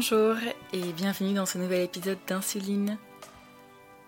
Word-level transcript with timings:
Bonjour 0.00 0.36
et 0.72 0.92
bienvenue 0.92 1.34
dans 1.34 1.44
ce 1.44 1.58
nouvel 1.58 1.80
épisode 1.80 2.18
d'Insuline. 2.28 2.98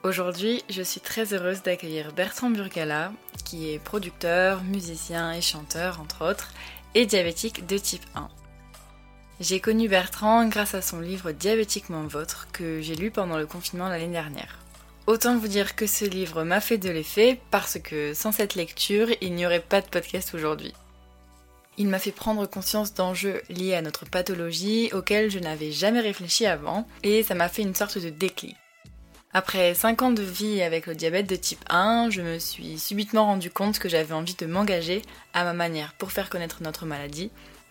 Aujourd'hui, 0.05 0.63
je 0.71 0.83
suis 0.83 1.01
très 1.01 1.35
heureuse 1.35 1.65
d'accueillir 1.65 2.13
Bertrand 2.13 2.49
Burgala, 2.49 3.13
qui 3.45 3.73
est 3.73 3.81
producteur, 3.81 4.63
musicien 4.63 5.33
et 5.33 5.41
chanteur 5.41 6.01
entre 6.01 6.31
autres, 6.31 6.53
et 6.95 7.07
diabétique 7.07 7.67
de 7.67 7.77
type 7.77 8.05
1. 8.15 8.29
J'ai 9.41 9.59
connu 9.59 9.89
Bertrand 9.89 10.47
grâce 10.47 10.75
à 10.75 10.81
son 10.81 11.01
livre 11.01 11.33
Diabétiquement 11.33 12.07
Vôtre 12.07 12.47
que 12.53 12.81
j'ai 12.81 12.95
lu 12.95 13.11
pendant 13.11 13.37
le 13.37 13.49
confinement 13.49 13.89
l'année 13.89 14.07
dernière. 14.07 14.61
Autant 15.09 15.37
vous 15.37 15.49
dire 15.49 15.75
que 15.75 15.89
ce 15.89 16.05
livre 16.05 16.45
m'a 16.45 16.61
fait 16.61 16.79
de 16.79 16.89
l'effet 16.89 17.41
parce 17.51 17.81
que 17.81 18.15
sans 18.15 18.31
cette 18.31 18.55
lecture, 18.55 19.09
il 19.21 19.35
n'y 19.35 19.45
aurait 19.45 19.59
pas 19.59 19.81
de 19.81 19.89
podcast 19.89 20.35
aujourd'hui. 20.35 20.73
Il 21.81 21.89
m'a 21.89 21.99
fait 21.99 22.13
prendre 22.13 22.45
conscience 22.45 22.93
d'enjeux 22.93 23.41
liés 23.49 23.75
à 23.75 23.81
notre 23.81 24.05
pathologie 24.05 24.91
auxquels 24.93 25.31
je 25.31 25.39
n'avais 25.39 25.73
jamais 25.73 26.01
réfléchi 26.01 26.45
avant 26.45 26.87
et 27.03 27.23
ça 27.23 27.35
m'a 27.35 27.49
fait 27.49 27.63
une 27.63 27.75
sorte 27.75 27.97
de 27.97 28.11
déclic. 28.11 28.55
Après 29.33 29.73
5 29.73 30.03
ans 30.03 30.11
de 30.11 30.23
vie 30.23 30.61
avec 30.61 30.87
le 30.87 30.95
diabète 30.95 31.27
de 31.27 31.37
type 31.37 31.65
1, 31.71 32.11
je 32.11 32.21
me 32.21 32.39
suis 32.39 32.79
subitement 32.79 33.25
rendu 33.25 33.51
compte 33.51 33.79
que 33.79 33.89
j'avais 33.89 34.13
envie 34.13 34.35
de 34.35 34.45
m'engager 34.45 35.01
à 35.33 35.43
ma 35.43 35.55
manière 35.55 35.95
pour 35.95 36.13
faire 36.13 36.29
connaître 36.29 36.63
notre 36.63 36.85
maladie 36.85 37.31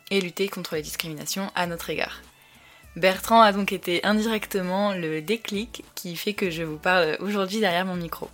et 0.09 0.21
lutter 0.21 0.47
contre 0.47 0.73
les 0.73 0.81
discriminations 0.81 1.51
à 1.53 1.67
notre 1.67 1.91
égard. 1.91 2.23
Bertrand 2.95 3.41
a 3.43 3.51
donc 3.51 3.71
été 3.73 4.03
indirectement 4.03 4.91
le 4.91 5.21
déclic 5.21 5.83
qui 5.93 6.15
fait 6.15 6.33
que 6.33 6.49
je 6.49 6.63
vous 6.63 6.79
parle 6.79 7.15
aujourd'hui 7.19 7.59
derrière 7.59 7.85
mon 7.85 7.95
micro. 7.95 8.27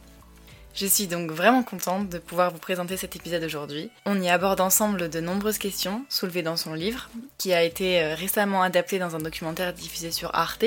Je 0.75 0.87
suis 0.87 1.07
donc 1.07 1.31
vraiment 1.31 1.63
contente 1.63 2.09
de 2.09 2.19
pouvoir 2.19 2.51
vous 2.51 2.57
présenter 2.57 2.97
cet 2.97 3.15
épisode 3.15 3.45
aujourd'hui. 3.45 3.89
On 4.05 4.21
y 4.21 4.27
aborde 4.27 4.59
ensemble 4.59 5.09
de 5.09 5.21
nombreuses 5.21 5.57
questions 5.57 6.03
soulevées 6.09 6.41
dans 6.41 6.57
son 6.57 6.73
livre, 6.73 7.09
qui 7.37 7.53
a 7.53 7.63
été 7.63 8.01
euh, 8.01 8.13
récemment 8.13 8.61
adapté 8.61 8.99
dans 8.99 9.15
un 9.15 9.19
documentaire 9.19 9.71
diffusé 9.71 10.11
sur 10.11 10.35
Arte. 10.35 10.65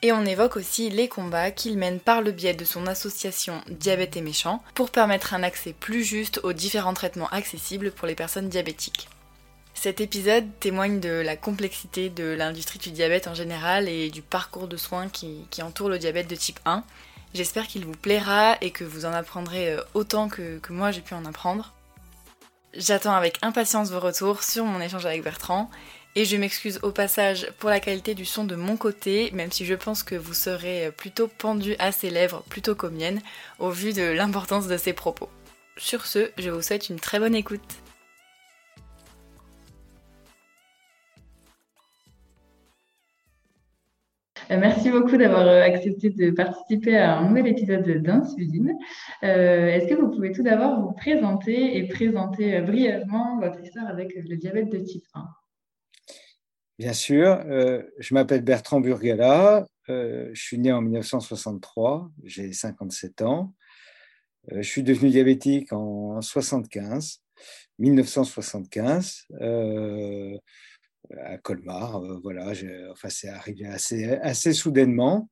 Et 0.00 0.10
on 0.10 0.24
évoque 0.24 0.56
aussi 0.56 0.88
les 0.88 1.06
combats 1.06 1.50
qu'il 1.50 1.76
mène 1.76 2.00
par 2.00 2.22
le 2.22 2.32
biais 2.32 2.54
de 2.54 2.64
son 2.64 2.86
association 2.86 3.60
Diabète 3.68 4.16
et 4.16 4.22
Méchant 4.22 4.62
pour 4.74 4.88
permettre 4.88 5.34
un 5.34 5.42
accès 5.42 5.74
plus 5.78 6.02
juste 6.02 6.40
aux 6.44 6.54
différents 6.54 6.94
traitements 6.94 7.28
accessibles 7.28 7.92
pour 7.92 8.08
les 8.08 8.14
personnes 8.14 8.48
diabétiques. 8.48 9.10
Cet 9.74 10.00
épisode 10.00 10.46
témoigne 10.60 10.98
de 10.98 11.10
la 11.10 11.36
complexité 11.36 12.08
de 12.08 12.24
l'industrie 12.24 12.78
du 12.78 12.90
diabète 12.90 13.28
en 13.28 13.34
général 13.34 13.86
et 13.88 14.08
du 14.08 14.22
parcours 14.22 14.66
de 14.66 14.78
soins 14.78 15.10
qui, 15.10 15.46
qui 15.50 15.62
entoure 15.62 15.90
le 15.90 15.98
diabète 15.98 16.28
de 16.28 16.36
type 16.36 16.60
1 16.64 16.84
J'espère 17.34 17.66
qu'il 17.66 17.86
vous 17.86 17.96
plaira 17.96 18.56
et 18.60 18.70
que 18.70 18.84
vous 18.84 19.06
en 19.06 19.12
apprendrez 19.12 19.72
euh, 19.72 19.80
autant 19.94 20.28
que, 20.28 20.60
moi 20.68 20.90
j'ai 20.90 21.00
pu 21.00 21.14
en 21.14 21.24
apprendre. 21.24 21.72
J'attends 22.74 23.14
avec 23.14 23.38
impatience 23.42 23.90
vos 23.90 24.00
retours 24.00 24.42
sur 24.42 24.64
mon 24.64 24.80
échange 24.80 25.06
avec 25.06 25.22
Bertrand 25.22 25.70
et 26.14 26.26
je 26.26 26.36
m'excuse 26.36 26.78
au 26.82 26.90
passage 26.90 27.50
pour 27.58 27.70
la 27.70 27.80
qualité 27.80 28.14
du 28.14 28.26
son 28.26 28.44
de 28.44 28.54
mon 28.54 28.76
côté, 28.76 29.30
même 29.32 29.50
si 29.50 29.64
je 29.64 29.74
pense 29.74 30.02
que 30.02 30.14
vous 30.14 30.34
serez 30.34 30.90
plutôt 30.96 31.26
pendu 31.26 31.74
à 31.78 31.90
ses 31.90 32.10
lèvres 32.10 32.42
plutôt 32.50 32.74
qu'aux 32.74 32.90
miennes, 32.90 33.22
au 33.58 33.70
vu 33.70 33.94
de 33.94 34.02
l'importance 34.02 34.68
de 34.68 34.76
ses 34.76 34.92
propos. 34.92 35.30
Sur 35.78 36.04
ce, 36.04 36.30
je 36.36 36.50
vous 36.50 36.60
souhaite 36.60 36.90
une 36.90 37.00
très 37.00 37.18
bonne 37.18 37.34
écoute. 37.34 37.81
Merci 44.56 44.90
beaucoup 44.90 45.16
d'avoir 45.16 45.46
euh, 45.46 45.62
accepté 45.62 46.10
de 46.10 46.30
participer 46.30 46.96
à 46.96 47.18
un 47.18 47.28
nouvel 47.28 47.48
épisode 47.48 47.88
d'Insuline. 48.02 48.76
Euh, 49.22 49.68
est-ce 49.68 49.86
que 49.86 49.94
vous 49.94 50.10
pouvez 50.10 50.32
tout 50.32 50.42
d'abord 50.42 50.80
vous 50.80 50.92
présenter 50.92 51.76
et 51.76 51.88
présenter 51.88 52.60
brièvement 52.60 53.38
votre 53.40 53.60
histoire 53.60 53.88
avec 53.88 54.14
le 54.14 54.36
diabète 54.36 54.70
de 54.70 54.78
type 54.78 55.04
1 55.14 55.28
Bien 56.78 56.92
sûr, 56.94 57.44
je 57.98 58.14
m'appelle 58.14 58.42
Bertrand 58.42 58.80
Burgala, 58.80 59.66
je 59.88 60.30
suis 60.34 60.58
né 60.58 60.72
en 60.72 60.80
1963, 60.80 62.10
j'ai 62.24 62.52
57 62.52 63.22
ans. 63.22 63.54
je 64.50 64.62
suis 64.62 64.82
devenu 64.82 65.10
diabétique 65.10 65.72
en 65.72 66.20
75, 66.20 67.20
1975 67.78 69.26
à 71.20 71.38
Colmar. 71.38 71.96
Euh, 71.96 72.18
voilà, 72.22 72.52
enfin, 72.90 73.08
c'est 73.08 73.28
arrivé 73.28 73.66
assez, 73.66 74.04
assez 74.22 74.52
soudainement. 74.52 75.28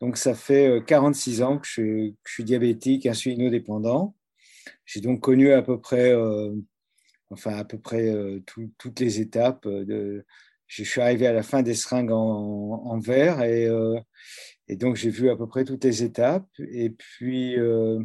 Donc, 0.00 0.16
ça 0.16 0.34
fait 0.34 0.82
46 0.86 1.40
euh, 1.40 1.44
ans 1.44 1.58
que 1.58 1.66
je, 1.66 2.12
suis 2.26 2.44
diabétique, 2.44 3.06
insulinodépendant. 3.06 4.14
J'ai 4.84 5.00
donc 5.00 5.20
connu 5.20 5.52
à 5.52 5.62
peu 5.62 5.80
près, 5.80 6.12
euh, 6.12 6.52
enfin, 7.30 7.54
à 7.54 7.64
peu 7.64 7.78
près 7.78 8.12
toutes 8.78 9.00
les 9.00 9.20
étapes. 9.20 9.66
Je 10.66 10.82
suis 10.82 11.00
arrivé 11.00 11.26
à 11.26 11.32
la 11.32 11.42
fin 11.42 11.62
des 11.62 11.74
seringues 11.74 12.12
en, 12.12 12.98
verre 12.98 13.42
et, 13.42 13.68
donc 14.76 14.96
j'ai 14.96 15.10
vu 15.10 15.28
à 15.30 15.36
peu 15.36 15.46
près 15.46 15.64
toutes 15.64 15.84
les 15.84 16.02
étapes. 16.02 16.48
Et 16.58 16.90
puis, 16.90 17.54
je 17.54 18.02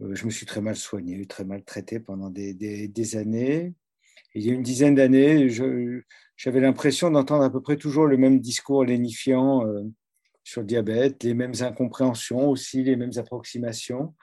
me 0.00 0.30
suis 0.30 0.46
très 0.46 0.60
mal 0.60 0.76
soigné, 0.76 1.24
très 1.26 1.44
mal 1.44 1.64
traité 1.64 2.00
pendant 2.00 2.30
des 2.30 3.16
années. 3.16 3.74
il 4.34 4.44
y 4.44 4.50
a 4.50 4.54
une 4.54 4.62
dizaine 4.62 4.94
d'années, 4.94 5.48
je, 5.48 6.02
j'avais 6.36 6.60
l'impression 6.60 7.10
d'entendre 7.10 7.44
à 7.44 7.50
peu 7.50 7.60
près 7.60 7.76
toujours 7.76 8.06
le 8.06 8.16
même 8.16 8.40
discours 8.40 8.84
lénifiant 8.84 9.66
euh, 9.66 9.82
sur 10.44 10.60
le 10.60 10.66
diabète, 10.66 11.24
les 11.24 11.34
mêmes 11.34 11.54
incompréhensions 11.60 12.48
aussi, 12.48 12.82
les 12.82 12.96
mêmes 12.96 13.16
approximations. 13.16 14.14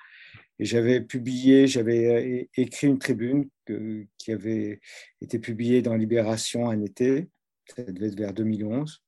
Et 0.59 0.66
j'avais 0.66 1.01
publié, 1.01 1.66
j'avais 1.66 2.06
euh, 2.06 2.44
écrit 2.56 2.88
une 2.88 3.00
tribune 3.00 3.50
qui 3.66 4.31
avait 4.31 4.79
été 5.22 5.40
publiée 5.40 5.81
dans 5.81 5.96
Libération 5.96 6.69
un 6.69 6.81
été, 6.81 7.29
ça 7.75 7.84
devait 7.84 8.07
être 8.07 8.18
vers 8.18 8.34
2011. 8.34 9.01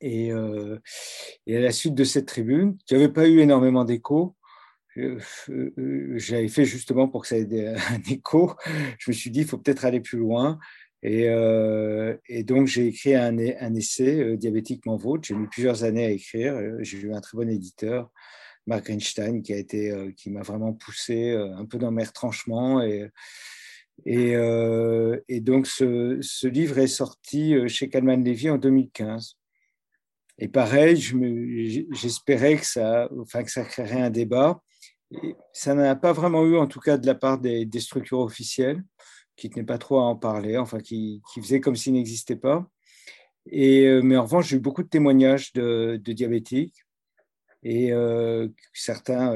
Et, 0.00 0.32
euh, 0.32 0.78
et 1.46 1.56
à 1.56 1.60
la 1.60 1.72
suite 1.72 1.94
de 1.94 2.04
cette 2.04 2.26
tribune, 2.26 2.76
qui 2.86 2.94
n'avait 2.94 3.12
pas 3.12 3.28
eu 3.28 3.40
énormément 3.40 3.84
d'écho, 3.84 4.34
j'avais 4.96 6.48
fait 6.48 6.64
justement 6.64 7.06
pour 7.06 7.22
que 7.22 7.28
ça 7.28 7.38
ait 7.38 7.74
un 7.76 8.02
écho, 8.10 8.54
je 8.98 9.10
me 9.10 9.14
suis 9.14 9.30
dit, 9.30 9.40
il 9.40 9.46
faut 9.46 9.58
peut-être 9.58 9.84
aller 9.84 10.00
plus 10.00 10.18
loin. 10.18 10.58
Et, 11.02 11.28
euh, 11.28 12.16
et, 12.28 12.42
donc, 12.44 12.66
j'ai 12.66 12.88
écrit 12.88 13.14
un, 13.14 13.38
essai, 13.38 14.20
euh, 14.20 14.36
Diabétiquement 14.36 14.96
Vôtre. 14.96 15.24
J'ai 15.26 15.34
mis 15.34 15.46
plusieurs 15.46 15.84
années 15.84 16.04
à 16.04 16.10
écrire. 16.10 16.54
Euh, 16.54 16.78
j'ai 16.82 16.98
eu 16.98 17.14
un 17.14 17.20
très 17.20 17.36
bon 17.38 17.48
éditeur, 17.48 18.10
Mark 18.66 18.84
Greenstein, 18.84 19.42
qui, 19.42 19.54
a 19.54 20.30
m'a 20.30 20.42
vraiment 20.42 20.74
poussé 20.74 21.32
un 21.32 21.64
peu 21.64 21.78
dans 21.78 21.90
mes 21.90 22.04
retranchements. 22.04 22.82
Et, 22.82 23.10
donc, 25.40 25.66
ce, 25.66 26.46
livre 26.46 26.78
est 26.78 26.86
sorti 26.86 27.54
chez 27.68 27.88
Calman 27.88 28.22
Levy 28.22 28.50
en 28.50 28.58
2015. 28.58 29.36
Et 30.42 30.48
pareil, 30.48 30.96
j'espérais 31.92 32.56
que 32.56 32.66
ça, 32.66 33.08
enfin, 33.18 33.42
que 33.42 33.50
ça 33.50 33.64
créerait 33.64 34.02
un 34.02 34.10
débat. 34.10 34.62
Ça 35.52 35.74
n'a 35.74 35.96
pas 35.96 36.12
vraiment 36.12 36.44
eu, 36.44 36.56
en 36.56 36.66
tout 36.66 36.80
cas 36.80 36.98
de 36.98 37.06
la 37.06 37.14
part 37.14 37.38
des 37.38 37.80
structures 37.80 38.20
officielles 38.20 38.82
qui 39.40 39.50
tenait 39.50 39.64
pas 39.64 39.78
trop 39.78 39.98
à 39.98 40.02
en 40.02 40.16
parler, 40.16 40.58
enfin 40.58 40.80
qui, 40.80 41.22
faisait 41.34 41.60
comme 41.60 41.76
s'il 41.76 41.94
n'existait 41.94 42.36
pas. 42.36 42.68
Et, 43.46 43.86
euh, 43.86 44.02
mais 44.02 44.16
en 44.16 44.24
revanche, 44.24 44.48
j'ai 44.48 44.56
eu 44.56 44.60
beaucoup 44.60 44.82
de 44.82 44.88
témoignages 44.88 45.52
de, 45.54 45.96
diabétiques 45.96 46.84
et 47.62 47.92
euh, 47.92 48.48
certains 48.74 49.34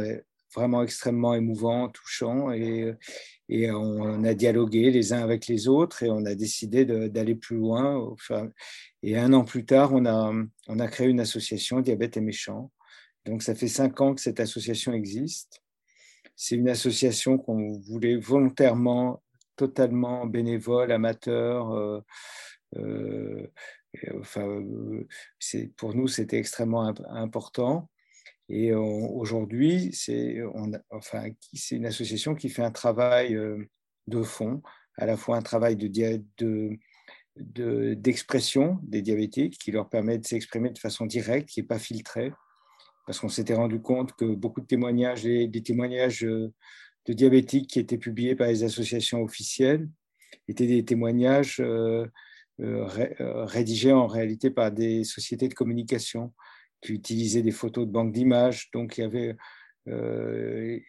vraiment 0.55 0.83
extrêmement 0.83 1.35
émouvants, 1.35 1.89
touchants. 1.89 2.53
Et, 2.53 2.95
on 3.51 4.25
a 4.25 4.35
dialogué 4.35 4.91
les 4.91 5.13
uns 5.13 5.23
avec 5.23 5.47
les 5.49 5.69
autres 5.69 6.03
et 6.03 6.11
on 6.11 6.25
a 6.25 6.35
décidé 6.35 6.85
d'aller 6.85 7.35
plus 7.35 7.57
loin. 7.57 8.15
Et 9.03 9.19
un 9.19 9.33
an 9.33 9.45
plus 9.45 9.67
tard, 9.67 9.93
on 9.93 10.07
a, 10.07 10.33
on 10.69 10.79
a 10.79 10.89
créé 10.89 11.09
une 11.09 11.21
association 11.21 11.81
Diabète 11.81 12.17
et 12.17 12.21
Méchant. 12.21 12.71
Donc 13.27 13.43
ça 13.43 13.55
fait 13.55 13.69
cinq 13.69 14.01
ans 14.01 14.15
que 14.15 14.21
cette 14.21 14.41
association 14.41 14.93
existe. 14.93 15.63
C'est 16.37 16.57
une 16.57 16.69
association 16.69 17.39
qu'on 17.39 17.79
voulait 17.81 18.17
volontairement 18.17 19.23
totalement 19.57 20.27
bénévole, 20.27 20.93
amateur. 20.93 21.73
Euh, 21.73 22.01
euh, 22.77 23.47
enfin, 24.21 24.47
euh, 24.47 25.07
pour 25.77 25.95
nous, 25.95 26.09
c'était 26.09 26.39
extrêmement 26.39 26.93
important. 27.09 27.91
Et 28.49 28.75
aujourd'hui, 28.75 29.91
c'est 29.95 30.39
enfin, 30.91 31.31
une 31.71 31.87
association 31.87 32.35
qui 32.35 32.51
fait 32.51 32.63
un 32.63 32.71
travail 32.71 33.39
de 34.07 34.23
fond, 34.23 34.61
à 34.99 35.07
la 35.07 35.17
fois 35.17 35.39
un 35.39 35.43
travail 35.43 35.77
de, 35.77 35.89
de, 37.37 37.95
d'expression 37.95 38.79
des 38.83 39.01
diabétiques 39.01 39.59
qui 39.59 39.73
leur 39.73 39.89
permet 39.89 40.19
de 40.19 40.27
s'exprimer 40.27 40.69
de 40.69 40.79
façon 40.79 41.07
directe, 41.07 41.49
qui 41.49 41.61
n'est 41.61 41.67
pas 41.67 41.79
filtrée, 41.79 42.35
parce 43.07 43.19
qu'on 43.19 43.31
s'était 43.31 43.55
rendu 43.55 43.81
compte 43.81 44.13
que 44.13 44.27
beaucoup 44.27 44.61
de 44.61 44.67
témoignages, 44.67 45.23
des 45.23 45.63
témoignages 45.63 46.27
de 47.07 47.13
diabétiques 47.13 47.71
qui 47.71 47.81
étaient 47.81 47.99
publiés 47.99 48.35
par 48.35 48.49
les 48.49 48.65
associations 48.65 49.23
officielles 49.23 49.89
étaient 50.49 50.67
des 50.67 50.85
témoignages 50.85 51.61
euh, 51.61 52.07
euh, 52.61 52.89
euh, 53.21 53.45
rédigés 53.45 53.93
en 53.93 54.07
réalité 54.07 54.51
par 54.51 54.71
des 54.71 55.05
sociétés 55.05 55.49
de 55.49 55.55
communication 55.55 56.33
qui 56.81 56.93
utilisaient 56.93 57.43
des 57.43 57.51
photos 57.51 57.87
de 57.87 57.93
banque 57.93 58.13
d'images. 58.13 58.71
Donc, 58.73 58.99
il 58.99 59.03
y 59.03 59.05
avait 59.05 59.37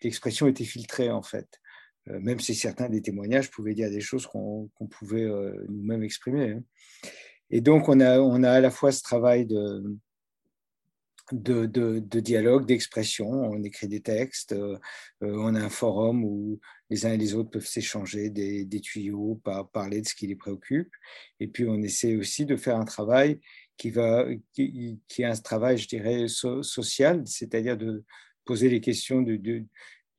l'expression 0.03 0.47
était 0.47 0.63
filtrée 0.63 1.12
en 1.12 1.21
fait, 1.21 1.59
même 2.06 2.39
si 2.39 2.56
certains 2.56 2.88
des 2.88 3.01
témoignages 3.01 3.51
pouvaient 3.51 3.73
dire 3.73 3.89
des 3.89 4.00
choses 4.00 4.25
qu'on 4.25 4.69
pouvait 4.89 5.29
nous-mêmes 5.67 6.03
exprimer. 6.03 6.51
Hein. 6.51 6.63
et 7.50 7.59
donc, 7.59 7.89
on 7.89 8.00
a, 8.00 8.19
on 8.21 8.41
a 8.44 8.51
à 8.51 8.62
la 8.62 8.71
fois 8.71 8.94
ce 8.94 9.03
travail 9.03 9.45
de, 9.45 9.83
de, 11.31 11.66
de, 11.66 12.19
dialogue, 12.19 12.66
d'expression. 12.66 13.27
On 13.30 13.63
écrit 13.63 13.88
des 13.88 14.01
textes, 14.01 14.54
euh, 14.54 14.77
on 15.22 15.56
a 15.56 15.62
un 15.62 15.69
forum 15.69 16.24
où 16.24 16.60
les 16.89 17.06
uns 17.06 17.13
et 17.13 17.18
les 17.18 17.33
autres 17.33 17.50
peuvent 17.50 17.66
s'échanger 17.66 18.30
des, 18.30 18.66
des, 18.66 18.80
tuyaux, 18.80 19.42
parler 19.74 20.01
de 20.01 20.07
ce 20.07 20.16
qui 20.16 20.27
les 20.27 20.36
préoccupe. 20.36 20.92
Et 21.39 21.48
puis, 21.48 21.66
on 21.68 21.81
essaie 21.81 22.16
aussi 22.16 22.45
de 22.45 22.56
faire 22.56 22.77
un 22.77 22.86
travail 22.86 23.39
qui, 23.77 23.89
va, 23.89 24.25
qui, 24.54 25.00
qui 25.07 25.22
est 25.24 25.25
un 25.25 25.36
travail, 25.36 25.77
je 25.77 25.88
dirais, 25.88 26.27
social, 26.27 27.24
c'est-à-dire 27.25 27.77
de 27.77 28.04
poser 28.45 28.69
les 28.69 28.81
questions 28.81 29.22
de, 29.22 29.36
de, 29.36 29.66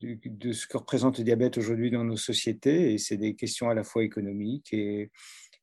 de, 0.01 0.51
ce 0.51 0.67
que 0.67 0.77
représente 0.77 1.17
le 1.17 1.23
diabète 1.23 1.57
aujourd'hui 1.57 1.89
dans 1.89 2.03
nos 2.03 2.17
sociétés. 2.17 2.93
Et 2.93 2.97
c'est 2.97 3.17
des 3.17 3.35
questions 3.35 3.69
à 3.69 3.73
la 3.73 3.83
fois 3.83 4.03
économiques 4.03 4.73
et, 4.73 5.11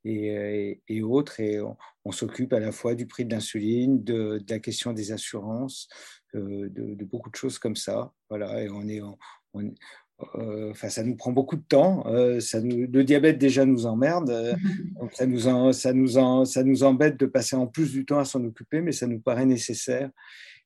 et, 0.04 0.80
et, 0.88 1.02
autres. 1.02 1.40
Et 1.40 1.60
on, 1.60 1.76
s'occupe 2.12 2.52
à 2.52 2.60
la 2.60 2.72
fois 2.72 2.94
du 2.94 3.06
prix 3.06 3.24
de 3.24 3.32
l'insuline, 3.32 4.02
de, 4.04 4.40
la 4.48 4.58
question 4.58 4.92
des 4.92 5.12
assurances, 5.12 5.88
euh, 6.34 6.68
de, 6.70 7.04
beaucoup 7.04 7.30
de 7.30 7.36
choses 7.36 7.58
comme 7.58 7.76
ça. 7.76 8.12
Voilà, 8.28 8.62
et 8.62 8.68
on 8.68 8.86
est, 8.88 9.00
euh, 9.00 10.70
enfin, 10.70 10.88
ça 10.88 11.02
nous 11.02 11.16
prend 11.16 11.32
beaucoup 11.32 11.56
de 11.56 11.64
temps. 11.66 12.06
Euh, 12.06 12.40
ça 12.40 12.60
nous, 12.60 12.86
le 12.90 13.04
diabète 13.04 13.38
déjà 13.38 13.64
nous 13.64 13.86
emmerde. 13.86 14.56
donc 15.00 15.12
ça 15.14 15.26
nous, 15.26 15.72
ça, 15.72 15.92
nous 15.92 16.44
ça 16.44 16.62
nous 16.62 16.82
embête 16.82 17.18
de 17.18 17.26
passer 17.26 17.56
en 17.56 17.66
plus 17.66 17.92
du 17.92 18.04
temps 18.04 18.18
à 18.18 18.24
s'en 18.24 18.44
occuper, 18.44 18.80
mais 18.80 18.92
ça 18.92 19.06
nous 19.06 19.20
paraît 19.20 19.46
nécessaire 19.46 20.10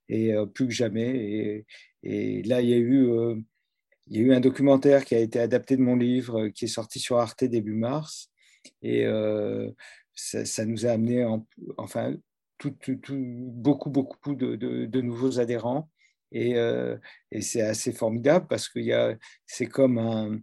et 0.08 0.32
plus 0.54 0.66
que 0.66 0.72
jamais. 0.72 1.16
Et, 1.16 1.66
et, 2.02 2.42
là, 2.44 2.62
il 2.62 2.68
y 2.70 2.74
a 2.74 2.78
eu 2.78 3.44
il 4.10 4.16
y 4.16 4.20
a 4.20 4.22
eu 4.22 4.32
un 4.32 4.40
documentaire 4.40 5.04
qui 5.04 5.14
a 5.14 5.18
été 5.18 5.38
adapté 5.38 5.76
de 5.76 5.82
mon 5.82 5.94
livre, 5.94 6.48
qui 6.48 6.64
est 6.64 6.68
sorti 6.68 6.98
sur 6.98 7.18
Arte 7.18 7.44
début 7.44 7.74
mars, 7.74 8.30
et 8.82 9.06
euh, 9.06 9.70
ça, 10.18 10.64
nous 10.64 10.86
a 10.86 10.90
amené, 10.90 11.24
enfin, 11.76 12.14
tout, 12.58 12.74
beaucoup, 13.08 13.90
beaucoup 13.90 14.34
de, 14.34 15.00
nouveaux 15.00 15.38
adhérents. 15.38 15.90
Et, 16.30 16.56
euh, 16.56 16.98
et 17.30 17.40
c'est 17.40 17.62
assez 17.62 17.92
formidable 17.92 18.46
parce 18.48 18.68
que 18.68 18.80
c'est 19.46 19.66
comme 19.66 19.98
un. 19.98 20.40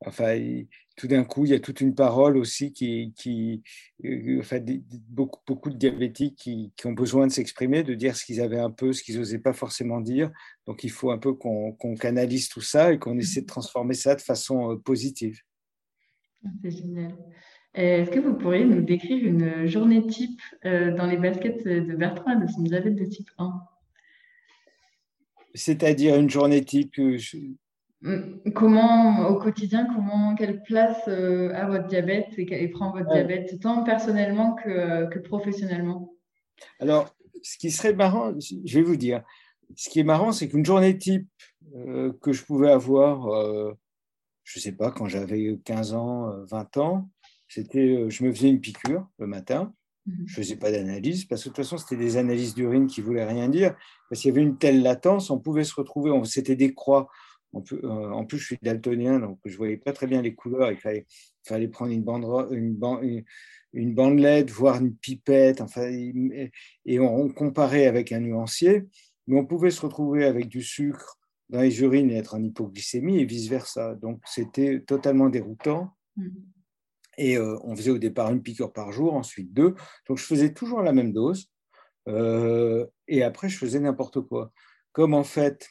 Enfin, 0.00 0.38
tout 0.96 1.06
d'un 1.08 1.24
coup, 1.24 1.46
il 1.46 1.52
y 1.52 1.54
a 1.54 1.60
toute 1.60 1.80
une 1.80 1.94
parole 1.94 2.36
aussi 2.36 2.72
qui. 2.72 3.14
qui 3.16 3.62
euh, 4.04 4.40
enfin, 4.40 4.60
beaucoup, 5.08 5.40
beaucoup 5.46 5.70
de 5.70 5.76
diabétiques 5.76 6.36
qui, 6.36 6.72
qui 6.76 6.86
ont 6.86 6.92
besoin 6.92 7.26
de 7.26 7.32
s'exprimer, 7.32 7.84
de 7.84 7.94
dire 7.94 8.16
ce 8.16 8.24
qu'ils 8.26 8.42
avaient 8.42 8.58
un 8.58 8.70
peu, 8.70 8.92
ce 8.92 9.02
qu'ils 9.02 9.18
n'osaient 9.18 9.38
pas 9.38 9.54
forcément 9.54 10.00
dire. 10.00 10.30
Donc, 10.66 10.84
il 10.84 10.90
faut 10.90 11.10
un 11.10 11.18
peu 11.18 11.32
qu'on 11.32 11.94
canalise 11.98 12.48
tout 12.48 12.60
ça 12.60 12.92
et 12.92 12.98
qu'on 12.98 13.18
essaie 13.18 13.42
de 13.42 13.46
transformer 13.46 13.94
ça 13.94 14.14
de 14.14 14.20
façon 14.20 14.78
positive. 14.84 15.40
C'est 16.62 16.70
génial. 16.70 17.16
Est-ce 17.74 18.10
que 18.10 18.20
vous 18.20 18.34
pourriez 18.34 18.64
nous 18.64 18.82
décrire 18.82 19.24
une 19.24 19.66
journée 19.66 20.06
type 20.06 20.40
euh, 20.64 20.94
dans 20.96 21.06
les 21.06 21.16
baskets 21.16 21.66
de 21.66 21.96
Bertrand 21.96 22.36
de 22.36 22.46
son 22.46 22.62
diabète 22.62 22.94
de 22.94 23.04
type 23.04 23.28
1 23.36 23.52
C'est-à-dire 25.54 26.14
une 26.14 26.30
journée 26.30 26.64
type 26.64 26.96
euh, 27.00 27.18
hum, 28.04 28.40
Comment, 28.54 29.26
au 29.26 29.40
quotidien, 29.40 29.88
comment, 29.92 30.36
quelle 30.36 30.62
place 30.62 31.02
euh, 31.08 31.52
a 31.52 31.66
votre 31.66 31.88
diabète 31.88 32.28
et, 32.38 32.68
prend 32.68 32.92
votre 32.92 33.10
diabète, 33.10 33.58
tant 33.60 33.82
personnellement 33.82 34.54
que, 34.54 35.18
professionnellement? 35.18 36.14
Alors, 36.78 37.12
ce 37.42 37.58
qui 37.58 37.72
serait 37.72 37.92
marrant, 37.92 38.34
je 38.38 38.78
vais 38.78 38.84
vous 38.84 38.96
dire, 38.96 39.24
ce 39.74 39.90
qui 39.90 39.98
est 39.98 40.04
marrant, 40.04 40.30
c'est 40.30 40.48
qu'une 40.48 40.64
journée 40.64 40.96
type 40.96 41.28
que 42.20 42.32
je 42.32 42.44
pouvais 42.44 42.70
avoir, 42.70 43.28
je 44.44 44.58
ne 44.58 44.62
sais 44.62 44.72
pas, 44.72 44.92
quand 44.92 45.08
j'avais 45.08 45.58
15 45.64 45.94
ans, 45.94 46.44
20 46.44 46.76
ans, 46.76 47.10
c'était, 47.48 47.96
euh, 47.96 48.10
je 48.10 48.24
me 48.24 48.32
faisais 48.32 48.48
une 48.48 48.60
piqûre 48.60 49.08
le 49.18 49.26
matin. 49.26 49.74
Mhm. 50.06 50.24
Je 50.26 50.34
faisais 50.34 50.56
pas 50.56 50.70
d'analyse 50.70 51.24
parce 51.24 51.42
que 51.42 51.48
de 51.48 51.54
toute 51.54 51.64
façon, 51.64 51.78
c'était 51.78 51.96
des 51.96 52.16
analyses 52.16 52.54
d'urine 52.54 52.86
qui 52.86 53.00
voulaient 53.00 53.24
rien 53.24 53.48
dire. 53.48 53.74
Parce 54.08 54.20
qu'il 54.20 54.30
y 54.30 54.32
avait 54.32 54.42
une 54.42 54.58
telle 54.58 54.82
latence, 54.82 55.30
on 55.30 55.38
pouvait 55.38 55.64
se 55.64 55.74
retrouver, 55.74 56.12
c'était 56.24 56.56
des 56.56 56.74
croix. 56.74 57.08
Euh, 57.72 58.10
en 58.10 58.24
plus, 58.24 58.38
je 58.38 58.44
suis 58.46 58.58
daltonien, 58.60 59.20
donc 59.20 59.38
je 59.44 59.56
voyais 59.56 59.76
pas 59.76 59.92
très 59.92 60.06
bien 60.06 60.22
les 60.22 60.34
couleurs. 60.34 60.72
Il 60.72 60.78
fallait, 60.78 61.06
fallait 61.44 61.68
prendre 61.68 61.92
une, 61.92 62.02
bande, 62.02 62.48
une, 62.50 63.24
une, 63.72 63.94
bandelette, 63.94 64.50
voire 64.50 64.80
une 64.80 64.94
pipette. 64.94 65.60
Enfin, 65.60 65.88
et 65.88 67.00
on, 67.00 67.28
comparait 67.28 67.86
avec 67.86 68.12
un 68.12 68.20
nuancier. 68.20 68.84
Mais 69.26 69.38
on 69.38 69.46
pouvait 69.46 69.70
se 69.70 69.80
retrouver 69.80 70.24
avec 70.24 70.48
du 70.48 70.62
sucre 70.62 71.18
dans 71.48 71.60
les 71.60 71.80
urines 71.80 72.10
et 72.10 72.16
être 72.16 72.34
en 72.34 72.42
hypoglycémie 72.42 73.20
et 73.20 73.24
vice-versa. 73.24 73.94
Donc, 73.94 74.20
c'était 74.26 74.80
totalement 74.80 75.28
déroutant. 75.28 75.94
Mhm. 76.16 76.53
Et 77.18 77.38
on 77.38 77.74
faisait 77.76 77.90
au 77.90 77.98
départ 77.98 78.30
une 78.30 78.42
piqûre 78.42 78.72
par 78.72 78.92
jour, 78.92 79.14
ensuite 79.14 79.52
deux. 79.52 79.74
Donc 80.08 80.18
je 80.18 80.24
faisais 80.24 80.52
toujours 80.52 80.82
la 80.82 80.92
même 80.92 81.12
dose. 81.12 81.50
Et 82.06 83.22
après, 83.22 83.48
je 83.48 83.58
faisais 83.58 83.80
n'importe 83.80 84.20
quoi. 84.20 84.52
Comme 84.92 85.14
en 85.14 85.24
fait, 85.24 85.68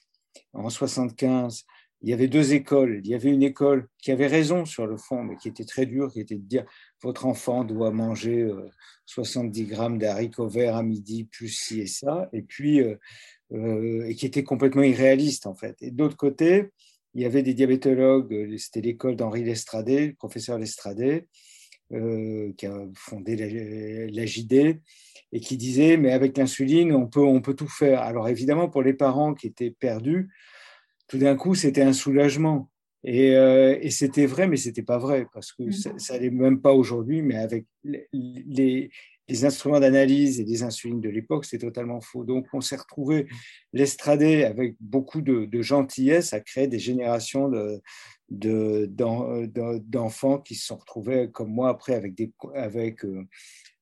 en 0.54 0.70
75, 0.70 1.66
il 2.04 2.10
y 2.10 2.14
avait 2.14 2.28
deux 2.28 2.54
écoles. 2.54 3.00
Il 3.04 3.10
y 3.10 3.16
avait 3.16 3.30
une 3.30 3.44
école 3.44 3.88
qui 3.98 4.12
avait 4.12 4.28
raison 4.28 4.66
sur 4.66 4.86
le 4.86 4.98
fond, 4.98 5.24
mais 5.24 5.38
qui 5.38 5.48
était 5.48 5.64
très 5.64 5.86
dure, 5.86 6.12
qui 6.12 6.20
était 6.20 6.36
de 6.36 6.46
dire 6.46 6.66
votre 7.02 7.26
enfant 7.26 7.64
doit 7.64 7.92
manger 7.92 8.50
70 9.06 9.64
euh, 9.64 9.66
grammes 9.68 9.98
d'haricots 9.98 10.50
verts 10.50 10.76
à 10.76 10.84
midi, 10.84 11.24
plus 11.24 11.48
ci 11.48 11.80
et 11.80 11.88
ça, 11.88 12.30
et 12.34 12.42
puis 12.42 12.82
et 13.52 14.16
qui 14.16 14.26
était 14.26 14.44
complètement 14.44 14.82
irréaliste 14.82 15.46
en 15.46 15.54
fait. 15.56 15.78
Et 15.82 15.92
d'autre 15.92 16.18
côté, 16.18 16.72
il 17.14 17.22
y 17.22 17.26
avait 17.26 17.44
des 17.44 17.54
diabétologues, 17.54 18.34
euh, 18.34 18.58
c'était 18.58 18.82
l'école 18.82 19.16
d'Henri 19.16 19.44
Lestradé, 19.44 20.08
le 20.08 20.14
professeur 20.14 20.58
Lestradé, 20.58 21.28
euh, 21.92 22.52
qui 22.58 22.66
a 22.66 22.88
fondé 22.96 23.36
la, 23.36 24.26
JD, 24.26 24.80
et 25.32 25.40
qui 25.40 25.58
disait, 25.58 25.98
mais 25.98 26.12
avec 26.12 26.38
l'insuline, 26.38 26.94
on 26.94 27.08
peut, 27.08 27.20
on 27.20 27.42
peut 27.42 27.56
tout 27.56 27.68
faire. 27.68 28.02
Alors 28.02 28.28
évidemment, 28.30 28.70
pour 28.70 28.82
les 28.82 28.94
parents 28.94 29.34
qui 29.34 29.48
étaient 29.48 29.72
perdus, 29.72 30.30
tout 31.08 31.18
d'un 31.18 31.36
coup, 31.36 31.56
c'était 31.56 31.82
un 31.82 31.94
soulagement. 31.94 32.70
Et, 33.04 33.36
euh, 33.36 33.78
et 33.82 33.90
c'était 33.90 34.26
vrai, 34.26 34.48
mais 34.48 34.56
c'était 34.56 34.84
pas 34.84 34.98
vrai, 34.98 35.28
parce 35.34 35.52
que 35.52 35.64
mm. 35.64 36.00
ça 36.00 36.14
n'allait 36.14 36.30
même 36.30 36.62
pas 36.62 36.74
aujourd'hui, 36.74 37.22
mais 37.22 37.36
avec 37.36 37.66
les, 37.84 38.08
les 38.14 38.90
instruments 39.30 39.80
d'analyse 39.80 40.40
et 40.40 40.44
les 40.44 40.64
insulines 40.64 41.00
de 41.00 41.10
l'époque, 41.10 41.46
c'est 41.46 41.60
totalement 41.60 42.02
faux. 42.02 42.24
Donc, 42.24 42.48
on 42.54 42.62
s'est 42.62 42.76
retrouvé 42.76 43.28
l'estradé 43.72 44.44
avec 44.44 44.76
beaucoup 44.80 45.22
de, 45.22 45.48
gentillesse 45.62 46.34
à 46.34 46.42
créer 46.42 46.68
des 46.68 46.80
générations 46.80 47.50
de, 47.50 47.82
d'enfants 49.88 50.40
qui 50.40 50.56
se 50.56 50.68
sont 50.68 50.76
retrouvés 50.76 51.30
comme 51.32 51.52
moi 51.52 51.70
après 51.70 51.94
avec 51.96 52.16
des, 52.16 52.34
avec, 52.54 53.06
euh, 53.06 53.26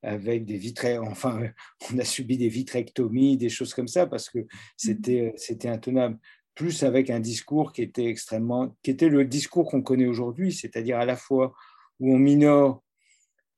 avec 0.04 0.46
des 0.46 0.60
Enfin, 1.00 1.42
on 1.94 1.98
a 1.98 2.06
subi 2.06 2.38
des 2.38 2.50
vitrectomies, 2.50 3.38
des 3.38 3.50
choses 3.50 3.74
comme 3.74 3.88
ça 3.88 4.06
parce 4.06 4.30
que 4.30 4.46
c'était, 4.77 5.34
c'était 5.38 5.70
intenable. 5.70 6.20
Plus 6.54 6.84
avec 6.84 7.10
un 7.10 7.20
discours 7.20 7.72
qui 7.72 7.82
était 7.82 8.06
extrêmement, 8.06 8.75
qui 8.84 8.92
était 8.92 9.10
le 9.10 9.25
discours 9.25 9.72
qu'on 9.72 9.82
connaît 9.82 10.06
aujourd'hui, 10.06 10.51
c'est-à-dire 10.51 11.00
à 11.00 11.06
la 11.06 11.16
fois 11.16 11.54
où 12.00 12.13
on 12.13 12.20
minore 12.20 12.84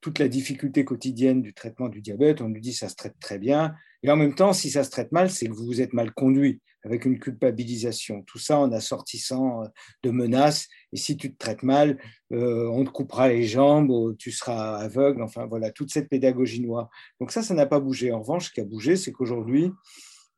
toute 0.03 0.19
la 0.19 0.27
difficulté 0.27 0.83
quotidienne 0.83 1.41
du 1.41 1.53
traitement 1.53 1.87
du 1.87 2.01
diabète. 2.01 2.41
On 2.41 2.49
nous 2.49 2.59
dit 2.59 2.73
ça 2.73 2.89
se 2.89 2.95
traite 2.95 3.15
très 3.21 3.39
bien. 3.39 3.73
Et 4.03 4.11
en 4.11 4.17
même 4.17 4.35
temps, 4.35 4.51
si 4.51 4.69
ça 4.69 4.83
se 4.83 4.89
traite 4.89 5.13
mal, 5.13 5.29
c'est 5.29 5.47
que 5.47 5.53
vous 5.53 5.65
vous 5.65 5.79
êtes 5.79 5.93
mal 5.93 6.11
conduit, 6.13 6.59
avec 6.83 7.05
une 7.05 7.17
culpabilisation. 7.19 8.21
Tout 8.23 8.37
ça 8.37 8.59
en 8.59 8.69
assortissant 8.73 9.63
euh, 9.63 9.67
de 10.03 10.11
menaces. 10.11 10.67
Et 10.91 10.97
si 10.97 11.15
tu 11.15 11.31
te 11.31 11.37
traites 11.37 11.63
mal, 11.63 11.97
euh, 12.33 12.67
on 12.67 12.83
te 12.83 12.89
coupera 12.89 13.29
les 13.29 13.43
jambes, 13.43 14.17
tu 14.17 14.31
seras 14.31 14.75
aveugle. 14.75 15.23
Enfin 15.23 15.45
voilà, 15.45 15.71
toute 15.71 15.89
cette 15.89 16.09
pédagogie 16.09 16.59
noire. 16.59 16.89
Donc 17.21 17.31
ça, 17.31 17.41
ça 17.41 17.53
n'a 17.53 17.65
pas 17.65 17.79
bougé. 17.79 18.11
En 18.11 18.19
revanche, 18.19 18.49
ce 18.49 18.51
qui 18.51 18.59
a 18.59 18.65
bougé, 18.65 18.97
c'est 18.97 19.13
qu'aujourd'hui, 19.13 19.71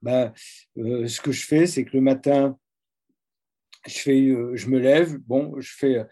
bah, 0.03 0.31
euh, 0.77 1.07
ce 1.07 1.21
que 1.21 1.31
je 1.31 1.43
fais, 1.43 1.65
c'est 1.65 1.85
que 1.85 1.97
le 1.97 2.01
matin, 2.01 2.55
je 3.87 4.67
me 4.69 4.77
lève, 4.77 5.17
bon, 5.17 5.59
je 5.59 5.73
fais 5.75 6.05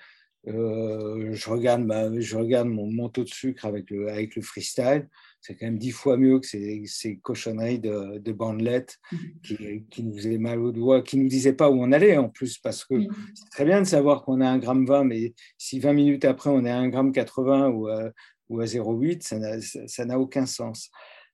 euh, 0.48 1.34
je, 1.34 1.50
regarde 1.50 1.90
je 2.20 2.36
regarde 2.36 2.68
mon, 2.68 2.92
manteau 2.92 3.24
de 3.24 3.30
sucre 3.30 3.66
avec 3.66 3.90
le, 3.90 4.10
avec 4.10 4.36
le 4.36 4.42
freestyle. 4.42 5.08
C'est 5.40 5.56
quand 5.56 5.66
même 5.66 5.78
dix 5.78 5.92
fois 5.92 6.18
mieux 6.18 6.40
que 6.40 6.48
ces, 6.48 6.84
ces 6.86 7.18
cochonneries 7.18 7.80
de, 7.80 8.18
de 8.18 8.32
bandelettes 8.32 9.00
mhm. 9.12 9.20
qui, 9.44 9.86
qui, 9.90 10.04
nous 10.04 10.16
faisaient 10.16 10.38
mal 10.38 10.60
aux 10.60 10.72
doigts, 10.72 11.02
qui 11.02 11.18
ne 11.18 11.24
nous 11.24 11.30
disaient 11.30 11.54
pas 11.54 11.70
où 11.70 11.82
on 11.82 11.92
allait 11.92 12.18
en 12.18 12.30
plus, 12.30 12.58
parce 12.58 12.86
que 12.86 12.96
c'est 13.34 13.50
très 13.52 13.66
bien 13.66 13.82
de 13.82 13.88
savoir 13.88 14.24
qu'on 14.24 14.42
a 14.42 14.48
un 14.48 14.58
gramme 14.58 14.86
20, 14.86 15.06
mais 15.06 15.34
si 15.58 15.80
20 15.80 15.94
minutes 15.94 16.26
après 16.26 16.50
on 16.50 16.66
est 16.66 16.72
à 16.72 16.78
1 16.78 16.90
gramme 16.90 17.12
80 17.12 17.70
ou 17.70 17.88
à, 17.88 18.12
ou 18.50 18.60
à 18.60 18.66
0,8, 18.66 19.88
ça 19.88 20.06
n'a 20.06 20.20
aucun 20.20 20.46
sens. 20.46 20.90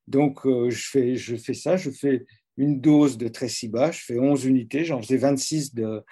Donc 0.08 0.46
euh, 0.46 0.70
je, 0.70 0.90
fais, 0.90 1.16
je 1.16 1.36
fais 1.36 1.54
ça, 1.54 1.78
je 1.78 1.92
fais 1.92 2.26
une 2.58 2.82
dose 2.82 3.18
de 3.18 3.28
Tresiba, 3.28 3.92
je 3.92 4.02
fais 4.02 4.20
11 4.20 4.46
unités, 4.46 4.84
j'en 4.84 5.02
faisais 5.02 5.18
26 5.18 5.74
de, 5.76 6.04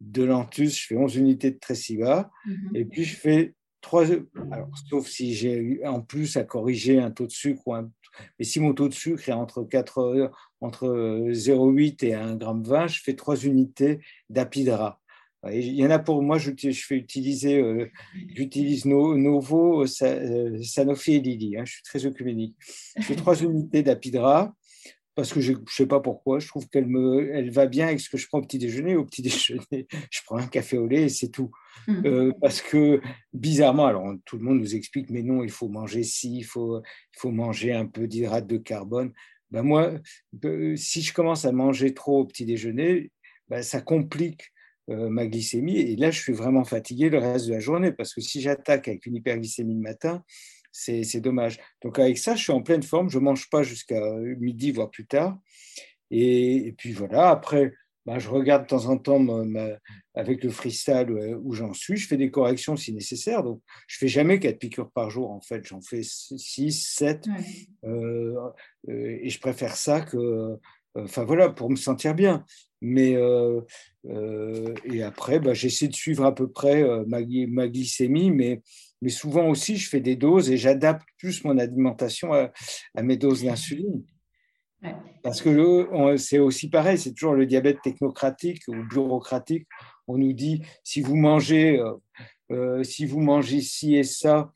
de 0.00 0.24
Lantus, 0.24 0.78
je 0.78 0.86
fais 0.86 0.96
11 0.96 1.16
unités 1.16 1.50
de 1.50 1.58
Tresiba, 1.58 2.30
mhm. 2.46 2.70
et 2.74 2.84
puis 2.84 3.04
je 3.04 3.16
fais 3.16 3.54
3, 3.80 4.06
alors 4.50 4.68
sauf 4.88 5.06
si 5.06 5.34
j'ai 5.34 5.80
en 5.86 6.00
plus 6.00 6.36
à 6.36 6.44
corriger 6.44 6.98
un 6.98 7.10
taux 7.10 7.26
de 7.26 7.32
sucre, 7.32 7.62
ou 7.66 7.74
mais 8.38 8.44
si 8.44 8.60
mon 8.60 8.72
taux 8.72 8.88
de 8.88 8.94
sucre 8.94 9.28
est 9.28 9.32
entre, 9.32 9.62
4, 9.62 10.32
entre 10.60 10.88
0,8 11.30 12.04
et 12.04 12.12
1,20 12.12 12.88
g, 12.88 12.94
je 12.94 13.02
fais 13.02 13.14
3 13.14 13.44
unités 13.44 14.00
d'apidra. 14.30 15.00
Il 15.52 15.74
y 15.74 15.86
en 15.86 15.90
a 15.90 15.98
pour 15.98 16.22
moi, 16.22 16.38
je, 16.38 16.50
fais 16.50 16.96
utiliser, 16.96 17.60
euh, 17.60 17.88
j'utilise 18.34 18.84
Novo, 18.84 19.86
Sanofi 19.86 21.14
et 21.14 21.20
Lilly. 21.20 21.56
Hein, 21.56 21.64
je 21.64 21.74
suis 21.74 21.82
très 21.82 22.04
œcuménique. 22.04 22.56
Je 22.96 23.02
fais 23.02 23.16
trois 23.16 23.40
unités 23.40 23.82
d'Apidra 23.82 24.54
parce 25.16 25.32
que 25.32 25.40
je 25.40 25.52
ne 25.52 25.58
sais 25.66 25.86
pas 25.86 26.00
pourquoi, 26.00 26.38
je 26.40 26.46
trouve 26.46 26.68
qu'elle 26.68 26.86
me, 26.86 27.34
elle 27.34 27.50
va 27.50 27.66
bien 27.66 27.86
avec 27.86 28.00
ce 28.00 28.10
que 28.10 28.18
je 28.18 28.28
prends 28.28 28.38
au 28.38 28.42
petit 28.42 28.58
déjeuner. 28.58 28.96
Au 28.96 29.04
petit 29.04 29.22
déjeuner, 29.22 29.88
je 30.10 30.20
prends 30.26 30.36
un 30.36 30.46
café 30.46 30.76
au 30.76 30.86
lait 30.86 31.04
et 31.04 31.08
c'est 31.08 31.30
tout. 31.30 31.50
Mmh. 31.88 32.06
Euh, 32.06 32.32
parce 32.40 32.60
que 32.60 33.00
bizarrement, 33.32 33.86
alors 33.86 34.14
tout 34.26 34.36
le 34.36 34.44
monde 34.44 34.60
nous 34.60 34.76
explique, 34.76 35.08
mais 35.08 35.22
non, 35.22 35.42
il 35.42 35.50
faut 35.50 35.68
manger 35.68 36.04
ci, 36.04 36.36
il 36.36 36.44
faut, 36.44 36.80
il 36.80 37.18
faut 37.18 37.30
manger 37.30 37.72
un 37.72 37.86
peu 37.86 38.06
d'hydrate 38.06 38.46
de 38.46 38.58
carbone. 38.58 39.12
Ben 39.50 39.62
moi, 39.62 39.94
euh, 40.44 40.76
si 40.76 41.00
je 41.00 41.14
commence 41.14 41.46
à 41.46 41.52
manger 41.52 41.94
trop 41.94 42.20
au 42.20 42.24
petit 42.26 42.44
déjeuner, 42.44 43.10
ben 43.48 43.62
ça 43.62 43.80
complique 43.80 44.52
euh, 44.90 45.08
ma 45.08 45.26
glycémie 45.26 45.78
et 45.78 45.96
là, 45.96 46.10
je 46.10 46.20
suis 46.20 46.34
vraiment 46.34 46.64
fatigué 46.64 47.08
le 47.08 47.18
reste 47.18 47.46
de 47.46 47.54
la 47.54 47.60
journée 47.60 47.90
parce 47.90 48.12
que 48.12 48.20
si 48.20 48.42
j'attaque 48.42 48.86
avec 48.88 49.06
une 49.06 49.16
hyperglycémie 49.16 49.74
le 49.74 49.80
matin, 49.80 50.22
c'est 50.76 51.20
dommage. 51.20 51.58
Donc 51.82 51.98
avec 51.98 52.18
ça, 52.18 52.34
je 52.34 52.42
suis 52.42 52.52
en 52.52 52.62
pleine 52.62 52.82
forme, 52.82 53.08
je 53.10 53.18
ne 53.18 53.24
mange 53.24 53.48
pas 53.48 53.62
jusqu'à 53.62 54.00
midi, 54.38 54.72
voire 54.72 54.90
plus 54.90 55.06
tard. 55.06 55.38
Et, 56.10 56.74
puis 56.78 56.92
voilà, 56.92 57.30
après, 57.30 57.72
bah, 58.04 58.18
je 58.18 58.28
regarde 58.28 58.62
de 58.62 58.68
temps 58.68 58.86
en 58.86 58.98
temps 58.98 59.24
avec 60.14 60.44
le 60.44 60.50
freestyle 60.50 61.10
où 61.42 61.54
j'en 61.54 61.72
suis, 61.72 61.96
je 61.96 62.06
fais 62.06 62.16
des 62.16 62.30
corrections 62.30 62.76
si 62.76 62.92
nécessaire. 62.92 63.42
Donc 63.42 63.60
je 63.88 63.98
fais 63.98 64.08
jamais 64.08 64.38
4 64.38 64.58
piqûres 64.58 64.90
par 64.90 65.10
jour, 65.10 65.30
en 65.30 65.40
fait, 65.40 65.66
j'en 65.66 65.80
fais 65.80 66.02
6, 66.02 66.70
7. 66.72 67.26
Euh, 67.84 68.34
euh, 68.88 69.18
et 69.22 69.28
je 69.28 69.40
préfère 69.40 69.76
ça 69.76 70.00
que... 70.00 70.56
Enfin 70.98 71.24
voilà, 71.24 71.50
pour 71.50 71.68
me 71.68 71.76
sentir 71.76 72.14
bien. 72.14 72.44
Mais 72.80 73.16
euh, 73.16 73.60
et 74.84 75.02
après, 75.02 75.40
bah, 75.40 75.52
j'essaie 75.52 75.88
de 75.88 75.94
suivre 75.94 76.24
à 76.24 76.34
peu 76.34 76.48
près 76.48 76.84
ma, 77.06 77.18
ma 77.48 77.68
glycémie, 77.68 78.30
mais 78.30 78.62
mais 79.06 79.12
souvent 79.12 79.48
aussi, 79.48 79.76
je 79.76 79.88
fais 79.88 80.00
des 80.00 80.16
doses 80.16 80.50
et 80.50 80.56
j'adapte 80.56 81.06
plus 81.16 81.44
mon 81.44 81.58
alimentation 81.58 82.32
à, 82.32 82.50
mes 83.04 83.16
doses 83.16 83.44
d'insuline. 83.44 84.02
Parce 85.22 85.40
que 85.40 86.16
c'est 86.16 86.40
aussi 86.40 86.68
pareil, 86.68 86.98
c'est 86.98 87.12
toujours 87.12 87.34
le 87.34 87.46
diabète 87.46 87.80
technocratique 87.84 88.62
ou 88.66 88.74
bureaucratique. 88.90 89.68
On 90.08 90.18
nous 90.18 90.32
dit 90.32 90.60
si 90.82 91.02
vous 91.02 91.14
mangez, 91.14 91.78
euh, 91.78 91.92
euh, 92.50 92.82
si 92.82 93.06
vous 93.06 93.20
mangez 93.20 93.60
ci 93.60 93.94
et 93.94 94.02
ça, 94.02 94.50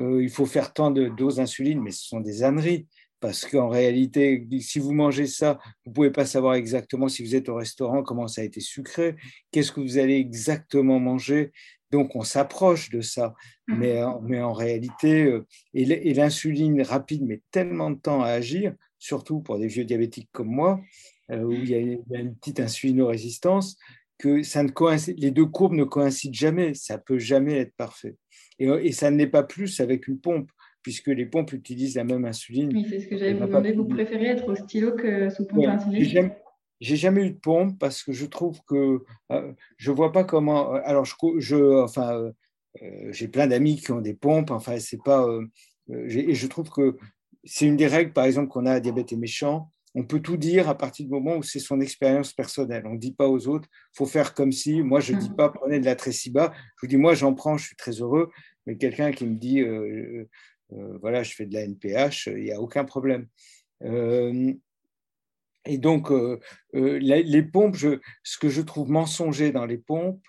euh, 0.00 0.22
il 0.22 0.30
faut 0.30 0.46
faire 0.46 0.72
tant 0.72 0.90
de 0.90 1.08
doses 1.08 1.36
d'insuline, 1.36 1.82
mais 1.82 1.90
ce 1.90 2.06
sont 2.06 2.20
des 2.20 2.42
âneries. 2.42 2.86
Parce 3.20 3.44
qu'en 3.44 3.68
réalité, 3.68 4.48
si 4.62 4.78
vous 4.78 4.94
mangez 4.94 5.26
ça, 5.26 5.58
vous 5.84 5.90
ne 5.90 5.94
pouvez 5.94 6.10
pas 6.10 6.24
savoir 6.24 6.54
exactement 6.54 7.08
si 7.08 7.22
vous 7.22 7.36
êtes 7.36 7.50
au 7.50 7.54
restaurant, 7.56 8.02
comment 8.02 8.28
ça 8.28 8.40
a 8.40 8.44
été 8.44 8.60
sucré, 8.60 9.16
qu'est-ce 9.50 9.72
que 9.72 9.80
vous 9.82 9.98
allez 9.98 10.16
exactement 10.16 10.98
manger. 10.98 11.52
Donc, 11.92 12.14
on 12.14 12.22
s'approche 12.22 12.90
de 12.90 13.00
ça. 13.00 13.34
Mmh. 13.66 13.74
Mais, 13.76 14.00
mais 14.22 14.40
en 14.40 14.52
réalité, 14.52 15.24
euh, 15.24 15.46
et 15.74 16.14
l'insuline 16.14 16.80
rapide 16.82 17.22
met 17.22 17.42
tellement 17.50 17.90
de 17.90 17.98
temps 17.98 18.22
à 18.22 18.28
agir, 18.28 18.74
surtout 18.98 19.40
pour 19.40 19.58
des 19.58 19.66
vieux 19.66 19.84
diabétiques 19.84 20.28
comme 20.32 20.48
moi, 20.48 20.80
euh, 21.30 21.42
où 21.42 21.52
il 21.52 21.68
y 21.68 21.74
a 21.74 21.78
une 21.78 22.34
petite 22.36 22.60
insulinorésistance, 22.60 23.76
que 24.18 24.42
ça 24.42 24.62
ne 24.62 24.70
les 25.20 25.30
deux 25.30 25.46
courbes 25.46 25.74
ne 25.74 25.84
coïncident 25.84 26.34
jamais. 26.34 26.74
Ça 26.74 26.98
peut 26.98 27.18
jamais 27.18 27.54
être 27.58 27.74
parfait. 27.76 28.16
Et, 28.58 28.66
et 28.66 28.92
ça 28.92 29.10
ne 29.10 29.16
l'est 29.16 29.26
pas 29.26 29.42
plus 29.42 29.80
avec 29.80 30.08
une 30.08 30.20
pompe, 30.20 30.50
puisque 30.82 31.08
les 31.08 31.26
pompes 31.26 31.52
utilisent 31.52 31.96
la 31.96 32.04
même 32.04 32.24
insuline. 32.24 32.70
Oui, 32.72 32.86
c'est 32.88 33.00
ce 33.00 33.08
que 33.08 33.16
j'allais 33.16 33.34
vous 33.34 33.46
demander. 33.46 33.72
Vous 33.72 33.86
préférez 33.86 34.26
être 34.26 34.48
au 34.48 34.54
stylo 34.54 34.92
que 34.92 35.30
sous 35.30 35.46
pompe 35.46 35.66
insuline? 35.66 36.32
J'ai 36.80 36.96
jamais 36.96 37.26
eu 37.26 37.30
de 37.30 37.38
pompe 37.38 37.78
parce 37.78 38.02
que 38.02 38.12
je 38.12 38.26
trouve 38.26 38.60
que 38.66 39.04
euh, 39.32 39.52
je 39.76 39.90
vois 39.90 40.12
pas 40.12 40.24
comment. 40.24 40.74
Euh, 40.74 40.80
alors, 40.84 41.04
je, 41.04 41.14
je 41.38 41.82
enfin, 41.82 42.32
euh, 42.82 43.12
j'ai 43.12 43.28
plein 43.28 43.46
d'amis 43.46 43.76
qui 43.76 43.92
ont 43.92 44.00
des 44.00 44.14
pompes. 44.14 44.50
Enfin, 44.50 44.78
c'est 44.78 45.02
pas. 45.02 45.26
et 45.88 46.34
je 46.34 46.46
trouve 46.46 46.70
que 46.70 46.96
c'est 47.44 47.66
une 47.66 47.76
des 47.76 47.86
règles, 47.86 48.12
par 48.12 48.24
exemple, 48.24 48.48
qu'on 48.48 48.66
a 48.66 48.72
à 48.72 48.80
diabète 48.80 49.12
et 49.12 49.16
méchant. 49.16 49.70
On 49.94 50.04
peut 50.04 50.20
tout 50.20 50.36
dire 50.36 50.68
à 50.68 50.78
partir 50.78 51.04
du 51.04 51.10
moment 51.10 51.36
où 51.36 51.42
c'est 51.42 51.58
son 51.58 51.80
expérience 51.80 52.32
personnelle. 52.32 52.84
On 52.86 52.94
ne 52.94 52.98
dit 52.98 53.12
pas 53.12 53.28
aux 53.28 53.48
autres, 53.48 53.68
faut 53.92 54.06
faire 54.06 54.34
comme 54.34 54.52
si. 54.52 54.82
Moi, 54.82 55.00
je 55.00 55.12
ne 55.12 55.18
dis 55.18 55.30
mmh. 55.30 55.36
pas 55.36 55.48
prenez 55.50 55.80
de 55.80 55.84
la 55.84 55.96
Tresiba. 55.96 56.52
Je 56.76 56.86
vous 56.86 56.88
dis, 56.88 56.96
moi, 56.96 57.14
j'en 57.14 57.34
prends, 57.34 57.56
je 57.56 57.66
suis 57.66 57.76
très 57.76 57.92
heureux. 57.92 58.30
Mais 58.66 58.76
quelqu'un 58.76 59.10
qui 59.10 59.26
me 59.26 59.34
dit, 59.34 59.64
voilà, 61.00 61.24
je 61.24 61.34
fais 61.34 61.44
de 61.44 61.54
la 61.54 61.62
NPH, 61.62 62.28
il 62.28 62.44
n'y 62.44 62.52
a 62.52 62.60
aucun 62.60 62.84
problème. 62.84 63.26
Et 65.66 65.78
donc, 65.78 66.10
euh, 66.10 66.40
euh, 66.74 66.98
les, 66.98 67.42
pompes, 67.42 67.76
ce 67.76 68.38
que 68.38 68.48
je 68.48 68.62
trouve 68.62 68.90
mensonger 68.90 69.52
dans 69.52 69.66
les 69.66 69.78
pompes, 69.78 70.22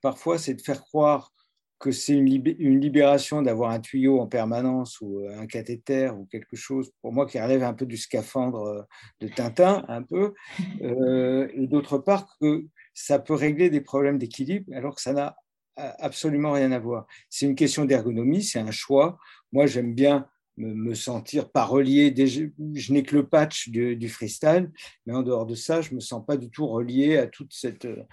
parfois, 0.00 0.38
c'est 0.38 0.54
de 0.54 0.62
faire 0.62 0.82
croire 0.82 1.32
que 1.78 1.90
c'est 1.90 2.14
une, 2.14 2.24
libération 2.24 3.42
d'avoir 3.42 3.70
un 3.70 3.80
tuyau 3.80 4.20
en 4.20 4.26
permanence 4.26 4.98
ou 5.02 5.20
euh, 5.20 5.38
un 5.38 5.46
cathéter 5.46 6.10
ou 6.10 6.24
quelque 6.26 6.56
chose, 6.56 6.90
pour 7.02 7.12
moi, 7.12 7.26
qui 7.26 7.38
relève 7.38 7.64
un 7.64 7.74
peu 7.74 7.84
du 7.84 7.96
scaphandre 7.96 8.86
de 9.20 9.28
Tintin, 9.28 9.84
un 9.88 10.02
peu. 10.02 10.34
et 10.80 11.66
d'autre 11.66 11.98
part, 11.98 12.26
que 12.40 12.64
ça 12.94 13.18
peut 13.18 13.34
régler 13.34 13.68
des 13.68 13.82
problèmes 13.82 14.18
d'équilibre, 14.18 14.72
alors 14.74 14.94
que 14.94 15.02
ça 15.02 15.12
n'a 15.12 15.36
absolument 15.76 16.52
rien 16.52 16.72
à 16.72 16.78
voir. 16.78 17.06
C'est 17.28 17.44
une 17.44 17.54
question 17.54 17.84
d'ergonomie, 17.84 18.42
c'est 18.42 18.60
un 18.60 18.70
choix. 18.70 19.18
Moi, 19.52 19.66
j'aime 19.66 19.94
bien 19.94 20.26
me, 20.56 20.94
sentir 20.94 21.50
pas 21.50 21.64
relié. 21.64 22.14
Je 22.16 22.92
n'ai 22.92 23.02
que 23.02 23.14
le 23.14 23.26
patch 23.26 23.68
du, 23.68 24.08
freestyle, 24.08 24.70
mais 25.06 25.14
en 25.14 25.22
dehors 25.22 25.46
de 25.46 25.54
ça, 25.54 25.80
je 25.80 25.94
me 25.94 26.00
sens 26.00 26.24
pas 26.24 26.36
du 26.36 26.50
tout 26.50 26.66
relié 26.66 27.18
à 27.18 27.26
toute 27.26 27.52
cette 27.52 27.84
euh, 27.84 28.04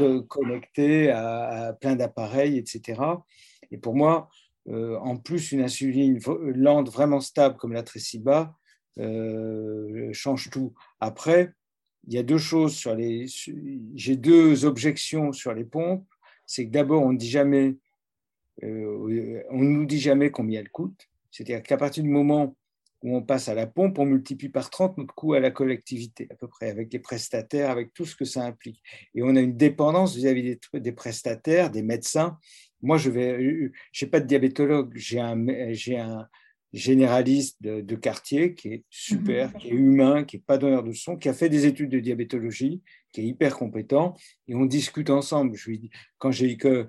euh 0.00 0.22
connecté 0.22 1.10
à, 1.10 1.76
plein 1.80 1.96
d'appareils, 1.96 2.58
etc. 2.58 3.00
Et 3.70 3.78
pour 3.78 3.94
moi, 3.94 4.28
euh, 4.68 4.96
en 4.98 5.16
plus, 5.16 5.52
une 5.52 5.62
insuline 5.62 6.18
lente 6.54 6.90
vraiment 6.90 7.20
stable 7.20 7.56
comme 7.56 7.72
la 7.72 7.82
Tresiba 7.82 8.54
euh, 8.98 10.10
change 10.12 10.50
tout. 10.50 10.74
Après, 11.00 11.52
il 12.06 12.14
y 12.14 12.18
a 12.18 12.22
deux 12.22 12.38
choses 12.38 12.74
sur 12.74 12.94
les. 12.94 13.26
J'ai 13.94 14.16
deux 14.16 14.64
objections 14.64 15.32
sur 15.32 15.54
les 15.54 15.64
pompes. 15.64 16.06
C'est 16.46 16.66
que 16.66 16.70
d'abord, 16.70 17.02
on 17.02 17.12
ne 17.12 17.18
dit 17.18 17.30
jamais, 17.30 17.78
on 18.62 19.62
nous 19.62 19.86
dit 19.86 19.98
jamais 19.98 20.30
combien 20.30 20.60
elles 20.60 20.70
coûtent. 20.70 21.08
C'est-à-dire 21.34 21.64
qu'à 21.64 21.76
partir 21.76 22.04
du 22.04 22.08
moment 22.08 22.56
où 23.02 23.16
on 23.16 23.22
passe 23.22 23.48
à 23.48 23.54
la 23.54 23.66
pompe, 23.66 23.98
on 23.98 24.06
multiplie 24.06 24.48
par 24.48 24.70
30 24.70 24.98
notre 24.98 25.14
coût 25.14 25.34
à 25.34 25.40
la 25.40 25.50
collectivité, 25.50 26.28
à 26.30 26.36
peu 26.36 26.46
près, 26.46 26.70
avec 26.70 26.92
les 26.92 27.00
prestataires, 27.00 27.70
avec 27.70 27.92
tout 27.92 28.06
ce 28.06 28.14
que 28.14 28.24
ça 28.24 28.44
implique. 28.44 28.80
Et 29.16 29.22
on 29.24 29.34
a 29.34 29.40
une 29.40 29.56
dépendance 29.56 30.14
vis-à-vis 30.14 30.58
des, 30.72 30.92
prestataires, 30.92 31.70
des 31.70 31.82
médecins. 31.82 32.38
Moi, 32.82 32.96
je 32.96 33.10
n'ai 33.10 34.10
pas 34.10 34.20
de 34.20 34.26
diabétologue, 34.26 34.92
j'ai 34.94 35.18
un, 35.18 35.48
un 35.48 36.28
généraliste 36.72 37.56
de, 37.60 37.94
quartier 37.96 38.54
qui 38.54 38.68
est 38.68 38.84
super, 38.90 39.48
mhm. 39.48 39.58
qui 39.58 39.68
est 39.68 39.72
humain, 39.72 40.24
qui 40.24 40.36
n'est 40.36 40.42
pas 40.42 40.56
donneur 40.56 40.84
de 40.84 40.92
son, 40.92 41.16
qui 41.16 41.28
a 41.28 41.34
fait 41.34 41.48
des 41.48 41.66
études 41.66 41.90
de 41.90 42.00
diabétologie, 42.00 42.80
qui 43.12 43.22
est 43.22 43.24
hyper 43.24 43.56
compétent, 43.56 44.14
et 44.48 44.54
on 44.54 44.66
discute 44.66 45.10
ensemble. 45.10 45.56
Je 45.56 45.70
lui 45.70 45.78
dis, 45.78 45.90
quand 46.18 46.30
j'ai 46.30 46.56
que 46.56 46.68
euh, 46.68 46.84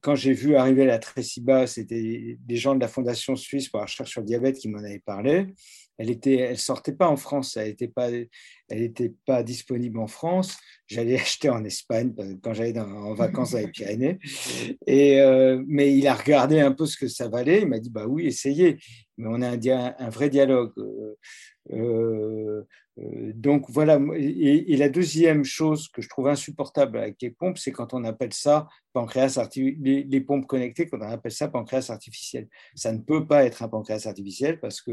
quand 0.00 0.14
j'ai 0.14 0.32
vu 0.32 0.56
arriver 0.56 0.86
la 0.86 0.98
Tresiba, 0.98 1.66
c'était 1.66 2.38
des 2.38 2.56
gens 2.56 2.74
de 2.74 2.80
la 2.80 2.88
Fondation 2.88 3.36
suisse 3.36 3.68
pour 3.68 3.80
la 3.80 3.86
recherche 3.86 4.10
sur 4.10 4.20
le 4.20 4.26
diabète 4.26 4.58
qui 4.58 4.68
m'en 4.68 4.78
avaient 4.78 5.02
parlé. 5.04 5.46
Elle 5.98 6.08
était, 6.08 6.36
elle 6.36 6.56
sortait 6.56 6.94
pas 6.94 7.08
en 7.08 7.16
France, 7.16 7.58
elle 7.58 7.68
n'était 7.68 7.88
pas, 7.88 8.08
elle 8.08 8.82
était 8.82 9.12
pas 9.26 9.42
disponible 9.42 9.98
en 9.98 10.06
France. 10.06 10.56
J'allais 10.86 11.16
acheter 11.20 11.50
en 11.50 11.62
Espagne 11.64 12.14
quand 12.42 12.54
j'allais 12.54 12.78
en 12.78 13.12
vacances 13.12 13.54
avec 13.54 13.72
Pyrénées. 13.72 14.18
Et 14.86 15.20
euh, 15.20 15.62
mais 15.66 15.94
il 15.94 16.06
a 16.06 16.14
regardé 16.14 16.58
un 16.60 16.72
peu 16.72 16.86
ce 16.86 16.96
que 16.96 17.06
ça 17.06 17.28
valait. 17.28 17.60
Il 17.60 17.68
m'a 17.68 17.78
dit 17.78 17.90
bah 17.90 18.06
oui, 18.06 18.26
essayez. 18.26 18.78
Mais 19.20 19.28
on 19.30 19.42
a 19.42 19.50
un, 19.50 20.10
vrai 20.10 20.30
dialogue. 20.30 20.72
Euh, 20.78 21.16
euh, 21.72 23.32
donc 23.34 23.66
voilà, 23.68 23.98
et, 24.16 24.76
la 24.76 24.88
deuxième 24.88 25.44
chose 25.44 25.88
que 25.88 26.02
je 26.02 26.08
trouve 26.08 26.28
insupportable 26.28 26.98
avec 26.98 27.16
les 27.22 27.30
pompes, 27.30 27.58
c'est 27.58 27.72
quand 27.72 27.94
on 27.94 28.04
appelle 28.04 28.32
ça 28.32 28.68
pancréas 28.92 29.38
les, 29.54 30.04
les, 30.04 30.20
pompes 30.20 30.46
connectées, 30.46 30.88
quand 30.88 30.98
on 30.98 31.02
appelle 31.02 31.32
ça 31.32 31.48
pancréas 31.48 31.86
artificiel. 31.90 32.48
Ça 32.74 32.92
ne 32.92 32.98
peut 32.98 33.26
pas 33.26 33.44
être 33.44 33.62
un 33.62 33.68
pancréas 33.68 34.06
artificiel 34.06 34.58
parce 34.58 34.80
que 34.80 34.90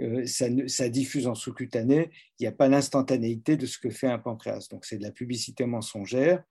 euh, 0.00 0.26
ça, 0.26 0.88
diffuse 0.88 1.26
en 1.26 1.34
sous-cutané, 1.34 2.10
il 2.38 2.42
n'y 2.42 2.46
a 2.46 2.52
pas 2.52 2.68
l'instantanéité 2.68 3.56
de 3.56 3.66
ce 3.66 3.78
que 3.78 3.90
fait 3.90 4.06
un 4.06 4.18
pancréas. 4.18 4.68
Donc 4.70 4.84
c'est 4.84 4.98
de 4.98 5.02
la 5.02 5.10
publicité 5.10 5.66
mensongère. 5.66 6.42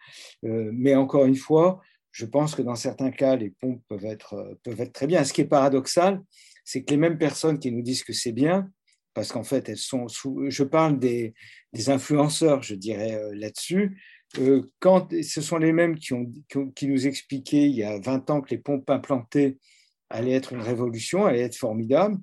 Euh, 0.46 0.70
mais 0.74 0.96
encore 0.96 1.26
une 1.26 1.36
fois, 1.36 1.82
je 2.12 2.26
pense 2.26 2.56
que 2.56 2.62
dans 2.62 2.76
certains 2.76 3.12
cas, 3.12 3.36
les 3.36 3.52
pompes 3.52 3.82
peuvent 3.88 4.06
être, 4.06 4.58
peuvent 4.64 4.82
être 4.82 4.94
très 4.94 5.08
bien. 5.08 5.24
Ce 5.24 5.34
qui 5.34 5.42
est 5.42 5.46
paradoxal, 5.46 6.22
c'est 6.68 6.84
que 6.84 6.92
les 6.92 6.98
mêmes 6.98 7.18
personnes 7.18 7.60
qui 7.60 7.72
nous 7.72 7.82
disent 7.82 8.04
que 8.04 8.12
c'est 8.12 8.34
bien, 8.34 8.70
parce 9.14 9.32
qu'en 9.32 9.46
fait, 9.46 9.70
elles 9.70 9.78
sont 9.78 10.10
sous, 10.10 10.50
je 10.50 10.66
parle 10.66 11.00
des, 11.00 11.34
influenceurs, 11.88 12.62
je 12.62 12.76
dirais 12.76 13.16
euh, 13.16 13.34
là-dessus. 13.34 14.02
Euh, 14.40 14.64
quand 14.80 15.08
ce 15.24 15.42
sont 15.42 15.60
les 15.60 15.72
mêmes 15.72 15.98
qui, 15.98 16.12
ont, 16.14 16.30
qui 16.76 16.88
nous 16.88 17.08
expliquaient 17.08 17.70
il 17.70 17.76
y 17.78 17.84
a 17.84 17.98
20 18.00 18.30
ans 18.32 18.42
que 18.42 18.50
les 18.50 18.58
pompes 18.58 18.90
implantées 18.90 19.58
allaient 20.10 20.34
être 20.34 20.52
une 20.52 20.62
révolution, 20.62 21.26
allaient 21.26 21.40
être 21.40 21.56
formidables, 21.56 22.18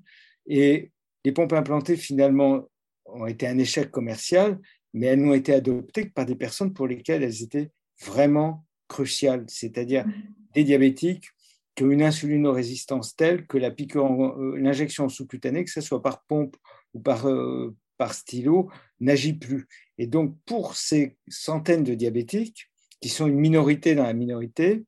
et 0.46 0.92
les 1.24 1.32
pompes 1.32 1.54
implantées 1.54 1.96
finalement 1.96 2.68
ont 3.06 3.26
été 3.26 3.46
un 3.46 3.56
échec 3.56 3.90
commercial, 3.90 4.60
mais 4.92 5.06
elles 5.06 5.22
n'ont 5.22 5.32
été 5.32 5.54
adoptées 5.54 6.08
que 6.08 6.12
par 6.12 6.26
des 6.26 6.36
personnes 6.36 6.74
pour 6.74 6.86
lesquelles 6.86 7.22
elles 7.22 7.42
étaient 7.42 7.70
vraiment 8.04 8.66
cruciales, 8.88 9.46
c'est-à-dire 9.48 10.04
des 10.52 10.64
diabétiques 10.64 11.30
qui 11.74 11.82
ont 11.82 11.90
une 11.90 12.02
insulinorésistance 12.02 13.16
telle 13.16 13.46
que 13.46 13.68
piqûre, 13.70 14.06
euh, 14.38 14.56
l'injection 14.56 15.08
sous-cutanée, 15.08 15.64
que 15.64 15.70
ce 15.70 15.80
soit 15.80 16.02
par 16.02 16.24
pompe 16.24 16.56
ou 16.92 17.00
par, 17.00 17.28
euh, 17.28 17.74
par 17.98 18.14
stylo, 18.14 18.70
n'agit 19.00 19.34
plus. 19.34 19.66
Et 19.98 20.06
donc, 20.06 20.36
pour 20.46 20.76
ces 20.76 21.16
centaines 21.28 21.84
de 21.84 21.94
diabétiques, 21.94 22.70
qui 23.00 23.08
sont 23.08 23.26
une 23.26 23.38
minorité 23.38 23.94
dans 23.94 24.04
la 24.04 24.14
minorité, 24.14 24.84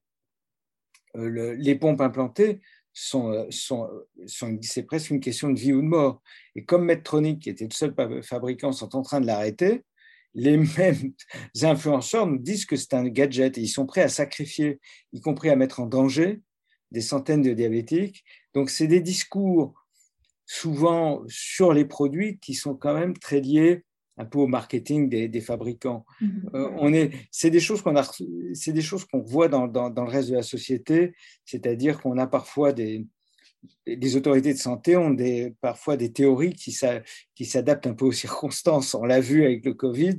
euh, 1.17 1.55
les 1.59 1.75
pompes 1.75 2.01
implantées 2.01 2.61
sont 2.93 3.47
c'est 4.63 4.85
presque 4.85 5.11
une 5.11 5.21
question 5.21 5.51
de 5.51 5.59
vie 5.59 5.75
ou 5.75 5.83
de 5.83 5.87
mort. 5.87 6.23
Et 6.55 6.65
comme 6.65 6.87
Medtronic, 6.87 7.43
qui 7.43 7.51
était 7.51 7.67
le 7.67 7.75
seul 7.75 7.95
fabricant, 8.23 8.73
sont 8.73 8.97
en 8.97 9.03
train 9.03 9.21
de 9.21 9.27
l'arrêter, 9.27 9.85
les 10.33 10.57
mêmes 10.79 11.13
influenceurs 11.63 12.27
nous 12.27 12.39
disent 12.39 12.65
que 12.65 12.77
c'est 12.77 12.95
un 12.95 13.07
gadget 13.07 13.59
et 13.59 13.61
ils 13.61 13.69
sont 13.69 13.85
prêts 13.85 14.03
à 14.03 14.09
sacrifier, 14.09 14.81
y 15.13 15.21
compris 15.21 15.51
à 15.51 15.57
mettre 15.57 15.81
en 15.81 15.87
danger 15.87 16.41
des 16.97 17.03
centaines 17.03 17.43
de 17.43 17.53
diabétiques. 17.53 18.25
Donc, 18.55 18.71
c'est 18.71 18.87
des 18.87 19.03
discours 19.03 19.75
souvent 20.47 21.23
sur 21.29 21.75
les 21.75 21.85
produits 21.85 22.39
qui 22.39 22.55
sont 22.55 22.75
quand 22.75 22.95
même 22.95 23.19
très 23.19 23.43
liés 23.43 23.85
un 24.17 24.25
peu 24.25 24.39
au 24.39 24.47
marketing 24.47 25.11
des, 25.11 25.41
fabricants. 25.43 26.07
Mhm. 26.23 26.51
Euh, 26.55 26.71
on 26.79 26.95
est, 26.95 27.11
c'est 27.31 27.51
des 27.51 27.61
choses 27.61 27.83
qu'on 27.83 27.97
a, 27.97 28.11
c'est 28.55 28.73
des 28.73 28.81
choses 28.81 29.05
qu'on 29.05 29.21
voit 29.21 29.49
dans, 29.49 29.69
dans, 29.69 29.91
dans, 29.91 30.05
le 30.05 30.11
reste 30.11 30.31
de 30.31 30.37
la 30.37 30.43
société, 30.43 31.13
c'est-à-dire 31.45 32.01
qu'on 32.01 32.17
a 32.17 32.27
parfois 32.27 32.73
des, 32.73 33.05
les 33.85 34.17
autorités 34.17 34.55
de 34.55 34.59
santé 34.59 34.97
ont 34.97 35.11
des, 35.11 35.55
parfois 35.61 35.99
des 35.99 36.13
théories 36.13 36.55
qui, 36.55 36.75
qui 37.35 37.45
s'adaptent 37.45 37.89
un 37.89 37.93
peu 37.93 38.07
aux 38.07 38.13
circonstances. 38.13 38.95
On 38.95 39.05
l'a 39.05 39.21
vu 39.21 39.45
avec 39.45 39.67
le 39.67 39.75
Covid, 39.75 40.17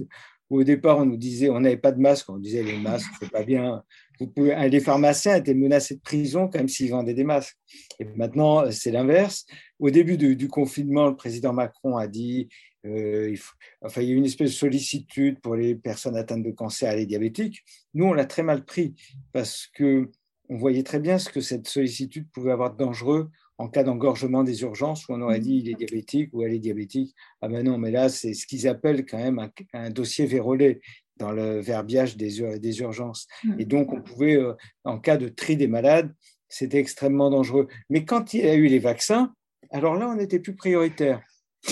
où 0.52 0.60
au 0.60 0.64
départ 0.64 1.00
on 1.00 1.06
nous 1.08 1.18
disait 1.18 1.50
on 1.50 1.60
n'avait 1.60 1.78
pas 1.78 1.92
de 1.92 2.00
masque, 2.00 2.30
on 2.30 2.38
disait 2.38 2.62
les 2.62 2.78
masques 2.78 3.12
c'est 3.20 3.32
pas 3.32 3.44
bien, 3.44 3.84
les 4.20 4.80
pharmaciens 4.80 5.36
étaient 5.36 5.54
menacés 5.54 5.96
de 5.96 6.02
prison 6.02 6.48
comme 6.48 6.68
s'ils 6.68 6.92
vendaient 6.92 7.14
des 7.14 7.24
masques. 7.24 7.58
Et 8.00 8.06
maintenant, 8.06 8.72
c'est 8.72 8.92
l'inverse. 8.92 9.46
Au 9.80 9.90
début 9.90 10.18
du, 10.18 10.48
confinement, 10.48 11.08
le 11.08 11.16
président 11.16 11.54
Macron 11.54 11.98
a 11.98 12.08
dit 12.08 12.50
euh, 12.86 13.30
il, 13.30 13.40
enfin, 13.82 14.02
il 14.02 14.10
y 14.10 14.12
a 14.12 14.16
une 14.16 14.26
espèce 14.26 14.52
de 14.52 14.56
sollicitude 14.56 15.40
pour 15.40 15.56
les 15.56 15.76
personnes 15.76 16.16
atteintes 16.16 16.44
de 16.44 16.52
cancer 16.52 16.94
et 16.94 16.98
les 16.98 17.06
diabétiques. 17.06 17.64
Nous, 17.94 18.06
on 18.06 18.14
l'a 18.14 18.26
très 18.26 18.44
mal 18.44 18.66
pris 18.66 18.96
parce 19.34 19.68
que 19.68 20.10
on 20.50 20.58
voyait 20.58 20.84
très 20.84 21.00
bien 21.00 21.18
ce 21.18 21.30
que 21.30 21.42
cette 21.42 21.68
sollicitude 21.68 22.30
pouvait 22.32 22.52
avoir 22.52 22.72
de 22.72 22.78
dangereux 22.78 23.30
en 23.58 23.68
cas 23.68 23.84
d'engorgement 23.84 24.44
des 24.44 24.62
urgences 24.62 25.08
où 25.08 25.14
on 25.14 25.22
aurait 25.22 25.40
dit 25.40 25.58
il 25.58 25.70
est 25.70 25.74
diabétique 25.74 26.30
ou 26.32 26.44
elle 26.44 26.54
est 26.54 26.60
diabétique. 26.60 27.14
Ah 27.42 27.48
ben 27.48 27.64
non, 27.64 27.78
mais 27.78 27.92
là, 27.92 28.08
c'est 28.08 28.34
ce 28.34 28.46
qu'ils 28.46 28.68
appellent 28.68 29.06
quand 29.06 29.18
même 29.18 29.40
un, 29.40 29.52
un 29.74 29.90
dossier 29.90 30.26
vérolé 30.26 30.82
dans 31.18 31.32
le 31.32 31.60
verbiage 31.60 32.18
des, 32.18 32.60
des 32.60 32.80
urgences. 32.80 33.28
Mm. 33.44 33.60
Et 33.60 33.66
donc, 33.66 33.94
on 33.94 34.02
pouvait, 34.02 34.36
euh, 34.36 34.54
en 34.84 35.00
cas 35.00 35.18
de 35.18 35.28
tri 35.28 35.58
des 35.58 35.68
malades, 35.68 36.14
c'était 36.50 36.80
extrêmement 36.80 37.30
dangereux. 37.30 37.68
Mais 37.90 38.06
quand 38.06 38.34
il 38.34 38.46
y 38.46 38.48
a 38.48 38.56
eu 38.56 38.68
les 38.68 38.80
vaccins, 38.80 39.34
alors 39.72 39.96
là, 39.96 40.08
on 40.08 40.16
n'était 40.16 40.40
plus 40.40 40.56
prioritaire. 40.56 41.22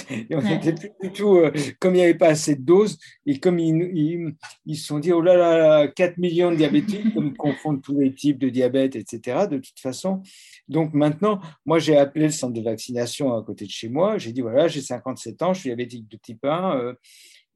Et 0.09 0.27
on 0.35 0.41
n'était 0.41 0.73
plus 0.73 0.91
du 1.01 1.11
tout, 1.11 1.37
euh, 1.37 1.51
comme 1.79 1.93
il 1.95 1.99
n'y 1.99 2.03
avait 2.03 2.15
pas 2.15 2.29
assez 2.29 2.55
de 2.55 2.61
doses, 2.61 2.97
et 3.25 3.39
comme 3.39 3.59
ils, 3.59 4.35
ils, 4.65 4.75
se 4.75 4.87
sont 4.87 4.99
dit, 4.99 5.13
oh 5.13 5.21
là 5.21 5.35
là, 5.35 5.87
4 5.87 6.17
millions 6.17 6.51
de 6.51 6.57
diabétiques, 6.57 7.13
comme 7.13 7.33
confondent 7.37 7.81
tous 7.81 7.97
les 7.97 8.13
types 8.13 8.39
de 8.39 8.49
diabète, 8.49 8.95
etc., 8.95 9.47
de 9.49 9.57
toute 9.57 9.79
façon. 9.79 10.21
Donc 10.67 10.93
maintenant, 10.93 11.39
moi, 11.65 11.79
j'ai 11.79 11.97
appelé 11.97 12.25
le 12.25 12.31
centre 12.31 12.53
de 12.53 12.61
vaccination 12.61 13.33
à 13.33 13.43
côté 13.43 13.65
de 13.65 13.71
chez 13.71 13.89
moi. 13.89 14.17
J'ai 14.17 14.33
dit, 14.33 14.41
voilà, 14.41 14.67
j'ai 14.67 14.81
57 14.81 15.41
ans, 15.41 15.53
je 15.53 15.61
suis 15.61 15.69
diabétique 15.69 16.09
de 16.09 16.17
type 16.17 16.43
1 16.43 16.95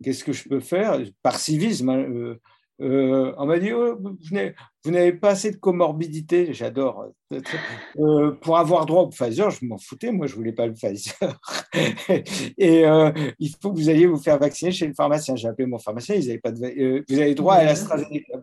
qu'est-ce 0.04 0.24
que 0.24 0.34
je 0.34 0.48
peux 0.48 0.60
faire 0.60 1.00
Par 1.22 1.40
civisme, 1.40 1.90
hein, 1.90 2.06
euh, 2.10 2.40
euh, 2.82 3.34
on 3.38 3.46
m'a 3.46 3.60
dit, 3.60 3.74
oh, 3.74 4.00
vous 4.00 4.92
n'avez 4.92 5.12
pas 5.12 5.32
assez 5.32 5.52
de 5.52 5.58
comorbidité, 5.58 6.54
j'adore. 6.54 7.12
Euh, 8.00 8.32
pour 8.32 8.58
avoir 8.58 8.86
droit 8.86 9.04
au 9.04 9.08
Pfizer, 9.10 9.52
je 9.52 9.66
m'en 9.66 9.78
foutais, 9.78 10.12
moi 10.14 10.28
je 10.28 10.36
voulais 10.36 10.54
pas 10.54 10.66
le 10.66 10.74
Pfizer. 10.74 11.14
et 12.58 12.84
il 13.40 13.56
faut 13.62 13.74
que 13.74 13.78
vous 13.78 13.90
alliez 13.90 14.06
vous 14.06 14.18
faire 14.18 14.40
vacciner 14.40 14.72
chez 14.72 14.88
le 14.88 14.94
pharmacien. 14.94 15.36
J'ai 15.36 15.50
appelé 15.50 15.68
mon 15.68 15.78
pharmacien, 15.78 16.16
ils 16.16 16.30
avaient 16.30 16.40
pas 16.40 16.54
de, 16.54 17.04
vous 17.10 17.20
avez 17.20 17.36
droit 17.36 17.56
à 17.56 17.66
l'AstraZeneca. 17.66 18.40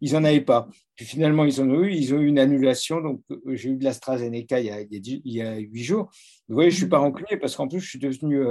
ils 0.00 0.12
n'en 0.12 0.24
avaient 0.24 0.40
pas. 0.40 0.68
Puis 0.96 1.06
finalement, 1.06 1.44
ils 1.44 1.62
ont 1.62 1.84
eu, 1.84 1.92
ils 1.92 2.12
ont 2.12 2.18
eu 2.18 2.26
une 2.26 2.40
annulation. 2.40 3.00
Donc 3.00 3.20
j'ai 3.52 3.70
eu 3.70 3.76
de 3.76 3.84
l'AstraZeneca 3.84 4.58
il, 4.58 4.88
il, 4.90 5.32
y 5.32 5.42
a 5.42 5.56
huit 5.58 5.84
jours. 5.84 6.10
Vous 6.48 6.54
voyez, 6.54 6.72
je 6.72 6.76
suis 6.76 6.88
pas 6.88 6.98
rancunier 6.98 7.36
parce 7.36 7.54
qu'en 7.54 7.68
plus, 7.68 7.80
je 7.80 7.88
suis 7.88 7.98
devenu 8.00 8.44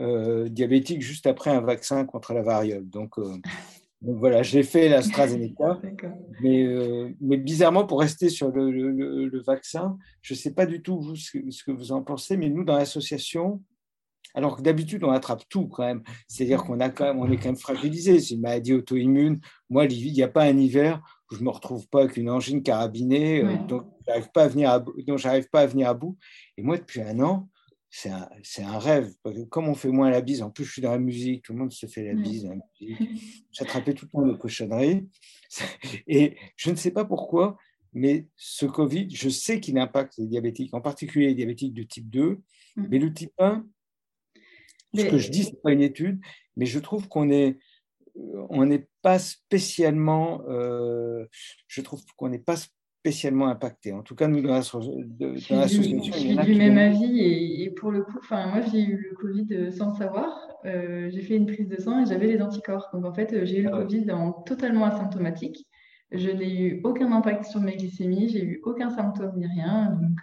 euh, 0.00 0.48
diabétique 0.48 1.02
juste 1.02 1.26
après 1.26 1.50
un 1.50 1.60
vaccin 1.60 2.04
contre 2.04 2.32
la 2.32 2.42
variole. 2.42 2.88
Donc, 2.88 3.18
euh, 3.18 3.36
voilà, 4.02 4.42
j'ai 4.42 4.62
fait 4.62 4.88
l'AstraZeneca. 4.88 5.80
mais, 6.42 6.64
euh, 6.64 7.10
mais 7.20 7.36
bizarrement, 7.36 7.86
pour 7.86 8.00
rester 8.00 8.28
sur 8.28 8.50
le, 8.50 9.40
vaccin, 9.42 9.96
je 10.20 10.34
ne 10.34 10.38
sais 10.38 10.52
pas 10.52 10.66
du 10.66 10.82
tout 10.82 11.00
vous, 11.00 11.16
ce, 11.16 11.30
que, 11.64 11.70
vous 11.70 11.92
en 11.92 12.02
pensez, 12.02 12.36
mais 12.36 12.48
nous, 12.48 12.64
dans 12.64 12.76
l'association, 12.76 13.62
alors 14.34 14.56
que 14.56 14.62
d'habitude, 14.62 15.04
on 15.04 15.12
attrape 15.12 15.44
tout 15.48 15.68
quand 15.68 15.84
même. 15.84 16.02
C'est-à-dire 16.26 16.64
qu'on 16.64 16.80
a 16.80 16.88
quand 16.88 17.04
même, 17.04 17.20
on 17.20 17.30
est 17.30 17.36
quand 17.36 17.50
même 17.50 17.56
fragilisé. 17.56 18.18
C'est 18.18 18.34
une 18.34 18.40
maladie 18.40 18.72
auto-immune. 18.72 19.40
Moi, 19.70 19.84
il 19.84 20.12
n'y 20.12 20.22
a 20.22 20.28
pas 20.28 20.42
un 20.42 20.58
hiver 20.58 21.00
où 21.30 21.36
je 21.36 21.40
ne 21.40 21.44
me 21.44 21.50
retrouve 21.50 21.86
pas 21.88 22.00
avec 22.02 22.16
une 22.16 22.28
angine 22.28 22.62
carabinée, 22.64 23.44
dont 23.68 23.84
je 24.06 24.10
n'arrive 24.10 24.24
pas, 24.32 24.48
pas 25.52 25.60
à 25.60 25.66
venir 25.66 25.88
à 25.88 25.94
bout. 25.94 26.18
Et 26.56 26.62
moi, 26.62 26.78
depuis 26.78 27.00
un 27.00 27.20
an, 27.20 27.48
c'est 27.96 28.10
un, 28.10 28.28
un, 28.58 28.78
rêve. 28.80 29.14
Comme 29.50 29.68
on 29.68 29.74
fait 29.76 29.88
moins 29.88 30.10
la 30.10 30.20
bise, 30.20 30.42
en 30.42 30.50
plus 30.50 30.64
je 30.64 30.72
suis 30.72 30.82
dans 30.82 30.90
la 30.90 30.98
musique, 30.98 31.44
tout 31.44 31.52
le 31.52 31.60
monde 31.60 31.70
se 31.70 31.86
fait 31.86 32.02
la 32.02 32.14
bise. 32.14 32.50
J'attrapais 33.52 33.94
tout 33.94 34.06
le 34.06 34.10
temps 34.10 34.26
de 34.26 34.34
cochonneries. 34.34 35.08
Et 36.08 36.36
je 36.56 36.70
ne 36.70 36.74
sais 36.74 36.90
pas 36.90 37.04
pourquoi, 37.04 37.56
mais 37.92 38.26
ce 38.34 38.66
Covid, 38.66 39.08
je 39.10 39.28
sais 39.28 39.60
qu'il 39.60 39.78
impacte 39.78 40.18
les 40.18 40.26
diabétiques, 40.26 40.74
en 40.74 40.80
particulier 40.80 41.28
les 41.28 41.34
diabétiques 41.36 41.72
de 41.72 41.84
type 41.84 42.10
2, 42.10 42.40
mm. 42.74 42.86
mais 42.90 42.98
le 42.98 43.14
type 43.14 43.32
1, 43.38 43.64
ce 44.96 45.04
que 45.04 45.18
je 45.18 45.30
dis, 45.30 45.44
ce 45.44 45.50
n'est 45.50 45.60
pas 45.62 45.72
une 45.72 45.82
étude, 45.82 46.20
mais 46.56 46.66
je 46.66 46.80
trouve 46.80 47.06
qu'on 47.08 47.30
est 47.30 47.58
on 48.16 48.66
n'est 48.66 48.86
pas 49.02 49.18
spécialement, 49.18 50.42
euh, 50.48 51.26
je 51.66 51.80
trouve 51.80 52.04
qu'on 52.16 52.28
n'est 52.28 52.38
pas 52.38 52.56
spécialement 53.04 53.48
impacté. 53.48 53.92
En 53.92 54.02
tout 54.02 54.14
cas, 54.14 54.28
nous, 54.28 54.40
dans 54.40 54.54
l'association, 54.54 55.02
je 56.02 56.10
suis 56.10 56.36
du 56.38 56.54
même 56.54 56.78
avis. 56.78 57.20
Et, 57.20 57.70
pour 57.70 57.90
le 57.90 58.02
coup, 58.02 58.18
moi, 58.30 58.62
j'ai 58.72 58.82
eu 58.82 58.96
le 59.10 59.14
Covid 59.14 59.46
euh, 59.52 59.70
sans 59.70 59.90
le 59.90 59.96
savoir. 59.96 60.48
Euh, 60.64 61.10
j'ai 61.10 61.20
fait 61.20 61.36
une 61.36 61.44
prise 61.44 61.68
de 61.68 61.78
sang 61.78 62.02
et 62.02 62.06
j'avais 62.06 62.28
les 62.28 62.40
anticorps. 62.40 62.88
Donc, 62.94 63.04
en 63.04 63.12
fait, 63.12 63.34
euh, 63.34 63.44
j'ai 63.44 63.58
eu 63.58 63.62
le 63.64 63.70
ah 63.74 63.82
Covid 63.82 64.10
en 64.10 64.32
totalement 64.32 64.86
asymptomatique. 64.86 65.66
Je 66.12 66.30
n'ai 66.30 66.58
eu 66.58 66.80
aucun 66.82 67.12
impact 67.12 67.44
sur 67.44 67.60
mes 67.60 67.76
glycémies, 67.76 68.30
j'ai 68.30 68.42
eu 68.42 68.60
aucun 68.64 68.88
symptôme 68.88 69.36
ni 69.36 69.46
rien. 69.48 69.98
Donc, 70.00 70.18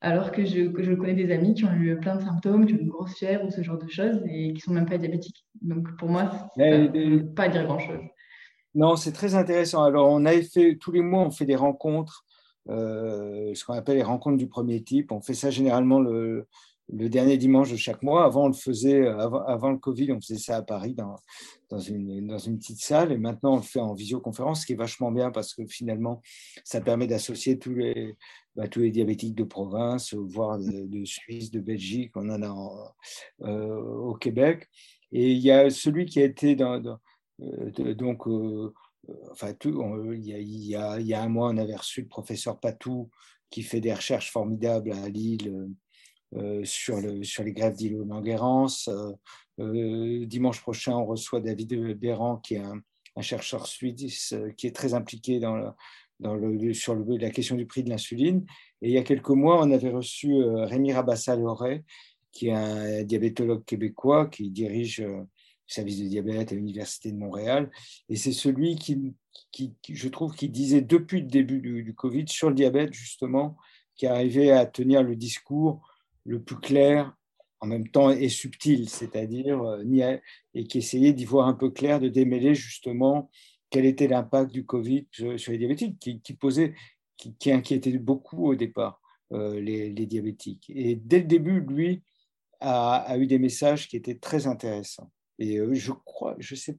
alors 0.00 0.32
que 0.32 0.44
je, 0.44 0.70
je, 0.78 0.92
connais 0.94 1.14
des 1.14 1.32
amis 1.32 1.54
qui 1.54 1.64
ont 1.64 1.72
eu 1.74 1.96
plein 2.00 2.16
de 2.16 2.22
symptômes, 2.22 2.66
qui 2.66 2.74
ont 2.74 2.78
une 2.78 2.88
grosse 2.88 3.16
fièvre 3.16 3.44
ou 3.44 3.50
ce 3.50 3.62
genre 3.62 3.78
de 3.78 3.88
choses 3.88 4.20
et 4.28 4.54
qui 4.54 4.60
sont 4.60 4.72
même 4.72 4.86
pas 4.86 4.98
diabétiques. 4.98 5.44
Donc, 5.60 5.96
pour 5.98 6.08
moi, 6.08 6.30
ça 6.56 6.78
ne 6.78 6.88
peut 6.88 7.26
pas 7.34 7.48
dire 7.48 7.64
grand-chose. 7.64 8.02
Non, 8.76 8.94
c'est 8.96 9.12
très 9.12 9.34
intéressant. 9.34 9.82
Alors, 9.84 10.10
on 10.10 10.26
a 10.26 10.42
fait, 10.42 10.76
tous 10.76 10.92
les 10.92 11.00
mois, 11.00 11.22
on 11.22 11.30
fait 11.30 11.46
des 11.46 11.56
rencontres, 11.56 12.26
euh, 12.68 13.54
ce 13.54 13.64
qu'on 13.64 13.72
appelle 13.72 13.96
les 13.96 14.02
rencontres 14.02 14.36
du 14.36 14.48
premier 14.48 14.82
type. 14.82 15.12
On 15.12 15.22
fait 15.22 15.32
ça 15.32 15.50
généralement 15.50 15.98
le, 15.98 16.46
dernier 16.90 17.38
dimanche 17.38 17.72
de 17.72 17.76
chaque 17.76 18.02
mois. 18.02 18.26
Avant, 18.26 18.44
on 18.44 18.48
le 18.48 18.52
faisait, 18.52 19.06
avant, 19.06 19.70
le 19.70 19.78
Covid, 19.78 20.12
on 20.12 20.20
faisait 20.20 20.38
ça 20.38 20.56
à 20.58 20.62
Paris 20.62 20.94
dans, 20.94 21.78
une, 21.78 22.26
dans 22.26 22.36
une 22.36 22.58
petite 22.58 22.82
salle. 22.82 23.12
Et 23.12 23.16
maintenant, 23.16 23.54
on 23.54 23.56
le 23.56 23.62
fait 23.62 23.80
en 23.80 23.94
visioconférence, 23.94 24.60
ce 24.60 24.66
qui 24.66 24.74
est 24.74 24.76
vachement 24.76 25.10
bien 25.10 25.30
parce 25.30 25.54
que 25.54 25.66
finalement, 25.66 26.20
ça 26.62 26.82
permet 26.82 27.06
d'associer 27.06 27.58
tous 27.58 27.74
les, 27.74 28.14
bah, 28.56 28.68
tous 28.68 28.80
les 28.80 28.90
diabétiques 28.90 29.34
de 29.34 29.44
province, 29.44 30.12
voire 30.12 30.58
de, 30.58 31.04
Suisse, 31.06 31.50
de 31.50 31.60
Belgique. 31.60 32.12
On 32.14 32.28
en 32.28 32.42
a 32.42 32.94
euh, 33.40 33.74
au 33.74 34.14
Québec. 34.16 34.68
Et 35.12 35.32
il 35.32 35.38
y 35.38 35.50
a 35.50 35.70
celui 35.70 36.04
qui 36.04 36.20
a 36.20 36.24
été 36.24 36.56
dans 36.56 36.98
donc, 37.38 38.26
euh, 38.26 38.72
euh, 39.08 39.14
enfin, 39.30 39.52
il, 39.64 40.26
y 40.26 40.32
a, 40.34 40.98
il, 40.98 41.06
y 41.06 41.14
a, 41.14 41.22
un 41.22 41.28
mois, 41.28 41.50
on 41.50 41.56
avait 41.56 41.76
reçu 41.76 42.02
le 42.02 42.08
professeur 42.08 42.58
Patou 42.58 43.10
qui 43.50 43.62
fait 43.62 43.80
des 43.80 43.92
recherches 43.92 44.32
formidables 44.32 44.92
à 44.92 45.08
Lille 45.08 45.68
sur, 46.64 47.00
le, 47.00 47.22
sur 47.22 47.44
les 47.44 47.52
grèves 47.52 47.76
d'île-aux-Languérance. 47.76 48.90
dimanche 49.58 50.60
prochain, 50.60 50.96
on 50.96 51.06
reçoit 51.06 51.40
David 51.40 51.98
Béran, 51.98 52.38
qui 52.38 52.54
est 52.54 52.62
un, 52.62 52.82
chercheur 53.22 53.66
suisse 53.66 54.34
qui 54.58 54.66
est 54.66 54.76
très 54.76 54.92
impliqué 54.92 55.40
dans, 55.40 55.74
dans 56.20 56.34
le, 56.34 56.74
sur 56.74 56.94
la 56.94 57.30
question 57.30 57.56
du 57.56 57.64
prix 57.64 57.82
de 57.82 57.88
l'insuline. 57.88 58.44
Et 58.82 58.88
il 58.88 58.92
y 58.92 58.98
a 58.98 59.02
quelques 59.02 59.30
mois, 59.30 59.64
on 59.64 59.70
avait 59.70 59.90
reçu 59.90 60.34
Rémi 60.42 60.92
Rabassa-Loret, 60.92 61.84
qui 62.32 62.48
est 62.48 62.52
un 62.52 63.04
diabétologue 63.04 63.64
québécois 63.64 64.26
qui 64.26 64.50
dirige 64.50 65.02
service 65.66 66.00
de 66.00 66.08
diabète 66.08 66.52
à 66.52 66.54
l'Université 66.54 67.12
de 67.12 67.16
Montréal. 67.16 67.70
Et 68.08 68.16
c'est 68.16 68.32
celui 68.32 68.76
qui, 68.76 69.14
qui, 69.52 69.74
je 69.88 70.08
trouve, 70.08 70.34
qui 70.34 70.48
disait 70.48 70.82
depuis 70.82 71.20
le 71.20 71.26
début 71.26 71.60
du, 71.60 71.94
Covid 71.94 72.24
sur 72.28 72.48
le 72.48 72.54
diabète, 72.54 72.92
justement, 72.92 73.56
qui 73.96 74.06
arrivait 74.06 74.50
à 74.50 74.66
tenir 74.66 75.02
le 75.02 75.16
discours 75.16 75.86
le 76.24 76.42
plus 76.42 76.58
clair, 76.58 77.14
en 77.60 77.66
même 77.66 77.88
temps 77.88 78.10
et 78.10 78.28
subtil, 78.28 78.88
c'est-à-dire, 78.88 79.62
euh, 79.62 80.18
et 80.54 80.64
qui 80.64 80.78
essayait 80.78 81.12
d'y 81.12 81.24
voir 81.24 81.48
un 81.48 81.54
peu 81.54 81.70
clair, 81.70 82.00
de 82.00 82.08
démêler 82.08 82.54
justement 82.54 83.30
quel 83.70 83.86
était 83.86 84.08
l'impact 84.08 84.52
du 84.52 84.64
Covid 84.64 85.06
sur, 85.10 85.52
les 85.52 85.58
diabétiques, 85.58 85.98
qui, 85.98 86.34
posait, 86.34 86.74
qui, 87.16 87.50
inquiétait 87.50 87.96
beaucoup 87.98 88.46
au 88.46 88.54
départ 88.54 89.00
les, 89.30 89.90
diabétiques. 89.90 90.70
Et 90.74 90.96
dès 90.96 91.18
le 91.18 91.24
début, 91.24 91.60
lui 91.60 92.02
a, 92.60 93.16
eu 93.18 93.26
des 93.26 93.38
messages 93.38 93.88
qui 93.88 93.96
étaient 93.96 94.18
très 94.18 94.46
intéressants. 94.46 95.10
Et 95.38 95.58
je 95.74 95.92
crois, 95.92 96.34
je 96.38 96.54
sais, 96.54 96.78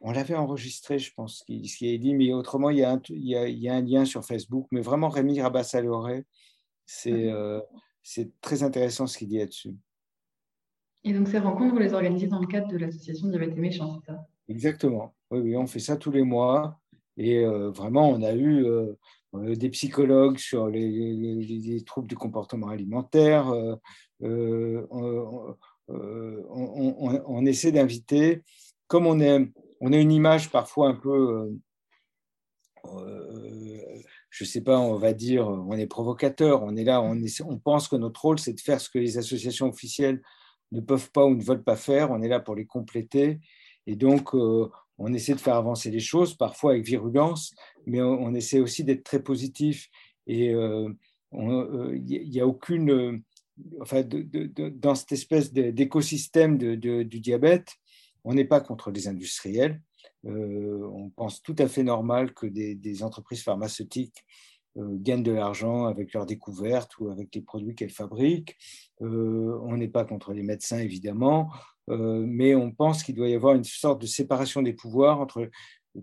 on 0.00 0.12
l'avait 0.12 0.34
enregistré, 0.34 0.98
je 0.98 1.12
pense, 1.14 1.44
ce 1.46 1.76
qu'il 1.76 1.94
a 1.94 1.98
dit, 1.98 2.14
mais 2.14 2.32
autrement, 2.32 2.70
il 2.70 2.78
y, 2.78 2.84
a 2.84 2.92
un, 2.92 3.02
il, 3.08 3.24
y 3.24 3.68
a, 3.68 3.74
un, 3.74 3.82
lien 3.82 4.04
sur 4.04 4.24
Facebook. 4.24 4.66
Mais 4.70 4.80
vraiment, 4.80 5.08
Rémi 5.08 5.40
Rabassaloré, 5.40 6.24
c'est 6.86 7.30
c'est 8.02 8.32
très 8.40 8.62
intéressant 8.62 9.06
ce 9.06 9.16
qu'il 9.16 9.28
dit 9.28 9.38
là-dessus. 9.38 9.76
Et 11.04 11.12
donc, 11.12 11.28
ces 11.28 11.38
rencontres, 11.38 11.74
vous 11.74 11.80
les 11.80 11.94
organisez 11.94 12.26
dans 12.26 12.40
le 12.40 12.46
cadre 12.46 12.68
de 12.68 12.76
l'association 12.76 13.28
Diabète 13.28 13.56
et 13.56 13.70
c'est 13.70 13.78
ça? 13.78 14.26
Exactement. 14.48 15.14
Oui, 15.30 15.40
oui, 15.40 15.56
on 15.56 15.66
fait 15.66 15.80
ça 15.80 15.96
tous 15.96 16.10
les 16.10 16.22
mois. 16.22 16.78
Et 17.16 17.44
euh, 17.44 17.70
vraiment, 17.70 18.08
on 18.10 18.22
a 18.22 18.32
eu 18.32 18.64
euh, 18.64 18.92
euh, 19.34 19.54
des 19.56 19.68
psychologues 19.70 20.38
sur 20.38 20.68
les, 20.68 21.82
troubles 21.84 22.08
du 22.08 22.16
comportement 22.16 22.68
alimentaire. 22.68 23.52
On, 25.94 27.22
on, 27.26 27.46
essaie 27.46 27.72
d'inviter, 27.72 28.42
comme 28.86 29.06
on, 29.06 29.20
est, 29.20 29.48
on 29.80 29.92
a 29.92 29.96
une 29.96 30.12
image 30.12 30.50
parfois 30.50 30.88
un 30.88 30.94
peu 30.94 31.50
je 34.32 34.44
ne 34.44 34.48
sais 34.48 34.62
pas, 34.62 34.78
on 34.78 34.96
va 34.96 35.12
dire, 35.12 35.46
on 35.46 35.74
est 35.74 35.86
provocateur, 35.86 36.62
on 36.62 36.74
est 36.74 36.84
là, 36.84 37.02
on, 37.02 37.58
pense 37.58 37.86
que 37.86 37.96
notre 37.96 38.22
rôle, 38.22 38.38
c'est 38.38 38.54
de 38.54 38.60
faire 38.60 38.80
ce 38.80 38.88
que 38.88 38.98
les 38.98 39.18
associations 39.18 39.68
officielles 39.68 40.22
ne 40.72 40.80
peuvent 40.80 41.10
pas 41.10 41.26
ou 41.26 41.34
ne 41.34 41.42
veulent 41.42 41.62
pas 41.62 41.76
faire, 41.76 42.10
on 42.10 42.22
est 42.22 42.28
là 42.28 42.40
pour 42.40 42.54
les 42.54 42.64
compléter. 42.64 43.40
Et 43.86 43.94
donc, 43.94 44.34
euh, 44.34 44.70
on 44.96 45.12
essaie 45.12 45.34
de 45.34 45.40
faire 45.40 45.56
avancer 45.56 45.90
les 45.90 46.00
choses, 46.00 46.34
parfois 46.34 46.72
avec 46.72 46.86
virulence, 46.86 47.54
mais 47.84 48.00
on, 48.00 48.32
essaie 48.34 48.58
aussi 48.58 48.84
d'être 48.84 49.04
très 49.04 49.22
positif. 49.22 49.90
Et 50.26 50.46
il 50.46 50.54
euh, 50.54 50.88
n'y 51.32 52.40
euh, 52.40 52.44
a 52.44 52.46
aucune... 52.46 53.22
enfin, 53.80 54.02
dans 54.04 54.94
cette 54.94 55.12
espèce 55.12 55.52
d'écosystème 55.52 56.58
du 56.58 57.20
diabète, 57.20 57.68
on 58.24 58.34
n'est 58.34 58.44
pas 58.44 58.60
contre 58.60 58.90
les 58.90 59.08
industriels. 59.08 59.80
Euh, 60.26 60.88
on 60.92 61.10
pense 61.10 61.42
tout 61.42 61.56
à 61.58 61.66
fait 61.66 61.82
normal 61.82 62.32
que 62.32 62.46
des, 62.46 63.02
entreprises 63.02 63.42
pharmaceutiques 63.42 64.24
euh, 64.76 64.96
gagnent 64.98 65.22
de 65.22 65.32
l'argent 65.32 65.86
avec 65.86 66.12
leurs 66.12 66.26
découvertes 66.26 66.96
ou 66.98 67.10
avec 67.10 67.34
les 67.34 67.42
produits 67.42 67.74
qu'elles 67.74 67.90
fabriquent. 67.90 68.56
Euh, 69.02 69.58
on 69.62 69.76
n'est 69.76 69.88
pas 69.88 70.04
contre 70.04 70.32
les 70.32 70.42
médecins, 70.42 70.78
évidemment, 70.78 71.50
mais 71.88 72.54
on 72.54 72.70
pense 72.70 73.02
qu'il 73.02 73.16
doit 73.16 73.28
y 73.28 73.34
avoir 73.34 73.56
une 73.56 73.64
sorte 73.64 74.00
de 74.00 74.06
séparation 74.06 74.62
des 74.62 74.72
pouvoirs 74.72 75.20
entre 75.20 75.50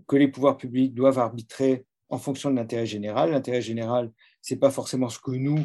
que 0.06 0.16
les 0.16 0.28
pouvoirs 0.28 0.58
publics 0.58 0.94
doivent 0.94 1.18
arbitrer 1.18 1.86
en 2.10 2.18
fonction 2.18 2.50
de 2.50 2.56
l'intérêt 2.56 2.84
général. 2.84 3.30
L'intérêt 3.30 3.62
général, 3.62 4.12
c'est 4.42 4.58
pas 4.58 4.70
forcément 4.70 5.08
ce 5.08 5.18
que 5.18 5.30
nous, 5.30 5.58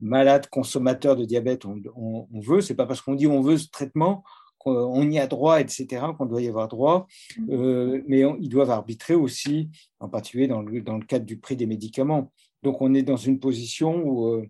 malades, 0.00 0.48
consommateurs 0.48 1.16
de 1.16 1.24
diabète, 1.24 1.64
on, 1.64 1.80
on, 1.96 2.28
on 2.32 2.40
veut. 2.40 2.60
C'est 2.60 2.74
pas 2.74 2.86
parce 2.86 3.00
qu'on 3.00 3.14
dit 3.14 3.26
on 3.26 3.40
veut 3.40 3.58
ce 3.58 3.68
traitement 3.68 4.24
on 4.66 5.10
y 5.10 5.18
a 5.18 5.26
droit, 5.26 5.60
etc., 5.60 6.06
qu'on 6.16 6.26
doit 6.26 6.42
y 6.42 6.48
avoir 6.48 6.68
droit, 6.68 7.06
mm. 7.38 7.50
euh, 7.50 8.02
mais 8.06 8.22
ils 8.40 8.48
doivent 8.48 8.70
arbitrer 8.70 9.14
aussi, 9.14 9.70
en 10.00 10.08
particulier 10.08 10.46
dans 10.46 10.62
le, 10.62 10.80
dans 10.80 10.98
le, 10.98 11.04
cadre 11.04 11.24
du 11.24 11.38
prix 11.38 11.56
des 11.56 11.66
médicaments. 11.66 12.32
Donc 12.62 12.80
on 12.80 12.94
est 12.94 13.02
dans 13.02 13.16
une 13.16 13.38
position 13.38 14.02
où, 14.02 14.26
euh, 14.28 14.46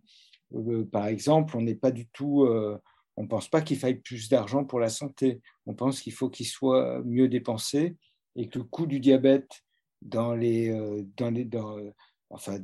euh, 0.54 0.84
par 0.84 1.06
exemple, 1.06 1.56
on 1.56 1.62
n'est 1.62 1.74
pas 1.74 1.90
du 1.90 2.06
tout, 2.08 2.46
on 3.16 3.22
ne 3.22 3.28
pense 3.28 3.48
pas 3.48 3.60
qu'il 3.60 3.78
faille 3.78 3.96
plus 3.96 4.28
d'argent 4.28 4.64
pour 4.64 4.80
la 4.80 4.88
santé, 4.88 5.40
on 5.66 5.74
pense 5.74 6.00
qu'il 6.00 6.12
faut 6.12 6.28
qu'il 6.28 6.46
soit 6.46 7.02
mieux 7.04 7.28
dépensé 7.28 7.96
et 8.36 8.48
que 8.48 8.58
le 8.58 8.64
coût 8.64 8.86
du 8.86 9.00
diabète 9.00 9.62
dans 10.02 10.34
les, 10.34 10.68
dans 11.16 11.30
les, 11.30 11.44
dans, 11.44 11.76
enfin, 12.34 12.58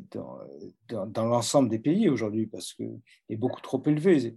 dans, 0.89 1.25
l'ensemble 1.25 1.69
des 1.69 1.79
pays 1.79 2.09
aujourd'hui, 2.09 2.47
parce 2.47 2.75
qu'il 2.75 3.01
est 3.29 3.37
beaucoup 3.37 3.61
trop 3.61 3.83
élevé. 3.87 4.35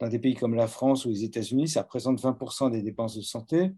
Dans 0.00 0.08
des 0.08 0.18
pays 0.18 0.34
comme 0.34 0.54
la 0.54 0.66
France 0.66 1.04
ou 1.04 1.10
les 1.10 1.24
États-Unis, 1.24 1.68
ça 1.68 1.82
représente 1.82 2.20
20% 2.20 2.70
des 2.70 2.82
dépenses 2.82 3.16
de 3.16 3.22
santé, 3.22 3.72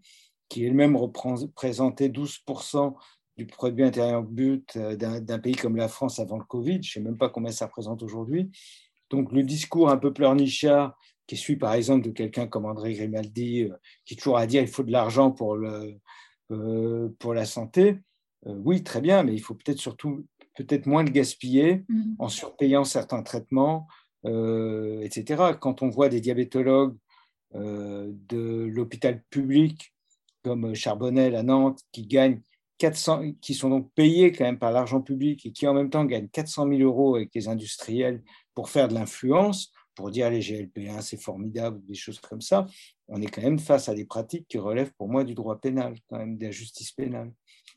qui 0.49 0.63
elles-mêmes 0.63 0.95
représentaient 0.95 2.09
12% 2.09 2.95
du 3.37 3.45
produit 3.45 3.83
intérieur 3.83 4.23
brut 4.23 4.77
euh, 4.77 4.95
d'un 4.95 5.39
pays 5.39 5.55
comme 5.55 5.75
la 5.75 5.89
France 5.89 6.19
avant 6.19 6.37
le 6.37 6.45
Covid. 6.45 6.75
Je 6.75 6.77
ne 6.77 6.93
sais 6.93 6.99
même 7.01 7.17
pas 7.17 7.29
combien 7.29 7.51
ça 7.51 7.65
représente 7.65 8.01
aujourd'hui. 8.01 8.49
Donc 9.09 9.33
le 9.33 9.43
discours 9.43 9.89
un 9.89 9.97
peu 9.97 10.13
pleurnichard, 10.13 10.97
qui 11.27 11.35
suit 11.35 11.57
par 11.57 11.73
exemple 11.73 12.05
de 12.05 12.11
quelqu'un 12.11 12.47
comme 12.47 12.65
André 12.65 12.93
Grimaldi, 12.93 13.63
euh, 13.63 13.75
qui 14.05 14.15
toujours 14.15 14.37
à 14.37 14.47
dire 14.47 14.61
il 14.61 14.69
faut 14.69 14.83
de 14.83 14.91
l'argent 14.91 15.31
pour, 15.31 15.57
le, 15.57 15.99
euh, 16.51 17.09
pour 17.19 17.33
la 17.33 17.45
santé, 17.45 17.97
oui, 18.45 18.83
très 18.83 19.01
bien, 19.01 19.23
mais 19.23 19.33
il 19.33 19.39
faut 19.39 19.55
peut-être 19.55 19.79
surtout 19.79 20.23
peut-être 20.55 20.85
moins 20.85 21.03
de 21.03 21.11
gaspiller 21.11 21.83
mm. 21.89 22.15
en 22.19 22.29
surpayant 22.29 22.83
certains 22.83 23.23
traitements, 23.23 23.87
euh, 24.25 25.01
etc. 25.01 25.43
Quand 25.59 25.81
on 25.81 25.89
voit 25.89 26.09
des 26.09 26.21
diabétologues 26.21 26.95
euh, 27.55 28.11
de 28.27 28.65
l'hôpital 28.65 29.23
public 29.29 29.93
comme 30.43 30.75
Charbonnel 30.75 31.35
à 31.35 31.43
Nantes 31.43 31.79
qui 31.91 32.05
gagnent 32.05 32.41
400, 32.77 33.33
qui 33.41 33.53
sont 33.53 33.69
donc 33.69 33.91
payés 33.93 34.31
quand 34.31 34.43
même 34.43 34.59
par 34.59 34.71
l'argent 34.71 35.01
public 35.01 35.45
et 35.45 35.51
qui 35.51 35.67
en 35.67 35.73
même 35.73 35.89
temps 35.89 36.05
gagnent 36.05 36.27
400 36.27 36.67
000 36.67 36.81
euros 36.81 37.15
avec 37.15 37.33
les 37.33 37.47
industriels 37.47 38.21
pour 38.53 38.69
faire 38.69 38.87
de 38.87 38.93
l'influence, 38.93 39.71
pour 39.95 40.11
dire 40.11 40.29
les 40.29 40.41
GLP1 40.41 41.01
c'est 41.01 41.21
formidable, 41.21 41.81
des 41.85 41.95
choses 41.95 42.19
comme 42.19 42.41
ça, 42.41 42.67
on 43.07 43.21
est 43.21 43.27
quand 43.27 43.41
même 43.41 43.59
face 43.59 43.89
à 43.89 43.95
des 43.95 44.05
pratiques 44.05 44.47
qui 44.47 44.57
relèvent 44.57 44.91
pour 44.97 45.07
moi 45.07 45.23
du 45.23 45.33
droit 45.33 45.59
pénal, 45.59 45.95
quand 46.09 46.17
même 46.17 46.37
de 46.37 46.45
la 46.45 46.51
justice 46.51 46.91
pénale. 46.91 47.31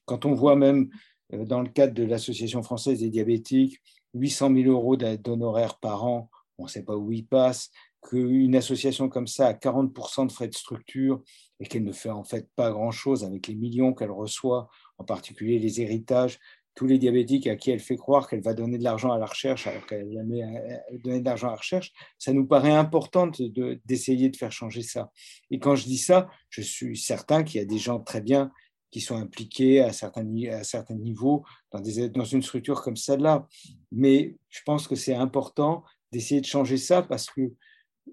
Quand 0.05 0.25
on 0.25 0.35
voit 0.35 0.57
même 0.57 0.89
dans 1.33 1.61
le 1.61 1.69
cadre 1.69 1.95
de 1.95 2.05
l'Association 2.05 2.63
française 2.63 3.01
des 3.01 3.11
diabétiques, 3.11 3.79
800 4.15 4.55
000 4.55 4.71
euros 4.71 4.97
d'honoraires 4.97 5.79
par 5.79 6.05
an, 6.05 6.31
on 6.59 6.65
ne 6.65 6.69
sait 6.69 6.85
pas 6.85 6.97
où 6.97 7.13
ils 7.13 7.27
passent, 7.27 7.71
qu'une 8.03 8.55
association 8.55 9.09
comme 9.09 9.27
ça 9.27 9.49
a 9.49 9.53
40% 9.53 10.27
de 10.27 10.33
frais 10.33 10.49
de 10.49 10.55
structure 10.55 11.23
et 11.61 11.67
qu'elle 11.67 11.85
ne 11.85 11.93
fait 11.93 12.11
en 12.11 12.25
fait 12.25 12.49
pas 12.55 12.71
grand-chose 12.71 13.25
avec 13.25 13.49
les 13.49 13.55
millions 13.55 13.93
qu'elle 13.93 14.11
reçoit, 14.11 14.69
en 14.99 15.05
particulier 15.05 15.59
les 15.59 15.81
héritages, 15.81 16.39
tous 16.75 16.87
les 16.87 16.99
diabétiques 16.99 17.49
à 17.49 17.57
qui 17.57 17.73
elle 17.73 17.81
fait 17.81 17.97
croire 17.97 18.29
qu'elle 18.29 18.41
va 18.41 18.55
donner 18.55 18.79
de 18.79 18.85
l'argent 18.85 19.11
à 19.11 19.19
la 19.19 19.27
recherche 19.27 19.67
alors 19.67 19.85
qu'elle 19.85 20.09
n'a 20.09 20.21
jamais 20.21 20.45
euh, 20.45 20.99
donné 21.03 21.21
de 21.21 21.25
l'argent 21.25 21.49
à 21.49 21.53
la 21.53 21.57
recherche, 21.57 21.93
ça 22.19 22.33
nous 22.33 22.47
paraît 22.47 22.73
important 22.73 23.27
d'essayer 23.27 24.29
de, 24.29 24.33
de 24.33 24.37
faire 24.37 24.53
changer 24.53 24.83
ça. 24.83 25.11
Et 25.51 25.59
quand 25.59 25.75
je 25.75 25.85
dis 25.85 25.99
ça, 25.99 26.29
je 26.51 26.63
suis 26.63 26.97
certain 26.97 27.43
qu'il 27.43 27.61
y 27.61 27.63
a 27.63 27.67
des 27.67 27.79
gens 27.79 27.99
très 27.99 28.21
bien 28.21 28.53
qui 28.91 29.01
sont 29.01 29.17
impliqués 29.17 29.81
à 29.81 29.93
certains, 29.93 30.27
à 30.51 30.65
certains 30.65 30.95
niveaux 30.95 31.45
dans, 31.73 32.25
une 32.25 32.43
structure 32.43 32.83
comme 32.83 32.97
celle-là. 32.97 33.47
Mais 33.93 34.37
je 34.49 34.61
pense 34.65 34.89
que 34.89 34.97
c'est 34.97 35.15
important 35.15 35.85
d'essayer 36.13 36.41
de 36.41 36.47
changer 36.47 36.79
ça 36.79 37.03
parce 37.03 37.27
que 37.27 37.53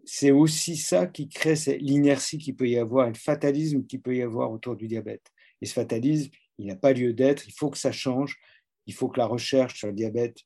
c'est 0.03 0.31
aussi 0.31 0.75
ça 0.75 1.07
qui 1.07 1.29
crée 1.29 1.55
l'inertie 1.79 2.37
qu'il 2.37 2.55
peut 2.55 2.67
y 2.67 2.77
avoir, 2.77 3.07
le 3.07 3.13
fatalisme 3.13 3.85
qu'il 3.85 4.01
peut 4.01 4.15
y 4.15 4.21
avoir 4.21 4.51
autour 4.51 4.75
du 4.75 4.87
diabète. 4.87 5.25
Et 5.61 5.65
ce 5.65 5.73
fatalisme, 5.73 6.31
il 6.57 6.67
n'a 6.67 6.75
pas 6.75 6.91
lieu 6.91 7.13
d'être, 7.13 7.47
il 7.47 7.53
faut 7.53 7.69
que 7.69 7.77
ça 7.77 7.93
change, 7.93 8.37
il 8.87 8.93
faut 8.93 9.07
que 9.07 9.19
la 9.19 9.25
recherche 9.25 9.79
sur 9.79 9.87
le 9.87 9.93
diabète 9.93 10.39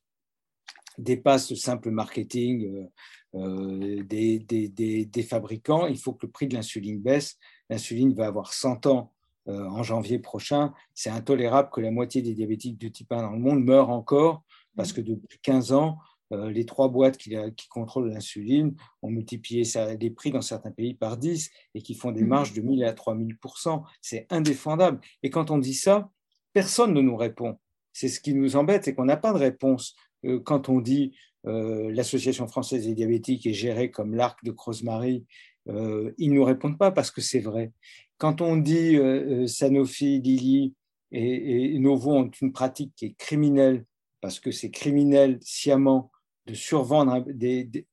dépasse 0.98 1.50
le 1.50 1.56
simple 1.56 1.90
marketing 1.90 2.66
euh, 2.66 2.86
euh, 3.34 4.02
des, 4.04 4.38
des, 4.40 4.68
des, 4.68 5.04
des, 5.04 5.22
fabricants, 5.22 5.86
il 5.86 5.98
faut 5.98 6.12
que 6.12 6.26
le 6.26 6.32
prix 6.32 6.48
de 6.48 6.54
l'insuline 6.54 7.00
baisse. 7.00 7.38
L'insuline 7.68 8.12
va 8.12 8.26
avoir 8.26 8.52
100 8.52 8.86
ans 8.86 9.12
euh, 9.48 9.66
en 9.68 9.82
janvier 9.82 10.18
prochain. 10.18 10.74
C'est 10.92 11.08
intolérable 11.08 11.70
que 11.72 11.80
la 11.80 11.90
moitié 11.90 12.20
des 12.20 12.34
diabétiques 12.34 12.76
de 12.76 12.88
type 12.88 13.10
1 13.10 13.22
dans 13.22 13.30
le 13.30 13.38
monde 13.38 13.64
meurent 13.64 13.88
encore 13.88 14.42
parce 14.76 14.92
que 14.92 15.00
depuis 15.00 15.38
15 15.40 15.72
ans, 15.72 15.98
euh, 16.32 16.50
les 16.50 16.66
trois 16.66 16.88
boîtes 16.88 17.16
qui, 17.16 17.34
contrôlent 17.70 18.10
l'insuline 18.10 18.74
ont 19.00 19.08
multiplié 19.08 19.62
les 19.98 20.10
prix 20.10 20.30
dans 20.30 20.42
certains 20.42 20.70
pays 20.70 20.92
par 20.92 21.16
10 21.16 21.50
et 21.74 21.80
qui 21.80 21.94
font 21.94 22.12
des 22.12 22.22
mmh. 22.22 22.28
marges 22.28 22.52
de 22.52 22.60
1000 22.60 22.84
à 22.84 22.92
3000% 22.92 23.82
C'est 24.02 24.26
indéfendable. 24.28 25.00
Et 25.22 25.30
quand 25.30 25.50
on 25.50 25.56
dit 25.56 25.72
ça, 25.72 26.10
personne 26.52 26.92
ne 26.92 27.00
nous 27.00 27.16
répond. 27.16 27.56
C'est 27.94 28.08
ce 28.08 28.20
qui 28.20 28.34
nous 28.34 28.56
embête, 28.56 28.84
c'est 28.84 28.94
qu'on 28.94 29.06
n'a 29.06 29.16
pas 29.16 29.32
de 29.32 29.38
réponse. 29.38 29.96
Euh, 30.26 30.38
quand 30.38 30.68
on 30.68 30.80
dit 30.80 31.16
l'Association 31.42 32.46
française 32.46 32.84
des 32.84 32.92
diabétiques 32.92 33.46
est 33.46 33.54
gérée 33.54 33.90
comme 33.90 34.14
l'arc 34.14 34.44
de 34.44 34.50
Crosemary, 34.50 35.24
ils 35.66 36.30
ne 36.30 36.34
nous 36.34 36.44
répondent 36.44 36.76
pas 36.76 36.90
parce 36.90 37.10
que 37.10 37.22
c'est 37.22 37.40
vrai. 37.40 37.72
Quand 38.20 38.42
on 38.42 38.58
dit 38.58 38.96
euh, 38.96 39.44
euh, 39.44 39.46
Sanofi, 39.46 40.20
Lilly 40.20 40.74
et, 41.10 41.78
Novo 41.78 42.12
ont 42.12 42.30
une 42.42 42.52
pratique 42.52 42.92
qui 42.94 43.06
est 43.06 43.14
criminelle, 43.16 43.86
parce 44.20 44.38
que 44.38 44.52
c'est 44.52 44.70
criminel 44.70 45.38
sciemment 45.40 46.12
de 46.46 46.52
survendre 46.52 47.24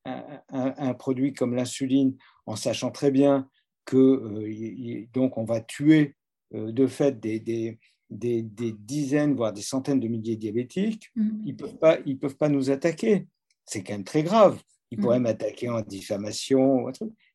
un, 0.04 0.94
produit 0.94 1.32
comme 1.32 1.54
l'insuline 1.54 2.14
en 2.44 2.56
sachant 2.56 2.90
très 2.90 3.10
bien 3.10 3.48
que 3.86 3.96
euh, 3.96 5.06
donc 5.14 5.38
on 5.38 5.44
va 5.44 5.62
tuer 5.62 6.14
de 6.52 6.86
fait 6.86 7.18
des, 7.18 7.78
dizaines, 8.10 9.34
voire 9.34 9.54
des 9.54 9.62
centaines 9.62 10.00
de 10.00 10.08
milliers 10.08 10.36
de 10.36 10.40
diabétiques, 10.40 11.10
mmh. 11.16 11.28
ils 11.46 11.52
ne 11.52 11.56
peuvent, 11.56 11.78
pas, 11.78 11.96
peuvent 12.20 12.36
pas 12.36 12.50
nous 12.50 12.70
attaquer. 12.70 13.26
C'est 13.64 13.82
quand 13.82 13.94
même 13.94 14.04
très 14.04 14.22
grave. 14.22 14.60
Ils 14.90 14.98
mmh. 14.98 15.02
pourraient 15.02 15.20
m'attaquer 15.20 15.70
en 15.70 15.80
diffamation, 15.80 16.86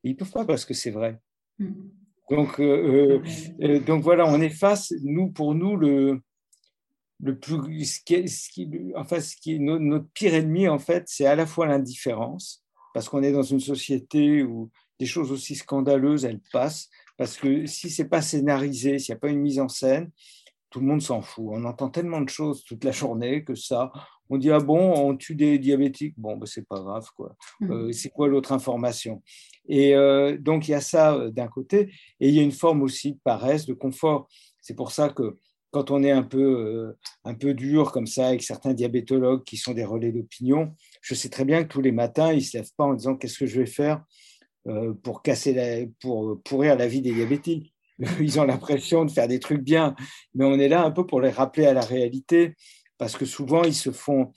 ils 0.03 0.12
ne 0.12 0.15
peuvent 0.15 0.32
pas 0.32 0.45
parce 0.45 0.63
que 0.63 0.75
c'est 0.75 0.91
vrai. 0.91 1.19
Mmh. 1.58 1.71
Donc, 2.34 2.60
euh, 2.60 3.22
euh, 3.22 3.24
euh, 3.62 3.80
donc 3.80 4.02
voilà, 4.02 4.26
on 4.28 4.41
est 4.41 4.50
face, 4.50 4.91
nous, 5.04 5.30
pour 5.30 5.54
nous, 5.54 5.76
le, 5.76 6.19
plus, 7.39 7.86
ce 7.86 8.98
enfin, 8.98 9.19
ce 9.19 9.36
qui 9.36 9.54
est 9.54 9.60
notre, 9.60 10.08
pire 10.15 10.34
ennemi, 10.34 10.67
en 10.67 10.80
fait, 10.80 11.04
c'est 11.06 11.28
à 11.28 11.36
la 11.36 11.46
fois 11.46 11.67
l'indifférence, 11.67 12.63
parce 12.96 13.08
qu'on 13.08 13.22
est 13.22 13.32
dans 13.32 13.43
une 13.43 13.60
société 13.60 14.41
où 14.41 14.72
des 15.00 15.06
choses 15.06 15.32
aussi 15.32 15.54
scandaleuses, 15.54 16.26
elles 16.26 16.41
passent, 16.52 16.89
parce 17.17 17.38
que 17.38 17.67
si 17.67 17.91
c'est 17.91 18.10
pas 18.10 18.24
scénarisé, 18.24 18.98
s'il 18.98 19.13
n'y 19.13 19.17
a 19.17 19.19
pas 19.19 19.30
une 19.30 19.41
mise 19.41 19.60
en 19.60 19.69
scène, 19.69 20.10
tout 20.72 20.80
le 20.80 20.88
monde 20.88 21.04
s'en 21.04 21.22
fout. 21.22 21.46
On 21.50 21.65
entend 21.65 21.89
tellement 21.89 22.22
de 22.22 22.30
choses 22.30 22.63
toute 22.63 22.84
la 22.84 22.91
journée 22.91 23.43
que 23.43 23.54
ça, 23.54 23.91
on 24.29 24.38
dit 24.38 24.51
ah 24.51 24.59
bon, 24.59 24.93
on 24.95 25.15
tue 25.15 25.36
des 25.36 25.59
diabétiques, 25.59 26.15
bon 26.17 26.38
ben 26.38 26.45
c'est 26.45 26.67
pas 26.67 26.79
grave 26.79 27.07
quoi. 27.15 27.36
Mmh. 27.59 27.71
Euh, 27.71 27.91
c'est 27.91 28.09
quoi 28.09 28.27
l'autre 28.27 28.51
information? 28.51 29.21
Et 29.67 29.95
euh, 29.95 30.38
donc 30.38 30.67
il 30.67 30.71
y 30.71 30.75
a 30.75 30.81
ça 30.81 31.15
euh, 31.15 31.31
d'un 31.31 31.47
côté, 31.47 31.91
et 32.19 32.29
il 32.29 32.36
y 32.36 32.39
a 32.39 32.43
une 32.43 32.51
forme 32.51 32.81
aussi 32.81 33.13
de 33.13 33.19
paresse, 33.23 33.65
de 33.65 33.73
confort. 33.73 34.27
C'est 34.62 34.75
pour 34.75 34.91
ça 34.91 35.09
que 35.09 35.38
quand 35.71 35.89
on 35.89 36.03
est 36.03 36.12
un 36.12 36.23
peu, 36.23 36.93
un 37.23 37.33
peu 37.33 37.55
dur 37.55 37.91
comme 37.91 38.05
ça 38.05 38.27
avec 38.27 38.43
certains 38.43 38.75
diabétologues 38.75 39.43
qui 39.43 39.57
sont 39.57 39.73
des 39.73 39.83
relais 39.83 40.12
d'opinion, 40.12 40.75
je 41.01 41.15
sais 41.15 41.29
très 41.29 41.45
bien 41.45 41.63
que 41.63 41.69
tous 41.69 41.81
les 41.81 41.91
matins, 41.91 42.31
ils 42.31 42.38
ne 42.38 42.41
se 42.41 42.57
lèvent 42.57 42.73
pas 42.77 42.83
en 42.83 42.93
disant 42.93 43.15
qu'est-ce 43.15 43.39
que 43.39 43.47
je 43.47 43.59
vais 43.59 43.65
faire 43.65 44.03
pour, 45.01 45.23
casser 45.23 45.51
la, 45.51 45.88
pour 45.99 46.39
pourrir 46.43 46.75
la 46.75 46.88
vie 46.88 47.01
des 47.01 47.12
diabétiques? 47.12 47.73
Ils 48.19 48.39
ont 48.39 48.43
l'impression 48.43 49.03
de 49.03 49.12
faire 49.12 49.27
des 49.27 49.39
trucs 49.39 49.62
bien, 49.62 49.95
mais 50.36 50.45
on 50.45 50.59
est 50.59 50.69
là 50.69 50.83
un 50.83 50.91
peu 50.91 51.07
pour 51.07 51.21
les 51.21 51.31
rappeler 51.31 51.65
à 51.65 51.73
la 51.73 51.81
réalité, 51.81 52.55
parce 52.97 53.17
que 53.17 53.25
souvent, 53.25 53.63
font, 53.91 54.32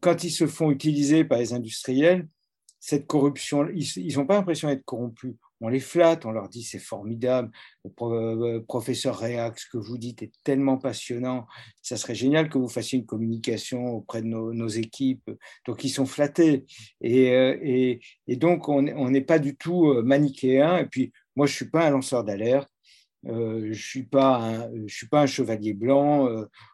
quand 0.00 0.24
ils 0.24 0.30
se 0.30 0.46
font 0.46 0.70
utiliser 0.70 1.24
par 1.24 1.38
les 1.38 1.52
industriels, 1.52 2.28
cette 2.78 3.06
corruption, 3.06 3.68
ils 3.74 4.16
n'ont 4.16 4.26
pas 4.26 4.36
l'impression 4.36 4.68
d'être 4.68 4.84
corrompus 4.84 5.34
on 5.60 5.68
les 5.68 5.80
flatte, 5.80 6.26
on 6.26 6.32
leur 6.32 6.48
dit 6.48 6.62
c'est 6.62 6.78
formidable, 6.78 7.50
euh, 8.02 8.60
professeur 8.66 9.18
Réac, 9.18 9.58
ce 9.58 9.68
que 9.70 9.78
vous 9.78 9.96
dites 9.98 10.22
est 10.22 10.32
tellement 10.44 10.76
passionnant, 10.76 11.46
ça 11.82 11.96
serait 11.96 12.14
génial 12.14 12.48
que 12.48 12.58
vous 12.58 12.68
fassiez 12.68 12.98
une 12.98 13.06
communication 13.06 13.86
auprès 13.86 14.22
de 14.22 14.26
nos, 14.26 14.68
équipes. 14.68 15.30
Donc 15.66 15.84
ils 15.84 15.90
sont 15.90 16.06
flattés. 16.06 16.66
Et, 17.00 17.30
euh, 17.30 17.96
donc 18.36 18.68
on 18.68 18.82
n'est 18.82 19.20
pas 19.22 19.38
du 19.38 19.56
tout 19.56 19.88
euh, 19.88 20.02
manichéen. 20.02 20.78
Et 20.78 20.86
puis 20.86 21.12
moi 21.36 21.46
je 21.46 21.52
ne 21.52 21.56
suis 21.56 21.70
pas 21.70 21.86
un 21.86 21.90
lanceur 21.90 22.24
d'alerte. 22.24 22.70
Je 23.26 23.68
ne 23.68 23.72
suis, 23.72 24.04
pas 24.04 24.36
un, 24.36 24.70
suis 24.86 25.08
pas 25.08 25.22
un 25.22 25.26
chevalier 25.26 25.74
blanc, 25.74 26.28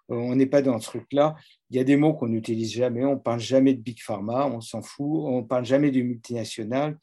on 0.09 0.37
n'est 0.37 0.47
pas 0.47 0.63
dans 0.63 0.79
ce 0.79 0.87
truc-là. 0.87 1.35
Il 1.71 1.77
y 1.77 1.81
a 1.81 1.85
des 1.85 1.97
mots 1.97 2.13
qu'on 2.13 2.29
n'utilise 2.29 2.73
jamais, 2.73 3.05
on 3.05 3.15
ne 3.15 3.21
parle 3.21 3.41
jamais 3.41 3.73
de 3.75 3.81
Big 3.81 4.01
Pharma, 4.01 4.47
on 4.47 4.61
s'en 4.61 4.83
fout, 4.83 5.25
on 5.25 5.39
ne 5.39 5.47
parle 5.47 5.65
jamais 5.65 5.91
de 5.91 6.03
multinationales 6.03 6.99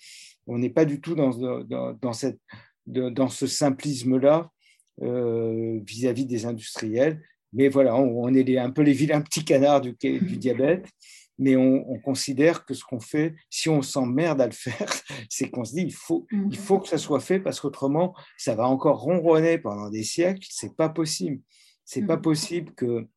on 0.50 0.58
n'est 0.58 0.70
pas 0.70 0.86
du 0.86 1.00
tout 1.00 1.16
dans, 1.16 1.30
dans, 1.94 2.14
cette, 2.14 2.40
dans 2.88 3.30
ce 3.30 3.46
simplisme-là 3.48 4.50
euh, 5.02 5.80
vis-à-vis 5.86 6.26
des 6.26 6.46
industriels. 6.46 7.22
Mais 7.54 7.70
voilà, 7.70 7.96
on, 7.96 8.34
est 8.34 8.58
un 8.58 8.72
peu 8.72 8.82
les 8.82 8.94
vilains 8.94 9.22
petits 9.22 9.46
canards 9.46 9.82
du, 9.82 9.96
du 10.02 10.38
diabète, 10.38 10.88
mais 11.39 11.56
on, 11.56 11.97
considère 11.99 12.65
que 12.65 12.73
ce 12.73 12.84
qu'on 12.84 12.99
fait, 12.99 13.34
si 13.49 13.69
on 13.69 13.82
s'emmerde 13.82 14.41
à 14.41 14.45
le 14.45 14.52
faire, 14.52 14.91
c'est 15.30 15.49
qu'on 15.49 15.63
se 15.63 15.73
dit 15.73 15.84
il 15.84 15.93
faut, 15.93 16.28
il 16.32 16.39
mhm. 16.39 16.54
faut 16.54 16.80
que 16.80 16.89
ça 16.89 16.97
soit 16.97 17.21
fait 17.21 17.39
parce 17.39 17.62
qu'autrement, 17.62 18.13
ça 18.38 18.56
va 18.56 18.67
encore 18.67 18.99
ronronner 18.99 19.58
pendant 19.58 19.89
des 19.89 20.04
siècles. 20.04 20.45
C'est 20.49 20.75
pas 20.75 20.89
possible. 20.89 21.41
C'est 21.86 22.06
pas 22.06 22.17
mhm. 22.17 22.21
possible 22.21 22.73
que 22.73 23.08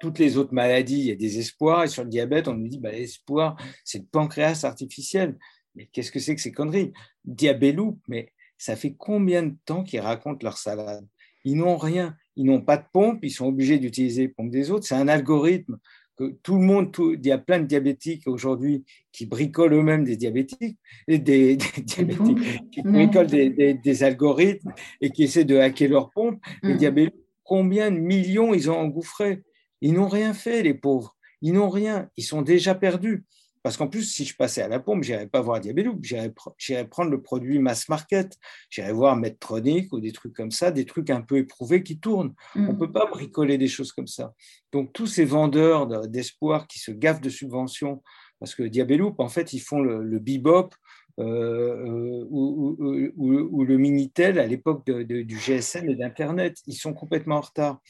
toutes 0.00 0.18
les 0.18 0.38
autres 0.38 0.54
maladies, 0.54 0.98
il 0.98 1.04
y 1.06 1.12
a 1.12 1.16
des 1.16 1.38
espoirs. 1.38 1.84
Et 1.84 1.88
sur 1.88 2.04
le 2.04 2.08
diabète, 2.08 2.48
on 2.48 2.54
nous 2.54 2.68
dit 2.68 2.78
bah, 2.78 2.90
l'espoir, 2.90 3.56
c'est 3.84 3.98
le 3.98 4.06
pancréas 4.10 4.64
artificiel. 4.64 5.38
Mais 5.74 5.86
qu'est-ce 5.92 6.10
que 6.10 6.18
c'est 6.18 6.34
que 6.34 6.40
ces 6.40 6.52
conneries? 6.52 6.92
Diabelou, 7.24 8.00
mais 8.08 8.32
ça 8.56 8.76
fait 8.76 8.94
combien 8.94 9.42
de 9.42 9.54
temps 9.66 9.84
qu'ils 9.84 10.00
racontent 10.00 10.40
leur 10.42 10.56
salade? 10.56 11.06
Ils 11.44 11.56
n'ont 11.56 11.76
rien, 11.76 12.16
ils 12.34 12.44
n'ont 12.44 12.62
pas 12.62 12.78
de 12.78 12.84
pompe, 12.92 13.20
ils 13.22 13.30
sont 13.30 13.46
obligés 13.46 13.78
d'utiliser 13.78 14.22
les 14.22 14.28
pompes 14.28 14.50
des 14.50 14.70
autres. 14.70 14.86
C'est 14.86 14.94
un 14.94 15.08
algorithme 15.08 15.78
que 16.20 16.36
tout 16.42 16.56
le 16.56 16.60
monde, 16.60 16.94
il 16.98 17.26
y 17.26 17.32
a 17.32 17.38
plein 17.38 17.60
de 17.60 17.64
diabétiques 17.64 18.26
aujourd'hui 18.26 18.84
qui 19.10 19.24
bricolent 19.24 19.72
eux-mêmes 19.72 20.04
des 20.04 20.16
diabétiques, 20.16 20.78
des, 21.08 21.18
des, 21.18 21.56
diabétiques, 21.56 22.70
qui 22.70 22.82
bricolent 22.82 23.26
des, 23.26 23.74
des, 23.74 24.04
algorithmes 24.04 24.72
et 25.00 25.10
qui 25.10 25.22
essaient 25.22 25.46
de 25.46 25.56
hacker 25.56 25.88
leurs 25.88 26.10
pompes. 26.10 26.38
Les 26.62 26.74
mm. 26.74 26.76
diabétiques, 26.76 27.24
combien 27.42 27.90
de 27.90 27.96
millions 27.96 28.52
ils 28.52 28.70
ont 28.70 28.76
engouffré 28.76 29.42
Ils 29.80 29.94
n'ont 29.94 30.08
rien 30.08 30.34
fait, 30.34 30.62
les 30.62 30.74
pauvres. 30.74 31.16
Ils 31.40 31.54
n'ont 31.54 31.70
rien. 31.70 32.10
Ils 32.18 32.24
sont 32.24 32.42
déjà 32.42 32.74
perdus. 32.74 33.24
Parce 33.62 33.76
qu'en 33.76 33.88
plus, 33.88 34.04
si 34.04 34.24
je 34.24 34.34
passais 34.34 34.62
à 34.62 34.68
la 34.68 34.80
pompe, 34.80 35.04
je 35.04 35.12
n'irais 35.12 35.26
pas 35.26 35.42
voir 35.42 35.60
Diabelou, 35.60 36.00
j'irais 36.02 36.88
prendre 36.88 37.10
le 37.10 37.20
produit 37.20 37.58
mass 37.58 37.88
market, 37.88 38.38
j'irais 38.70 38.92
voir 38.92 39.16
Medtronic 39.16 39.92
ou 39.92 40.00
des 40.00 40.12
trucs 40.12 40.34
comme 40.34 40.50
ça, 40.50 40.70
des 40.70 40.86
trucs 40.86 41.10
un 41.10 41.20
peu 41.20 41.38
éprouvés 41.38 41.82
qui 41.82 41.98
tournent. 41.98 42.34
On 42.56 42.60
ne 42.60 42.72
mm. 42.72 42.78
peut 42.78 42.92
pas 42.92 43.06
bricoler 43.06 43.58
des 43.58 43.68
choses 43.68 43.92
comme 43.92 44.06
ça. 44.06 44.32
Donc, 44.72 44.92
tous 44.92 45.06
ces 45.06 45.24
vendeurs 45.24 46.08
d'espoir 46.08 46.66
qui 46.66 46.78
se 46.78 46.90
gaffent 46.90 47.20
de 47.20 47.30
subventions, 47.30 48.02
parce 48.38 48.54
que 48.54 48.62
Diabelou, 48.62 49.14
en 49.18 49.28
fait, 49.28 49.52
ils 49.52 49.60
font 49.60 49.80
le, 49.80 50.18
bebop 50.18 50.70
euh, 51.18 51.24
euh, 51.24 52.26
ou, 52.30 53.64
le 53.64 53.76
Minitel 53.76 54.38
à 54.38 54.46
l'époque 54.46 54.90
du 54.90 55.38
GSM 55.38 55.90
et 55.90 55.94
d'Internet. 55.94 56.56
Ils 56.66 56.74
sont 56.74 56.94
complètement 56.94 57.36
en 57.36 57.42
retard. 57.42 57.80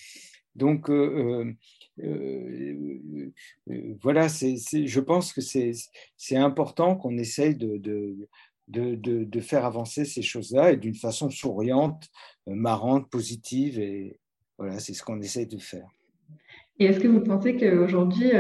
Donc, 0.57 0.91
euh, 0.91 1.55
euh, 2.05 3.33
euh, 3.71 3.95
voilà, 4.03 4.29
c'est, 4.29 4.57
je 4.57 5.01
pense 5.01 5.33
que 5.33 5.41
c'est 5.41 6.37
important 6.37 6.97
qu'on 6.97 7.17
essaye 7.19 7.55
de, 7.55 8.29
faire 9.41 9.65
avancer 9.65 10.05
ces 10.05 10.23
choses-là 10.23 10.73
et 10.73 10.77
d'une 10.77 10.95
façon 10.95 11.31
souriante, 11.31 12.09
euh, 12.49 12.55
marrante, 12.55 13.09
positive. 13.11 13.79
Et 13.79 14.19
voilà, 14.59 14.79
c'est 14.79 14.95
ce 14.95 15.03
qu'on 15.03 15.21
essaye 15.21 15.47
de 15.47 15.59
faire. 15.59 15.89
Et 16.79 16.87
est-ce 16.87 17.01
que 17.01 17.09
vous 17.09 17.21
pensez 17.21 17.57
qu'aujourd'hui, 17.57 18.31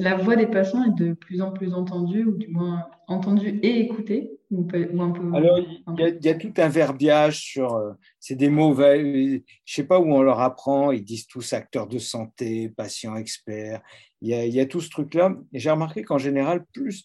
la 0.00 0.16
voix 0.16 0.36
des 0.36 0.46
patients 0.46 0.84
est 0.84 1.02
de 1.02 1.14
plus 1.14 1.40
en 1.40 1.50
plus 1.50 1.72
entendue, 1.72 2.24
ou 2.24 2.36
du 2.36 2.48
moins 2.48 2.86
entendue 3.08 3.58
et 3.62 3.80
écoutée? 3.80 4.39
Alors, 4.52 5.60
il 5.60 6.18
y, 6.22 6.28
a, 6.28 6.34
tout 6.34 6.52
un 6.56 6.68
verbiage 6.68 7.40
sur. 7.40 7.74
Euh, 7.74 7.92
c'est 8.18 8.34
des 8.34 8.48
mots. 8.48 8.74
Je 8.74 9.34
ne 9.36 9.40
sais 9.64 9.84
pas 9.84 10.00
où 10.00 10.12
on 10.12 10.22
leur 10.22 10.40
apprend. 10.40 10.90
Ils 10.90 11.04
disent 11.04 11.28
tous 11.28 11.52
acteurs 11.52 11.86
de 11.86 11.98
santé, 11.98 12.68
patients 12.68 13.14
experts. 13.14 13.80
Il 14.20 14.28
y 14.28 14.34
a, 14.34 14.44
il 14.44 14.52
y 14.52 14.58
a 14.58 14.66
tout 14.66 14.80
ce 14.80 14.90
truc-là. 14.90 15.36
Et 15.52 15.60
j'ai 15.60 15.70
remarqué 15.70 16.02
qu'en 16.02 16.18
général, 16.18 16.64
plus 16.72 17.04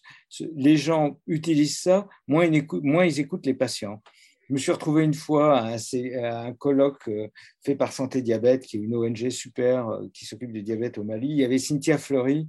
les 0.56 0.76
gens 0.76 1.20
utilisent 1.28 1.80
ça, 1.80 2.08
moins 2.26 2.46
ils, 2.46 2.56
écoutent, 2.56 2.82
moins 2.82 3.04
ils 3.04 3.20
écoutent 3.20 3.46
les 3.46 3.54
patients. 3.54 4.02
Je 4.48 4.54
me 4.54 4.58
suis 4.58 4.70
retrouvé 4.70 5.02
une 5.02 5.14
fois 5.14 5.58
à 5.58 5.76
un, 5.76 6.52
colloque 6.52 7.08
euh, 7.08 7.26
fait 7.64 7.74
par 7.74 7.92
Santé 7.92 8.22
Diabète, 8.22 8.64
qui 8.64 8.76
est 8.76 8.80
une 8.80 8.94
ONG 8.94 9.28
super 9.28 9.88
euh, 9.88 10.06
qui 10.14 10.24
s'occupe 10.24 10.52
du 10.52 10.62
diabète 10.62 10.98
au 10.98 11.04
Mali. 11.04 11.28
Il 11.28 11.36
y 11.36 11.44
avait 11.44 11.58
Cynthia 11.58 11.98
Fleury, 11.98 12.48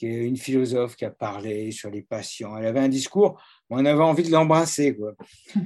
qui 0.00 0.06
est 0.06 0.24
une 0.24 0.38
philosophe 0.38 0.96
qui 0.96 1.04
a 1.04 1.10
parlé 1.10 1.72
sur 1.72 1.90
les 1.90 2.00
patients. 2.00 2.56
Elle 2.56 2.64
avait 2.64 2.80
un 2.80 2.88
discours 2.88 3.38
on 3.68 3.84
avait 3.84 4.02
envie 4.02 4.22
de 4.22 4.30
l'embrasser. 4.30 4.96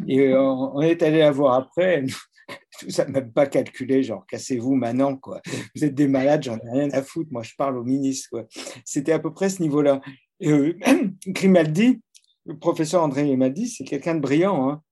Et 0.09 0.19
euh, 0.29 0.43
on 0.43 0.81
est 0.83 1.01
allé 1.03 1.19
la 1.21 1.31
voir 1.31 1.55
après. 1.55 2.05
Tout 2.81 2.91
ça 2.91 3.05
même 3.09 3.33
pas 3.33 3.47
calculé, 3.47 4.03
genre 4.03 4.27
cassez-vous 4.27 4.75
maintenant, 4.75 5.17
quoi. 5.17 5.41
Vous 5.75 5.85
êtes 5.85 5.95
des 5.95 6.09
malades, 6.09 6.43
j'en 6.43 6.59
ai 6.59 6.71
rien 6.71 6.91
à 6.91 7.03
foutre. 7.03 7.31
Moi, 7.33 7.45
je 7.45 7.53
parle 7.57 7.79
au 7.79 7.85
ministre. 7.85 8.47
C'était 8.85 9.13
à 9.13 9.21
peu 9.21 9.33
près 9.33 9.51
ce 9.51 9.63
niveau-là. 9.63 10.01
Et 10.41 10.51
euh, 10.51 10.77
Grimaldi, 11.29 12.03
le 12.45 12.59
professeur 12.59 13.05
André 13.05 13.25
Grimaldi, 13.25 13.69
c'est 13.69 13.85
quelqu'un 13.85 14.17
de 14.17 14.21
brillant. 14.21 14.69
Hein. 14.69 14.83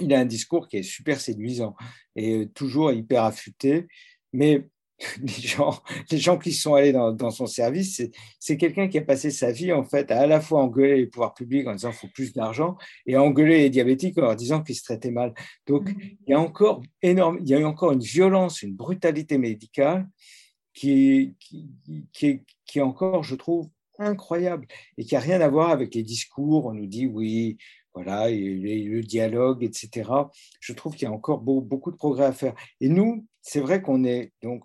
Il 0.00 0.12
a 0.14 0.20
un 0.20 0.24
discours 0.24 0.68
qui 0.68 0.78
est 0.78 0.82
super 0.82 1.20
séduisant 1.20 1.76
et 2.16 2.38
euh, 2.38 2.46
toujours 2.46 2.90
hyper 2.92 3.24
affûté. 3.24 3.86
Mais 4.32 4.66
les 5.22 5.28
gens, 5.28 5.82
les 6.10 6.18
gens 6.18 6.38
qui 6.38 6.52
sont 6.52 6.74
allés 6.74 6.92
dans, 6.92 7.30
son 7.30 7.46
service, 7.46 8.00
c'est 8.38 8.56
quelqu'un 8.56 8.88
qui 8.88 8.98
a 8.98 9.02
passé 9.02 9.30
sa 9.30 9.50
vie 9.50 9.72
en 9.72 9.84
fait 9.84 10.10
à 10.10 10.20
à 10.20 10.26
la 10.26 10.40
fois 10.40 10.62
engueuler 10.62 10.96
les 10.96 11.06
pouvoirs 11.06 11.34
publics 11.34 11.66
en 11.66 11.74
disant 11.74 11.90
qu'il 11.90 11.98
faut 11.98 12.14
plus 12.14 12.32
d'argent 12.32 12.76
et 13.06 13.14
à 13.16 13.22
engueuler 13.22 13.58
les 13.58 13.70
diabétiques 13.70 14.16
en 14.18 14.22
leur 14.22 14.36
disant 14.36 14.62
qu'ils 14.62 14.76
se 14.76 14.84
traitaient 14.84 15.10
mal. 15.10 15.34
Donc 15.66 15.90
mmh. 15.90 16.00
il 16.26 16.30
y 16.30 16.32
a 16.32 16.40
encore 16.40 16.82
énorme, 17.02 17.38
il 17.42 17.48
y 17.48 17.54
a 17.54 17.68
encore 17.68 17.92
une 17.92 18.00
violence, 18.00 18.62
une 18.62 18.74
brutalité 18.74 19.36
médicale 19.36 20.08
qui, 20.72 21.34
qui, 21.38 21.70
qui, 22.12 22.26
est, 22.26 22.44
qui 22.64 22.78
est 22.78 22.82
encore, 22.82 23.22
je 23.22 23.34
trouve, 23.34 23.68
incroyable 23.98 24.66
et 24.96 25.04
qui 25.04 25.14
a 25.16 25.20
rien 25.20 25.40
à 25.40 25.48
voir 25.48 25.70
avec 25.70 25.94
les 25.94 26.02
discours. 26.02 26.66
On 26.66 26.72
nous 26.72 26.86
dit 26.86 27.06
oui, 27.06 27.58
voilà, 27.94 28.28
et 28.30 28.84
le 28.84 29.02
dialogue, 29.02 29.62
etc. 29.62 30.10
Je 30.60 30.72
trouve 30.72 30.94
qu'il 30.94 31.06
y 31.06 31.10
a 31.10 31.12
encore 31.12 31.40
beaucoup 31.40 31.90
de 31.90 31.96
progrès 31.96 32.24
à 32.24 32.32
faire. 32.32 32.54
Et 32.80 32.88
nous, 32.88 33.26
c'est 33.40 33.60
vrai 33.60 33.82
qu'on 33.82 34.04
est 34.04 34.32
donc 34.42 34.64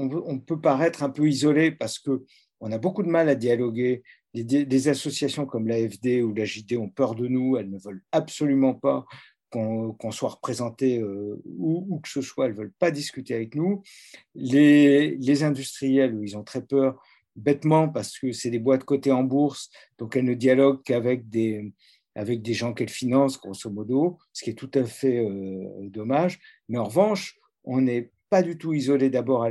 on, 0.00 0.38
peut 0.38 0.60
paraître 0.60 1.02
un 1.02 1.10
peu 1.10 1.28
isolé 1.28 1.70
parce 1.70 1.98
qu'on 1.98 2.72
a 2.72 2.78
beaucoup 2.78 3.02
de 3.02 3.08
mal 3.08 3.28
à 3.28 3.34
dialoguer. 3.34 4.02
Des, 4.32 4.88
associations 4.88 5.44
comme 5.44 5.66
l'AFD 5.66 6.22
ou 6.22 6.32
la 6.32 6.44
JD 6.44 6.76
ont 6.76 6.88
peur 6.88 7.14
de 7.14 7.26
nous, 7.26 7.56
elles 7.56 7.70
ne 7.70 7.78
veulent 7.78 8.02
absolument 8.12 8.74
pas 8.74 9.04
qu'on 9.50 10.12
soit 10.12 10.28
représenté 10.28 11.00
euh, 11.00 11.42
où, 11.44 11.98
que 12.00 12.08
ce 12.08 12.22
soit, 12.22 12.46
elles 12.46 12.52
ne 12.52 12.58
veulent 12.58 12.72
pas 12.78 12.92
discuter 12.92 13.34
avec 13.34 13.56
nous. 13.56 13.82
Les, 14.36 15.42
industriels, 15.42 16.16
ils 16.22 16.36
ont 16.36 16.44
très 16.44 16.62
peur, 16.64 17.02
bêtement, 17.34 17.88
parce 17.88 18.16
que 18.16 18.30
c'est 18.30 18.50
des 18.50 18.60
boîtes 18.60 18.84
cotées 18.84 19.10
en 19.10 19.24
bourse, 19.24 19.70
donc 19.98 20.14
elles 20.14 20.24
ne 20.24 20.34
dialoguent 20.34 20.82
qu'avec 20.84 21.28
des, 21.28 21.72
avec 22.14 22.42
des 22.42 22.54
gens 22.54 22.72
qu'elles 22.74 22.88
financent, 22.88 23.40
grosso 23.40 23.68
modo, 23.70 24.18
ce 24.32 24.44
qui 24.44 24.50
est 24.50 24.54
tout 24.54 24.70
à 24.74 24.84
fait 24.84 25.18
euh, 25.18 25.88
dommage. 25.88 26.38
Mais 26.68 26.78
en 26.78 26.84
revanche, 26.84 27.36
on 27.64 27.88
est 27.88 28.12
pas 28.30 28.42
du 28.42 28.56
tout 28.56 28.72
isolé 28.72 29.10
d'abord 29.10 29.42
à 29.44 29.50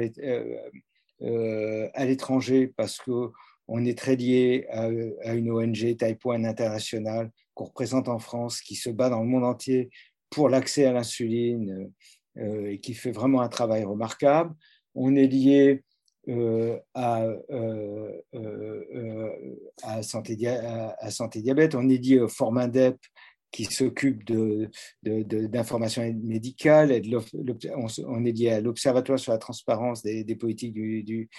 l'étranger 2.05 2.67
parce 2.75 2.97
qu'on 2.99 3.85
est 3.85 3.97
très 3.97 4.15
lié 4.15 4.65
à, 4.69 4.87
une 5.33 5.51
ONG 5.51 5.95
Type 5.97 6.25
1 6.25 6.45
internationale 6.45 7.29
qu'on 7.53 7.65
représente 7.65 8.07
en 8.07 8.19
France, 8.19 8.61
qui 8.61 8.75
se 8.75 8.89
bat 8.89 9.09
dans 9.09 9.21
le 9.21 9.27
monde 9.27 9.43
entier 9.43 9.89
pour 10.29 10.49
l'accès 10.49 10.85
à 10.85 10.93
l'insuline 10.93 11.91
et 12.37 12.79
qui 12.79 12.93
fait 12.93 13.11
vraiment 13.11 13.41
un 13.41 13.49
travail 13.49 13.83
remarquable. 13.83 14.55
On 14.95 15.15
est 15.15 15.27
lié 15.27 15.83
à, 16.93 17.27
à, 19.83 20.03
santé, 20.03 20.37
à, 20.47 21.11
santé, 21.11 21.41
Diabète, 21.41 21.75
on 21.75 21.89
est 21.89 21.97
lié 21.97 22.19
au 22.19 22.29
Formindep 22.29 22.97
qui 23.51 23.65
s'occupe 23.65 24.23
d'informations 25.03 26.07
de, 26.07 26.13
médicales, 26.25 26.91
et 26.91 27.01
on, 28.05 28.25
est 28.25 28.31
lié 28.31 28.49
à 28.49 28.61
l'Observatoire 28.61 29.19
sur 29.19 29.31
la 29.31 29.37
transparence 29.37 30.03
des, 30.03 30.35
politiques 30.35 30.73
du, 30.73 31.29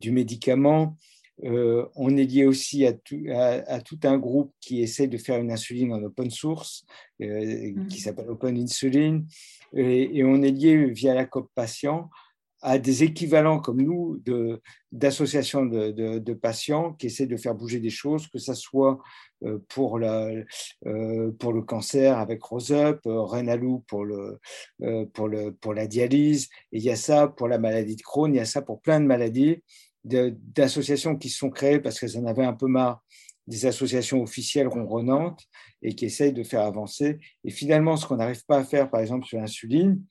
du, 0.00 0.10
médicament. 0.10 0.96
Euh, 1.44 1.86
on 1.94 2.16
est 2.16 2.24
lié 2.24 2.44
aussi 2.44 2.84
à 2.84 2.92
tout, 2.92 3.22
à, 3.32 3.80
tout, 3.80 3.98
un 4.02 4.18
groupe 4.18 4.52
qui 4.60 4.82
essaie 4.82 5.06
de 5.06 5.16
faire 5.16 5.40
une 5.40 5.50
insuline 5.50 5.92
en 5.92 6.02
open 6.02 6.30
source, 6.30 6.84
euh, 7.22 7.72
qui 7.88 7.98
mmh. 7.98 8.00
s'appelle 8.00 8.28
Open 8.28 8.58
Insulin, 8.58 9.22
et, 9.72 10.18
et, 10.18 10.24
on 10.24 10.42
est 10.42 10.50
lié 10.50 10.90
via 10.90 11.14
la 11.14 11.24
COP 11.24 11.48
Patient 11.54 12.10
à 12.62 12.78
des 12.78 13.04
équivalents 13.04 13.58
comme 13.58 13.80
nous 13.80 14.22
d'associations 14.92 15.64
de, 15.64 16.18
de, 16.18 16.34
patients 16.34 16.92
qui 16.92 17.06
essaient 17.06 17.26
de 17.26 17.36
faire 17.36 17.54
bouger 17.54 17.80
des 17.80 17.90
choses, 17.90 18.28
que 18.28 18.38
ce 18.38 18.54
soit 18.54 18.98
euh, 19.44 19.58
pour, 19.68 19.98
la, 19.98 20.30
euh, 20.86 21.32
pour 21.38 21.52
le 21.52 21.62
cancer 21.62 22.18
avec 22.18 22.42
Roseup, 22.42 23.00
euh, 23.06 23.22
Renalou 23.22 23.84
pour, 23.86 24.04
le, 24.04 24.38
pour, 25.14 25.28
le, 25.28 25.52
pour 25.52 25.72
la 25.72 25.86
dialyse, 25.86 26.48
il 26.72 26.82
y 26.82 26.90
a 26.90 26.96
ça 26.96 27.28
pour 27.28 27.48
la 27.48 27.58
maladie 27.58 27.96
de 27.96 28.02
Crohn, 28.02 28.32
il 28.32 28.36
y 28.36 28.40
a 28.40 28.44
ça 28.44 28.60
pour 28.60 28.80
plein 28.80 29.00
de 29.00 29.06
maladies, 29.06 29.62
d'associations 30.04 31.16
qui 31.16 31.28
se 31.28 31.38
sont 31.38 31.50
créées 31.50 31.80
parce 31.80 32.00
qu'elles 32.00 32.18
en 32.18 32.26
avaient 32.26 32.44
un 32.44 32.54
peu 32.54 32.66
marre 32.66 33.02
des 33.46 33.66
associations 33.66 34.22
officielles 34.22 34.68
ronronnantes 34.68 35.42
et 35.82 35.94
qui 35.94 36.06
essayent 36.06 36.32
de 36.32 36.42
faire 36.42 36.62
avancer. 36.62 37.18
Et 37.44 37.50
finalement, 37.50 37.96
ce 37.96 38.06
qu'on 38.06 38.16
n'arrive 38.16 38.44
pas 38.46 38.58
à 38.58 38.64
faire, 38.64 38.90
par 38.90 39.00
exemple, 39.00 39.26
sur 39.26 39.38
l'insuline, 39.38 40.02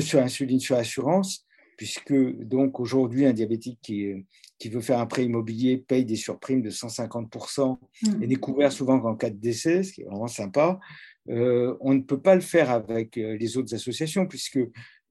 sur 0.00 0.20
l'insuline, 0.20 0.60
sur 0.60 0.76
l'assurance, 0.76 1.46
puisque 1.78 2.12
donc 2.12 2.80
aujourd'hui, 2.80 3.24
un 3.24 3.32
diabétique 3.32 3.78
qui, 3.80 4.12
qui, 4.58 4.68
veut 4.68 4.80
faire 4.80 4.98
un 4.98 5.06
prêt 5.06 5.24
immobilier 5.24 5.78
paye 5.78 6.04
des 6.04 6.16
surprimes 6.16 6.60
de 6.60 6.70
150% 6.70 7.78
mmh. 8.02 8.22
et 8.22 8.26
n'est 8.26 8.34
couvert 8.34 8.72
souvent 8.72 9.00
qu'en 9.00 9.14
cas 9.14 9.30
de 9.30 9.36
décès, 9.36 9.84
ce 9.84 9.92
qui 9.92 10.02
est 10.02 10.04
vraiment 10.04 10.26
sympa. 10.26 10.80
Euh, 11.30 11.76
on 11.80 11.94
ne 11.94 12.00
peut 12.00 12.20
pas 12.20 12.34
le 12.34 12.40
faire 12.40 12.70
avec 12.70 13.16
euh, 13.16 13.36
les 13.36 13.56
autres 13.56 13.74
associations, 13.74 14.26
puisque 14.26 14.58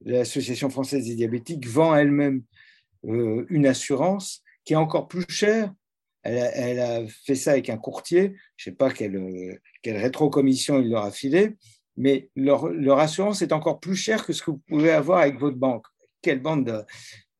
l'Association 0.04 0.68
française 0.68 1.06
des 1.06 1.14
diabétiques 1.14 1.66
vend 1.66 1.96
elle-même 1.96 2.42
euh, 3.06 3.46
une 3.48 3.66
assurance 3.66 4.42
qui 4.64 4.74
est 4.74 4.76
encore 4.76 5.08
plus 5.08 5.24
chère. 5.26 5.72
Elle 6.22 6.80
a, 6.80 7.06
fait 7.24 7.36
ça 7.36 7.52
avec 7.52 7.70
un 7.70 7.78
courtier, 7.78 8.34
je 8.56 8.68
ne 8.68 8.72
sais 8.72 8.76
pas 8.76 8.90
quelle, 8.90 9.58
quelle 9.80 9.96
rétrocommission 9.96 10.82
il 10.82 10.90
leur 10.90 11.04
a 11.04 11.10
filé, 11.10 11.56
mais 11.96 12.28
leur, 12.36 12.68
leur 12.68 12.98
assurance 12.98 13.40
est 13.40 13.52
encore 13.52 13.80
plus 13.80 13.96
chère 13.96 14.26
que 14.26 14.34
ce 14.34 14.42
que 14.42 14.50
vous 14.50 14.60
pouvez 14.68 14.90
avoir 14.90 15.20
avec 15.20 15.38
votre 15.38 15.56
banque 15.56 15.86
quelle 16.28 16.42
bande 16.42 16.66
de... 16.66 16.84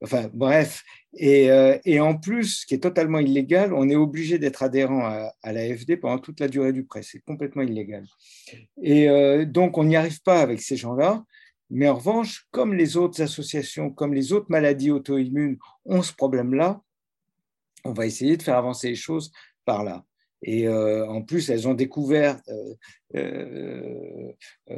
Enfin, 0.01 0.31
bref. 0.33 0.83
Et, 1.15 1.51
euh, 1.51 1.77
et, 1.85 2.01
en 2.01 2.17
plus, 2.17 2.61
ce 2.61 2.67
qui 2.67 2.75
est 2.75 2.83
totalement 2.83 3.19
illégal, 3.19 3.75
on 3.75 3.89
est 3.89 3.97
obligé 3.97 4.39
d'être 4.39 4.63
adhérent 4.63 5.05
à, 5.43 5.53
l'AFD 5.53 5.97
pendant 5.97 6.19
toute 6.19 6.41
la 6.41 6.49
durée 6.49 6.73
du 6.73 6.85
prêt. 6.85 7.03
C'est 7.03 7.21
complètement 7.21 7.63
illégal. 7.63 8.05
Et 8.81 9.11
euh, 9.11 9.45
donc, 9.45 9.77
on 9.77 9.85
n'y 9.85 9.97
arrive 9.97 10.23
pas 10.23 10.41
avec 10.41 10.61
ces 10.61 10.77
gens-là. 10.77 11.25
Mais 11.71 11.89
en 11.89 11.97
revanche, 11.97 12.47
comme 12.51 12.75
les 12.75 12.97
autres 12.97 13.21
associations, 13.21 13.91
comme 13.91 14.15
les 14.15 14.33
autres 14.33 14.47
maladies 14.49 14.91
auto-immunes 14.91 15.59
ont 15.85 16.03
ce 16.03 16.15
problème-là, 16.15 16.81
on 17.85 17.93
va 17.93 18.07
essayer 18.07 18.37
de 18.37 18.43
faire 18.43 18.57
avancer 18.57 18.89
les 18.89 18.95
choses 18.95 19.33
par 19.65 19.85
là. 19.85 20.05
Et 20.43 20.69
euh, 20.69 21.07
en 21.09 21.23
plus, 21.23 21.51
elles 21.51 21.67
ont 21.67 21.75
découvert, 21.75 22.41
euh, 22.49 22.75
euh, 23.17 24.33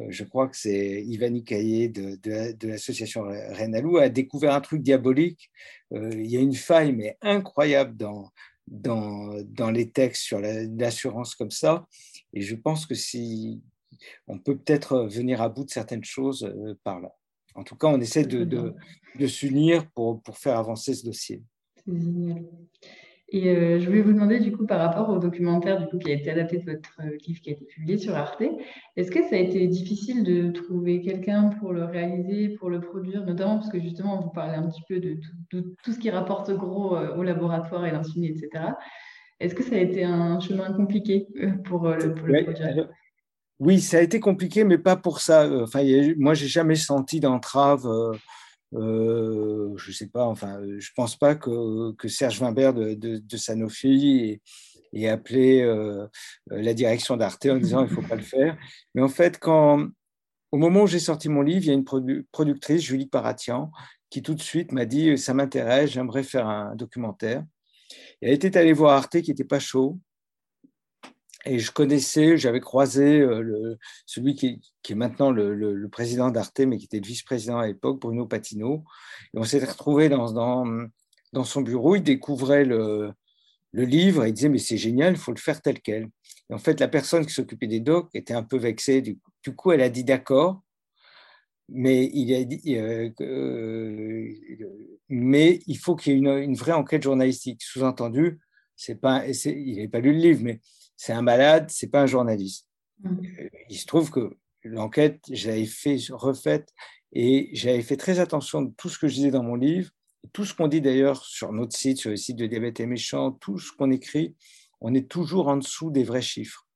je 0.09 0.25
crois 0.25 0.49
que 0.49 0.57
c'est 0.57 1.03
Ivan 1.03 1.40
Caillé 1.40 1.88
de, 1.88 2.16
de, 2.16 2.68
l'association 2.68 3.23
Renalou, 3.23 3.99
a 3.99 4.09
découvert 4.09 4.55
un 4.55 4.61
truc 4.61 4.83
diabolique. 4.83 5.51
il 5.92 6.27
y 6.27 6.37
a 6.37 6.40
une 6.40 6.55
faille, 6.55 6.92
mais 6.92 7.18
incroyable 7.20 7.96
dans, 7.96 8.31
dans, 8.66 9.35
dans 9.44 9.70
les 9.70 9.90
textes 9.90 10.23
sur 10.23 10.40
l'assurance 10.40 11.35
comme 11.35 11.51
ça. 11.51 11.87
Et 12.33 12.40
je 12.40 12.55
pense 12.55 12.87
que 12.87 12.94
si 12.94 13.61
on 14.27 14.38
peut 14.38 14.57
peut-être 14.57 15.09
venir 15.11 15.42
à 15.42 15.51
bout 15.51 15.64
de 15.64 15.70
certaines 15.70 16.05
choses 16.05 16.51
par 16.85 17.01
là. 17.01 17.12
En 17.55 17.64
tout 17.64 17.77
cas, 17.77 17.88
on 17.88 18.01
essaie 18.01 18.25
de, 18.25 18.44
de, 18.44 18.75
de 19.18 19.27
s'unir 19.27 19.90
pour, 19.90 20.23
pour 20.23 20.38
faire 20.38 20.57
avancer 20.57 20.94
ce 20.94 21.05
dossier. 21.05 21.42
Et 23.33 23.49
euh, 23.49 23.79
je 23.79 23.87
voulais 23.87 24.03
vous 24.03 24.12
demander, 24.12 24.40
du 24.40 24.51
coup, 24.51 24.66
par 24.66 24.81
rapport 24.81 25.09
au 25.09 25.19
documentaire 25.19 25.79
du 25.79 25.87
coup, 25.87 25.99
qui 25.99 26.11
a 26.11 26.14
été 26.14 26.31
adapté 26.31 26.59
de 26.59 26.64
votre 26.64 27.01
euh, 27.01 27.16
livre 27.27 27.40
qui 27.40 27.51
a 27.51 27.53
été 27.53 27.64
publié 27.64 27.97
sur 27.97 28.16
Arte, 28.16 28.43
est-ce 28.97 29.11
que 29.11 29.23
ça 29.23 29.37
a 29.37 29.38
été 29.38 29.66
difficile 29.69 30.25
de 30.25 30.51
trouver 30.51 31.01
quelqu'un 31.01 31.51
pour 31.61 31.73
le 31.73 31.85
réaliser, 31.85 32.49
pour 32.49 32.71
le 32.71 32.81
produire, 32.81 33.25
notamment 33.25 33.59
parce 33.59 33.71
que 33.71 33.81
justement, 33.81 34.21
vous 34.21 34.31
parlez 34.31 34.55
un 34.55 34.69
petit 34.69 34.83
peu 34.88 34.99
de 34.99 35.21
tout, 35.49 35.93
ce 35.93 35.99
qui 35.99 36.11
rapporte 36.11 36.51
gros 36.53 36.97
euh, 36.97 37.14
au 37.16 37.23
laboratoire 37.23 37.87
et 37.87 37.93
l'insuline, 37.93 38.25
etc. 38.25 38.64
Est-ce 39.38 39.55
que 39.55 39.62
ça 39.62 39.77
a 39.77 39.79
été 39.79 40.03
un 40.05 40.40
chemin 40.40 40.73
compliqué 40.73 41.29
pour, 41.64 41.88
le, 41.88 42.12
pour 42.12 42.25
produire? 42.25 42.88
Oui, 43.61 43.79
ça 43.81 43.99
a 43.99 44.01
été 44.01 44.21
compliqué, 44.21 44.64
mais 44.64 44.79
pas 44.79 44.97
pour 44.97 45.21
ça. 45.21 45.49
Enfin, 45.62 45.83
moi, 46.16 46.33
j'ai 46.33 46.49
jamais 46.49 46.77
senti 46.77 47.21
d'entrave. 47.21 47.87
Euh, 47.87 48.12
je 48.72 49.92
sais 49.92 50.09
pas, 50.09 50.24
enfin, 50.24 50.61
je 50.78 50.90
pense 50.94 51.16
pas 51.16 51.35
que, 51.35 51.94
Serge 52.09 52.40
Wimbert 52.40 52.74
de, 52.74 52.94
de, 52.94 53.37
Sanofi 53.37 54.40
ait, 54.92 55.09
appelé 55.09 55.62
euh, 55.62 56.06
la 56.46 56.74
direction 56.74 57.16
d'Arte 57.16 57.46
en 57.46 57.56
disant 57.56 57.85
il 57.85 57.90
faut 57.90 58.02
pas 58.02 58.16
le 58.16 58.22
faire. 58.22 58.56
Mais 58.94 59.02
en 59.02 59.09
fait, 59.09 59.38
quand, 59.38 59.88
au 60.52 60.56
moment 60.56 60.83
où 60.83 60.87
j'ai 60.87 60.98
sorti 60.98 61.28
mon 61.28 61.42
livre, 61.42 61.64
il 61.64 61.68
y 61.68 61.70
a 61.70 61.74
une 61.74 62.24
productrice, 62.33 62.83
Julie 62.83 63.06
Paratian, 63.06 63.70
qui 64.09 64.22
tout 64.22 64.35
de 64.35 64.42
suite 64.42 64.72
m'a 64.72 64.85
dit 64.85 65.16
ça 65.16 65.35
m'intéresse, 65.35 65.90
j'aimerais 65.90 66.24
faire 66.24 66.48
un 66.48 66.74
documentaire. 66.74 67.44
elle 68.20 68.33
était 68.33 68.56
allée 68.56 68.72
voir 68.72 68.96
Arte 68.96 69.20
qui 69.20 69.30
n'était 69.30 69.44
pas 69.44 69.61
chaud. 69.61 69.98
Et 71.46 71.59
je 71.59 71.70
connaissais, 71.70 72.37
j'avais 72.37 72.61
croisé 72.61 73.20
euh, 73.20 73.79
celui 74.05 74.35
qui, 74.35 74.61
est 74.88 74.94
maintenant 74.94 75.31
le, 75.31 75.88
président 75.88 76.31
d'Arte, 76.31 76.61
mais 76.61 76.76
qui 76.76 76.85
était 76.85 77.00
le 77.00 77.07
vice-président 77.07 77.59
à 77.59 77.66
l'époque, 77.66 78.00
Bruno 78.00 78.26
Patino. 78.26 78.85
Et 79.35 79.38
on 79.38 79.44
s'était 79.44 79.66
retrouvé 79.66 80.09
dans, 80.11 81.44
son 81.44 81.61
bureau. 81.62 81.96
Il 81.96 82.03
découvrait 82.03 82.64
le, 82.64 83.14
livre 83.72 84.24
et 84.24 84.29
il 84.29 84.35
disait 84.35 84.50
Mais 84.50 84.59
c'est 84.59 84.76
génial, 84.76 85.14
il 85.14 85.18
faut 85.18 85.33
le 85.33 85.38
faire 85.38 85.62
tel 85.62 85.81
quel. 85.81 86.11
Et 86.50 86.55
en 86.55 86.59
fait, 86.59 86.79
la 86.79 86.88
personne 86.88 87.24
qui 87.24 87.33
s'occupait 87.33 87.68
des 87.68 87.81
docs 87.81 88.11
était 88.14 88.35
un 88.35 88.42
peu 88.42 88.59
vexée. 88.59 89.00
Du, 89.00 89.18
coup, 89.57 89.72
elle 89.72 89.83
a 89.83 89.88
dit 89.88 90.05
D'accord. 90.05 90.62
Mais 91.72 92.11
il 92.12 92.33
euh, 92.76 93.11
euh, 93.20 94.35
mais 95.09 95.61
il 95.68 95.79
faut 95.79 95.94
qu'il 95.94 96.12
y 96.12 96.16
ait 96.16 96.44
une, 96.44 96.55
vraie 96.55 96.72
enquête 96.72 97.03
journalistique. 97.03 97.62
Sous-entendu, 97.62 98.40
il 98.88 98.98
n'avait 99.76 99.88
pas 99.88 100.00
lu 100.00 100.12
le 100.12 100.18
livre, 100.18 100.40
mais 100.42 100.61
c'est 101.01 101.15
un 101.15 101.23
malade, 101.23 101.71
c'est 101.71 101.87
pas 101.87 102.03
un 102.03 102.07
journaliste. 102.07 102.69
Mm. 103.03 103.25
Euh, 103.41 103.49
il 103.71 103.79
se 103.79 103.87
trouve 103.87 104.11
que 104.11 104.37
l'enquête, 104.65 105.23
j'avais 105.31 105.65
fait 105.65 105.97
refaite 106.11 106.75
et 107.15 107.49
j'avais 107.55 107.81
fait 107.81 107.97
très 107.97 108.21
attention 108.21 108.61
de 108.61 108.71
tout 108.77 108.91
ce 108.91 108.99
que 108.99 109.09
je 109.09 109.15
disais 109.15 109.31
dans 109.31 109.43
mon 109.43 109.55
livre, 109.55 109.91
tout 110.35 110.45
ce 110.45 110.53
qu'on 110.53 110.69
dit 110.69 110.83
d'ailleurs 110.83 111.25
sur 111.25 111.53
notre 111.55 111.75
site, 111.75 111.97
sur 111.97 112.11
le 112.11 112.17
site 112.17 112.37
de 112.37 112.45
Diabète 112.45 112.81
et 112.81 112.87
Méchant, 112.87 113.33
tout 113.33 113.59
ce 113.59 113.73
qu'on 113.73 113.91
écrit, 113.91 114.37
on 114.83 114.93
est 114.93 115.11
toujours 115.11 115.49
en 115.49 115.57
dessous 115.57 115.91
des 115.91 116.05
vrais 116.05 116.21
chiffres. 116.21 116.67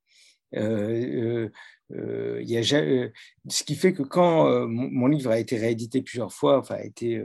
Euh, 0.54 1.50
euh, 1.92 2.40
y 2.44 2.56
a, 2.56 2.62
ce 2.62 3.62
qui 3.62 3.74
fait 3.74 3.92
que 3.92 4.02
quand 4.02 4.66
mon 4.66 5.06
livre 5.06 5.32
a 5.32 5.38
été 5.38 5.58
réédité 5.58 6.00
plusieurs 6.00 6.32
fois, 6.32 6.58
enfin 6.58 6.76
a 6.76 6.84
été 6.84 7.22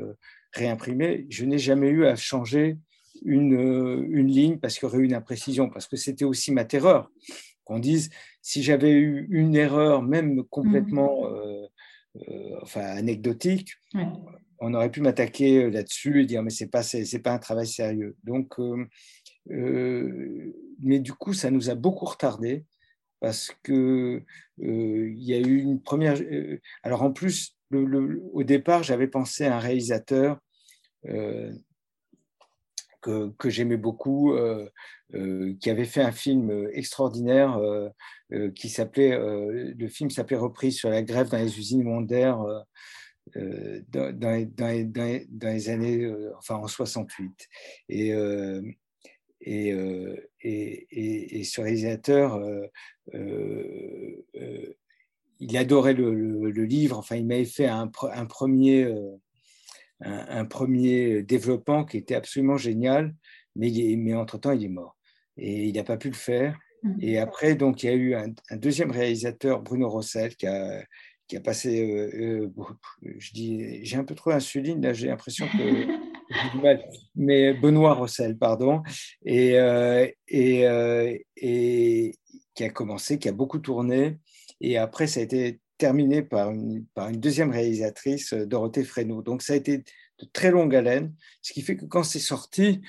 réimprimé, 0.51 1.27
je 1.29 1.45
n'ai 1.45 1.59
jamais 1.59 1.87
eu 1.87 2.05
à 2.05 2.17
changer 2.17 2.77
une, 3.23 3.55
euh, 3.55 4.05
une 4.09 4.27
ligne 4.27 4.57
parce 4.57 4.75
qu'il 4.77 4.83
y 4.83 4.85
aurait 4.87 4.99
eu 4.99 5.05
une 5.05 5.13
imprécision, 5.13 5.69
parce 5.69 5.87
que 5.87 5.97
c'était 5.97 6.25
aussi 6.25 6.51
ma 6.51 6.65
terreur. 6.65 7.11
Qu'on 7.63 7.79
dise, 7.79 8.09
si 8.41 8.63
j'avais 8.63 8.91
eu 8.91 9.27
une 9.29 9.55
erreur, 9.55 10.01
même 10.01 10.43
complètement 10.45 11.21
mmh. 11.21 11.33
euh, 11.33 11.67
euh, 12.27 12.59
enfin, 12.61 12.81
anecdotique, 12.81 13.73
on 14.59 14.73
aurait 14.73 14.91
pu 14.91 15.01
m'attaquer 15.01 15.69
là-dessus 15.69 16.21
et 16.21 16.25
dire, 16.25 16.41
mais 16.41 16.49
ce 16.49 16.63
n'est 16.63 16.69
pas, 16.69 16.81
c'est, 16.83 17.19
pas 17.19 17.33
un 17.33 17.39
travail 17.39 17.67
sérieux. 17.67 18.17
Donc, 18.23 18.55
mais 19.45 20.99
du 20.99 21.13
coup, 21.13 21.33
ça 21.33 21.51
nous 21.51 21.69
a 21.69 21.75
beaucoup 21.75 22.05
retardé 22.05 22.65
parce 23.19 23.51
que 23.63 24.23
il 24.57 25.23
y 25.23 25.33
a 25.33 25.39
eu 25.39 25.59
une 25.59 25.81
première. 25.81 26.17
alors 26.83 27.03
en 27.03 27.11
plus, 27.11 27.55
le, 27.69 28.21
au 28.33 28.43
départ, 28.43 28.81
j'avais 28.81 29.07
pensé 29.07 29.45
à 29.45 29.55
un 29.55 29.59
réalisateur 29.59 30.39
que, 33.01 33.49
j'aimais 33.49 33.77
beaucoup, 33.77 34.33
euh, 34.33 34.69
euh, 35.13 35.55
qui 35.59 35.69
avait 35.69 35.85
fait 35.85 36.01
un 36.01 36.11
film 36.11 36.67
extraordinaire 36.73 37.57
euh, 37.57 38.51
qui 38.51 38.69
s'appelait, 38.69 39.17
le 39.17 39.87
film 39.87 40.09
s'appelait 40.09 40.37
Reprise 40.37 40.77
sur 40.77 40.89
la 40.89 41.01
grève 41.01 41.29
dans 41.29 41.37
les 41.37 41.57
usines 41.57 41.87
Wonder. 41.87 42.33
dans, 43.35 44.53
les 45.41 45.69
années, 45.69 46.13
enfin 46.37 46.55
en 46.55 46.67
68. 46.67 47.47
Et, 47.89 48.09
et, 49.41 49.69
et, 50.41 51.39
et, 51.39 51.43
ce 51.43 51.61
réalisateur, 51.61 52.39
il 55.39 55.57
adorait 55.57 55.93
le, 55.93 56.49
livre, 56.49 56.97
enfin 56.97 57.15
il 57.15 57.25
m'avait 57.25 57.45
fait 57.45 57.67
un 57.67 57.87
premier 57.87 58.93
un, 60.01 60.45
premier 60.45 61.23
développement 61.23 61.83
qui 61.83 61.97
était 61.97 62.15
absolument 62.15 62.57
génial, 62.57 63.13
mais, 63.55 63.71
mais 63.97 64.13
entre-temps, 64.15 64.51
il 64.51 64.63
est 64.63 64.69
mort. 64.69 64.97
Et 65.37 65.65
il 65.65 65.75
n'a 65.75 65.83
pas 65.83 65.97
pu 65.97 66.09
le 66.09 66.15
faire. 66.15 66.57
Mmh. 66.83 66.95
Et 67.01 67.17
après, 67.17 67.55
donc, 67.55 67.83
il 67.83 67.85
y 67.87 67.89
a 67.89 67.95
eu 67.95 68.15
un, 68.15 68.33
deuxième 68.57 68.91
réalisateur, 68.91 69.61
Bruno 69.61 69.89
Rossel, 69.89 70.35
qui 70.35 70.47
a, 70.47 70.83
qui 71.27 71.37
a 71.37 71.41
passé. 71.41 71.81
Euh, 71.81 72.49
euh, 72.55 73.15
je 73.17 73.31
dis, 73.31 73.85
j'ai 73.85 73.97
un 73.97 74.03
peu 74.03 74.15
trop 74.15 74.31
d'insuline, 74.31 74.81
là, 74.81 74.93
j'ai 74.93 75.07
l'impression 75.07 75.47
que. 75.47 76.09
Mais 77.15 77.53
Benoît 77.53 77.93
Rossel, 77.93 78.37
pardon. 78.37 78.83
Et, 79.25 79.57
euh, 79.57 80.07
et, 80.27 81.23
et 81.37 82.15
qui 82.53 82.63
a 82.63 82.69
commencé, 82.69 83.17
qui 83.17 83.29
a 83.29 83.31
beaucoup 83.31 83.59
tourné. 83.59 84.17
Et 84.61 84.77
après, 84.77 85.07
ça 85.07 85.21
a 85.21 85.23
été 85.23 85.59
terminé 85.79 86.21
par 86.21 86.51
une, 86.51 86.85
par 86.93 87.09
une 87.09 87.19
deuxième 87.19 87.49
réalisatrice, 87.49 88.33
euh, 88.33 88.45
Dorothée 88.45 88.83
Fresneau. 88.83 89.23
Donc 89.23 89.41
ça 89.41 89.53
a 89.53 89.55
été 89.55 89.79
de 89.79 90.25
très 90.31 90.51
longue 90.51 90.75
haleine, 90.75 91.15
ce 91.41 91.53
qui 91.53 91.63
fait 91.63 91.75
que 91.75 91.85
quand 91.85 92.03
c'est 92.03 92.19
sorti, 92.19 92.81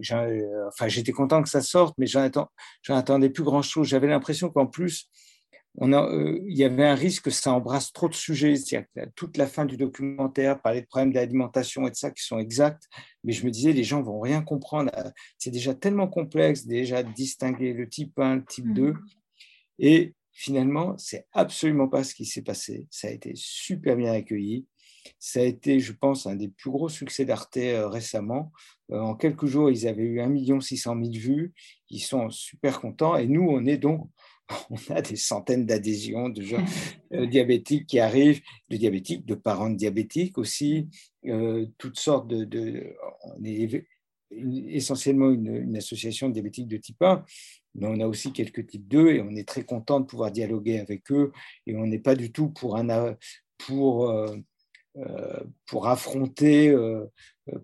enfin, 0.00 0.88
j'étais 0.88 1.12
content 1.12 1.42
que 1.42 1.48
ça 1.48 1.60
sorte, 1.60 1.94
mais 1.98 2.06
j'en 2.06 2.30
attendais 2.88 3.30
plus 3.30 3.44
grand-chose. 3.44 3.86
J'avais 3.86 4.08
l'impression 4.08 4.50
qu'en 4.50 4.66
plus, 4.66 5.08
on 5.78 5.92
a, 5.92 6.02
euh, 6.10 6.40
il 6.48 6.56
y 6.56 6.64
avait 6.64 6.86
un 6.86 6.94
risque 6.94 7.24
que 7.24 7.30
ça 7.30 7.52
embrasse 7.52 7.92
trop 7.92 8.08
de 8.08 8.14
sujets. 8.14 8.56
C'est-à-dire 8.56 8.88
que 8.94 9.10
toute 9.14 9.36
la 9.36 9.46
fin 9.46 9.66
du 9.66 9.76
documentaire 9.76 10.60
parlait 10.60 10.80
de 10.80 10.86
problèmes 10.86 11.12
d'alimentation 11.12 11.86
et 11.86 11.90
de 11.90 11.96
ça 11.96 12.10
qui 12.10 12.24
sont 12.24 12.38
exacts, 12.38 12.84
mais 13.24 13.32
je 13.32 13.44
me 13.44 13.50
disais, 13.50 13.72
les 13.72 13.84
gens 13.84 14.00
vont 14.00 14.20
rien 14.20 14.42
comprendre. 14.42 14.90
C'est 15.38 15.50
déjà 15.50 15.74
tellement 15.74 16.08
complexe, 16.08 16.66
déjà 16.66 17.02
de 17.02 17.12
distinguer 17.12 17.74
le 17.74 17.88
type 17.88 18.18
1, 18.18 18.36
le 18.36 18.44
type 18.44 18.72
2. 18.72 18.92
Mmh. 18.92 19.00
Et 19.78 20.14
Finalement, 20.38 20.98
c'est 20.98 21.26
absolument 21.32 21.88
pas 21.88 22.04
ce 22.04 22.14
qui 22.14 22.26
s'est 22.26 22.42
passé. 22.42 22.86
Ça 22.90 23.08
a 23.08 23.10
été 23.10 23.32
super 23.34 23.96
bien 23.96 24.12
accueilli. 24.12 24.66
Ça 25.18 25.40
a 25.40 25.44
été, 25.44 25.80
je 25.80 25.94
pense, 25.94 26.26
un 26.26 26.36
des 26.36 26.48
plus 26.48 26.70
gros 26.70 26.90
succès 26.90 27.24
d'Arte 27.24 27.56
euh, 27.56 27.88
récemment. 27.88 28.52
Euh, 28.90 29.00
en 29.00 29.14
quelques 29.14 29.46
jours, 29.46 29.70
ils 29.70 29.88
avaient 29.88 30.02
eu 30.02 30.20
1 30.20 30.60
600 30.60 30.94
000 31.04 31.10
vues. 31.14 31.54
Ils 31.88 32.00
sont 32.00 32.28
super 32.28 32.82
contents. 32.82 33.16
Et 33.16 33.26
nous, 33.26 33.48
on 33.48 33.64
est 33.64 33.78
donc, 33.78 34.10
on 34.70 34.76
a 34.94 35.00
des 35.00 35.16
centaines 35.16 35.64
d'adhésions 35.64 36.28
de 36.28 36.42
gens 36.42 36.62
euh, 37.14 37.24
diabétiques 37.24 37.86
qui 37.86 37.98
arrivent, 37.98 38.42
de 38.68 38.76
diabétiques, 38.76 39.24
de 39.24 39.36
parents 39.36 39.70
diabétiques 39.70 40.36
aussi, 40.36 40.90
toutes 41.78 41.98
sortes 41.98 42.28
de. 42.28 42.94
on 43.24 43.42
est 43.42 43.86
essentiellement 44.30 45.30
une, 45.30 45.56
une, 45.56 45.76
association 45.76 46.28
de 46.28 46.34
diabétiques 46.34 46.68
de 46.68 46.76
type 46.76 47.00
1, 47.00 47.24
mais 47.78 47.86
on 47.86 48.00
a 48.00 48.06
aussi 48.06 48.32
quelques 48.32 48.66
types 48.66 48.88
2 48.88 49.08
et 49.10 49.20
on 49.20 49.30
est 49.30 49.46
très 49.46 49.64
content 49.64 50.00
de 50.00 50.06
pouvoir 50.06 50.30
dialoguer 50.30 50.80
avec 50.80 51.10
eux 51.12 51.32
et 51.66 51.76
on 51.76 51.86
n'est 51.86 51.98
pas 51.98 52.14
du 52.14 52.32
tout 52.32 52.48
pour, 52.48 52.76
un, 52.76 53.16
pour, 53.58 54.10
euh, 54.10 54.36
euh, 54.96 55.40
pour 55.66 55.88
affronter, 55.88 56.70
euh, 56.70 57.06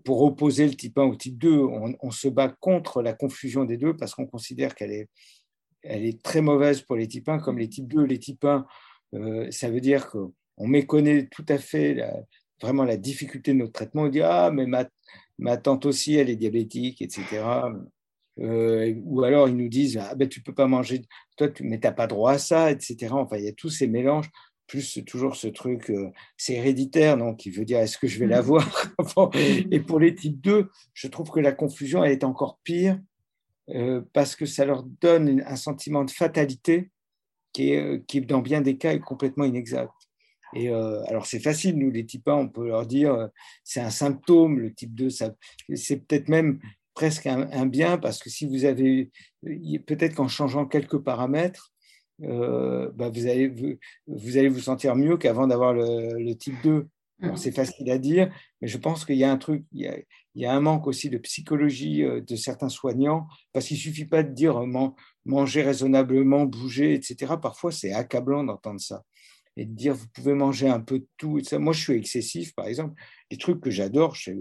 pour 0.03 0.21
opposer 0.21 0.67
le 0.67 0.75
type 0.75 0.97
1 0.97 1.03
au 1.03 1.15
type 1.15 1.37
2. 1.37 1.59
On, 2.01 2.11
se 2.11 2.27
bat 2.27 2.49
contre 2.59 3.01
la 3.01 3.13
confusion 3.13 3.65
des 3.65 3.77
deux 3.77 3.95
parce 3.95 4.13
qu'on 4.13 4.27
considère 4.27 4.75
qu'elle 4.75 4.91
est, 4.91 5.09
elle 5.81 6.05
est 6.05 6.21
très 6.21 6.41
mauvaise 6.41 6.81
pour 6.81 6.95
les 6.95 7.07
types 7.07 7.29
1 7.29 7.39
comme 7.39 7.57
les 7.57 7.69
types 7.69 7.87
2. 7.87 8.03
Les 8.03 8.19
types 8.19 8.45
1, 8.45 8.65
ça 9.51 9.69
veut 9.69 9.81
dire 9.81 10.09
qu'on 10.09 10.67
méconnaît 10.67 11.27
tout 11.27 11.45
à 11.49 11.57
fait 11.57 12.03
vraiment 12.61 12.83
la 12.85 12.97
difficulté 12.97 13.53
de 13.53 13.59
notre 13.59 13.73
traitement. 13.73 14.03
On 14.03 14.09
dit 14.09 14.21
Ah, 14.21 14.51
mais 14.53 14.65
ma, 14.65 14.85
ma 15.37 15.57
tante 15.57 15.85
aussi, 15.85 16.15
elle 16.15 16.29
est 16.29 16.35
diabétique, 16.35 17.01
etc. 17.01 17.43
Euh, 18.39 18.95
ou 19.03 19.23
alors 19.23 19.47
ils 19.47 19.55
nous 19.55 19.69
disent 19.69 19.99
ah 20.01 20.15
ben 20.15 20.27
tu 20.27 20.41
peux 20.41 20.55
pas 20.55 20.65
manger 20.65 21.03
toi 21.37 21.49
tu, 21.49 21.63
mais 21.63 21.79
t'as 21.79 21.91
pas 21.91 22.07
droit 22.07 22.31
à 22.31 22.37
ça 22.39 22.71
etc 22.71 23.09
enfin 23.11 23.37
il 23.37 23.43
y 23.43 23.47
a 23.47 23.53
tous 23.53 23.69
ces 23.69 23.85
mélanges 23.85 24.31
plus 24.65 25.03
toujours 25.05 25.35
ce 25.35 25.47
truc 25.47 25.91
euh, 25.91 26.09
c'est 26.35 26.55
héréditaire 26.55 27.15
donc 27.15 27.37
qui 27.37 27.51
veut 27.51 27.63
dire 27.63 27.77
est-ce 27.77 27.99
que 27.99 28.07
je 28.07 28.17
vais 28.17 28.25
l'avoir 28.25 28.67
et 29.71 29.79
pour 29.81 29.99
les 29.99 30.15
types 30.15 30.41
2 30.41 30.67
je 30.95 31.07
trouve 31.09 31.29
que 31.29 31.39
la 31.39 31.51
confusion 31.51 32.03
elle 32.03 32.11
est 32.11 32.23
encore 32.23 32.57
pire 32.63 32.99
euh, 33.69 34.01
parce 34.13 34.35
que 34.35 34.47
ça 34.47 34.65
leur 34.65 34.81
donne 34.81 35.43
un 35.45 35.55
sentiment 35.55 36.03
de 36.03 36.09
fatalité 36.09 36.89
qui 37.51 37.73
est, 37.73 38.03
qui 38.07 38.19
dans 38.21 38.41
bien 38.41 38.61
des 38.61 38.77
cas 38.77 38.93
est 38.93 38.99
complètement 38.99 39.45
inexact. 39.45 39.93
Et 40.55 40.69
alors, 40.69 41.25
c'est 41.25 41.39
facile, 41.39 41.79
nous, 41.79 41.89
les 41.89 42.05
types 42.05 42.27
1, 42.27 42.33
on 42.33 42.47
peut 42.47 42.67
leur 42.67 42.85
dire, 42.85 43.29
c'est 43.63 43.79
un 43.79 43.89
symptôme, 43.89 44.59
le 44.59 44.71
type 44.71 44.93
2, 44.93 45.09
c'est 45.09 45.97
peut-être 46.05 46.29
même 46.29 46.59
presque 46.93 47.27
un, 47.27 47.65
bien 47.65 47.97
parce 47.97 48.19
que 48.19 48.29
si 48.29 48.45
vous 48.47 48.65
avez, 48.65 49.11
peut-être 49.43 50.15
qu'en 50.15 50.27
changeant 50.27 50.65
quelques 50.65 50.99
paramètres, 50.99 51.73
euh, 52.21 52.91
bah, 52.95 53.09
vous, 53.09 53.27
allez, 53.27 53.47
vous, 54.07 54.37
allez 54.37 54.49
vous 54.49 54.59
sentir 54.59 54.95
mieux 54.95 55.17
qu'avant 55.17 55.47
d'avoir 55.47 55.73
le, 55.73 56.33
type 56.33 56.55
2. 56.63 56.87
Mm. 57.19 57.35
C'est 57.35 57.51
facile 57.51 57.89
à 57.91 57.97
dire, 57.97 58.33
mais 58.61 58.67
je 58.67 58.77
pense 58.77 59.05
qu'il 59.05 59.15
y 59.15 59.23
a 59.23 59.31
un 59.31 59.37
truc, 59.37 59.65
il 59.71 60.03
y 60.35 60.45
a, 60.45 60.53
un 60.53 60.59
manque 60.59 60.87
aussi 60.87 61.09
de 61.09 61.17
psychologie 61.17 62.03
euh, 62.03 62.21
de 62.21 62.35
certains 62.35 62.69
soignants, 62.69 63.27
parce 63.53 63.67
qu'il 63.67 63.77
ne 63.77 63.81
suffit 63.81 64.05
pas 64.05 64.23
de 64.23 64.31
dire 64.31 64.61
manger 65.25 65.61
raisonnablement, 65.63 66.45
bouger, 66.45 66.93
etc. 66.93 67.33
Parfois, 67.41 67.71
c'est 67.71 67.93
accablant 67.93 68.43
d'entendre 68.43 68.79
ça. 68.79 69.03
Et 69.55 69.65
de 69.65 69.75
dire, 69.75 69.93
vous 69.93 70.07
pouvez 70.13 70.33
manger 70.33 70.67
un 70.67 70.79
peu 70.79 70.99
de 70.99 71.07
tout. 71.17 71.37
Et 71.37 71.43
ça. 71.43 71.59
Moi, 71.59 71.73
je 71.73 71.81
suis 71.81 71.93
excessif, 71.93 72.55
par 72.55 72.65
exemple. 72.65 72.99
Les 73.33 73.37
trucs 73.39 73.61
que 73.61 73.71
j'adore, 73.71 74.13
je 74.13 74.31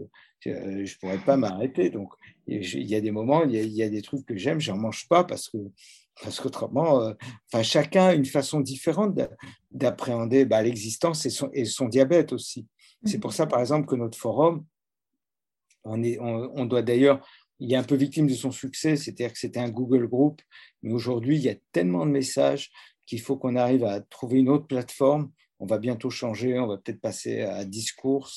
ne 0.45 0.99
pourrais 1.01 1.24
pas 1.24 1.38
m'arrêter. 1.38 1.88
Donc, 1.88 2.12
il 2.47 2.86
y 2.86 2.95
a 2.95 3.01
des 3.01 3.11
moments, 3.11 3.43
il 3.45 3.55
y 3.55 3.82
a, 3.82 3.88
des 3.88 4.03
trucs 4.03 4.26
que 4.26 4.36
j'aime, 4.36 4.61
je 4.61 4.70
n'en 4.70 4.76
mange 4.76 5.09
pas 5.09 5.24
parce 5.24 5.49
que 5.49 5.57
parce 6.22 6.40
qu'autrement, 6.40 7.01
euh, 7.01 7.14
enfin, 7.51 7.62
chacun 7.62 8.09
a 8.09 8.12
une 8.12 8.26
façon 8.26 8.61
différente 8.61 9.18
d'appréhender 9.70 10.45
bah, 10.45 10.62
l'existence 10.62 11.24
et 11.24 11.30
son, 11.30 11.49
et 11.55 11.64
son, 11.64 11.88
diabète 11.88 12.34
aussi. 12.34 12.66
C'est 13.07 13.18
pour 13.18 13.32
ça, 13.32 13.47
par 13.47 13.61
exemple, 13.61 13.88
que 13.88 13.97
notre 13.97 14.18
forum, 14.18 14.62
on, 15.84 16.03
est, 16.03 16.18
on, 16.20 16.66
doit 16.66 16.82
d'ailleurs, 16.82 17.26
il 17.61 17.72
est 17.72 17.76
un 17.76 17.82
peu 17.82 17.95
victime 17.95 18.26
de 18.26 18.34
son 18.34 18.51
succès, 18.51 18.97
c'est-à-dire 18.97 19.32
que 19.32 19.38
c'était 19.38 19.59
un 19.59 19.70
Google 19.70 20.07
Group, 20.07 20.43
mais 20.82 20.93
aujourd'hui, 20.93 21.36
il 21.36 21.43
y 21.43 21.49
a 21.49 21.57
tellement 21.72 22.05
de 22.05 22.11
messages 22.11 22.70
qu'il 23.07 23.22
faut 23.22 23.38
qu'on 23.38 23.57
arrive 23.57 23.84
à 23.84 24.03
trouver 24.03 24.40
une 24.40 24.51
autre 24.51 24.66
plateforme. 24.66 25.32
On 25.62 25.66
va 25.66 25.78
bientôt 25.78 26.10
changer, 26.10 26.58
on 26.58 26.66
va 26.66 26.76
peut-être 26.76 27.00
passer 27.00 27.42
à 27.42 27.64
discours, 27.64 28.28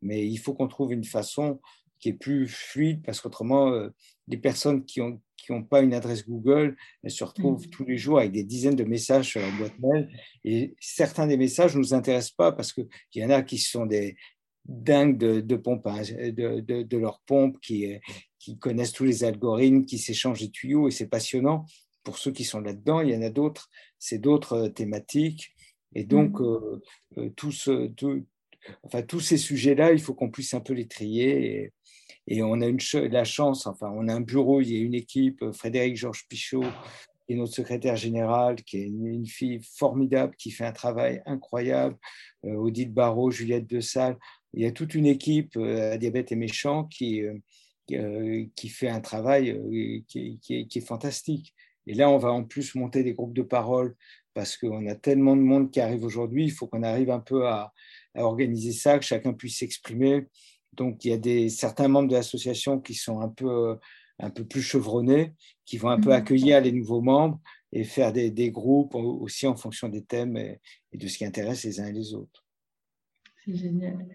mais 0.00 0.24
il 0.24 0.36
faut 0.36 0.54
qu'on 0.54 0.68
trouve 0.68 0.92
une 0.92 1.02
façon 1.02 1.60
qui 1.98 2.10
est 2.10 2.14
plus 2.14 2.46
fluide 2.46 3.02
parce 3.04 3.20
qu'autrement, 3.20 3.72
euh, 3.72 3.88
les 4.28 4.36
personnes 4.36 4.84
qui 4.84 5.00
n'ont 5.00 5.20
qui 5.36 5.52
ont 5.52 5.64
pas 5.64 5.80
une 5.80 5.94
adresse 5.94 6.26
Google, 6.26 6.76
elles 7.02 7.10
se 7.10 7.24
retrouvent 7.24 7.66
mmh. 7.66 7.70
tous 7.70 7.84
les 7.84 7.96
jours 7.96 8.18
avec 8.18 8.32
des 8.32 8.44
dizaines 8.44 8.76
de 8.76 8.84
messages 8.84 9.28
sur 9.28 9.40
la 9.40 9.50
boîte 9.52 9.78
mail. 9.78 10.08
Et 10.44 10.74
certains 10.80 11.26
des 11.26 11.36
messages 11.36 11.74
ne 11.74 11.78
nous 11.78 11.94
intéressent 11.94 12.36
pas 12.36 12.52
parce 12.52 12.72
qu'il 12.72 12.86
y 13.14 13.24
en 13.24 13.30
a 13.30 13.42
qui 13.42 13.58
sont 13.58 13.86
des 13.86 14.16
dingues 14.66 15.16
de, 15.16 15.40
de 15.40 15.56
pompage, 15.56 16.12
de, 16.12 16.60
de, 16.60 16.82
de, 16.82 16.96
leur 16.98 17.20
pompe, 17.20 17.58
qui, 17.60 17.96
qui 18.38 18.58
connaissent 18.58 18.92
tous 18.92 19.04
les 19.04 19.24
algorithmes, 19.24 19.84
qui 19.84 19.98
s'échangent 19.98 20.40
des 20.40 20.50
tuyaux 20.50 20.88
et 20.88 20.90
c'est 20.90 21.08
passionnant. 21.08 21.64
Pour 22.02 22.18
ceux 22.18 22.32
qui 22.32 22.44
sont 22.44 22.60
là-dedans, 22.60 23.00
il 23.00 23.10
y 23.10 23.16
en 23.16 23.22
a 23.22 23.30
d'autres, 23.30 23.70
c'est 23.98 24.18
d'autres 24.18 24.52
euh, 24.54 24.68
thématiques. 24.68 25.54
Et 25.94 26.04
donc, 26.04 26.40
mmh. 26.40 26.80
euh, 27.18 27.30
tous, 27.36 27.70
enfin, 28.82 29.02
tous 29.02 29.20
ces 29.20 29.38
sujets-là, 29.38 29.92
il 29.92 30.00
faut 30.00 30.14
qu'on 30.14 30.30
puisse 30.30 30.54
un 30.54 30.60
peu 30.60 30.74
les 30.74 30.86
trier. 30.86 31.62
Et, 31.62 31.72
et 32.30 32.42
on 32.42 32.60
a 32.60 32.66
une 32.66 32.78
la 33.10 33.24
chance, 33.24 33.66
enfin, 33.66 33.90
on 33.94 34.06
a 34.06 34.14
un 34.14 34.20
bureau, 34.20 34.60
il 34.60 34.70
y 34.70 34.76
a 34.76 34.80
une 34.80 34.94
équipe, 34.94 35.42
euh, 35.42 35.52
Frédéric 35.52 35.96
Georges 35.96 36.26
Pichot, 36.28 36.62
qui 37.26 37.32
est 37.32 37.36
notre 37.36 37.54
secrétaire 37.54 37.96
général, 37.96 38.56
qui 38.56 38.78
est 38.78 38.86
une, 38.86 39.26
fille 39.26 39.60
formidable, 39.62 40.36
qui 40.36 40.50
fait 40.50 40.66
un 40.66 40.72
travail 40.72 41.22
incroyable, 41.24 41.96
euh, 42.44 42.54
Odile 42.54 42.92
Barrault, 42.92 43.30
Juliette 43.30 43.66
De 43.66 43.80
Salle. 43.80 44.18
Il 44.52 44.62
y 44.62 44.66
a 44.66 44.72
toute 44.72 44.94
une 44.94 45.06
équipe 45.06 45.56
euh, 45.56 45.92
à 45.92 45.96
Diabète 45.96 46.30
et 46.30 46.36
Méchant 46.36 46.84
qui, 46.84 47.22
qui 47.86 48.68
fait 48.68 48.90
un 48.90 49.00
travail 49.00 49.58
qui, 50.06 50.38
qui, 50.42 50.68
est, 50.74 50.86
fantastique. 50.86 51.54
Et 51.86 51.94
là, 51.94 52.10
on 52.10 52.18
va 52.18 52.30
en 52.30 52.44
plus 52.44 52.74
monter 52.74 53.02
des 53.02 53.14
groupes 53.14 53.32
de 53.32 53.42
parole 53.42 53.96
parce 54.38 54.56
qu'on 54.56 54.86
a 54.86 54.94
tellement 54.94 55.34
de 55.34 55.40
monde 55.40 55.72
qui 55.72 55.80
arrive 55.80 56.04
aujourd'hui, 56.04 56.44
il 56.44 56.52
faut 56.52 56.68
qu'on 56.68 56.84
arrive 56.84 57.10
un 57.10 57.18
peu 57.18 57.48
à, 57.48 57.72
à 58.14 58.22
organiser 58.22 58.70
ça, 58.70 58.96
que 58.96 59.04
chacun 59.04 59.32
puisse 59.32 59.58
s'exprimer. 59.58 60.28
Donc, 60.74 61.04
il 61.04 61.10
y 61.10 61.12
a 61.12 61.16
des, 61.16 61.48
certains 61.48 61.88
membres 61.88 62.08
de 62.08 62.14
l'association 62.14 62.78
qui 62.78 62.94
sont 62.94 63.18
un 63.18 63.30
peu, 63.30 63.76
un 64.20 64.30
peu 64.30 64.44
plus 64.44 64.62
chevronnés, 64.62 65.34
qui 65.64 65.76
vont 65.76 65.88
un 65.88 65.98
peu 65.98 66.10
mhm. 66.10 66.14
accueillir 66.14 66.60
les 66.60 66.70
nouveaux 66.70 67.00
membres 67.00 67.40
et 67.72 67.82
faire 67.82 68.12
des, 68.12 68.30
des 68.30 68.52
groupes 68.52 68.94
aussi 68.94 69.48
en 69.48 69.56
fonction 69.56 69.88
des 69.88 70.04
thèmes 70.04 70.36
et, 70.36 70.60
de 70.94 71.08
ce 71.08 71.18
qui 71.18 71.24
intéresse 71.24 71.64
les 71.64 71.80
uns 71.80 71.88
et 71.88 71.92
les 71.92 72.14
autres. 72.14 72.46
C'est 73.44 73.56
génial. 73.56 74.06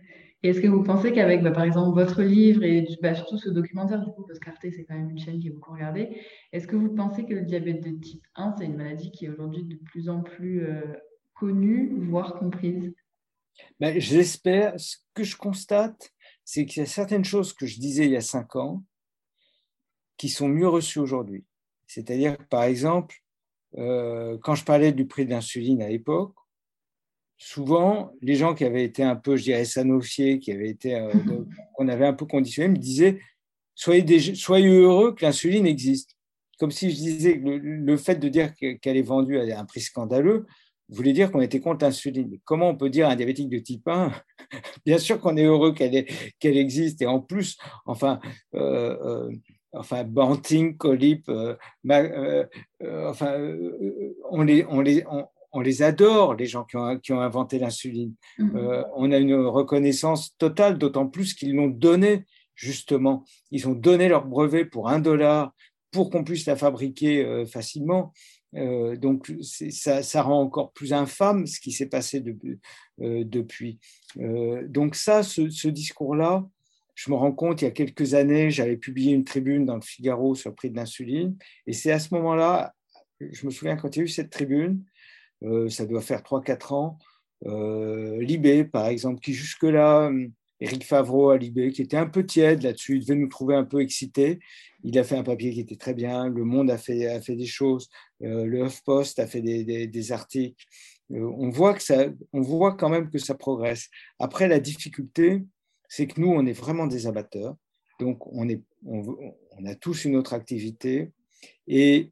Est-ce 0.44 0.60
que 0.60 0.68
vous 0.68 0.84
pensez 0.84 1.14
qu'avec, 1.14 1.42
bah, 1.42 1.52
par 1.52 1.64
exemple, 1.64 1.98
votre 1.98 2.22
livre 2.22 2.64
et 2.64 2.86
bah, 3.02 3.16
surtout 3.16 3.38
ce 3.38 3.50
documentaire, 3.50 4.04
du 4.04 4.12
coup, 4.12 4.26
parce 4.28 4.40
qu'Arte, 4.40 4.60
c'est 4.62 4.84
quand 4.84 4.96
même 4.96 5.10
une 5.10 5.20
chaîne 5.20 5.40
qui 5.40 5.48
est 5.48 5.52
beaucoup 5.52 5.72
regardée, 5.72 6.22
est-ce 6.52 6.68
que 6.68 6.76
vous 6.76 6.94
pensez 6.94 7.26
que 7.26 7.34
le 7.34 7.42
diabète 7.42 7.82
de 7.82 7.92
type 7.92 8.24
1, 8.36 8.56
c'est 8.58 8.66
une 8.66 8.76
maladie 8.76 9.12
qui 9.12 9.26
est 9.26 9.30
aujourd'hui 9.30 9.64
de 9.64 9.76
plus 9.76 10.10
en 10.10 10.22
plus 10.22 10.66
euh, 10.66 10.82
connue, 11.34 11.94
voire 12.10 12.36
comprise? 12.36 12.94
Ben, 13.80 13.98
J'espère. 14.00 14.78
Ce 14.78 14.98
que 15.14 15.24
je 15.24 15.38
constate, 15.38 16.12
c'est 16.44 16.66
qu'il 16.66 16.82
y 16.82 16.84
a 16.84 16.88
certaines 16.88 17.26
choses 17.26 17.54
que 17.54 17.66
je 17.66 17.80
disais 17.80 18.06
il 18.06 18.12
y 18.12 18.18
a 18.18 18.22
cinq 18.22 18.56
ans 18.58 18.84
qui 20.18 20.30
sont 20.30 20.50
mieux 20.50 20.68
reçues 20.68 21.00
aujourd'hui. 21.00 21.46
C'est-à-dire 21.88 22.38
par 22.50 22.64
exemple, 22.64 23.16
euh, 23.78 24.38
quand 24.42 24.56
je 24.56 24.66
parlais 24.66 24.92
du 24.92 25.08
prix 25.08 25.26
de 25.26 25.32
l'insuline 25.32 25.82
à 25.82 25.90
l'époque, 25.90 26.36
souvent, 27.44 28.14
les 28.22 28.36
gens 28.36 28.54
qui 28.54 28.64
avaient 28.64 28.86
été 28.86 29.04
un 29.04 29.18
peu, 29.18 29.36
je 29.36 29.44
dirais, 29.44 29.66
sanofiés, 29.66 30.40
qui 30.40 30.52
avaient 30.52 30.70
été, 30.70 30.96
euh, 30.96 31.12
qu'on 31.76 31.90
avait 31.90 32.06
un 32.06 32.14
peu 32.14 32.26
conditionné, 32.26 32.70
me 32.70 32.78
disaient 32.78 33.20
soyez, 33.76 34.36
soyez 34.36 34.70
heureux 34.70 35.14
que 35.14 35.26
l'insuline 35.26 35.68
existe. 35.68 36.16
Comme 36.58 36.72
si 36.72 36.90
je 36.90 36.96
disais 36.96 37.40
que 37.40 37.50
le, 37.50 37.98
fait 37.98 38.16
de 38.16 38.30
dire 38.30 38.54
qu'elle 38.56 38.96
est 38.96 39.02
vendue 39.02 39.38
à 39.38 39.60
un 39.60 39.66
prix 39.66 39.82
scandaleux 39.82 40.46
voulait 40.88 41.12
dire 41.12 41.32
qu'on 41.32 41.42
était 41.42 41.60
contre 41.60 41.84
l'insuline. 41.84 42.40
Comment 42.46 42.70
on 42.70 42.78
peut 42.78 42.90
dire 42.90 43.10
à 43.10 43.12
un 43.12 43.16
diabétique 43.16 43.50
de 43.50 43.60
type 43.60 43.88
1 43.88 44.14
Bien 44.86 44.98
sûr 44.98 45.20
qu'on 45.20 45.36
est 45.36 45.44
heureux 45.44 45.74
qu'elle 45.74 46.58
existe. 46.58 47.02
Et 47.02 47.08
en 47.08 47.20
plus, 47.20 47.58
enfin, 47.86 48.22
euh, 48.56 48.96
euh, 49.04 49.32
enfin 49.74 50.06
Banting, 50.06 50.78
Colip, 50.78 51.30
enfin, 51.30 53.38
on 54.30 54.44
les, 54.44 54.66
on 54.66 54.80
les, 54.80 55.04
on 55.08 55.28
les 55.62 55.84
adore, 55.84 56.34
les 56.36 56.46
gens 56.46 56.64
qui 56.64 56.78
ont, 56.78 56.98
qui 57.00 57.14
ont 57.14 57.22
inventé 57.22 57.60
l'insuline. 57.60 58.14
Mhm. 58.38 58.56
Euh, 58.56 58.84
on 58.96 59.12
a 59.12 59.18
une 59.18 59.36
reconnaissance 59.36 60.36
totale, 60.38 60.78
d'autant 60.78 61.08
plus 61.08 61.34
qu'ils 61.34 61.54
l'ont 61.56 61.68
donné, 61.68 62.26
justement. 62.56 63.24
Ils 63.52 63.68
ont 63.68 63.74
donné 63.74 64.10
leur 64.10 64.26
brevet 64.26 64.66
pour 64.66 64.90
un 64.90 65.00
dollar 65.00 65.54
pour 65.92 66.10
qu'on 66.10 66.24
puisse 66.24 66.48
la 66.48 66.56
fabriquer 66.56 67.24
euh, 67.24 67.46
facilement. 67.46 68.14
Euh, 68.56 68.96
donc, 68.96 69.32
ça, 69.42 70.04
ça, 70.04 70.22
rend 70.22 70.42
encore 70.42 70.72
plus 70.74 70.94
infâme 70.94 71.48
ce 71.48 71.60
qui 71.60 71.72
s'est 71.72 71.90
passé 71.90 72.22
depuis. 73.00 73.80
donc, 74.18 74.96
ça, 74.96 75.24
ce, 75.24 75.50
ce 75.50 75.68
discours-là, 75.68 76.46
je 76.96 77.10
me 77.10 77.16
rends 77.16 77.32
compte, 77.32 77.62
il 77.62 77.66
y 77.66 77.68
a 77.68 77.72
quelques 77.72 78.14
années, 78.14 78.52
j'avais 78.52 78.78
publié 78.78 79.14
une 79.14 79.24
tribune 79.24 79.66
dans 79.66 79.76
le 79.76 79.82
Figaro 79.82 80.36
sur 80.36 80.52
le 80.52 80.56
prix 80.56 80.70
de 80.70 80.76
l'insuline. 80.76 81.36
Et 81.66 81.74
c'est 81.74 81.92
à 81.92 82.00
ce 82.00 82.14
moment-là, 82.14 82.74
je 83.20 83.46
me 83.46 83.52
souviens 83.52 83.76
quand 83.76 83.96
il 83.96 84.00
y 84.00 84.02
a 84.02 84.06
eu 84.06 84.10
cette 84.10 84.30
tribune, 84.30 84.84
ça 85.70 85.86
doit 85.86 86.02
faire 86.02 86.22
3-4 86.22 86.74
ans. 86.74 86.98
Euh, 87.46 88.22
Libé, 88.22 88.64
par 88.64 88.88
exemple, 88.88 89.20
qui 89.20 89.34
jusque-là, 89.34 90.12
Eric 90.60 90.86
Favreau 90.86 91.32
à 91.32 91.38
Libé, 91.38 91.72
qui 91.72 91.82
était 91.82 91.98
un 91.98 92.06
peu 92.06 92.26
tiède 92.26 92.64
là-dessus, 92.64 92.98
il 92.98 93.02
devait 93.02 93.20
nous 93.20 93.28
trouver 93.28 93.56
un 93.56 93.66
peu 93.66 93.82
excités. 93.82 94.40
Il 94.84 94.98
a 94.98 95.04
fait 95.04 95.18
un 95.18 95.24
papier 95.24 95.52
qui 95.52 95.60
était 95.60 95.76
très 95.76 95.94
bien, 95.94 96.28
Le 96.28 96.44
Monde 96.44 96.72
a 96.72 96.78
fait, 96.78 97.08
a 97.08 97.22
fait 97.22 97.36
des 97.36 97.46
choses, 97.46 97.90
euh, 98.22 98.46
le 98.46 98.66
HuffPost 98.66 99.20
a 99.20 99.28
fait 99.28 99.42
des, 99.42 99.88
des, 99.88 100.12
articles. 100.12 100.64
on, 101.10 101.50
voit 101.50 101.74
que 101.74 101.84
ça, 101.84 102.06
on 102.32 102.42
voit 102.42 102.76
quand 102.76 102.90
même 102.90 103.10
que 103.10 103.18
ça 103.18 103.36
progresse. 103.36 103.90
Après, 104.20 104.48
la 104.48 104.60
difficulté, 104.60 105.44
c'est 105.90 106.08
que 106.08 106.20
nous, 106.20 106.30
on 106.30 106.46
est 106.46 106.54
vraiment 106.54 106.88
des 106.88 107.08
abatteurs. 107.08 107.56
Donc, 108.00 108.26
on, 108.34 108.48
est, 108.50 108.62
on 108.86 109.66
a 109.66 109.76
tous 109.76 110.06
une 110.06 110.16
autre 110.16 110.34
activité. 110.34 111.12
Et 111.68 112.12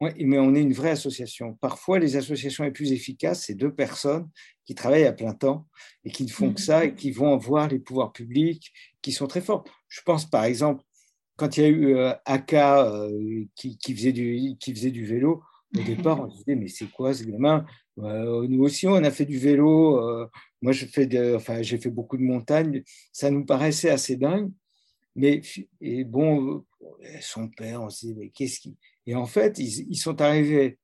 oui, 0.00 0.10
mais 0.24 0.38
on 0.38 0.54
est 0.54 0.62
une 0.62 0.72
vraie 0.72 0.90
association. 0.90 1.54
Parfois, 1.60 1.98
les 1.98 2.16
associations 2.16 2.64
les 2.64 2.70
plus 2.70 2.92
efficaces, 2.92 3.44
c'est 3.44 3.54
deux 3.54 3.72
personnes 3.72 4.28
qui 4.64 4.74
travaillent 4.74 5.04
à 5.04 5.12
plein 5.12 5.34
temps 5.34 5.66
et 6.04 6.10
qui 6.10 6.24
ne 6.24 6.30
font 6.30 6.54
que 6.54 6.60
ça 6.60 6.86
et 6.86 6.94
qui 6.94 7.10
vont 7.10 7.36
voir 7.36 7.68
les 7.68 7.78
pouvoirs 7.78 8.12
publics 8.12 8.72
qui 9.02 9.12
sont 9.12 9.26
très 9.26 9.42
forts. 9.42 9.64
Je 9.88 10.00
pense 10.02 10.24
par 10.28 10.44
exemple, 10.44 10.82
quand 11.36 11.56
il 11.56 11.60
y 11.62 11.66
a 11.66 11.68
eu 11.68 11.96
euh, 11.96 12.12
Aka 12.24 12.86
euh, 12.86 13.44
qui, 13.54 13.94
faisait 13.94 14.12
du, 14.12 14.56
qui 14.58 14.74
faisait 14.74 14.90
du 14.90 15.04
vélo, 15.04 15.42
au 15.76 15.82
départ, 15.82 16.20
on 16.20 16.26
disait, 16.26 16.56
mais 16.56 16.68
c'est 16.68 16.90
quoi 16.90 17.14
ce 17.14 17.24
gamin? 17.24 17.64
Euh, 17.98 18.46
Nous 18.48 18.62
aussi, 18.62 18.86
on 18.86 18.94
a 18.96 19.10
fait 19.10 19.26
du 19.26 19.38
vélo. 19.38 20.00
moi, 20.62 20.72
j'ai 20.72 20.86
fait, 20.86 21.34
enfin, 21.34 21.62
fait 21.62 21.90
beaucoup 21.90 22.16
de 22.16 22.22
montagnes. 22.22 22.82
Ça 23.12 23.30
nous 23.30 23.44
paraissait 23.44 23.90
assez 23.90 24.16
dingue. 24.16 24.50
Mais 25.14 25.42
et 25.80 26.04
bon, 26.04 26.64
son 27.20 27.48
père, 27.48 27.82
on 27.82 27.90
se 27.90 28.06
dit, 28.06 28.14
mais 28.14 28.30
qu'est-ce 28.30 28.60
qui 28.60 28.76
et 29.10 29.14
en 29.16 29.26
fait, 29.26 29.58
ils, 29.58 29.96
sont 29.96 30.20
arrivés 30.20 30.78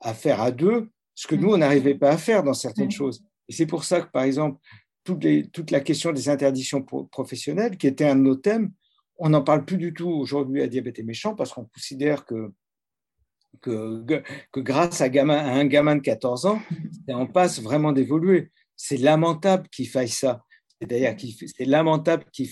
à 0.00 0.12
faire 0.12 0.40
à 0.40 0.50
deux 0.50 0.90
ce 1.14 1.28
que 1.28 1.36
nous, 1.36 1.50
on 1.52 1.58
n'arrivait 1.58 1.94
pas 1.94 2.10
à 2.10 2.18
faire 2.18 2.42
dans 2.42 2.52
certaines 2.52 2.90
choses. 2.90 3.22
Et 3.48 3.52
c'est 3.52 3.66
pour 3.66 3.84
ça 3.84 4.00
que, 4.00 4.10
par 4.10 4.24
exemple, 4.24 4.58
toute, 5.04 5.24
toute, 5.52 5.70
la 5.70 5.80
question 5.80 6.12
des 6.12 6.28
interdictions 6.28 6.82
professionnelles, 6.82 7.76
qui 7.76 7.86
était 7.86 8.06
un 8.06 8.16
de 8.16 8.22
nos 8.22 8.34
thèmes, 8.34 8.72
on 9.18 9.28
n'en 9.28 9.42
parle 9.42 9.64
plus 9.64 9.76
du 9.76 9.92
tout 9.92 10.08
aujourd'hui 10.08 10.62
à 10.62 10.66
Diabète 10.66 10.98
et 10.98 11.04
Méchant 11.04 11.36
parce 11.36 11.52
qu'on 11.52 11.66
considère 11.66 12.24
que, 12.24 12.52
que, 13.60 14.02
que, 14.50 14.60
grâce 14.60 15.00
à, 15.00 15.08
gamin, 15.08 15.36
à 15.36 15.52
un 15.52 15.66
gamin 15.66 15.96
de 15.96 16.00
14 16.00 16.46
ans, 16.46 16.60
on 17.08 17.26
passe 17.28 17.60
vraiment 17.60 17.92
d'évoluer. 17.92 18.50
C'est 18.74 18.96
lamentable 18.96 19.68
qu'il 19.68 19.88
faille 19.88 20.08
ça. 20.08 20.42
C'est-à-dire 20.80 21.16
que 21.16 21.46
c'est 21.46 21.66
lamentable 21.66 22.24
qu'il 22.32 22.48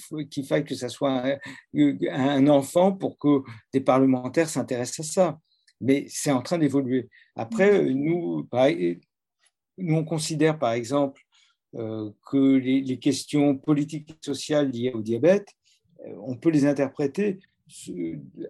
faille 0.46 0.64
que 0.64 0.74
ce 0.74 0.88
soit 0.88 1.38
un, 1.74 2.46
enfant 2.48 2.92
pour 2.92 3.18
que 3.18 3.42
des 3.72 3.80
parlementaires 3.80 4.48
s'intéressent 4.48 5.08
à 5.08 5.12
ça. 5.12 5.40
Mais 5.80 6.06
c'est 6.08 6.32
en 6.32 6.42
train 6.42 6.58
d'évoluer. 6.58 7.08
Après, 7.36 7.84
nous, 7.84 8.46
nous, 9.78 9.94
on 9.94 10.04
considère 10.04 10.58
par 10.58 10.72
exemple 10.72 11.22
euh, 11.74 12.10
que 12.30 12.56
les, 12.56 12.98
questions 12.98 13.56
politiques 13.56 14.10
et 14.10 14.26
sociales 14.26 14.70
liées 14.70 14.92
au 14.92 15.02
diabète, 15.02 15.48
euh, 16.06 16.14
on 16.22 16.36
peut 16.36 16.50
les 16.50 16.66
interpréter 16.66 17.38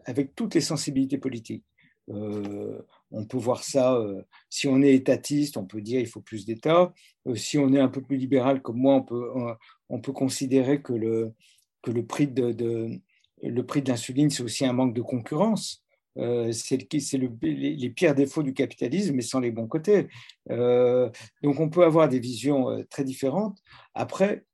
avec 0.05 0.35
toutes 0.35 0.55
les 0.55 0.61
sensibilités 0.61 1.18
politiques. 1.18 1.64
Euh, 2.11 2.81
on 3.11 3.25
peut 3.25 3.39
voir 3.39 3.65
ça, 3.65 3.95
euh, 3.95 4.23
si 4.51 4.69
on 4.69 4.83
est 4.83 4.95
étatiste, 4.95 5.57
on 5.57 5.65
peut 5.65 5.81
dire 5.81 6.01
il 6.01 6.07
faut 6.07 6.21
plus 6.21 6.45
d'État. 6.45 6.93
Euh, 7.27 7.35
si 7.35 7.59
on 7.59 7.73
est 7.73 7.81
un 7.81 7.89
peu 7.89 8.03
plus 8.03 8.17
libéral 8.17 8.63
comme 8.63 8.79
moi, 8.79 8.95
on 8.95 9.03
peut, 9.03 9.31
on 9.89 10.01
peut 10.01 10.13
considérer 10.13 10.83
que 10.83 10.93
le, 10.93 11.33
que 11.83 11.91
le 11.91 12.05
prix 12.05 12.27
de, 12.29 13.01
le 13.43 13.67
prix 13.67 13.83
de 13.83 13.89
l'insuline, 13.89 14.31
c'est 14.31 14.43
aussi 14.43 14.65
un 14.67 14.73
manque 14.73 14.95
de 14.95 15.03
concurrence. 15.03 15.85
c'est 16.17 17.17
le, 17.17 17.31
les, 17.43 17.77
les, 17.77 17.91
pires 17.91 18.15
défauts 18.15 18.43
du 18.43 18.53
capitalisme, 18.55 19.15
mais 19.15 19.23
sans 19.23 19.41
les 19.41 19.53
bons 19.53 19.69
côtés. 19.69 20.09
donc 20.49 21.61
on 21.61 21.71
peut 21.71 21.85
avoir 21.85 22.09
des 22.09 22.21
visions 22.21 22.85
très 22.91 23.05
différentes. 23.05 23.59
Après, 23.95 24.45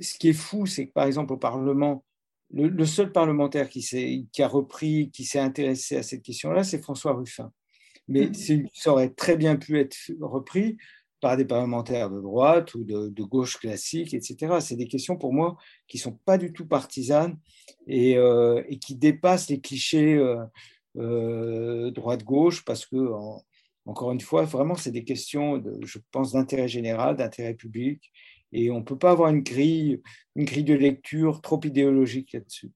ce 0.00 0.18
qui 0.18 0.30
est 0.30 0.32
fou, 0.32 0.66
c'est 0.66 0.86
que 0.86 0.92
par 0.92 1.06
exemple 1.06 1.32
au 1.32 1.36
Parlement, 1.36 2.04
le, 2.50 2.86
seul 2.86 3.12
parlementaire 3.12 3.68
qui, 3.68 4.28
qui, 4.32 4.42
a 4.42 4.48
repris, 4.48 5.10
qui 5.10 5.24
s'est 5.24 5.38
intéressé 5.38 5.96
à 5.96 6.02
cette 6.02 6.22
question-là, 6.22 6.64
c'est 6.64 6.82
François 6.82 7.12
Ruffin. 7.12 7.52
Mais 8.08 8.26
mmh. 8.26 8.66
ça 8.72 8.92
aurait 8.92 9.10
très 9.10 9.36
bien 9.36 9.56
pu 9.56 9.78
être 9.78 9.96
repris 10.20 10.76
par 11.20 11.36
des 11.36 11.44
parlementaires 11.44 12.10
de 12.10 12.20
droite 12.20 12.74
ou 12.74 12.84
de, 12.84 13.22
gauche 13.22 13.58
classique, 13.58 14.14
etc. 14.14 14.58
C'est 14.60 14.76
des 14.76 14.86
questions 14.86 15.16
pour 15.16 15.32
moi 15.32 15.56
qui 15.88 15.96
ne 15.96 16.02
sont 16.02 16.18
pas 16.24 16.38
du 16.38 16.52
tout 16.52 16.66
partisanes 16.66 17.38
et, 17.86 18.16
euh, 18.16 18.62
qui 18.80 18.94
dépassent 18.94 19.48
les 19.48 19.60
clichés 19.60 20.14
euh, 20.14 20.44
euh, 20.96 21.90
droite-gauche 21.90 22.64
parce 22.64 22.86
que, 22.86 22.96
encore 23.84 24.12
une 24.12 24.20
fois, 24.20 24.44
vraiment, 24.44 24.76
c'est 24.76 24.92
des 24.92 25.04
questions, 25.04 25.58
de, 25.58 25.78
je 25.84 25.98
pense, 26.12 26.32
d'intérêt 26.32 26.68
général, 26.68 27.16
d'intérêt 27.16 27.54
public 27.54 28.12
et 28.52 28.70
on 28.70 28.78
ne 28.78 28.84
peut 28.84 28.98
pas 28.98 29.10
avoir 29.10 29.30
une 29.30 29.42
grille, 29.42 30.00
une 30.36 30.44
grille 30.44 30.64
de 30.64 30.74
lecture 30.74 31.40
trop 31.40 31.60
idéologique 31.64 32.32
là-dessus. 32.32 32.70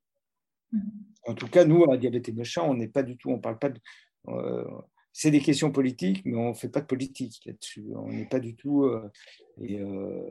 Mm-hmm. 0.73 0.81
En 1.29 1.35
tout 1.35 1.49
cas, 1.49 1.65
nous, 1.65 1.91
à 1.91 1.97
Diabète 1.97 2.29
et 2.29 2.33
Méchant, 2.33 2.69
on 2.69 2.75
n'est 2.75 2.89
pas 2.89 3.03
du 3.03 3.17
tout, 3.17 3.31
on 3.31 3.39
parle 3.39 3.59
pas 3.59 3.71
de. 3.71 3.81
Euh, 4.29 4.65
c'est 5.13 5.31
des 5.31 5.41
questions 5.41 5.71
politiques, 5.71 6.23
mais 6.25 6.37
on 6.37 6.51
ne 6.51 6.55
fait 6.55 6.69
pas 6.69 6.81
de 6.81 6.87
politique 6.87 7.41
là-dessus. 7.45 7.85
On 7.95 8.11
n'est 8.11 8.29
pas 8.29 8.41
du 8.41 8.55
tout. 8.55 8.85
Euh, 8.85 9.11
et, 9.61 9.81
euh, 9.81 10.31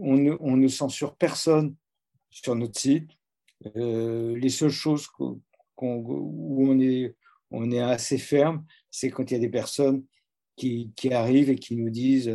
on, 0.00 0.56
ne, 0.56 0.68
censure 0.68 1.16
personne 1.16 1.74
sur 2.30 2.54
notre 2.54 2.80
site. 2.80 3.10
les 3.74 4.48
seules 4.48 4.70
choses 4.70 5.06
où 5.18 5.40
on 5.78 6.80
est, 7.70 7.80
assez 7.80 8.18
ferme, 8.18 8.64
c'est 8.90 9.10
quand 9.10 9.30
il 9.30 9.34
y 9.34 9.36
a 9.36 9.40
des 9.40 9.50
personnes 9.50 10.04
qui, 10.56 11.12
arrivent 11.12 11.50
et 11.50 11.56
qui 11.56 11.76
nous 11.76 11.90
disent 11.90 12.28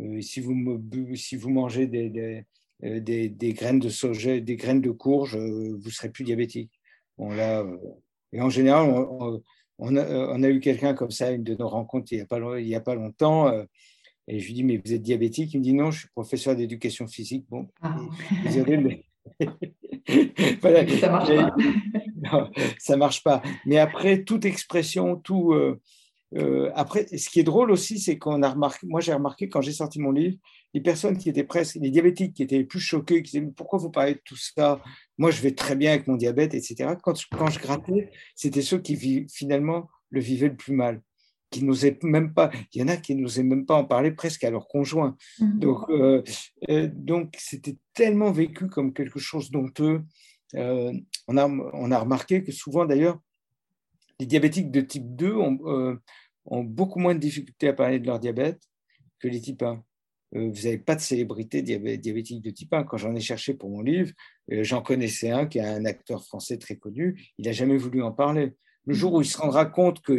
euh, 0.00 0.20
si, 0.20 0.40
vous 0.40 1.50
mangez 1.50 1.86
des, 1.86 2.44
euh, 2.84 3.30
graines 3.52 3.80
de 3.80 3.88
soja, 3.88 4.38
des 4.40 4.56
graines 4.56 4.80
de 4.80 4.90
courge, 4.90 5.36
euh, 5.36 5.76
vous 5.80 5.90
serez 5.90 6.10
plus 6.10 6.24
diabétique. 6.24 6.70
Bon, 7.16 7.30
là, 7.30 7.66
et 8.32 8.40
en 8.40 8.50
général, 8.50 8.90
on, 8.90 9.42
a, 9.96 10.04
on 10.34 10.42
a, 10.42 10.48
eu 10.48 10.60
quelqu'un 10.60 10.94
comme 10.94 11.10
ça, 11.10 11.30
une 11.30 11.44
de 11.44 11.54
nos 11.54 11.68
rencontres 11.68 12.12
il 12.12 12.16
n'y 12.16 12.22
a, 12.22 12.26
pas, 12.26 12.60
il 12.60 12.66
y 12.66 12.74
a 12.74 12.80
pas 12.80 12.94
longtemps. 12.94 13.52
Et 14.26 14.40
je 14.40 14.46
lui 14.46 14.54
dis, 14.54 14.64
mais 14.64 14.80
vous 14.84 14.92
êtes 14.92 15.02
diabétique? 15.02 15.54
Il 15.54 15.58
me 15.58 15.64
dit, 15.64 15.72
non, 15.72 15.90
je 15.90 16.00
suis 16.00 16.08
professeur 16.08 16.54
d'éducation 16.56 17.06
physique. 17.06 17.46
Bon, 17.48 17.68
ah. 17.80 17.96
désolé, 18.44 18.76
mais. 18.76 19.04
ça 21.00 21.10
marche 21.10 21.34
pas. 21.34 21.56
non, 22.32 22.50
ça 22.78 22.96
marche 22.96 23.22
pas. 23.22 23.42
Mais 23.66 23.78
après, 23.78 24.24
toute 24.24 24.44
expression, 24.44 25.16
tout, 25.16 25.54
euh, 26.36 26.70
après, 26.74 27.06
ce 27.16 27.30
qui 27.30 27.40
est 27.40 27.44
drôle 27.44 27.70
aussi, 27.70 27.98
c'est 27.98 28.18
qu'on 28.18 28.42
a 28.42 28.50
remarqué, 28.50 28.86
moi 28.86 29.00
j'ai 29.00 29.14
remarqué 29.14 29.48
quand 29.48 29.62
j'ai 29.62 29.72
sorti 29.72 29.98
mon 29.98 30.12
livre, 30.12 30.36
les 30.74 30.80
personnes 30.80 31.16
qui 31.16 31.28
étaient 31.28 31.44
presque, 31.44 31.76
les 31.76 31.90
diabétiques 31.90 32.34
qui 32.34 32.42
étaient 32.42 32.58
les 32.58 32.64
plus 32.64 32.80
choqués, 32.80 33.22
qui 33.22 33.38
disaient 33.38 33.52
pourquoi 33.56 33.78
vous 33.78 33.90
parlez 33.90 34.14
de 34.14 34.20
tout 34.24 34.36
ça? 34.36 34.80
Moi 35.18 35.30
je 35.30 35.42
vais 35.42 35.52
très 35.52 35.76
bien 35.76 35.90
avec 35.92 36.06
mon 36.06 36.16
diabète, 36.16 36.54
etc. 36.54 36.94
Quand, 37.02 37.14
quand 37.36 37.48
je 37.48 37.58
grattais, 37.58 38.10
c'était 38.34 38.62
ceux 38.62 38.78
qui 38.78 39.26
finalement 39.28 39.88
le 40.10 40.20
vivaient 40.20 40.48
le 40.48 40.56
plus 40.56 40.72
mal. 40.72 41.02
qui 41.50 41.64
n'osaient 41.64 41.98
même 42.02 42.34
pas, 42.34 42.50
il 42.72 42.80
y 42.80 42.84
en 42.84 42.88
a 42.88 42.96
qui 42.96 43.14
n'osaient 43.14 43.42
même 43.42 43.64
pas 43.64 43.74
en 43.74 43.84
parler 43.84 44.12
presque 44.12 44.44
à 44.44 44.50
leur 44.50 44.68
conjoint. 44.68 45.16
Donc, 45.40 45.78
euh, 45.88 46.22
euh, 46.68 46.90
donc 46.92 47.34
c'était 47.38 47.76
tellement 47.94 48.32
vécu 48.32 48.68
comme 48.68 48.92
quelque 48.92 49.18
chose 49.18 49.50
d'honteux. 49.50 50.02
Euh, 50.54 50.92
on, 51.26 51.36
a, 51.38 51.46
on 51.46 51.90
a 51.90 51.98
remarqué 51.98 52.42
que 52.42 52.52
souvent, 52.52 52.84
d'ailleurs, 52.84 53.18
les 54.20 54.26
diabétiques 54.26 54.70
de 54.70 54.82
type 54.82 55.16
2 55.16 55.34
ont, 55.36 55.98
ont, 56.44 56.64
beaucoup 56.64 56.98
moins 56.98 57.14
de 57.14 57.20
difficultés 57.20 57.68
à 57.68 57.72
parler 57.72 57.98
de 57.98 58.06
leur 58.06 58.18
diabète 58.18 58.60
que 59.18 59.28
les 59.28 59.40
type 59.40 59.62
1. 59.62 59.82
Vous 60.32 60.50
n'avez 60.50 60.78
pas 60.78 60.94
de 60.94 61.00
célébrité 61.00 61.62
diabétique 61.62 62.42
de 62.42 62.50
type 62.50 62.72
1. 62.72 62.84
Quand 62.84 62.96
j'en 62.96 63.14
ai 63.14 63.20
cherché 63.20 63.54
pour 63.54 63.70
mon 63.70 63.80
livre, 63.80 64.12
j'en 64.48 64.82
connaissais 64.82 65.30
un 65.30 65.46
qui 65.46 65.58
est 65.58 65.64
un 65.64 65.84
acteur 65.84 66.24
français 66.24 66.58
très 66.58 66.76
connu, 66.76 67.32
il 67.38 67.46
n'a 67.46 67.52
jamais 67.52 67.76
voulu 67.76 68.02
en 68.02 68.12
parler. 68.12 68.52
Le 68.86 68.94
jour 68.94 69.12
où 69.12 69.20
il 69.20 69.26
se 69.26 69.36
rendra 69.36 69.66
compte 69.66 70.00
que 70.00 70.16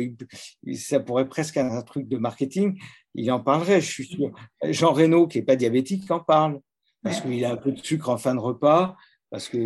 ça 0.75 0.99
pourrait 0.99 1.27
presque 1.27 1.57
être 1.57 1.71
un 1.71 1.81
truc 1.81 2.07
de 2.07 2.17
marketing, 2.17 2.79
il 3.15 3.31
en 3.31 3.39
parlerait, 3.39 3.81
je 3.81 3.89
suis 3.91 4.05
sûr. 4.05 4.31
Jean 4.63 4.93
Reno, 4.93 5.27
qui 5.27 5.39
n'est 5.39 5.45
pas 5.45 5.55
diabétique, 5.55 6.09
en 6.11 6.19
parle, 6.19 6.59
parce 7.01 7.21
qu'il 7.21 7.43
a 7.45 7.51
un 7.53 7.57
peu 7.57 7.71
de 7.71 7.83
sucre 7.83 8.09
en 8.09 8.17
fin 8.17 8.35
de 8.35 8.39
repas, 8.39 8.95
parce 9.31 9.49
que 9.49 9.57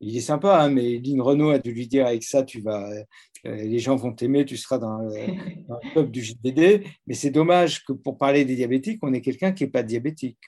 il 0.00 0.16
est 0.16 0.20
sympa, 0.20 0.62
hein, 0.62 0.70
mais 0.70 0.98
Lynn 0.98 1.20
Renault 1.20 1.50
a 1.50 1.58
dû 1.58 1.72
lui 1.72 1.86
dire 1.86 2.06
avec 2.06 2.22
ça, 2.22 2.42
tu 2.42 2.60
vas, 2.60 2.90
euh, 2.90 3.04
les 3.44 3.78
gens 3.78 3.96
vont 3.96 4.12
t'aimer, 4.12 4.44
tu 4.44 4.56
seras 4.56 4.78
dans, 4.78 4.98
le 4.98 5.94
top 5.94 6.10
du 6.10 6.22
JDD. 6.22 6.84
Mais 7.06 7.14
c'est 7.14 7.30
dommage 7.30 7.84
que 7.84 7.92
pour 7.92 8.16
parler 8.18 8.44
des 8.44 8.56
diabétiques, 8.56 9.00
on 9.02 9.12
ait 9.12 9.20
quelqu'un 9.20 9.52
qui 9.52 9.64
n'est 9.64 9.70
pas 9.70 9.82
diabétique. 9.82 10.38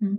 Mm. 0.00 0.16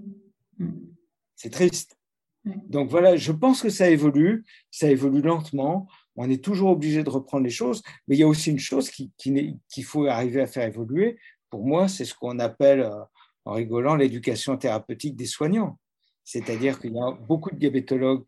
Mm. 0.60 0.88
C'est 1.36 1.50
triste. 1.50 1.98
Donc 2.46 2.90
voilà, 2.90 3.16
je 3.16 3.32
pense 3.32 3.62
que 3.62 3.70
ça 3.70 3.90
évolue, 3.90 4.44
ça 4.70 4.90
évolue 4.90 5.22
lentement 5.22 5.88
on 6.16 6.30
est 6.30 6.44
toujours 6.44 6.72
obligé 6.72 7.04
de 7.04 7.10
reprendre 7.10 7.44
les 7.44 7.50
choses, 7.50 7.82
mais 8.08 8.16
il 8.16 8.20
y 8.20 8.24
a 8.24 8.28
aussi 8.28 8.52
une 8.52 8.60
chose 8.60 8.90
qu'il 8.90 9.84
faut 9.84 10.06
arriver 10.06 10.42
à 10.42 10.48
faire 10.48 10.68
évoluer. 10.68 11.18
Pour 11.50 11.66
moi, 11.66 11.88
c'est 11.88 12.06
ce 12.06 12.14
qu'on 12.14 12.40
appelle, 12.40 12.82
euh, 12.82 13.04
en 13.46 13.54
rigolant, 13.54 13.96
l'éducation 13.96 14.58
thérapeutique 14.58 15.16
des 15.16 15.26
soignants. 15.26 15.80
C'est-à-dire 16.24 16.80
qu'il 16.80 16.94
y 16.94 17.00
a 17.00 17.12
beaucoup 17.12 17.52
de 17.52 17.58
diabétologues 17.58 18.26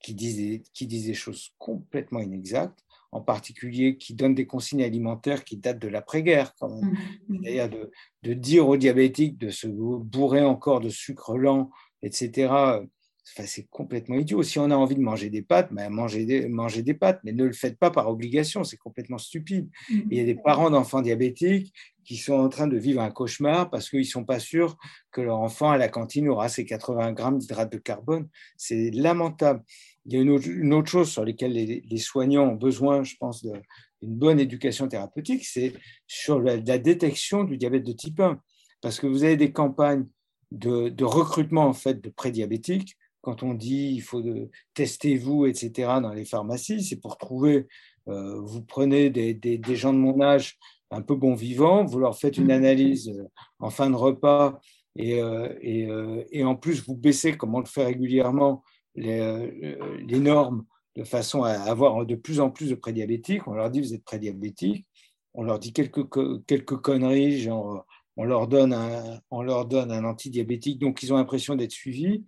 qui 0.00 0.14
disent, 0.14 0.62
qui 0.72 0.86
disent 0.86 1.06
des 1.06 1.14
choses 1.14 1.52
complètement 1.58 2.20
inexactes, 2.20 2.84
en 3.12 3.20
particulier 3.20 3.96
qui 3.96 4.14
donnent 4.14 4.34
des 4.34 4.46
consignes 4.46 4.82
alimentaires 4.82 5.44
qui 5.44 5.56
datent 5.56 5.78
de 5.78 5.88
l'après-guerre, 5.88 6.54
quand 6.58 6.68
même. 6.68 6.90
Mmh, 6.90 6.96
mmh. 7.28 7.38
C'est-à-dire 7.42 7.70
de, 7.70 7.90
de, 8.22 8.34
dire 8.34 8.68
aux 8.68 8.76
diabétiques 8.76 9.38
de 9.38 9.50
se 9.50 9.66
bourrer 9.66 10.44
encore 10.44 10.80
de 10.80 10.88
sucre 10.88 11.36
lent, 11.36 11.70
etc 12.02 12.82
c'est 13.26 13.66
complètement 13.68 14.16
idiot. 14.16 14.42
Si 14.42 14.58
on 14.58 14.70
a 14.70 14.76
envie 14.76 14.94
de 14.94 15.00
manger 15.00 15.30
des 15.30 15.42
pâtes, 15.42 15.72
ben 15.72 15.90
mangez, 15.90 16.24
des, 16.24 16.48
des 16.82 16.94
pâtes, 16.94 17.20
mais 17.24 17.32
ne 17.32 17.44
le 17.44 17.52
faites 17.52 17.76
pas 17.76 17.90
par 17.90 18.08
obligation, 18.08 18.62
c'est 18.62 18.76
complètement 18.76 19.18
stupide. 19.18 19.68
Mm. 19.90 20.00
il 20.10 20.18
y 20.18 20.20
a 20.20 20.24
des 20.24 20.36
parents 20.36 20.70
d'enfants 20.70 21.02
diabétiques 21.02 21.74
qui 22.04 22.16
sont 22.16 22.34
en 22.34 22.48
train 22.48 22.68
de 22.68 22.76
vivre 22.76 23.00
un 23.00 23.10
cauchemar 23.10 23.68
parce 23.68 23.90
qu'ils 23.90 24.00
ne 24.00 24.04
sont 24.04 24.24
pas 24.24 24.38
sûrs 24.38 24.76
que 25.10 25.20
leur 25.20 25.38
enfant 25.38 25.70
à 25.70 25.76
la 25.76 25.88
cantine 25.88 26.28
aura 26.28 26.48
ses 26.48 26.64
80 26.64 27.12
grammes 27.12 27.38
d'hydrate 27.38 27.72
de 27.72 27.78
carbone. 27.78 28.28
C'est 28.56 28.90
lamentable. 28.92 29.62
Il 30.04 30.12
y 30.12 30.16
a 30.16 30.20
une 30.20 30.72
autre, 30.72 30.88
chose 30.88 31.10
sur 31.10 31.24
laquelle 31.24 31.52
les, 31.52 31.98
soignants 31.98 32.44
ont 32.44 32.54
besoin, 32.54 33.02
je 33.02 33.16
pense, 33.18 33.42
d'une 33.42 33.60
bonne 34.02 34.38
éducation 34.38 34.86
thérapeutique, 34.86 35.44
c'est 35.44 35.72
sur 36.06 36.38
la, 36.38 36.58
détection 36.58 37.42
du 37.42 37.56
diabète 37.56 37.82
de 37.82 37.92
type 37.92 38.20
1. 38.20 38.40
Parce 38.82 39.00
que 39.00 39.08
vous 39.08 39.24
avez 39.24 39.36
des 39.36 39.50
campagnes 39.50 40.06
de, 40.52 40.90
de 40.90 41.04
recrutement 41.04 41.66
en 41.66 41.72
fait, 41.72 42.00
de 42.00 42.08
prédiabétiques 42.08 42.96
quand 43.26 43.42
on 43.42 43.54
dit 43.54 43.90
il 43.92 44.02
faut 44.02 44.22
de, 44.22 44.50
testez-vous, 44.74 45.46
etc., 45.46 45.72
dans 46.00 46.12
les 46.12 46.24
pharmacies, 46.24 46.84
c'est 46.84 47.00
pour 47.00 47.18
trouver, 47.18 47.66
euh, 48.06 48.40
vous 48.40 48.62
prenez 48.62 49.10
des, 49.10 49.34
des, 49.34 49.74
gens 49.74 49.92
de 49.92 49.98
mon 49.98 50.20
âge 50.20 50.56
un 50.92 51.02
peu 51.02 51.16
bon 51.16 51.34
vivants, 51.34 51.84
vous 51.84 51.98
leur 51.98 52.16
faites 52.16 52.36
une 52.38 52.52
analyse 52.52 53.08
euh, 53.08 53.24
en 53.58 53.70
fin 53.70 53.90
de 53.90 53.96
repas 53.96 54.60
et, 54.94 55.20
euh, 55.20 55.52
et, 55.60 55.88
et 56.30 56.44
en 56.44 56.54
plus 56.54 56.86
vous 56.86 56.94
baissez, 56.94 57.36
comme 57.36 57.56
on 57.56 57.58
le 57.58 57.66
fait 57.66 57.84
régulièrement, 57.84 58.62
les, 58.94 59.76
les, 60.06 60.20
normes 60.20 60.64
de 60.94 61.02
façon 61.02 61.42
à 61.42 61.50
avoir 61.50 62.06
de 62.06 62.14
plus 62.14 62.38
en 62.38 62.50
plus 62.50 62.70
de 62.70 62.76
prédiabétiques. 62.76 63.48
On 63.48 63.54
leur 63.54 63.70
dit 63.70 63.80
vous 63.80 63.92
êtes 63.92 64.04
prédiabétique, 64.04 64.86
on 65.34 65.42
leur 65.42 65.58
dit 65.58 65.72
quelques, 65.72 66.06
quelques 66.46 66.76
conneries, 66.76 67.40
genre 67.40 67.84
on 68.16 68.24
leur 68.24 68.46
donne 68.46 68.72
un, 68.72 69.20
on 69.32 69.42
leur 69.42 69.66
donne 69.66 69.90
un 69.90 70.04
antidiabétique, 70.04 70.78
donc 70.78 71.02
ils 71.02 71.12
ont 71.12 71.16
l'impression 71.16 71.56
d'être 71.56 71.72
suivis. 71.72 72.24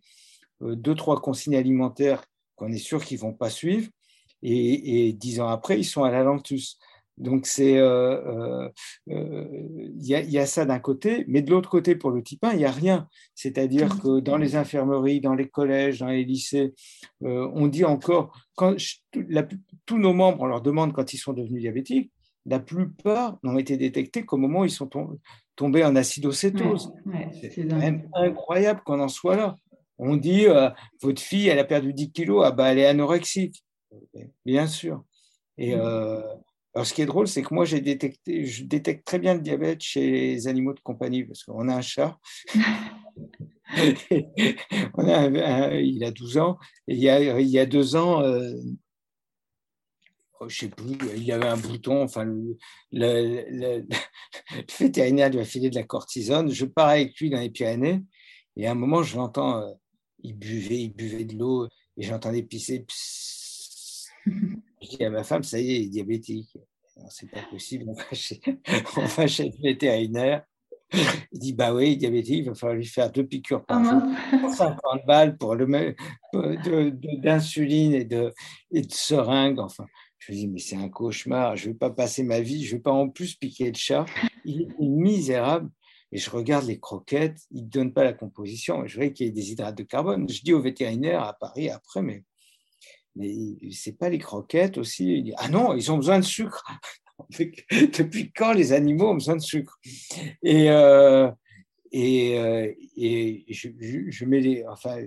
Euh, 0.63 0.75
deux, 0.75 0.95
trois 0.95 1.21
consignes 1.21 1.57
alimentaires 1.57 2.25
qu'on 2.57 2.73
est 2.73 2.79
sûr 2.79 3.05
qu'ils 3.05 3.19
ne 3.19 3.23
vont 3.23 3.33
pas 3.33 3.51
suivre. 3.51 3.89
Et, 4.43 5.13
dix 5.15 5.41
ans 5.41 5.49
après, 5.49 5.81
ils 5.81 5.85
sont 5.85 6.05
à 6.05 6.11
la 6.11 6.23
lentus. 6.23 6.79
Donc, 7.17 7.47
c'est, 7.47 7.77
euh, 7.79 8.69
euh, 9.11 9.45
il 9.99 10.07
y, 10.07 10.39
a 10.39 10.47
ça 10.47 10.65
d'un 10.65 10.79
côté, 10.79 11.25
mais 11.27 11.43
de 11.43 11.51
l'autre 11.51 11.69
côté, 11.69 11.97
pour 11.97 12.13
le 12.13 12.23
type 12.23 12.45
1, 12.45 12.53
il 12.53 12.59
n'y 12.59 12.65
a 12.65 12.71
rien. 12.71 13.09
C'est-à-dire 13.35 14.01
que 14.01 14.21
dans 14.21 14.37
les 14.37 14.55
infirmeries, 14.55 15.21
dans 15.21 15.35
les 15.35 15.49
collèges, 15.49 15.99
dans 15.99 16.07
les 16.07 16.25
lycées, 16.25 16.75
on 17.21 17.67
dit 17.67 17.85
encore, 17.85 18.41
quand 18.55 18.77
tous 19.85 19.99
nos 19.99 20.13
membres, 20.13 20.43
on 20.43 20.47
leur 20.47 20.63
demande 20.63 20.93
quand 20.93 21.13
ils 21.13 21.19
sont 21.19 21.33
devenus 21.33 21.63
diabétiques, 21.63 22.13
la 22.47 22.61
plupart 22.61 23.39
n'ont 23.43 23.59
été 23.59 23.77
détectés 23.77 24.25
qu'au 24.25 24.37
moment 24.37 24.61
où 24.61 24.65
ils 24.65 24.71
sont 24.71 24.89
tombés 25.57 25.85
en 25.85 25.97
acidocétose. 25.97 26.93
c'est 27.41 27.65
même 27.65 28.09
incroyable 28.15 28.81
qu'on 28.85 29.01
en 29.01 29.09
soit 29.09 29.37
là. 29.37 29.57
On 29.99 30.17
dit, 30.17 30.47
euh, 30.47 30.71
votre 31.03 31.21
fille, 31.21 31.49
elle 31.49 31.59
a 31.59 31.65
perdu 31.65 31.93
10 31.93 32.13
kilos, 32.13 32.45
ah 32.47 32.53
bah, 32.53 32.73
elle 32.73 32.79
est 32.79 32.87
anorexique. 32.87 33.65
Bien 34.45 34.67
sûr. 34.67 35.05
Et 35.57 35.75
mm. 35.75 35.81
euh, 35.81 36.23
alors, 36.75 36.87
ce 36.87 36.95
qui 36.95 37.03
est 37.03 37.07
drôle, 37.07 37.27
c'est 37.27 37.43
que 37.43 37.53
moi, 37.53 37.65
j'ai 37.65 37.81
détecté, 37.81 38.45
je 38.45 38.65
détecte 38.65 39.05
très 39.05 39.19
bien 39.19 39.35
le 39.35 39.41
diabète 39.41 39.81
chez 39.81 40.11
les 40.11 40.47
animaux 40.47 40.75
de 40.75 40.81
compagnie, 40.81 41.25
parce 41.25 41.43
qu'on 41.43 41.69
a 41.69 41.75
un 41.75 41.83
chat. 41.83 42.17
On 44.95 45.07
a 45.09 45.75
il 45.75 46.05
a 46.05 46.11
12 46.11 46.39
ans. 46.39 46.57
Et 46.87 46.95
il, 46.95 47.01
y 47.01 47.09
a, 47.09 47.41
il 47.41 47.49
y 47.49 47.59
a 47.59 47.67
deux 47.67 47.97
ans, 47.97 48.23
euh, 48.23 48.55
oh, 50.41 50.49
je 50.49 50.57
sais 50.57 50.69
plus, 50.69 50.97
il 51.17 51.25
y 51.25 51.33
avait 51.33 51.49
un 51.49 51.57
bouton, 51.57 52.03
enfin, 52.03 52.25
le, 52.25 52.57
le, 52.93 53.87
vétérinaire 54.79 55.31
lui 55.31 55.41
a 55.41 55.45
filé 55.45 55.71
de 55.71 55.75
la 55.75 55.83
cortisone. 55.83 56.51
Je 56.51 56.65
pars 56.65 56.89
avec 56.89 57.19
lui 57.19 57.29
dans 57.29 57.41
les 57.41 57.51
Pyrénées, 57.51 58.03
et 58.57 58.67
à 58.69 58.71
un 58.71 58.75
moment, 58.75 59.03
je 59.03 59.17
l'entends 59.17 59.65
il 60.23 60.35
buvait, 60.35 60.83
il 60.83 60.93
buvait 60.93 61.25
de 61.25 61.37
l'eau 61.37 61.69
et 61.97 62.03
j'entendais 62.03 62.43
pisser. 62.43 62.85
Je 64.27 64.89
dis 64.89 65.05
à 65.05 65.11
ma 65.11 65.25
femme, 65.25 65.43
ça 65.43 65.59
y 65.59 65.71
est, 65.71 65.81
il 65.81 65.87
est 65.87 65.89
diabétique. 65.89 66.57
C'est 67.11 67.31
pas 67.31 67.43
possible, 67.51 67.85
on 67.89 67.93
va, 69.05 69.27
chez, 69.27 69.45
le 69.45 69.63
vétérinaire. 69.63 70.45
Il 71.33 71.39
dit 71.39 71.53
Bah 71.53 71.73
oui, 71.73 71.97
diabétique, 71.97 72.39
il 72.39 72.45
va 72.47 72.55
falloir 72.55 72.77
lui 72.77 72.87
faire 72.87 73.13
deux 73.13 73.25
piqûres 73.25 73.65
par 73.65 73.81
ah 73.81 74.01
jour, 74.41 74.51
50 74.51 75.07
balles 75.07 75.37
pour 75.37 75.55
le 75.55 75.95
d'insuline 77.21 77.95
et 77.95 78.05
de, 78.05 78.33
et 78.73 78.83
de 78.83 78.93
seringue. 78.93 79.61
Enfin, 79.61 79.87
je 80.19 80.33
me 80.33 80.37
dis 80.37 80.49
Mais 80.49 80.59
c'est 80.59 80.77
un 80.77 80.89
cauchemar, 80.89 81.57
je 81.57 81.69
ne 81.69 81.73
vais 81.73 81.79
pas 81.79 81.91
passer 81.91 82.25
ma 82.25 82.41
vie, 82.41 82.65
je 82.65 82.73
ne 82.73 82.79
vais 82.79 82.83
pas 82.83 82.93
en 82.93 83.09
plus 83.09 83.37
piquer 83.37 83.67
le 83.67 83.77
chat. 83.77 84.07
Il 84.45 84.63
est 84.63 84.69
misérable 84.81 85.71
et 86.11 86.19
je 86.19 86.31
regarde 86.31 86.67
les 86.67 86.79
croquettes, 86.79 87.41
ils 87.51 87.65
ne 87.65 87.69
donnent 87.69 87.93
pas 87.93 88.05
la 88.05 88.15
composition. 88.15 88.87
Je 88.87 88.97
vois 88.97 89.09
qu'il 89.11 89.27
y 89.27 89.31
a 89.31 89.33
des 89.33 89.53
hydrates 89.53 89.77
de 89.77 89.83
carbone. 89.83 90.29
Je 90.29 90.43
dis 90.43 90.55
au 90.55 90.63
vétérinaire 90.63 91.23
à 91.23 91.35
Paris 91.35 91.69
après, 91.69 92.01
mais, 92.01 92.25
mais 93.15 93.35
ce 93.71 93.91
n'est 93.91 93.97
pas 93.97 94.09
les 94.09 94.19
croquettes 94.19 94.79
aussi? 94.79 95.33
Ah 95.37 95.49
non, 95.49 95.75
ils 95.75 95.93
ont 95.93 95.97
besoin 95.97 96.19
de 96.19 96.25
sucre. 96.25 96.65
Depuis 97.31 98.33
quand 98.33 98.53
les 98.53 98.73
animaux 98.73 99.11
ont 99.11 99.15
besoin 99.15 99.37
de 99.37 99.43
sucre 99.43 99.79
Et, 100.43 100.71
euh, 100.71 101.29
euh, 101.95 102.73
je, 102.97 104.25
mets 104.25 104.41
les, 104.41 104.65
enfin, 104.67 104.99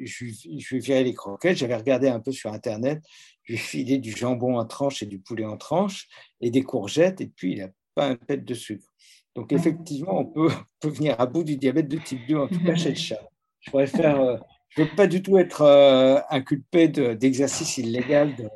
je, 0.00 0.24
je 0.26 1.02
les 1.02 1.14
croquettes. 1.14 1.58
J'avais 1.58 1.76
regardé 1.76 2.08
un 2.08 2.20
peu 2.20 2.32
sur 2.32 2.52
Internet. 2.52 3.00
Je 3.44 3.52
lui 3.52 3.58
ai 3.58 3.62
filé 3.62 3.98
du 3.98 4.10
jambon 4.10 4.58
en 4.58 4.64
tranche 4.64 5.02
et 5.02 5.06
du 5.06 5.20
poulet 5.20 5.44
en 5.44 5.56
tranche 5.56 6.08
et 6.40 6.50
des 6.50 6.62
courgettes. 6.62 7.20
Et 7.20 7.28
puis, 7.28 7.52
il 7.52 7.58
n'a 7.58 7.68
pas 7.94 8.08
un 8.08 8.16
pet 8.16 8.44
de 8.44 8.54
sucre. 8.54 8.92
Donc 9.38 9.52
effectivement, 9.52 10.18
on 10.18 10.24
peut, 10.24 10.50
venir 10.82 11.14
à 11.18 11.26
bout 11.26 11.44
du 11.44 11.56
diabète 11.56 11.86
de 11.86 11.98
type 11.98 12.26
2, 12.28 12.36
en 12.36 12.48
tout 12.48 12.58
cas 12.64 12.74
chez 12.74 12.90
le 12.90 12.94
chat. 12.96 13.20
Je 13.60 13.86
faire, 13.86 14.20
euh, 14.20 14.36
je 14.70 14.82
veux 14.82 14.88
pas 14.96 15.06
du 15.06 15.22
tout 15.22 15.38
être 15.38 15.62
euh, 15.62 16.18
inculpé 16.28 16.88
d'exercice 16.88 17.78
illégal 17.78 18.34
de, 18.34 18.48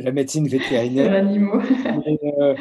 la 0.00 0.12
médecine 0.12 0.48
vétérinaire. 0.48 1.26
Euh, 2.38 2.54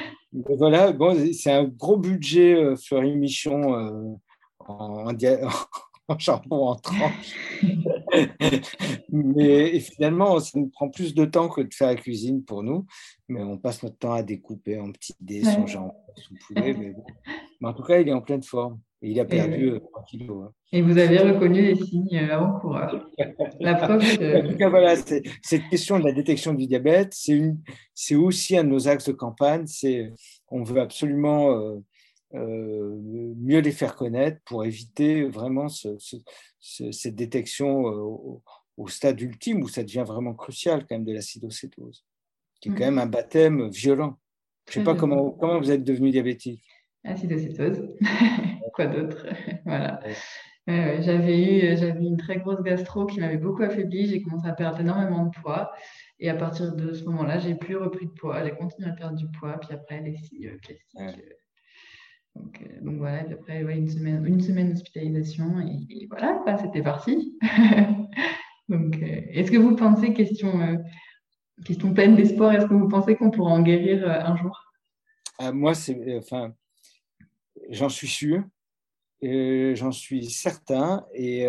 voilà, 0.57 0.91
bon, 0.91 1.17
c'est 1.33 1.51
un 1.51 1.63
gros 1.63 1.97
budget 1.97 2.75
Fleury 2.75 3.15
Michon 3.15 4.19
en, 4.59 5.11
en 6.07 6.17
charbon 6.19 6.67
en 6.67 6.75
tranche. 6.75 7.35
mais 9.11 9.79
finalement, 9.79 10.39
ça 10.39 10.59
nous 10.59 10.67
prend 10.67 10.89
plus 10.89 11.15
de 11.15 11.25
temps 11.25 11.49
que 11.49 11.61
de 11.61 11.73
faire 11.73 11.87
la 11.87 11.95
cuisine 11.95 12.43
pour 12.43 12.61
nous. 12.61 12.85
Mais 13.27 13.41
on 13.41 13.57
passe 13.57 13.81
notre 13.81 13.97
temps 13.97 14.13
à 14.13 14.21
découper 14.21 14.79
en 14.79 14.91
petits 14.91 15.15
dés 15.19 15.43
son 15.43 15.65
jambon, 15.65 15.93
son 16.15 16.35
poulet. 16.45 16.73
Mais 16.73 16.93
Mais 17.59 17.67
en 17.67 17.73
tout 17.73 17.83
cas, 17.83 17.99
il 17.99 18.07
est 18.07 18.13
en 18.13 18.21
pleine 18.21 18.43
forme. 18.43 18.79
Et 19.01 19.11
il 19.11 19.19
a 19.19 19.25
perdu 19.25 19.79
3 19.79 20.03
kilos. 20.03 20.45
Hein. 20.45 20.53
Et 20.73 20.81
vous 20.81 20.97
avez 20.97 21.19
reconnu 21.19 21.61
les 21.61 21.75
signes 21.75 22.17
avant-coureurs. 22.17 23.09
La 23.59 23.75
preuve 23.75 24.01
En 24.45 24.49
tout 24.49 24.57
cas, 24.57 24.69
voilà, 24.69 24.95
cette 24.97 25.69
question 25.69 25.99
de 25.99 26.03
la 26.03 26.11
détection 26.11 26.53
du 26.53 26.67
diabète, 26.67 27.15
c'est 27.93 28.15
aussi 28.15 28.57
un 28.57 28.65
de 28.65 28.69
nos 28.69 28.87
axes 28.89 29.07
de 29.07 29.13
campagne. 29.13 29.65
On 30.49 30.63
veut 30.63 30.81
absolument 30.81 31.51
euh, 31.51 31.79
euh, 32.35 32.99
mieux 33.37 33.59
les 33.59 33.71
faire 33.71 33.95
connaître 33.95 34.39
pour 34.45 34.65
éviter 34.65 35.23
vraiment 35.23 35.67
cette 35.69 37.15
détection 37.15 37.87
euh, 37.87 38.41
au, 38.77 38.87
stade 38.87 39.19
ultime 39.21 39.63
où 39.63 39.67
ça 39.67 39.83
devient 39.83 40.03
vraiment 40.05 40.33
crucial 40.33 40.85
quand 40.87 40.95
même 40.95 41.05
de 41.05 41.13
l'acidocétose, 41.13 42.05
qui 42.59 42.69
est 42.69 42.71
quand 42.73 42.79
mm. 42.79 42.95
même 42.95 42.99
un 42.99 43.07
baptême 43.07 43.69
violent. 43.69 44.19
Je 44.69 44.79
ne 44.79 44.85
sais 44.85 44.91
pas 44.91 44.95
comment, 44.97 45.31
comment 45.31 45.59
vous 45.59 45.71
êtes 45.71 45.83
devenu 45.83 46.11
diabétique. 46.11 46.61
Acidocétose. 47.03 47.87
Quoi 48.73 48.87
d'autre? 48.87 49.25
Voilà. 49.65 49.99
j'avais 50.67 51.73
eu, 51.73 51.77
j'avais 51.77 52.03
une 52.03 52.17
très 52.17 52.37
grosse 52.37 52.61
gastro 52.61 53.05
qui 53.05 53.19
m'avait 53.19 53.37
beaucoup 53.37 53.63
affaibli. 53.63 54.07
J'ai 54.07 54.21
commencé 54.21 54.47
à 54.47 54.53
perdre 54.53 54.79
énormément 54.79 55.25
de 55.25 55.31
poids. 55.41 55.71
Et 56.19 56.29
à 56.29 56.35
partir 56.35 56.75
de 56.75 56.93
ce 56.93 57.03
moment-là, 57.05 57.39
j'ai 57.39 57.55
plus 57.55 57.77
repris 57.77 58.05
de 58.05 58.11
poids. 58.11 58.43
J'ai 58.43 58.51
continué 58.51 58.89
à 58.89 58.93
perdre 58.93 59.17
du 59.17 59.27
poids. 59.31 59.59
Puis 59.59 59.73
après, 59.73 60.01
les 60.01 60.15
signes 60.17 60.57
classiques. 60.59 61.23
Donc, 62.35 62.61
euh, 62.61 62.81
donc, 62.81 62.97
voilà, 62.97 63.27
et 63.27 63.33
après 63.33 63.61
une 63.75 63.89
semaine, 63.89 64.25
une 64.25 64.41
semaine 64.41 64.71
d'hospitalisation 64.71 65.59
et, 65.61 66.07
voilà, 66.09 66.41
c'était 66.57 66.81
parti. 66.81 67.37
donc, 68.69 68.95
euh, 69.01 69.21
est-ce 69.31 69.51
que 69.51 69.57
vous 69.57 69.75
pensez, 69.75 70.13
question, 70.13 70.61
euh, 70.61 70.77
question 71.65 71.93
pleine 71.93 72.15
d'espoir, 72.15 72.53
est-ce 72.53 72.67
que 72.67 72.73
vous 72.73 72.87
pensez 72.87 73.15
qu'on 73.15 73.31
pourra 73.31 73.51
en 73.51 73.61
guérir 73.61 74.09
un 74.09 74.35
jour? 74.37 74.57
Moi, 75.53 75.73
c'est, 75.73 75.97
enfin, 76.17 76.53
j'en 77.69 77.89
suis 77.89 78.07
sûr, 78.07 78.43
j'en 79.21 79.91
suis 79.91 80.29
certain, 80.29 81.05
et, 81.13 81.43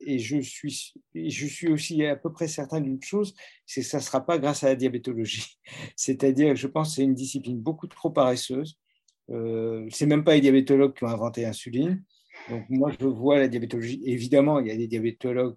et, 0.00 0.18
je, 0.18 0.40
suis, 0.40 1.68
aussi 1.68 2.04
à 2.04 2.16
peu 2.16 2.32
près 2.32 2.48
certain 2.48 2.80
d'une 2.80 3.02
chose, 3.02 3.34
c'est 3.66 3.82
que 3.82 3.86
ça 3.86 3.98
ne 3.98 4.02
sera 4.02 4.24
pas 4.24 4.38
grâce 4.38 4.64
à 4.64 4.68
la 4.68 4.76
diabétologie. 4.76 5.58
C'est-à-dire, 5.96 6.56
je 6.56 6.66
pense 6.66 6.90
que 6.90 6.94
c'est 6.96 7.04
une 7.04 7.14
discipline 7.14 7.58
beaucoup 7.58 7.86
trop 7.86 8.10
paresseuse 8.10 8.78
euh, 9.30 9.86
c'est 9.90 10.06
même 10.06 10.24
pas 10.24 10.34
les 10.34 10.40
diabétologues 10.40 10.94
qui 10.94 11.04
ont 11.04 11.08
inventé 11.08 11.42
l'insuline. 11.42 12.02
Donc 12.48 12.64
moi, 12.68 12.90
je 12.98 13.06
vois 13.06 13.38
la 13.38 13.48
diabétologie. 13.48 14.02
Évidemment, 14.04 14.60
il 14.60 14.68
y 14.68 14.70
a 14.70 14.76
des 14.76 14.88
diabétologues 14.88 15.56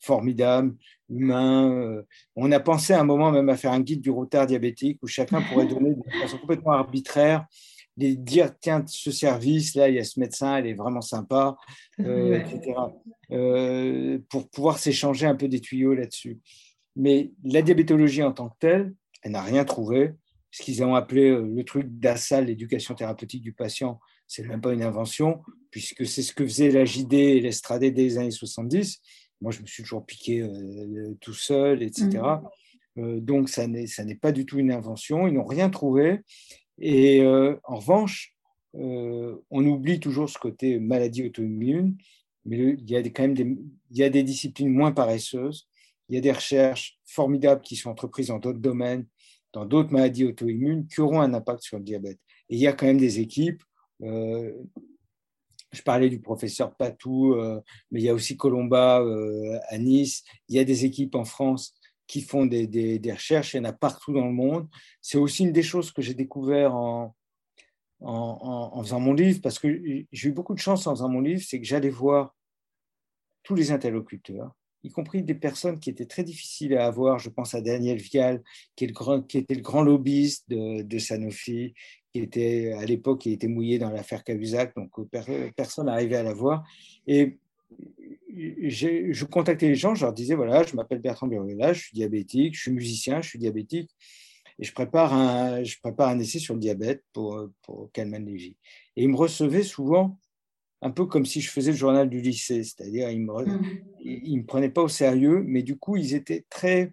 formidables, 0.00 0.74
humains. 1.08 1.70
Euh, 1.70 2.02
on 2.36 2.52
a 2.52 2.60
pensé 2.60 2.92
à 2.92 3.00
un 3.00 3.04
moment 3.04 3.30
même 3.30 3.48
à 3.48 3.56
faire 3.56 3.72
un 3.72 3.80
guide 3.80 4.00
du 4.00 4.10
retard 4.10 4.46
diabétique 4.46 4.98
où 5.02 5.06
chacun 5.06 5.42
pourrait 5.42 5.66
donner 5.66 5.94
de 5.94 6.20
façon 6.20 6.38
complètement 6.38 6.72
arbitraire, 6.72 7.46
les 7.96 8.16
dire 8.16 8.52
tiens, 8.60 8.82
ce 8.86 9.10
service, 9.10 9.74
là, 9.74 9.88
il 9.88 9.96
y 9.96 9.98
a 9.98 10.04
ce 10.04 10.18
médecin, 10.18 10.56
elle 10.56 10.66
est 10.66 10.74
vraiment 10.74 11.00
sympa, 11.00 11.56
euh, 12.00 12.40
etc. 12.40 12.74
pour 14.28 14.48
pouvoir 14.50 14.78
s'échanger 14.78 15.26
un 15.26 15.36
peu 15.36 15.48
des 15.48 15.60
tuyaux 15.60 15.94
là-dessus. 15.94 16.38
Mais 16.96 17.32
la 17.44 17.62
diabétologie 17.62 18.22
en 18.22 18.32
tant 18.32 18.48
que 18.48 18.58
telle, 18.58 18.94
elle 19.22 19.32
n'a 19.32 19.42
rien 19.42 19.64
trouvé 19.64 20.12
ce 20.54 20.62
qu'ils 20.62 20.84
ont 20.84 20.94
appelé 20.94 21.30
euh, 21.30 21.50
le 21.52 21.64
truc 21.64 21.86
d'ASAL, 21.98 22.46
l'éducation 22.46 22.94
thérapeutique 22.94 23.42
du 23.42 23.52
patient, 23.52 23.98
c'est 24.28 24.46
même 24.46 24.60
pas 24.60 24.72
une 24.72 24.84
invention, 24.84 25.42
puisque 25.72 26.06
c'est 26.06 26.22
ce 26.22 26.32
que 26.32 26.44
faisait 26.44 26.70
la 26.70 26.84
JD 26.84 27.12
et 27.14 27.40
l'Estradé 27.40 27.90
des 27.90 28.18
années 28.18 28.30
70. 28.30 29.00
Moi, 29.40 29.50
je 29.50 29.60
me 29.60 29.66
suis 29.66 29.82
toujours 29.82 30.06
piqué 30.06 30.42
euh, 30.42 31.16
tout 31.20 31.34
seul, 31.34 31.82
etc. 31.82 32.06
Mmh. 32.06 33.00
Euh, 33.00 33.20
donc, 33.20 33.48
ça 33.48 33.66
n'est 33.66 34.14
pas 34.14 34.30
du 34.30 34.46
tout 34.46 34.60
une 34.60 34.70
invention. 34.70 35.26
Ils 35.26 35.34
n'ont 35.34 35.44
rien 35.44 35.70
trouvé. 35.70 36.20
Et 36.78 37.24
en 37.24 37.76
revanche, 37.76 38.34
on 38.72 39.66
oublie 39.66 40.00
toujours 40.00 40.28
ce 40.28 40.38
côté 40.38 40.78
maladie 40.78 41.24
auto-immune, 41.24 41.96
mais 42.44 42.76
il 42.78 42.90
y 42.90 42.96
a 42.96 43.02
quand 43.02 43.22
même 43.22 43.34
des, 43.34 43.56
il 43.90 43.96
y 43.96 44.02
a 44.02 44.10
des 44.10 44.22
disciplines 44.22 44.70
moins 44.70 44.92
paresseuses. 44.92 45.68
Il 46.08 46.14
y 46.14 46.18
a 46.18 46.20
des 46.20 46.32
recherches 46.32 46.98
formidables 47.06 47.62
qui 47.62 47.76
sont 47.76 47.90
entreprises 47.90 48.28
dans 48.28 48.38
d'autres 48.38 48.58
domaines 48.58 49.06
dans 49.54 49.64
d'autres 49.64 49.92
maladies 49.92 50.24
auto-immunes 50.24 50.86
qui 50.86 51.00
auront 51.00 51.20
un 51.20 51.32
impact 51.32 51.62
sur 51.62 51.78
le 51.78 51.84
diabète. 51.84 52.18
Et 52.50 52.56
il 52.56 52.60
y 52.60 52.66
a 52.66 52.72
quand 52.72 52.86
même 52.86 52.98
des 52.98 53.20
équipes. 53.20 53.62
Euh, 54.02 54.52
je 55.72 55.82
parlais 55.82 56.10
du 56.10 56.20
professeur 56.20 56.76
Patou, 56.76 57.34
euh, 57.34 57.60
mais 57.90 58.00
il 58.00 58.04
y 58.04 58.08
a 58.08 58.14
aussi 58.14 58.36
Colomba 58.36 59.00
euh, 59.00 59.58
à 59.68 59.78
Nice. 59.78 60.24
Il 60.48 60.56
y 60.56 60.58
a 60.58 60.64
des 60.64 60.84
équipes 60.84 61.14
en 61.14 61.24
France 61.24 61.74
qui 62.06 62.22
font 62.22 62.46
des, 62.46 63.00
recherches. 63.12 63.54
Il 63.54 63.58
y 63.58 63.60
en 63.60 63.64
a 63.64 63.72
partout 63.72 64.12
dans 64.12 64.26
le 64.26 64.32
monde. 64.32 64.68
C'est 65.00 65.18
aussi 65.18 65.44
une 65.44 65.52
des 65.52 65.62
choses 65.62 65.92
que 65.92 66.02
j'ai 66.02 66.14
découvert 66.14 66.74
en, 66.74 67.14
en, 68.00 68.82
faisant 68.82 69.00
mon 69.00 69.14
livre, 69.14 69.40
parce 69.42 69.58
que 69.58 69.68
j'ai 70.12 70.28
eu 70.28 70.32
beaucoup 70.32 70.54
de 70.54 70.60
chance 70.60 70.86
en 70.86 70.94
faisant 70.94 71.08
mon 71.08 71.20
livre, 71.20 71.42
c'est 71.44 71.60
que 71.60 71.66
j'allais 71.66 71.90
voir 71.90 72.34
tous 73.42 73.54
les 73.54 73.70
interlocuteurs 73.70 74.54
y 74.84 74.90
compris 74.90 75.22
des 75.22 75.34
personnes 75.34 75.80
qui 75.80 75.90
étaient 75.90 76.04
très 76.04 76.22
difficiles 76.22 76.76
à 76.76 76.86
avoir. 76.86 77.18
Je 77.18 77.30
pense 77.30 77.54
à 77.54 77.60
Daniel 77.60 77.96
Vial, 77.96 78.42
qui 78.76 78.84
était 78.84 79.54
le 79.54 79.62
grand 79.62 79.82
lobbyiste 79.82 80.48
de, 80.48 80.98
Sanofi, 80.98 81.74
qui 82.12 82.20
était 82.20 82.74
à 82.78 82.84
l'époque 82.84 83.22
qui 83.22 83.32
était 83.32 83.48
mouillé 83.48 83.78
dans 83.78 83.90
l'affaire 83.90 84.22
Cahuzac, 84.22 84.74
donc 84.76 84.90
euh, 84.98 85.50
personne 85.56 85.86
n'arrivait 85.86 86.16
à 86.16 86.22
la 86.22 86.34
voir. 86.34 86.64
Et 87.06 87.38
je 88.34 89.24
contactais 89.24 89.68
les 89.68 89.74
gens, 89.74 89.94
je 89.94 90.04
leur 90.04 90.12
disais 90.12 90.34
voilà, 90.34 90.62
je 90.64 90.74
m'appelle 90.76 91.00
Bertrand 91.00 91.26
Birola, 91.26 91.72
je 91.72 91.80
suis 91.80 91.94
diabétique, 91.94 92.54
je 92.56 92.62
suis 92.62 92.72
musicien, 92.72 93.20
je 93.22 93.28
suis 93.28 93.38
diabétique, 93.38 93.90
et 94.58 94.64
je 94.64 94.72
prépare 94.72 95.12
un, 95.12 95.62
je 95.62 95.78
prépare 95.80 96.08
un 96.08 96.18
essai 96.18 96.38
sur 96.38 96.54
le 96.54 96.60
diabète 96.60 97.04
pour, 97.12 97.48
pour 97.62 97.90
Kalman 97.92 98.24
Lévy. 98.24 98.56
Et 98.96 99.04
ils 99.04 99.08
me 99.08 99.16
recevaient 99.16 99.62
souvent 99.62 100.18
un 100.82 100.90
peu 100.90 101.06
comme 101.06 101.24
si 101.24 101.40
je 101.40 101.50
faisais 101.50 101.70
le 101.70 101.76
journal 101.76 102.10
du 102.10 102.20
lycée, 102.20 102.62
c'est-à-dire 102.62 103.08
ils 103.10 103.24
ne 103.24 103.32
me, 103.32 103.44
mmh. 103.44 104.36
me 104.36 104.46
prenaient 104.46 104.70
pas 104.70 104.82
au 104.82 104.88
sérieux, 104.88 105.42
mais 105.46 105.62
du 105.62 105.78
coup, 105.78 105.96
ils 105.96 106.14
étaient 106.14 106.44
très, 106.50 106.92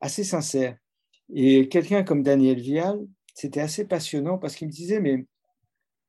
assez 0.00 0.24
sincères. 0.24 0.76
Et 1.32 1.68
quelqu'un 1.68 2.04
comme 2.04 2.22
Daniel 2.22 2.60
Vial, 2.60 2.98
c'était 3.32 3.60
assez 3.60 3.86
passionnant 3.86 4.36
parce 4.36 4.54
qu'il 4.54 4.68
me 4.68 4.72
disait, 4.72 5.00
mais 5.00 5.24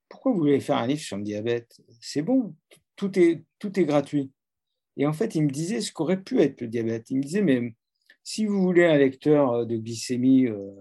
pourquoi 0.09 0.33
vous 0.33 0.39
voulez 0.39 0.59
faire 0.59 0.77
un 0.77 0.87
livre 0.87 1.01
sur 1.01 1.15
le 1.17 1.23
diabète? 1.23 1.81
C'est 2.01 2.21
bon, 2.21 2.53
tout 2.97 3.17
est, 3.17 3.43
tout 3.59 3.79
est 3.79 3.85
gratuit. 3.85 4.31
Et 4.97 5.05
en 5.05 5.13
fait, 5.13 5.35
il 5.35 5.43
me 5.43 5.49
disait 5.49 5.81
ce 5.81 5.91
qu'aurait 5.91 6.21
pu 6.21 6.39
être 6.41 6.61
le 6.61 6.67
diabète. 6.67 7.09
Il 7.09 7.17
me 7.17 7.23
disait, 7.23 7.41
mais 7.41 7.73
si 8.23 8.45
vous 8.45 8.61
voulez 8.61 8.85
un 8.85 8.97
lecteur 8.97 9.65
de 9.65 9.77
glycémie, 9.77 10.47
euh, 10.47 10.71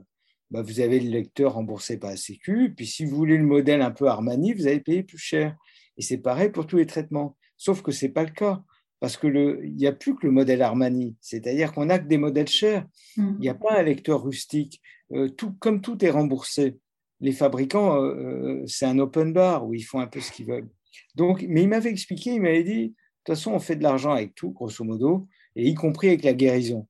bah, 0.51 0.63
vous 0.63 0.81
avez 0.81 1.01
le 1.01 1.11
lecteur 1.11 1.55
remboursé 1.55 1.99
par 1.99 2.11
la 2.11 2.17
Sécu. 2.17 2.73
Puis 2.77 2.87
si 2.87 3.05
vous 3.05 3.17
voulez 3.17 3.37
le 3.37 3.45
modèle 3.45 3.83
un 3.83 3.91
peu 3.91 4.07
Armani, 4.07 4.53
vous 4.53 4.67
allez 4.67 4.81
payer 4.81 5.03
plus 5.03 5.19
cher. 5.19 5.57
Et 5.97 6.03
c'est 6.03 6.19
pareil 6.19 6.51
pour 6.51 6.67
tous 6.67 6.77
les 6.77 6.87
traitements. 6.87 7.37
Sauf 7.57 7.83
que 7.83 7.93
ce 7.93 8.07
n'est 8.07 8.13
pas 8.13 8.25
le 8.25 8.31
cas. 8.31 8.63
Parce 9.01 9.17
qu'il 9.17 9.75
n'y 9.77 9.87
a 9.87 9.93
plus 9.93 10.15
que 10.15 10.27
le 10.27 10.33
modèle 10.33 10.63
Armani. 10.63 11.17
C'est-à-dire 11.21 11.73
qu'on 11.73 11.87
n'a 11.87 11.99
que 11.99 12.07
des 12.07 12.17
modèles 12.17 12.49
chers. 12.49 12.87
Il 13.17 13.37
n'y 13.41 13.49
a 13.49 13.55
pas 13.55 13.79
un 13.79 13.83
lecteur 13.83 14.23
rustique. 14.23 14.81
Euh, 15.13 15.29
comme 15.59 15.81
tout 15.81 16.03
est 16.05 16.11
remboursé, 16.11 16.79
les 17.21 17.33
fabricants, 17.33 18.03
euh, 18.03 18.15
euh, 18.15 18.63
c'est 18.67 18.87
un 18.87 18.99
open 18.99 19.33
bar 19.33 19.67
où 19.67 19.75
ils 19.75 19.83
font 19.83 20.01
un 20.01 20.07
peu 20.07 20.21
ce 20.21 20.33
qu'ils 20.33 20.47
veulent. 20.47 20.69
Donc, 21.15 21.45
mais 21.49 21.63
il 21.63 21.69
m'avait 21.69 21.91
expliqué, 21.91 22.35
il 22.35 22.43
m'avait 22.43 22.65
dit, 22.65 22.95
toute 23.25 23.37
façon, 23.37 23.53
on 23.53 23.59
fait 23.59 23.77
de 23.77 23.83
l'argent 23.83 24.13
avec 24.13 24.35
tout, 24.35 24.51
grosso 24.51 24.85
modo, 24.85 25.27
et 25.57 25.69
y 25.69 25.75
compris 25.75 26.09
avec 26.09 26.25
la 26.25 26.35
guérison. 26.35 26.87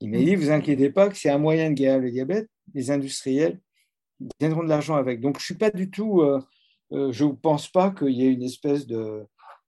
Il 0.00 0.10
m'a 0.10 0.18
dit, 0.18 0.36
mmh. 0.36 0.40
vous 0.40 0.50
inquiétez 0.50 0.90
pas 0.90 1.08
que 1.08 1.16
c'est 1.16 1.30
un 1.30 1.38
moyen 1.38 1.70
de 1.70 1.74
guérir 1.74 2.00
le 2.00 2.10
diabète. 2.10 2.48
Les 2.74 2.90
industriels 2.90 3.60
gagneront 4.40 4.64
de 4.64 4.68
l'argent 4.68 4.96
avec. 4.96 5.20
Donc, 5.20 5.38
je 5.38 5.42
ne 5.42 5.44
suis 5.44 5.54
pas 5.54 5.70
du 5.70 5.90
tout 5.90 6.22
euh, 6.92 7.12
je 7.12 7.24
ne 7.24 7.32
pense 7.32 7.68
pas 7.68 7.90
qu'il 7.90 8.10
y 8.10 8.26
ait 8.26 8.32
une 8.32 8.42
espèce 8.42 8.86
de. 8.86 9.24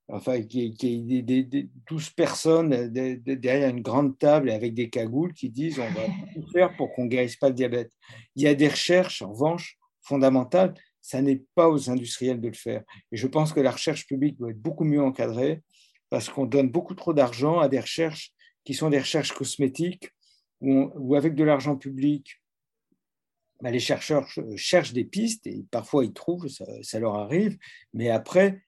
Enfin, 0.08 0.42
qu'il 0.42 0.74
y 0.82 1.16
ait 1.16 1.22
des, 1.22 1.68
12 1.88 2.10
personnes 2.10 2.90
derrière 2.90 3.70
une 3.70 3.80
grande 3.80 4.18
table 4.18 4.50
avec 4.50 4.74
des 4.74 4.90
cagoules 4.90 5.32
qui 5.32 5.48
disent 5.48 5.78
on 5.78 5.90
va 5.94 6.02
tout 6.34 6.46
faire 6.52 6.76
pour 6.76 6.92
qu'on 6.92 7.04
ne 7.04 7.08
guérisse 7.08 7.36
pas 7.36 7.48
le 7.48 7.54
diabète. 7.54 7.90
Il 8.36 8.42
y 8.42 8.46
a 8.46 8.54
des 8.54 8.68
recherches, 8.68 9.22
en 9.22 9.32
revanche, 9.32 9.78
fondamentales. 10.02 10.74
Ça 11.00 11.22
n'est 11.22 11.42
pas 11.54 11.70
aux 11.70 11.88
industriels 11.88 12.40
de 12.40 12.48
le 12.48 12.54
faire. 12.54 12.82
Et 13.12 13.16
je 13.16 13.26
pense 13.26 13.54
que 13.54 13.60
la 13.60 13.70
recherche 13.70 14.06
publique 14.06 14.36
doit 14.36 14.50
être 14.50 14.60
beaucoup 14.60 14.84
mieux 14.84 15.02
encadrée 15.02 15.62
parce 16.14 16.28
qu'on 16.28 16.46
donne 16.46 16.70
beaucoup 16.70 16.94
trop 16.94 17.12
d'argent 17.12 17.58
à 17.58 17.68
des 17.68 17.80
recherches 17.80 18.32
qui 18.62 18.72
sont 18.72 18.88
des 18.88 19.00
recherches 19.00 19.32
cosmétiques 19.32 20.12
ou 20.60 21.16
avec 21.16 21.34
de 21.34 21.42
l'argent 21.42 21.74
public, 21.74 22.40
bah, 23.60 23.72
les 23.72 23.80
chercheurs 23.80 24.28
cherchent 24.54 24.92
des 24.92 25.02
pistes 25.04 25.44
et 25.48 25.64
parfois 25.72 26.04
ils 26.04 26.12
trouvent, 26.12 26.46
ça, 26.46 27.00
leur 27.00 27.16
arrive, 27.16 27.58
mais 27.94 28.10
après, 28.10 28.62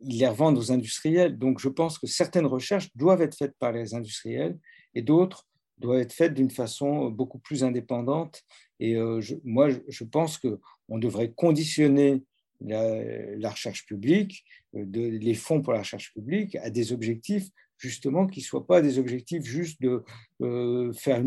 ils 0.00 0.20
les 0.20 0.26
revendent 0.26 0.56
aux 0.56 0.72
industriels. 0.72 1.36
Donc 1.36 1.60
je 1.60 1.68
pense 1.68 1.98
que 1.98 2.06
certaines 2.06 2.46
recherches 2.46 2.88
doivent 2.96 3.20
être 3.20 3.36
faites 3.36 3.58
par 3.58 3.72
les 3.72 3.92
industriels 3.92 4.58
et 4.94 5.02
d'autres 5.02 5.46
doivent 5.76 6.00
être 6.00 6.14
faites 6.14 6.32
d'une 6.32 6.50
façon 6.50 7.10
beaucoup 7.10 7.38
plus 7.38 7.62
indépendante. 7.62 8.42
Et 8.80 8.94
euh, 8.94 9.20
moi, 9.44 9.68
je 9.68 10.04
pense 10.04 10.38
qu'on 10.38 10.98
devrait 10.98 11.30
conditionner 11.32 12.24
la, 12.60 13.50
recherche 13.50 13.86
publique, 13.86 14.44
euh, 14.74 14.84
les 14.86 15.34
fonds 15.34 15.62
pour 15.62 15.72
la 15.72 15.80
recherche 15.80 16.12
publique, 16.12 16.56
à 16.56 16.70
des 16.70 16.92
objectifs 16.92 17.48
justement 17.78 18.26
qui 18.26 18.40
ne 18.40 18.44
soient 18.44 18.66
pas 18.66 18.80
des 18.80 18.98
objectifs 18.98 19.44
juste 19.44 19.82
de 19.82 20.02
euh, 20.40 20.92
faire, 20.94 21.22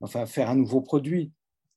enfin, 0.00 0.26
faire 0.26 0.48
un 0.48 0.56
nouveau 0.56 0.80
produit, 0.80 1.32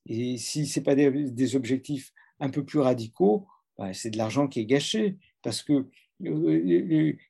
et 0.05 0.37
si 0.37 0.65
ce 0.65 0.79
n'est 0.79 0.83
pas 0.83 0.95
des, 0.95 1.55
objectifs 1.55 2.11
un 2.39 2.49
peu 2.49 2.63
plus 2.63 2.79
radicaux, 2.79 3.47
bah, 3.77 3.93
c'est 3.93 4.09
de 4.09 4.17
l'argent 4.17 4.47
qui 4.47 4.59
est 4.59 4.65
gâché. 4.65 5.17
Parce 5.41 5.61
que 5.61 5.87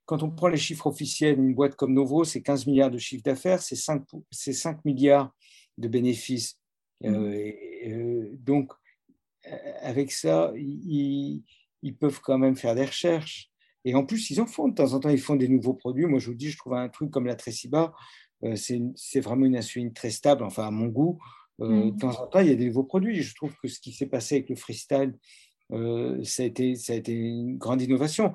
quand 0.06 0.24
on 0.24 0.32
prend 0.32 0.48
les 0.48 0.58
chiffres 0.58 0.88
officiels, 0.88 1.38
une 1.38 1.54
boîte 1.54 1.76
comme 1.76 1.94
Novo, 1.94 2.24
c'est 2.24 2.42
15 2.42 2.68
milliards 2.68 2.92
de 2.92 2.98
chiffre 2.98 3.24
d'affaires, 3.24 3.62
c'est 3.62 3.76
5, 3.76 4.04
5 4.32 4.84
milliards 4.86 5.34
de 5.78 5.88
bénéfices. 5.88 6.60
Mmh. 7.02 8.38
donc, 8.38 8.72
avec 9.82 10.12
ça, 10.12 10.54
ils, 10.56 11.44
ils, 11.84 11.96
peuvent 11.96 12.20
quand 12.22 12.38
même 12.38 12.56
faire 12.56 12.76
des 12.76 12.86
recherches. 12.86 13.52
Et 13.86 13.96
en 13.96 14.06
plus, 14.06 14.32
ils 14.32 14.42
en 14.42 14.46
font 14.46 14.68
de 14.68 14.76
temps 14.76 14.94
en 14.94 15.00
temps, 15.00 15.10
ils 15.10 15.20
font 15.20 15.36
des 15.36 15.50
nouveaux 15.50 15.74
produits. 15.74 16.06
Moi, 16.06 16.20
je 16.20 16.28
vous 16.28 16.36
dis, 16.36 16.50
je 16.50 16.58
trouve 16.58 16.74
un 16.74 16.90
truc 16.90 17.12
comme 17.12 17.26
la 17.26 17.36
Tresiba, 17.36 17.94
euh, 18.44 18.56
c'est 18.56 19.20
vraiment 19.20 19.46
une 19.46 19.56
insuline 19.56 19.94
très 19.94 20.10
stable, 20.10 20.44
enfin 20.44 20.68
à 20.68 20.72
mon 20.72 20.88
goût. 20.88 21.20
Euh, 21.62 21.86
mm. 21.86 21.92
De 21.92 22.00
temps 22.00 22.22
en 22.22 22.28
temps, 22.28 22.40
il 22.40 22.48
y 22.48 22.52
a 22.52 22.56
des 22.56 22.68
nouveaux 22.68 22.84
produits. 22.84 23.22
Je 23.22 23.36
trouve 23.36 23.56
que 23.62 23.68
ce 23.68 23.80
qui 23.80 23.92
s'est 23.92 24.08
passé 24.08 24.36
avec 24.36 24.50
le 24.50 24.56
freestyle, 24.56 25.18
euh, 25.72 26.24
ça, 26.24 26.44
a 26.44 26.46
été, 26.46 26.76
ça 26.76 26.94
a 26.94 26.96
été 26.96 27.14
une 27.14 27.58
grande 27.58 27.82
innovation. 27.82 28.34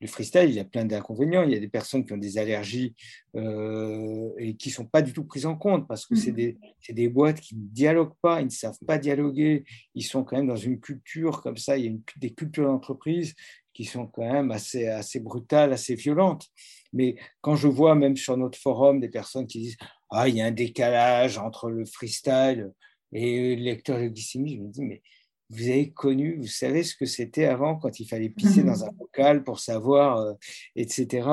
Le 0.00 0.06
freestyle, 0.06 0.48
il 0.48 0.54
y 0.54 0.60
a 0.60 0.64
plein 0.64 0.84
d'inconvénients. 0.84 1.42
Il 1.42 1.50
y 1.50 1.56
a 1.56 1.60
des 1.60 1.68
personnes 1.68 2.04
qui 2.04 2.12
ont 2.12 2.18
des 2.18 2.38
allergies 2.38 2.94
et 3.34 4.56
qui 4.56 4.68
ne 4.68 4.72
sont 4.72 4.86
pas 4.86 5.02
du 5.02 5.12
tout 5.12 5.24
prises 5.24 5.46
en 5.46 5.56
compte 5.56 5.88
parce 5.88 6.06
que 6.06 6.14
c'est 6.14 6.32
mm. 6.32 6.36
des, 6.36 6.58
des, 6.90 7.08
boîtes 7.08 7.40
qui 7.40 7.56
ne 7.56 7.62
dialoguent 7.62 8.16
pas, 8.22 8.40
ils 8.40 8.46
ne 8.46 8.50
savent 8.50 8.78
pas 8.86 8.98
dialoguer. 8.98 9.64
Ils 9.94 10.04
sont 10.04 10.24
quand 10.24 10.36
même 10.36 10.46
dans 10.46 10.56
une 10.56 10.80
culture 10.80 11.42
comme 11.42 11.56
ça. 11.56 11.76
Il 11.76 11.84
y 11.84 11.88
a 11.88 11.98
des 12.16 12.32
cultures 12.32 12.66
d'entreprise 12.66 13.34
qui 13.78 13.84
sont 13.84 14.06
quand 14.06 14.30
même 14.30 14.50
assez, 14.50 14.88
assez 14.88 15.20
brutales, 15.20 15.72
assez 15.72 15.94
violentes. 15.94 16.46
Mais 16.92 17.16
quand 17.40 17.54
je 17.54 17.68
vois 17.68 17.94
même 17.94 18.16
sur 18.16 18.36
notre 18.36 18.58
forum 18.58 19.00
des 19.00 19.08
personnes 19.08 19.46
qui 19.46 19.60
disent 19.60 19.76
Ah, 20.10 20.28
il 20.28 20.36
y 20.36 20.40
a 20.40 20.46
un 20.46 20.52
décalage 20.52 21.38
entre 21.38 21.70
le 21.70 21.84
freestyle 21.84 22.72
et 23.12 23.56
le 23.56 23.62
lecteur 23.62 24.00
de 24.00 24.08
glycémie, 24.08 24.56
je 24.56 24.60
me 24.60 24.68
dis 24.68 24.82
Mais 24.82 25.02
vous 25.50 25.68
avez 25.68 25.90
connu, 25.90 26.36
vous 26.36 26.46
savez 26.46 26.82
ce 26.82 26.94
que 26.94 27.06
c'était 27.06 27.46
avant 27.46 27.76
quand 27.76 28.00
il 28.00 28.06
fallait 28.06 28.28
pisser 28.28 28.62
dans 28.62 28.84
un 28.84 28.92
bocal 28.92 29.44
pour 29.44 29.60
savoir, 29.60 30.18
euh, 30.18 30.34
etc. 30.76 31.28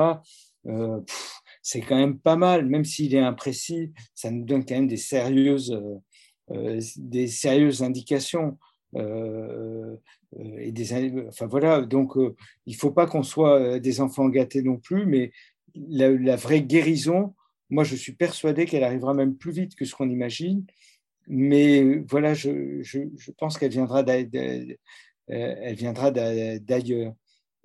Euh, 0.66 1.00
c'est 1.62 1.80
quand 1.80 1.96
même 1.96 2.18
pas 2.18 2.36
mal, 2.36 2.66
même 2.66 2.84
s'il 2.84 3.14
est 3.14 3.20
imprécis, 3.20 3.92
ça 4.14 4.30
nous 4.30 4.44
donne 4.44 4.64
quand 4.64 4.74
même 4.74 4.88
des 4.88 4.96
sérieuses, 4.96 5.78
euh, 6.50 6.80
des 6.96 7.26
sérieuses 7.26 7.82
indications. 7.82 8.58
et 8.94 10.72
des, 10.72 11.12
enfin 11.28 11.46
voilà, 11.46 11.82
donc 11.82 12.12
il 12.66 12.72
ne 12.72 12.78
faut 12.78 12.92
pas 12.92 13.06
qu'on 13.06 13.22
soit 13.22 13.78
des 13.78 14.00
enfants 14.00 14.28
gâtés 14.28 14.62
non 14.62 14.78
plus, 14.78 15.04
mais 15.06 15.32
la, 15.74 16.36
vraie 16.36 16.62
guérison, 16.62 17.34
moi, 17.68 17.84
je 17.84 17.96
suis 17.96 18.12
persuadé 18.12 18.64
qu'elle 18.64 18.84
arrivera 18.84 19.14
même 19.14 19.36
plus 19.36 19.52
vite 19.52 19.74
que 19.74 19.84
ce 19.84 19.94
qu'on 19.94 20.08
imagine. 20.08 20.64
Mais 21.26 21.98
voilà, 22.08 22.34
je, 22.34 22.82
pense 23.38 23.58
qu'elle 23.58 23.72
viendra 23.72 24.02
d'ailleurs. 24.02 24.76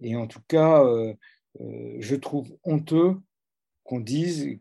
Et 0.01 0.15
en 0.15 0.27
tout 0.27 0.41
cas, 0.47 0.83
euh, 0.83 1.13
euh, 1.61 1.97
je 1.99 2.15
trouve 2.15 2.57
honteux 2.63 3.17
qu'on 3.83 3.99
dise, 3.99 4.57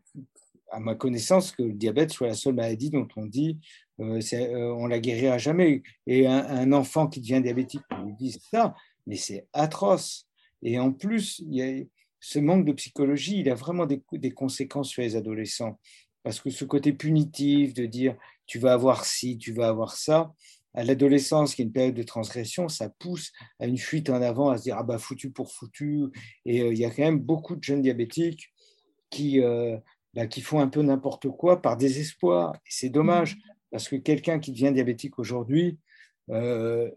à 0.71 0.81
ma 0.81 0.95
connaissance, 0.95 1.53
que 1.53 1.63
le 1.63 1.73
diabète 1.73 2.11
soit 2.11 2.29
la 2.29 2.35
seule 2.35 2.55
maladie 2.55 2.91
dont 2.91 3.09
on 3.17 3.27
dit 3.27 3.59
euh, 4.01 4.75
on 4.77 4.87
la 4.87 4.99
guérira 4.99 5.39
jamais. 5.39 5.83
Et 6.07 6.27
un, 6.27 6.73
enfant 6.73 7.07
qui 7.07 7.21
devient 7.21 7.41
diabétique, 7.43 7.83
on 7.91 8.07
lui 8.07 8.15
dit 8.15 8.39
ça, 8.51 8.75
mais 9.07 9.17
c'est 9.17 9.47
atroce. 9.53 10.27
Et 10.63 10.79
en 10.79 10.93
plus, 10.93 11.41
il 11.41 11.55
y 11.55 11.63
a, 11.63 11.85
ce 12.21 12.39
manque 12.39 12.65
de 12.65 12.73
psychologie, 12.73 13.41
il 13.41 13.51
a 13.51 13.55
vraiment 13.55 13.87
des, 13.87 14.31
conséquences 14.33 14.91
sur 14.91 15.03
les 15.03 15.17
adolescents. 15.17 15.79
Parce 16.23 16.41
que 16.41 16.51
ce 16.51 16.65
côté 16.67 16.93
punitif 16.93 17.73
de 17.73 17.87
dire 17.87 18.15
tu 18.51 18.59
vas 18.59 18.73
avoir 18.73 19.05
ci, 19.05 19.39
tu 19.39 19.53
vas 19.53 19.69
avoir 19.69 19.97
ça, 19.97 20.33
à 20.75 20.83
l'adolescence, 20.83 21.55
qui 21.55 21.63
est 21.63 21.67
une 21.67 21.73
période 21.73 21.95
de 21.95 22.03
transgression, 22.03 22.69
ça 22.69 22.89
pousse 22.89 23.31
à 23.61 23.67
une 23.67 23.79
fuite 23.79 24.11
en 24.11 24.21
avant, 24.21 24.51
à 24.51 24.59
se 24.59 24.65
dire 24.65 24.77
ah 24.77 24.83
bah 24.83 24.99
foutu 24.99 25.31
pour 25.31 25.53
foutu. 25.53 26.07
Et 26.45 26.61
euh, 26.61 26.73
il 26.73 26.79
y 26.81 26.85
a 26.85 26.91
quand 26.91 27.05
même 27.05 27.21
beaucoup 27.21 27.55
de 27.55 27.63
jeunes 27.63 27.81
diabétiques 27.81 28.53
qui, 29.09 29.41
euh, 29.41 29.79
bah, 30.15 30.27
qui 30.27 30.41
font 30.41 30.59
un 30.59 30.67
peu 30.67 30.83
n'importe 30.83 31.29
quoi 31.29 31.63
par 31.63 31.77
désespoir. 31.77 32.57
Et 32.67 32.71
c'est 32.71 32.89
dommage, 32.89 33.39
parce 33.71 33.89
que 33.89 33.95
quelqu'un 33.95 34.41
qui 34.41 34.51
devient 34.51 34.73
diabétique 34.75 35.21
aujourd'hui, 35.21 35.79
euh, 36.31 36.91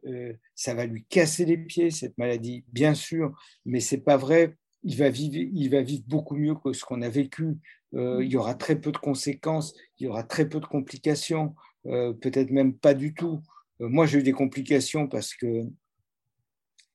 ça 0.56 0.74
va 0.74 0.88
lui 0.88 1.06
casser 1.06 1.46
les 1.46 1.58
pieds, 1.58 1.92
cette 1.92 2.18
maladie, 2.18 2.64
bien 2.74 2.96
sûr, 2.96 3.32
mais 3.64 3.80
c'est 3.80 4.02
pas 4.02 4.18
vrai 4.18 4.58
il 4.84 4.98
va 4.98 5.10
vivre, 5.10 5.36
il 5.36 5.70
va 5.70 5.82
vivre 5.82 6.04
beaucoup 6.08 6.36
mieux 6.36 6.56
que 6.56 6.74
ce 6.74 6.84
qu'on 6.84 7.02
a 7.02 7.10
vécu. 7.10 7.58
Euh, 7.96 8.24
il 8.24 8.32
y 8.32 8.38
aura 8.38 8.56
très 8.56 8.80
peu 8.80 8.92
de 8.92 8.98
conséquences, 8.98 9.76
il 10.00 10.06
y 10.06 10.08
aura 10.08 10.24
très 10.24 10.50
peu 10.50 10.60
de 10.60 10.66
complications, 10.66 11.56
euh, 11.86 12.14
peut-être 12.14 12.52
même 12.52 12.74
pas 12.74 12.94
du 12.94 13.14
tout. 13.14 13.42
Euh, 13.82 13.88
moi, 13.88 14.06
j'ai 14.06 14.20
eu 14.20 14.24
des 14.24 14.32
complications 14.32 15.08
parce 15.08 15.36
que, 15.36 15.64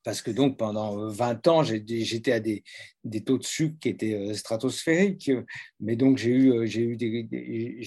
parce 0.03 0.23
que 0.23 0.31
donc 0.31 0.57
pendant 0.59 1.09
20 1.09 1.49
ans, 1.49 1.63
j'étais 1.63 2.33
à 2.33 2.41
des, 2.41 2.65
des, 3.05 3.23
taux 3.23 3.39
de 3.39 3.45
sucre 3.45 3.77
qui 3.81 3.91
étaient 3.91 4.33
stratosphériques, 4.35 5.31
mais 5.81 5.97
donc 5.97 6.19
j'ai 6.19 6.31
eu, 6.31 6.67
j'ai 6.67 6.83
eu, 6.83 6.97
des, 6.97 7.29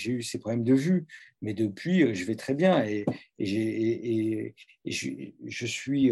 eu 0.08 0.22
ces 0.22 0.39
problèmes 0.39 0.64
de 0.64 0.76
vue. 0.76 1.06
Mais 1.41 1.54
depuis, 1.54 2.14
je 2.14 2.24
vais 2.26 2.36
très 2.36 2.54
bien 2.54 2.86
et, 2.86 3.06
et, 3.39 4.54
et 4.86 4.91
je, 4.91 5.10
je, 5.47 5.66
suis, 5.66 6.12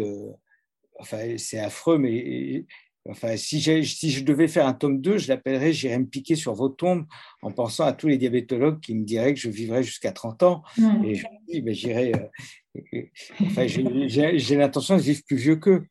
enfin, 0.98 1.36
c'est 1.38 1.60
affreux, 1.60 1.98
mais 1.98 2.66
Enfin, 3.08 3.36
si, 3.36 3.60
si, 3.60 4.10
je 4.10 4.24
devais 4.24 4.46
faire 4.46 4.66
un 4.66 4.74
tome 4.74 5.00
2, 5.00 5.18
je 5.18 5.28
l'appellerais 5.28 5.72
J'irais 5.72 5.98
me 5.98 6.06
piquer 6.06 6.36
sur 6.36 6.54
vos 6.54 6.68
tombes 6.68 7.06
en 7.42 7.50
pensant 7.50 7.84
à 7.84 7.92
tous 7.92 8.08
les 8.08 8.18
diabétologues 8.18 8.80
qui 8.80 8.94
me 8.94 9.04
diraient 9.04 9.32
que 9.32 9.40
je 9.40 9.48
vivrais 9.48 9.82
jusqu'à 9.82 10.12
30 10.12 10.42
ans. 10.42 10.62
Et 11.04 11.14
je 11.14 11.24
me 11.24 11.52
dis, 11.52 11.62
ben, 11.62 11.74
j'irai. 11.74 12.12
Euh, 12.14 13.02
enfin, 13.42 13.66
j'ai 13.66 14.56
l'intention 14.56 14.96
de 14.96 15.02
vivre 15.02 15.22
plus 15.26 15.36
vieux 15.36 15.56
qu'eux. 15.56 15.84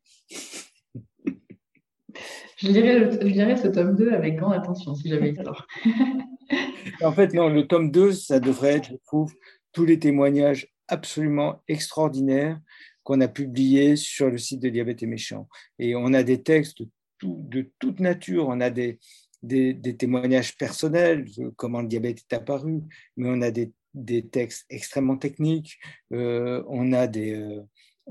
Je 2.58 2.68
lirais, 2.68 3.56
ce 3.58 3.68
tome 3.70 3.96
2 3.96 4.12
avec 4.12 4.36
grande 4.36 4.54
attention 4.54 4.94
si 4.94 5.10
j'avais 5.10 5.34
tort. 5.34 5.66
en 7.02 7.12
fait, 7.12 7.34
non, 7.34 7.50
le 7.50 7.66
tome 7.66 7.90
2, 7.90 8.12
ça 8.12 8.40
devrait 8.40 8.76
être, 8.76 8.90
je 8.92 8.98
trouve, 9.06 9.34
tous 9.72 9.86
les 9.86 9.98
témoignages 9.98 10.68
absolument 10.88 11.64
extraordinaires 11.68 12.60
qu'on 13.04 13.22
a 13.22 13.28
publiés 13.28 13.96
sur 13.96 14.30
le 14.30 14.38
site 14.38 14.60
de 14.62 14.70
Diabète 14.70 15.02
et 15.04 15.08
Méchant. 15.08 15.48
Et 15.80 15.96
on 15.96 16.14
a 16.14 16.22
des 16.22 16.44
textes 16.44 16.84
de 17.24 17.72
toute 17.80 18.00
nature. 18.00 18.48
On 18.48 18.60
a 18.62 18.70
des, 18.70 19.00
des, 19.44 19.96
témoignages 19.96 20.58
personnels, 20.58 21.26
comment 21.56 21.82
le 21.82 21.88
diabète 21.88 22.20
est 22.20 22.36
apparu, 22.36 22.82
mais 23.18 23.30
on 23.30 23.42
a 23.42 23.52
des, 23.52 23.72
des 23.94 24.28
textes 24.28 24.66
extrêmement 24.70 25.18
techniques, 25.18 25.80
euh, 26.14 26.64
on 26.68 26.94
a 26.94 27.08
des... 27.08 27.34
Euh, 27.36 27.62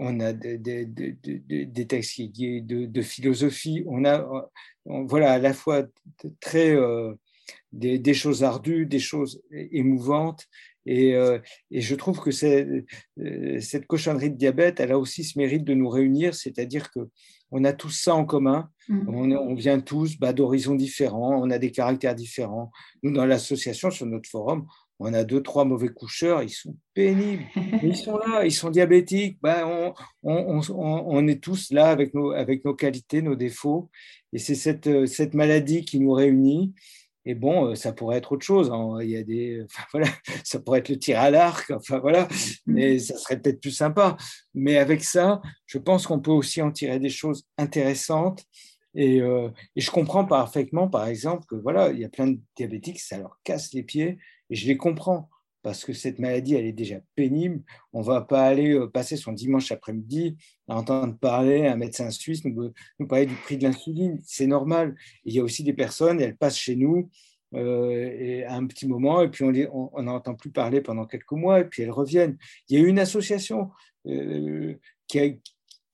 on 0.00 0.20
a 0.20 0.32
des, 0.32 0.59
des, 0.59 0.84
des, 0.86 1.86
textes 1.88 2.20
de, 2.20 2.86
de, 2.86 3.02
philosophie, 3.02 3.82
on 3.88 4.04
a 4.04 4.48
voilà, 4.84 5.32
à 5.32 5.38
la 5.38 5.52
fois 5.52 5.82
très, 6.38 6.70
euh, 6.70 7.14
des, 7.72 8.14
choses 8.14 8.44
ardues, 8.44 8.86
des 8.86 8.98
choses 8.98 9.42
émouvantes, 9.50 10.46
et, 10.87 11.14
et 11.70 11.81
je 11.81 11.95
trouve 11.95 12.20
que 12.20 12.31
cette 12.31 13.87
cochonnerie 13.87 14.31
de 14.31 14.37
diabète, 14.37 14.81
elle 14.81 14.93
a 14.93 14.99
aussi 14.99 15.24
ce 15.24 15.39
mérite 15.39 15.64
de 15.64 15.74
nous 15.74 15.89
réunir, 15.89 16.35
c'est-à-dire 16.35 16.91
que 16.91 17.01
on 17.51 17.64
a 17.64 17.72
tous 17.72 17.91
ça 17.91 18.14
en 18.14 18.24
commun. 18.24 18.70
Mm. 18.89 19.09
On, 19.09 19.55
vient 19.55 19.81
tous 19.81 20.18
bah, 20.18 20.33
d'horizons 20.33 20.74
différents, 20.74 21.41
on 21.43 21.51
a 21.51 21.59
des 21.59 21.70
caractères 21.70 22.14
différents. 22.14 22.70
Nous, 23.03 23.12
dans 23.12 23.26
l'association, 23.26 23.91
sur 23.91 24.07
notre 24.07 24.29
forum, 24.29 24.66
on 24.99 25.14
a 25.14 25.24
deux, 25.24 25.43
trois 25.43 25.64
mauvais 25.64 25.89
coucheurs, 25.89 26.43
ils 26.43 26.51
sont 26.51 26.76
pénibles. 26.95 27.45
ils 27.83 27.97
sont 27.97 28.18
là, 28.18 28.45
ils 28.45 28.53
sont 28.53 28.70
diabétiques. 28.70 29.39
Bah, 29.41 29.66
on, 30.22 30.61
on, 30.68 31.29
est 31.29 31.43
tous 31.43 31.70
là 31.70 31.91
avec 31.91 32.14
nos, 32.14 32.33
avec 32.33 32.64
nos 32.64 32.74
qualités, 32.74 33.22
nos 33.22 33.37
défauts. 33.37 33.91
Et 34.33 34.39
c'est 34.39 34.55
cette, 34.55 35.07
cette 35.07 35.35
maladie 35.35 35.85
qui 35.85 36.01
nous 36.01 36.12
réunit. 36.12 36.74
Et 37.24 37.34
bon, 37.34 37.66
euh, 37.66 37.74
ça 37.74 37.92
pourrait 37.92 38.18
être 38.18 38.32
autre 38.32 38.44
chose. 38.44 38.70
Hein. 38.72 38.98
Il 39.02 39.10
y 39.10 39.16
a 39.16 39.22
des, 39.22 39.64
voilà, 39.92 40.08
ça 40.44 40.60
pourrait 40.60 40.80
être 40.80 40.88
le 40.88 40.98
tir 40.98 41.20
à 41.20 41.30
l'arc. 41.30 41.70
Enfin 41.70 41.98
voilà, 41.98 42.24
mm. 42.24 42.28
mais 42.66 42.98
ça 42.98 43.16
serait 43.16 43.40
peut-être 43.40 43.60
plus 43.60 43.70
sympa. 43.70 44.16
Mais 44.54 44.78
avec 44.78 45.04
ça, 45.04 45.40
je 45.66 45.78
pense 45.78 46.06
qu'on 46.06 46.20
peut 46.20 46.30
aussi 46.30 46.62
en 46.62 46.70
tirer 46.70 46.98
des 46.98 47.10
choses 47.10 47.46
intéressantes. 47.56 48.44
Et, 48.94 49.20
euh, 49.20 49.50
et, 49.76 49.80
je 49.80 49.90
comprends 49.90 50.24
parfaitement, 50.24 50.88
par 50.88 51.06
exemple, 51.06 51.44
que 51.46 51.54
voilà, 51.54 51.90
il 51.90 52.00
y 52.00 52.04
a 52.04 52.08
plein 52.08 52.26
de 52.26 52.40
diabétiques, 52.56 53.00
ça 53.00 53.18
leur 53.18 53.38
casse 53.44 53.72
les 53.74 53.82
pieds, 53.82 54.18
et 54.50 54.54
je 54.56 54.66
les 54.66 54.76
comprends 54.76 55.28
parce 55.68 55.84
que 55.84 55.92
cette 55.92 56.18
maladie, 56.18 56.54
elle 56.54 56.64
est 56.64 56.72
déjà 56.72 56.96
pénible. 57.14 57.60
On 57.92 58.00
ne 58.00 58.04
va 58.06 58.22
pas 58.22 58.46
aller 58.46 58.72
euh, 58.72 58.86
passer 58.86 59.18
son 59.18 59.32
dimanche 59.32 59.70
après-midi 59.70 60.38
à 60.66 60.78
entendre 60.78 61.14
parler 61.18 61.66
un 61.66 61.76
médecin 61.76 62.10
suisse 62.10 62.42
nous, 62.46 62.72
parler 63.06 63.26
du 63.26 63.34
prix 63.34 63.58
de 63.58 63.64
l'insuline. 63.64 64.18
C'est 64.24 64.46
normal. 64.46 64.96
il 65.26 65.34
y 65.34 65.40
a 65.40 65.42
aussi 65.42 65.64
des 65.64 65.74
personnes, 65.74 66.22
elles 66.22 66.38
passent 66.38 66.56
chez 66.56 66.74
nous 66.74 67.10
euh, 67.54 68.44
à 68.48 68.54
un 68.54 68.66
petit 68.66 68.88
moment, 68.88 69.20
et 69.20 69.28
puis 69.28 69.44
on 69.70 70.02
n'entend 70.02 70.34
plus 70.34 70.50
parler 70.50 70.80
pendant 70.80 71.04
quelques 71.04 71.32
mois, 71.32 71.60
et 71.60 71.64
puis 71.66 71.82
elles 71.82 71.90
reviennent. 71.90 72.38
Il 72.70 72.80
y 72.80 72.82
a 72.82 72.88
une 72.88 72.98
association 72.98 73.68
euh, 74.06 74.74
qui, 75.06 75.38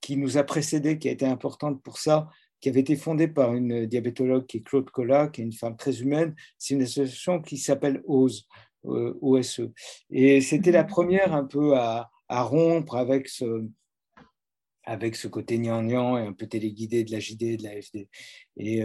qui 0.01 0.17
nous 0.17 0.39
a 0.39 0.45
précédés, 0.45 1.01
qui 1.01 1.09
a 1.09 1.13
été 1.13 1.27
importante 1.27 1.83
pour 1.83 1.99
ça, 1.99 2.29
qui 2.61 2.69
avait 2.69 2.79
été 2.79 2.95
fondée 2.95 3.27
par 3.27 3.55
une 3.55 3.87
diabétologue 3.87 4.47
qui 4.47 4.59
est 4.59 4.63
Claude 4.63 4.89
Collat, 4.89 5.27
qui 5.31 5.41
est 5.41 5.45
une 5.45 5.53
femme 5.53 5.77
très 5.77 6.01
humaine. 6.01 6.37
C'est 6.59 6.75
une 6.75 6.83
association 6.83 7.43
qui 7.43 7.59
s'appelle 7.59 8.05
OSE. 8.07 8.47
OSE. 8.85 9.71
Et 10.11 10.41
c'était 10.41 10.73
la 10.73 10.85
première 10.85 11.35
un 11.35 11.45
peu 11.45 11.77
à, 11.77 12.11
rompre 12.29 12.97
avec 12.97 13.29
ce, 13.29 13.67
avec 14.85 15.17
ce 15.17 15.29
côté 15.29 15.59
gnangnan 15.59 16.19
et 16.19 16.27
un 16.27 16.33
peu 16.33 16.47
téléguidé 16.47 17.05
de 17.05 17.13
la 17.13 17.21
JD, 17.21 17.59
de 17.59 17.65
la 17.65 17.81
FD. 17.81 18.09
Et, 18.57 18.83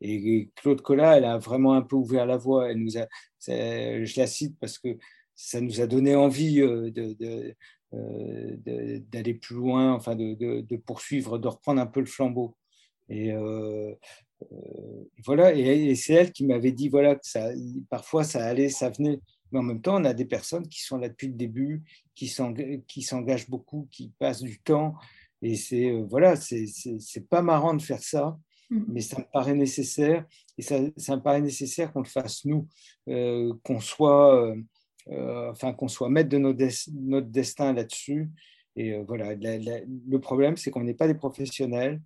et 0.00 0.50
Claude 0.56 0.80
Collat, 0.82 1.18
elle 1.18 1.24
a 1.24 1.38
vraiment 1.38 1.74
un 1.74 1.82
peu 1.82 1.96
ouvert 1.96 2.26
la 2.26 2.36
voie. 2.36 2.70
Elle 2.70 2.78
nous 2.78 2.98
a, 2.98 3.06
je 3.46 4.20
la 4.20 4.26
cite 4.26 4.56
parce 4.60 4.78
que 4.78 4.98
ça 5.34 5.60
nous 5.60 5.80
a 5.80 5.86
donné 5.86 6.14
envie 6.14 6.56
de, 6.56 7.54
d'aller 7.92 9.34
plus 9.34 9.56
loin, 9.56 9.92
enfin 9.92 10.14
de, 10.16 10.76
poursuivre, 10.76 11.38
de 11.38 11.48
reprendre 11.48 11.80
un 11.80 11.86
peu 11.86 12.00
le 12.00 12.06
flambeau. 12.06 12.56
Et 13.08 13.32
voilà, 15.24 15.54
et, 15.54 15.94
c'est 15.94 16.14
elle 16.14 16.32
qui 16.32 16.46
m'avait 16.46 16.72
dit 16.72 16.88
voilà 16.88 17.14
que 17.14 17.26
ça, 17.26 17.50
parfois 17.88 18.24
ça 18.24 18.44
allait, 18.44 18.68
ça 18.68 18.90
venait. 18.90 19.20
Mais 19.52 19.58
en 19.58 19.62
même 19.62 19.80
temps, 19.80 20.00
on 20.00 20.04
a 20.04 20.14
des 20.14 20.24
personnes 20.24 20.66
qui 20.68 20.80
sont 20.82 20.96
là 20.98 21.08
depuis 21.08 21.28
le 21.28 21.34
début, 21.34 21.82
qui 22.14 22.28
s'engagent 22.28 23.48
beaucoup, 23.48 23.88
qui 23.90 24.12
passent 24.18 24.42
du 24.42 24.58
temps. 24.60 24.94
Et 25.42 25.56
c'est 25.56 25.92
voilà, 26.08 26.36
c'est 26.36 27.28
pas 27.28 27.42
marrant 27.42 27.74
de 27.74 27.82
faire 27.82 28.02
ça, 28.02 28.36
mmh. 28.70 28.84
mais 28.88 29.00
ça 29.00 29.18
me 29.18 29.26
paraît 29.32 29.54
nécessaire. 29.54 30.24
Et 30.58 30.62
ça, 30.62 30.78
ça 30.96 31.16
me 31.16 31.22
paraît 31.22 31.40
nécessaire 31.40 31.92
qu'on 31.92 32.02
le 32.02 32.08
fasse 32.08 32.44
nous, 32.44 32.68
qu'on 33.06 33.80
soit 33.80 34.54
euh, 35.10 35.50
enfin 35.50 35.74
qu'on 35.74 35.88
soit 35.88 36.08
maître 36.08 36.30
de 36.30 36.38
notre, 36.38 37.28
destin 37.28 37.72
là-dessus. 37.72 38.30
Et 38.76 38.94
euh, 38.94 39.04
voilà, 39.06 39.34
le 39.34 40.18
problème, 40.18 40.56
c'est 40.56 40.70
qu'on 40.70 40.82
n'est 40.82 40.94
pas 40.94 41.06
des 41.06 41.14
professionnels. 41.14 42.00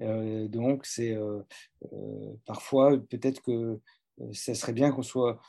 Euh, 0.00 0.48
donc, 0.48 0.86
c'est 0.86 1.16
parfois 2.46 2.98
peut-être 2.98 3.42
que 3.42 3.80
ça 4.32 4.54
serait 4.54 4.72
bien 4.72 4.90
qu'on 4.90 5.02
soit. 5.02 5.40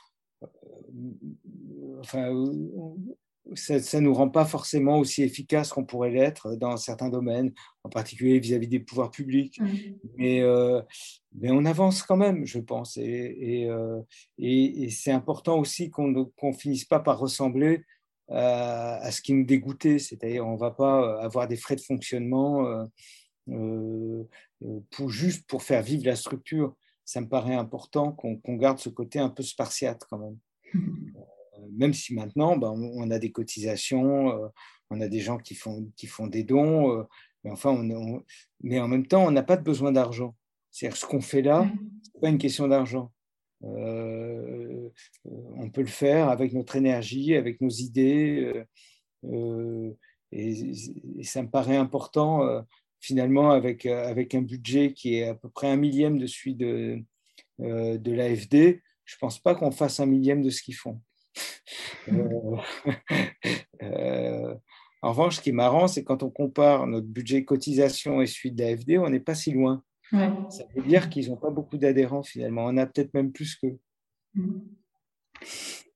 Enfin, 2.00 2.32
ça 3.54 4.00
ne 4.00 4.04
nous 4.04 4.14
rend 4.14 4.28
pas 4.28 4.44
forcément 4.44 4.98
aussi 4.98 5.22
efficace 5.22 5.72
qu'on 5.72 5.84
pourrait 5.84 6.10
l'être 6.10 6.54
dans 6.54 6.76
certains 6.76 7.08
domaines, 7.08 7.52
en 7.84 7.88
particulier 7.88 8.38
vis-à-vis 8.38 8.68
des 8.68 8.80
pouvoirs 8.80 9.10
publics. 9.10 9.60
Mmh. 9.60 9.66
Mais, 10.16 10.40
euh, 10.42 10.80
mais 11.34 11.50
on 11.50 11.64
avance 11.64 12.02
quand 12.02 12.16
même, 12.16 12.46
je 12.46 12.58
pense. 12.58 12.96
Et, 12.96 13.66
euh, 13.66 14.00
et, 14.38 14.84
et, 14.84 14.90
c'est 14.90 15.12
important 15.12 15.58
aussi 15.58 15.90
qu'on 15.90 16.08
ne 16.08 16.52
finisse 16.52 16.84
pas 16.84 17.00
par 17.00 17.18
ressembler 17.18 17.84
à, 18.28 19.10
ce 19.10 19.20
qui 19.20 19.32
nous 19.32 19.44
dégoûtait. 19.44 19.98
C'est-à-dire, 19.98 20.46
on 20.46 20.54
ne 20.54 20.58
va 20.60 20.70
pas 20.70 21.20
avoir 21.20 21.48
des 21.48 21.56
frais 21.56 21.76
de 21.76 21.80
fonctionnement 21.80 22.66
euh, 22.66 22.84
pour, 23.46 25.10
juste 25.10 25.46
pour 25.46 25.62
faire 25.62 25.82
vivre 25.82 26.06
la 26.06 26.16
structure. 26.16 26.74
Ça 27.04 27.20
me 27.20 27.28
paraît 27.28 27.54
important 27.54 28.12
qu'on 28.12 28.56
garde 28.56 28.78
ce 28.78 28.88
côté 28.88 29.18
un 29.18 29.30
peu 29.30 29.42
spartiate 29.42 30.04
quand 30.08 30.18
même. 30.18 30.38
Mmh 30.74 31.12
même 31.72 31.94
si 31.94 32.14
maintenant, 32.14 32.56
ben, 32.56 32.70
on 32.70 33.10
a 33.10 33.18
des 33.18 33.32
cotisations, 33.32 34.30
euh, 34.30 34.48
on 34.90 35.00
a 35.00 35.08
des 35.08 35.20
gens 35.20 35.38
qui 35.38 35.54
font, 35.54 35.90
qui 35.96 36.06
font 36.06 36.26
des 36.26 36.44
dons, 36.44 36.96
euh, 36.96 37.02
mais, 37.44 37.50
enfin, 37.50 37.70
on, 37.70 38.22
mais 38.62 38.80
en 38.80 38.88
même 38.88 39.06
temps, 39.06 39.24
on 39.26 39.30
n'a 39.30 39.42
pas 39.42 39.56
de 39.56 39.62
besoin 39.62 39.92
d'argent. 39.92 40.34
C'est-à-dire 40.70 40.96
ce 40.96 41.06
qu'on 41.06 41.20
fait 41.20 41.42
là, 41.42 41.70
ce 42.02 42.10
n'est 42.14 42.20
pas 42.20 42.28
une 42.28 42.38
question 42.38 42.68
d'argent. 42.68 43.12
Euh, 43.64 44.88
on 45.24 45.70
peut 45.70 45.82
le 45.82 45.86
faire 45.86 46.28
avec 46.28 46.52
notre 46.52 46.76
énergie, 46.76 47.34
avec 47.34 47.60
nos 47.60 47.70
idées. 47.70 48.64
et, 50.32 50.74
ça 51.22 51.42
me 51.42 51.50
paraît 51.50 51.76
important, 51.76 52.64
finalement, 53.00 53.50
avec, 53.50 53.86
avec 53.86 54.34
un 54.34 54.42
budget 54.42 54.92
qui 54.92 55.16
est 55.16 55.28
à 55.28 55.34
peu 55.34 55.48
près 55.48 55.68
un 55.68 55.76
millième 55.76 56.18
de 56.18 56.26
celui 56.26 56.54
de, 56.54 57.02
de 57.58 58.12
l'AFD. 58.12 58.82
Je 59.04 59.16
ne 59.16 59.18
pense 59.18 59.38
pas 59.38 59.54
qu'on 59.54 59.70
fasse 59.70 59.98
un 60.00 60.06
millième 60.06 60.42
de 60.42 60.50
ce 60.50 60.62
qu'ils 60.62 60.76
font. 60.76 61.00
Euh, 62.08 62.56
euh, 63.82 64.54
en 65.02 65.10
revanche, 65.10 65.36
ce 65.36 65.40
qui 65.40 65.50
est 65.50 65.52
marrant, 65.52 65.86
c'est 65.86 66.02
quand 66.04 66.22
on 66.22 66.30
compare 66.30 66.86
notre 66.86 67.06
budget 67.06 67.44
cotisation 67.44 68.20
et 68.20 68.26
celui 68.26 68.52
de 68.52 68.62
l'AFD, 68.62 68.98
on 68.98 69.08
n'est 69.08 69.20
pas 69.20 69.34
si 69.34 69.52
loin. 69.52 69.82
Ça 70.10 70.64
veut 70.74 70.82
dire 70.82 71.08
qu'ils 71.08 71.28
n'ont 71.28 71.36
pas 71.36 71.50
beaucoup 71.50 71.78
d'adhérents 71.78 72.24
finalement. 72.24 72.64
On 72.66 72.76
a 72.76 72.86
peut-être 72.86 73.14
même 73.14 73.30
plus 73.30 73.54
qu'eux. 73.56 73.78
Mm. 74.34 74.58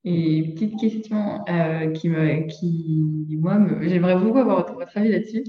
Et 0.06 0.52
petite 0.52 0.78
question 0.78 1.42
euh, 1.48 1.90
qui, 1.92 2.10
me, 2.10 2.46
qui, 2.46 3.36
moi, 3.40 3.58
j'aimerais 3.80 4.16
beaucoup 4.16 4.36
avoir 4.36 4.74
votre, 4.74 4.98
avis 4.98 5.10
là-dessus. 5.10 5.44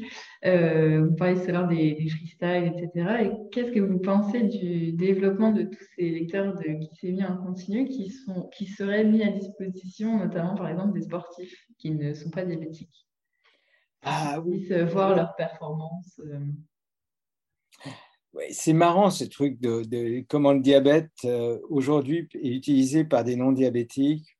Euh, 0.45 1.07
vous 1.07 1.15
parlez 1.15 1.35
tout 1.35 1.49
à 1.49 1.51
l'heure 1.51 1.67
des, 1.67 1.91
des 1.93 2.07
freestyles, 2.07 2.73
etc. 2.73 3.23
Et 3.23 3.31
qu'est-ce 3.51 3.71
que 3.71 3.81
vous 3.81 3.99
pensez 3.99 4.43
du 4.43 4.93
développement 4.93 5.51
de 5.51 5.63
tous 5.63 5.83
ces 5.97 6.09
lecteurs 6.09 6.55
de 6.55 7.09
mis 7.11 7.25
en 7.25 7.35
continu 7.35 7.85
qui, 7.89 8.09
sont, 8.09 8.47
qui 8.55 8.65
seraient 8.67 9.03
mis 9.03 9.23
à 9.23 9.31
disposition, 9.31 10.19
notamment 10.19 10.55
par 10.55 10.69
exemple 10.69 10.97
des 10.97 11.03
sportifs 11.03 11.67
qui 11.77 11.91
ne 11.91 12.13
sont 12.13 12.29
pas 12.29 12.45
diabétiques? 12.45 13.07
Ah 14.03 14.39
oui. 14.45 14.69
voir 14.85 15.17
leurs 15.17 15.35
performances. 15.35 16.21
Euh. 16.23 16.39
c'est 18.51 18.73
marrant 18.73 19.09
ce 19.09 19.25
truc 19.25 19.59
de, 19.59 19.83
de, 19.83 20.23
comment 20.29 20.53
le 20.53 20.61
diabète 20.61 21.27
aujourd'hui 21.69 22.29
est 22.35 22.55
utilisé 22.55 23.03
par 23.03 23.25
des 23.25 23.35
non-diabétiques 23.35 24.34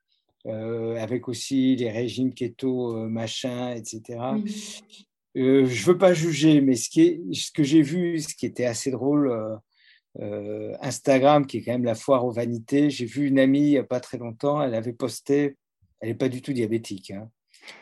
euh, 0.48 0.96
avec 0.98 1.28
aussi 1.28 1.76
les 1.76 1.90
régimes 1.90 2.32
keto, 2.32 2.96
euh, 2.96 3.08
machin, 3.08 3.74
etc. 3.74 4.20
Euh, 5.36 5.66
je 5.66 5.86
veux 5.86 5.98
pas 5.98 6.14
juger, 6.14 6.62
mais 6.62 6.76
ce, 6.76 6.88
qui 6.88 7.02
est, 7.02 7.34
ce 7.34 7.52
que 7.52 7.64
j'ai 7.64 7.82
vu, 7.82 8.20
ce 8.20 8.36
qui 8.36 8.46
était 8.46 8.66
assez 8.66 8.92
drôle, 8.92 9.60
Instagram, 10.82 11.46
qui 11.46 11.58
est 11.58 11.64
quand 11.64 11.74
même 11.74 11.84
la 11.84 11.96
foire 11.96 12.26
aux 12.26 12.32
vanités, 12.32 12.90
j'ai 12.90 13.06
vu 13.06 13.28
une 13.28 13.40
amie 13.40 13.60
il 13.60 13.72
n'y 13.72 13.78
a 13.78 13.84
pas 13.84 14.00
très 14.00 14.18
longtemps, 14.18 14.62
elle 14.62 14.74
avait 14.74 14.94
posté, 14.94 15.58
elle 16.00 16.10
n'est 16.10 16.16
pas 16.16 16.30
du 16.30 16.42
tout 16.42 16.54
diabétique, 16.54 17.12
hein. 17.12 17.30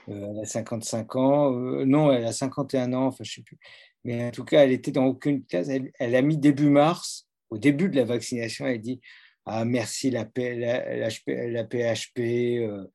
elle 0.08 0.40
a 0.42 0.46
55 0.46 1.16
ans, 1.16 1.52
non, 1.86 2.12
elle 2.12 2.26
a 2.26 2.32
51 2.32 2.94
ans, 2.94 3.06
enfin 3.06 3.24
je 3.24 3.34
sais 3.34 3.44
plus, 3.44 3.60
mais 4.04 4.26
en 4.26 4.32
tout 4.32 4.46
cas, 4.46 4.64
elle 4.64 4.72
était 4.72 4.90
dans 4.90 5.06
aucune 5.06 5.44
case, 5.46 5.70
elle, 5.70 5.92
elle 6.00 6.16
a 6.16 6.24
mis 6.24 6.38
début 6.38 6.70
mars, 6.70 7.28
au 7.52 7.60
début 7.60 7.88
de 7.88 7.98
la 7.98 8.06
vaccination, 8.06 8.66
elle 8.66 8.82
dit 8.82 9.00
ah 9.46 9.66
merci 9.66 10.10
la, 10.10 10.26
la, 10.38 11.10
la, 11.28 11.64
PHP, 11.66 12.20
euh, 12.20 12.88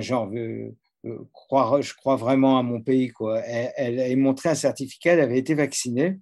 genre, 0.00 0.30
euh, 0.34 0.74
euh, 1.04 1.18
croire, 1.32 1.82
je 1.82 1.94
crois 1.94 2.16
vraiment 2.16 2.58
à 2.58 2.62
mon 2.62 2.80
pays. 2.80 3.12
Elle, 3.44 3.72
elle, 3.76 4.00
a 4.00 4.16
montré 4.16 4.48
un 4.48 4.54
certificat, 4.54 5.12
elle 5.12 5.20
avait 5.20 5.38
été 5.38 5.54
vaccinée. 5.54 6.18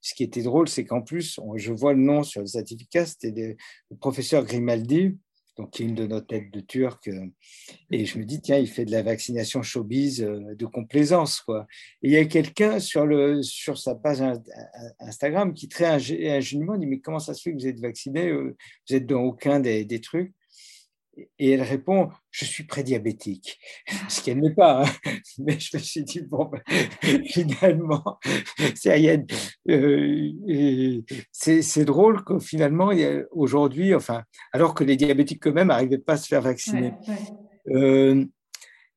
Ce 0.00 0.14
qui 0.14 0.22
était 0.22 0.42
drôle, 0.42 0.68
c'est 0.68 0.84
qu'en 0.84 1.02
plus, 1.02 1.38
je 1.56 1.72
vois 1.72 1.92
le 1.92 2.00
nom 2.00 2.22
sur 2.22 2.40
le 2.40 2.46
certificat, 2.46 3.04
c'était 3.04 3.56
le 3.90 3.96
professeur 3.98 4.44
Grimaldi, 4.44 5.18
donc 5.56 5.70
qui 5.70 5.82
est 5.82 5.86
une 5.86 5.94
de 5.94 6.06
nos 6.06 6.20
têtes 6.20 6.50
de 6.52 6.60
Turc. 6.60 7.08
Euh, 7.08 7.26
et 7.90 8.06
je 8.06 8.18
me 8.18 8.24
dis, 8.24 8.40
tiens, 8.40 8.58
il 8.58 8.68
fait 8.68 8.84
de 8.84 8.90
la 8.90 9.02
vaccination 9.02 9.62
showbiz 9.62 10.22
euh, 10.22 10.54
de 10.54 10.66
complaisance. 10.66 11.40
Quoi. 11.40 11.66
Et 12.02 12.08
il 12.08 12.12
y 12.12 12.16
a 12.16 12.24
quelqu'un 12.24 12.78
sur, 12.78 13.06
sur 13.42 13.78
sa 13.78 13.94
page 13.94 14.22
Instagram 15.00 15.52
qui 15.54 15.68
très 15.68 15.86
ingénument 15.86 16.76
dit, 16.76 16.86
mais 16.86 17.00
comment 17.00 17.18
ça 17.18 17.34
se 17.34 17.42
fait 17.42 17.52
que 17.52 17.58
vous 17.58 17.66
êtes 17.66 17.80
vacciné 17.80 18.28
euh, 18.28 18.56
Vous 18.88 18.94
êtes 18.94 19.06
dans 19.06 19.22
aucun 19.22 19.60
des 19.60 20.00
trucs? 20.00 20.32
Et 21.38 21.50
elle 21.50 21.62
répond 21.62 22.10
Je 22.30 22.44
suis 22.44 22.64
prédiabétique. 22.64 23.58
Ce 24.08 24.22
qu'elle 24.22 24.40
n'est 24.40 24.54
pas. 24.54 24.84
Hein. 24.84 25.12
Mais 25.38 25.58
je 25.58 25.76
me 25.76 25.82
suis 25.82 26.04
dit 26.04 26.22
Bon, 26.22 26.50
ben, 26.50 26.60
finalement, 27.26 28.18
euh, 29.68 31.00
c'est 31.32 31.84
drôle 31.84 32.24
que 32.24 32.38
finalement, 32.38 32.90
aujourd'hui, 33.30 33.94
enfin, 33.94 34.22
alors 34.52 34.74
que 34.74 34.84
les 34.84 34.96
diabétiques 34.96 35.46
eux-mêmes 35.46 35.68
n'arrivaient 35.68 35.98
pas 35.98 36.14
à 36.14 36.16
se 36.16 36.28
faire 36.28 36.42
vacciner. 36.42 36.92
Euh, 37.68 38.24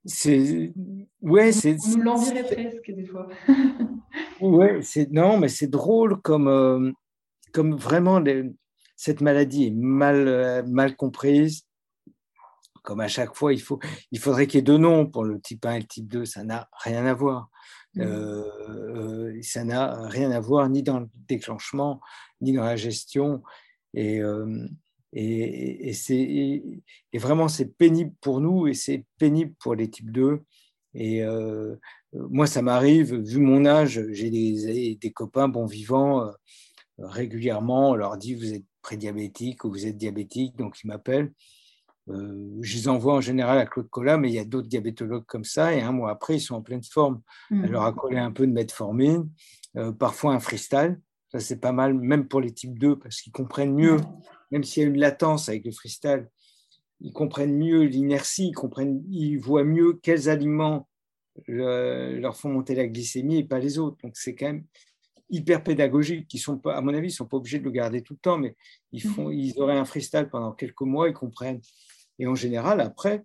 c'est 0.06 0.74
ouais 1.22 1.52
c'est 1.54 1.78
on 1.86 1.98
nous 1.98 2.04
l'envirait 2.04 2.44
presque 2.44 2.92
des 2.92 3.06
fois 3.06 3.30
ouais 4.42 4.82
c'est 4.82 5.10
non 5.12 5.38
mais 5.38 5.48
c'est 5.48 5.68
drôle 5.68 6.20
comme 6.22 6.50
euh, 6.50 6.92
comme 7.54 7.76
vraiment 7.76 8.22
cette 8.98 9.22
maladie 9.22 9.68
est 9.68 9.74
mal 9.74 10.66
mal 10.68 10.98
comprise 10.98 11.64
comme 12.84 13.00
à 13.00 13.08
chaque 13.08 13.34
fois, 13.34 13.54
il, 13.54 13.62
faut, 13.62 13.80
il 14.12 14.20
faudrait 14.20 14.46
qu'il 14.46 14.58
y 14.58 14.60
ait 14.60 14.64
deux 14.64 14.78
noms 14.78 15.08
pour 15.08 15.24
le 15.24 15.40
type 15.40 15.66
1 15.66 15.74
et 15.74 15.80
le 15.80 15.88
type 15.88 16.08
2. 16.08 16.26
Ça 16.26 16.44
n'a 16.44 16.70
rien 16.74 17.06
à 17.06 17.14
voir. 17.14 17.50
Mmh. 17.96 18.02
Euh, 18.02 19.40
ça 19.42 19.64
n'a 19.64 20.08
rien 20.08 20.32
à 20.32 20.40
voir 20.40 20.70
ni 20.70 20.84
dans 20.84 21.00
le 21.00 21.08
déclenchement, 21.28 22.02
ni 22.42 22.54
dans 22.54 22.64
la 22.64 22.76
gestion. 22.76 23.42
Et, 23.94 24.20
euh, 24.20 24.68
et, 25.14 25.90
et, 25.90 25.94
c'est, 25.94 26.62
vraiment, 27.14 27.48
c'est 27.48 27.78
pénible 27.78 28.14
pour 28.20 28.42
nous 28.42 28.68
et 28.68 28.74
c'est 28.74 29.06
pénible 29.18 29.54
pour 29.60 29.76
les 29.76 29.90
types 29.90 30.12
2. 30.12 30.42
Et 30.96 31.24
euh, 31.24 31.76
moi, 32.12 32.48
ça 32.48 32.62
m'arrive, 32.62 33.16
vu 33.16 33.40
mon 33.40 33.66
âge, 33.66 34.02
j'ai 34.12 34.30
des, 34.30 34.96
des, 35.00 35.12
copains 35.12 35.48
bons 35.48 35.66
vivants 35.66 36.30
régulièrement. 37.00 37.92
On 37.92 37.96
leur 37.96 38.18
dit 38.18 38.36
vous 38.36 38.54
êtes 38.54 38.66
prédiabétique 38.82 39.64
ou 39.64 39.70
vous 39.70 39.88
êtes 39.88 39.98
diabétique, 39.98 40.56
donc 40.58 40.84
ils 40.84 40.88
m'appellent. 40.88 41.32
Euh, 42.10 42.58
je 42.62 42.78
les 42.78 42.88
envoie 42.88 43.14
en 43.14 43.22
général 43.22 43.58
à 43.58 43.66
Claude 43.66 43.90
Collat, 43.90 44.18
mais 44.18 44.30
il 44.30 44.36
y 44.36 44.40
a 44.40 44.46
d'autres 44.46 44.68
diabétologues 44.68 45.26
comme 45.26 45.46
ça, 45.46 45.74
et 45.74 45.82
un 45.82 45.92
mois 45.92 46.12
après, 46.12 46.36
ils 46.36 46.42
sont 46.42 46.56
en 46.56 46.62
pleine 46.62 46.84
forme. 46.84 47.22
Elle 47.52 47.72
leur 47.72 47.84
a 47.84 47.94
collé 47.94 48.18
un 48.18 48.32
peu 48.32 48.46
de 48.46 48.52
metformine, 48.52 49.30
euh, 49.78 49.92
parfois 49.92 50.34
un 50.34 50.40
freestyle. 50.40 51.00
Ça, 51.32 51.40
c'est 51.40 51.60
pas 51.60 51.72
mal, 51.72 51.94
même 51.94 52.28
pour 52.28 52.42
les 52.42 52.52
types 52.52 52.78
2, 52.78 53.00
parce 53.00 53.22
qu'ils 53.22 53.32
comprennent 53.32 53.74
mieux, 53.74 53.98
même 54.52 54.64
s'il 54.64 54.84
y 54.84 54.86
a 54.86 54.90
une 54.90 55.00
latence 55.00 55.50
avec 55.50 55.66
le 55.66 55.72
freestyle, 55.72 56.28
ils 57.02 57.14
comprennent 57.14 57.58
mieux 57.58 57.84
l'inertie, 57.84 58.50
ils, 58.50 58.54
comprennent, 58.54 59.04
ils 59.10 59.38
voient 59.38 59.64
mieux 59.64 60.00
quels 60.02 60.30
aliments 60.30 60.88
leur 61.48 62.38
font 62.38 62.50
monter 62.50 62.76
la 62.76 62.88
glycémie 62.88 63.40
et 63.40 63.44
pas 63.44 63.60
les 63.60 63.80
autres. 63.80 63.98
Donc 64.04 64.16
c'est 64.16 64.36
quand 64.36 64.46
même 64.46 64.66
hyper 65.30 65.64
pédagogiques, 65.64 66.28
qui 66.28 66.38
sont 66.38 66.58
pas, 66.58 66.76
à 66.76 66.82
mon 66.82 66.94
avis, 66.94 67.08
ils 67.08 67.12
sont 67.12 67.26
pas 67.26 67.38
obligés 67.38 67.58
de 67.58 67.64
le 67.64 67.72
garder 67.72 68.04
tout 68.04 68.14
le 68.14 68.20
temps, 68.20 68.38
mais 68.38 68.56
ils 68.92 69.02
font, 69.02 69.32
ils 69.32 69.60
auraient 69.60 69.78
un 69.78 69.86
freestyle 69.86 70.30
pendant 70.30 70.52
quelques 70.52 70.82
mois, 70.82 71.10
ils 71.10 71.14
comprennent. 71.14 71.60
Et 72.20 72.28
en 72.28 72.36
général, 72.36 72.80
après, 72.82 73.24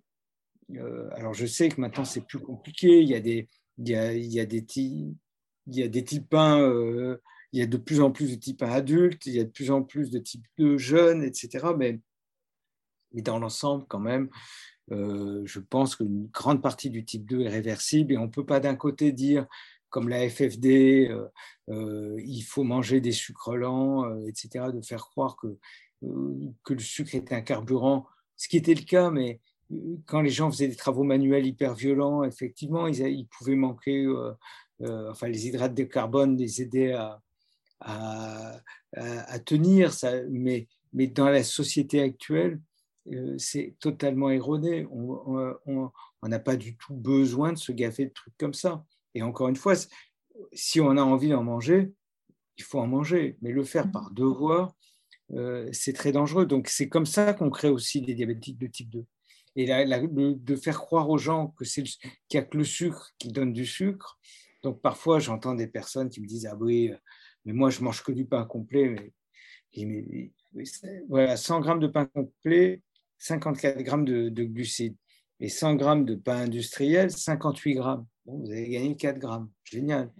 euh, 0.75 1.09
alors 1.13 1.33
je 1.33 1.45
sais 1.45 1.69
que 1.69 1.81
maintenant 1.81 2.05
c'est 2.05 2.25
plus 2.25 2.39
compliqué, 2.39 3.01
il 3.01 3.09
y 3.09 3.15
a 3.15 3.19
des, 3.19 3.47
il 3.77 3.89
y 3.89 3.95
a, 3.95 4.13
il 4.13 4.31
y 4.31 4.39
a 4.39 4.45
des, 4.45 4.65
types 4.65 6.33
1, 6.33 6.61
euh, 6.61 7.17
il 7.51 7.59
y 7.59 7.63
a 7.63 7.67
de 7.67 7.77
plus 7.77 8.01
en 8.01 8.11
plus 8.11 8.31
de 8.31 8.35
types 8.35 8.61
1 8.61 8.69
adultes, 8.69 9.25
il 9.25 9.33
y 9.33 9.39
a 9.39 9.43
de 9.43 9.49
plus 9.49 9.71
en 9.71 9.83
plus 9.83 10.11
de 10.11 10.19
types 10.19 10.45
2 10.57 10.77
jeunes, 10.77 11.23
etc. 11.23 11.67
Mais, 11.77 11.99
mais 13.13 13.21
dans 13.21 13.39
l'ensemble, 13.39 13.85
quand 13.87 13.99
même, 13.99 14.29
euh, 14.91 15.41
je 15.45 15.59
pense 15.59 15.95
qu'une 15.95 16.27
grande 16.27 16.61
partie 16.61 16.89
du 16.89 17.05
type 17.05 17.25
2 17.25 17.41
est 17.41 17.49
réversible 17.49 18.13
et 18.13 18.17
on 18.17 18.25
ne 18.25 18.31
peut 18.31 18.45
pas 18.45 18.59
d'un 18.59 18.75
côté 18.75 19.11
dire, 19.11 19.47
comme 19.89 20.09
la 20.09 20.29
FFD, 20.29 21.11
il 21.67 22.41
faut 22.43 22.63
manger 22.63 23.01
des 23.01 23.11
sucres 23.11 23.55
lents, 23.55 24.23
etc., 24.27 24.65
de 24.71 24.81
faire 24.81 25.07
croire 25.07 25.35
que, 25.35 25.57
que 26.63 26.73
le 26.73 26.79
sucre 26.79 27.15
est 27.15 27.33
un 27.33 27.41
carburant, 27.41 28.05
ce 28.39 28.47
qui 28.47 28.55
était 28.55 28.73
le 28.73 28.83
cas, 28.83 29.11
mais 29.11 29.41
quand 30.05 30.21
les 30.21 30.29
gens 30.29 30.49
faisaient 30.49 30.69
des 30.69 30.77
travaux 30.77 31.03
manuels 31.03 31.45
hyper 31.45 31.75
violents, 31.75 32.23
effectivement, 32.23 32.87
ils, 32.87 33.27
pouvaient 33.27 33.57
manquer, 33.57 34.05
euh, 34.05 34.31
euh, 34.81 35.11
enfin, 35.11 35.27
les 35.27 35.47
hydrates 35.47 35.75
de 35.75 35.83
carbone 35.83 36.37
les 36.37 36.61
aidaient 36.61 36.93
à, 36.93 37.21
à, 37.81 39.39
tenir, 39.45 39.91
ça, 39.91 40.23
mais, 40.29 40.69
mais 40.93 41.07
dans 41.07 41.27
la 41.27 41.43
société 41.43 42.01
actuelle, 42.01 42.61
euh, 43.11 43.35
c'est 43.37 43.75
totalement 43.81 44.29
erroné. 44.29 44.87
On 44.89 45.91
n'a 46.23 46.39
pas 46.39 46.55
du 46.55 46.77
tout 46.77 46.95
besoin 46.95 47.51
de 47.51 47.57
se 47.57 47.73
gaffer 47.73 48.05
de 48.05 48.13
trucs 48.13 48.37
comme 48.37 48.53
ça. 48.53 48.85
Et 49.15 49.21
encore 49.21 49.49
une 49.49 49.57
fois, 49.57 49.73
si 50.53 50.79
on 50.79 50.95
a 50.95 51.01
envie 51.01 51.29
d'en 51.29 51.43
manger, 51.43 51.91
il 52.57 52.63
faut 52.63 52.79
en 52.79 52.87
manger, 52.87 53.37
mais 53.41 53.51
le 53.51 53.65
faire 53.65 53.91
par 53.91 54.11
devoir, 54.11 54.73
c'est 55.71 55.93
très 55.93 56.11
dangereux. 56.11 56.45
Donc 56.45 56.67
c'est 56.67 56.89
comme 56.89 57.05
ça 57.05 57.33
qu'on 57.33 57.49
crée 57.49 57.69
aussi 57.69 58.01
des 58.01 58.13
diabétiques 58.13 58.57
de 58.57 58.67
type 58.67 58.89
2 58.89 59.05
et 59.55 59.65
de 59.65 60.55
faire 60.55 60.79
croire 60.79 61.09
aux 61.09 61.17
gens 61.17 61.47
que 61.47 61.65
c'est 61.65 61.83
qu'il 61.83 62.11
n'y 62.33 62.39
a 62.39 62.43
que 62.43 62.57
le 62.57 62.63
sucre 62.63 63.11
qui 63.17 63.29
donne 63.29 63.53
du 63.53 63.65
sucre. 63.65 64.19
Donc 64.63 64.81
parfois, 64.81 65.19
j'entends 65.19 65.55
des 65.55 65.67
personnes 65.67 66.09
qui 66.09 66.21
me 66.21 66.27
disent 66.27 66.45
Ah 66.45 66.55
oui, 66.55 66.91
mais 67.45 67.53
moi 67.53 67.69
je 67.69 67.81
mange 67.81 68.03
que 68.03 68.11
du 68.11 68.25
pain 68.25 68.45
complet. 68.45 69.13
Mais, 69.77 70.31
voilà, 71.07 71.37
100 71.37 71.61
grammes 71.61 71.79
de 71.79 71.87
pain 71.87 72.05
complet, 72.05 72.81
54 73.17 73.81
grammes 73.83 74.05
de, 74.05 74.43
glucides. 74.43 74.95
Et 75.39 75.47
100 75.47 75.75
grammes 75.75 76.05
de 76.05 76.15
pain 76.15 76.37
industriel, 76.37 77.11
58 77.11 77.75
grammes. 77.75 78.05
vous 78.25 78.51
avez 78.51 78.69
gagné 78.69 78.95
4 78.97 79.19
grammes. 79.19 79.49
Génial. 79.63 80.11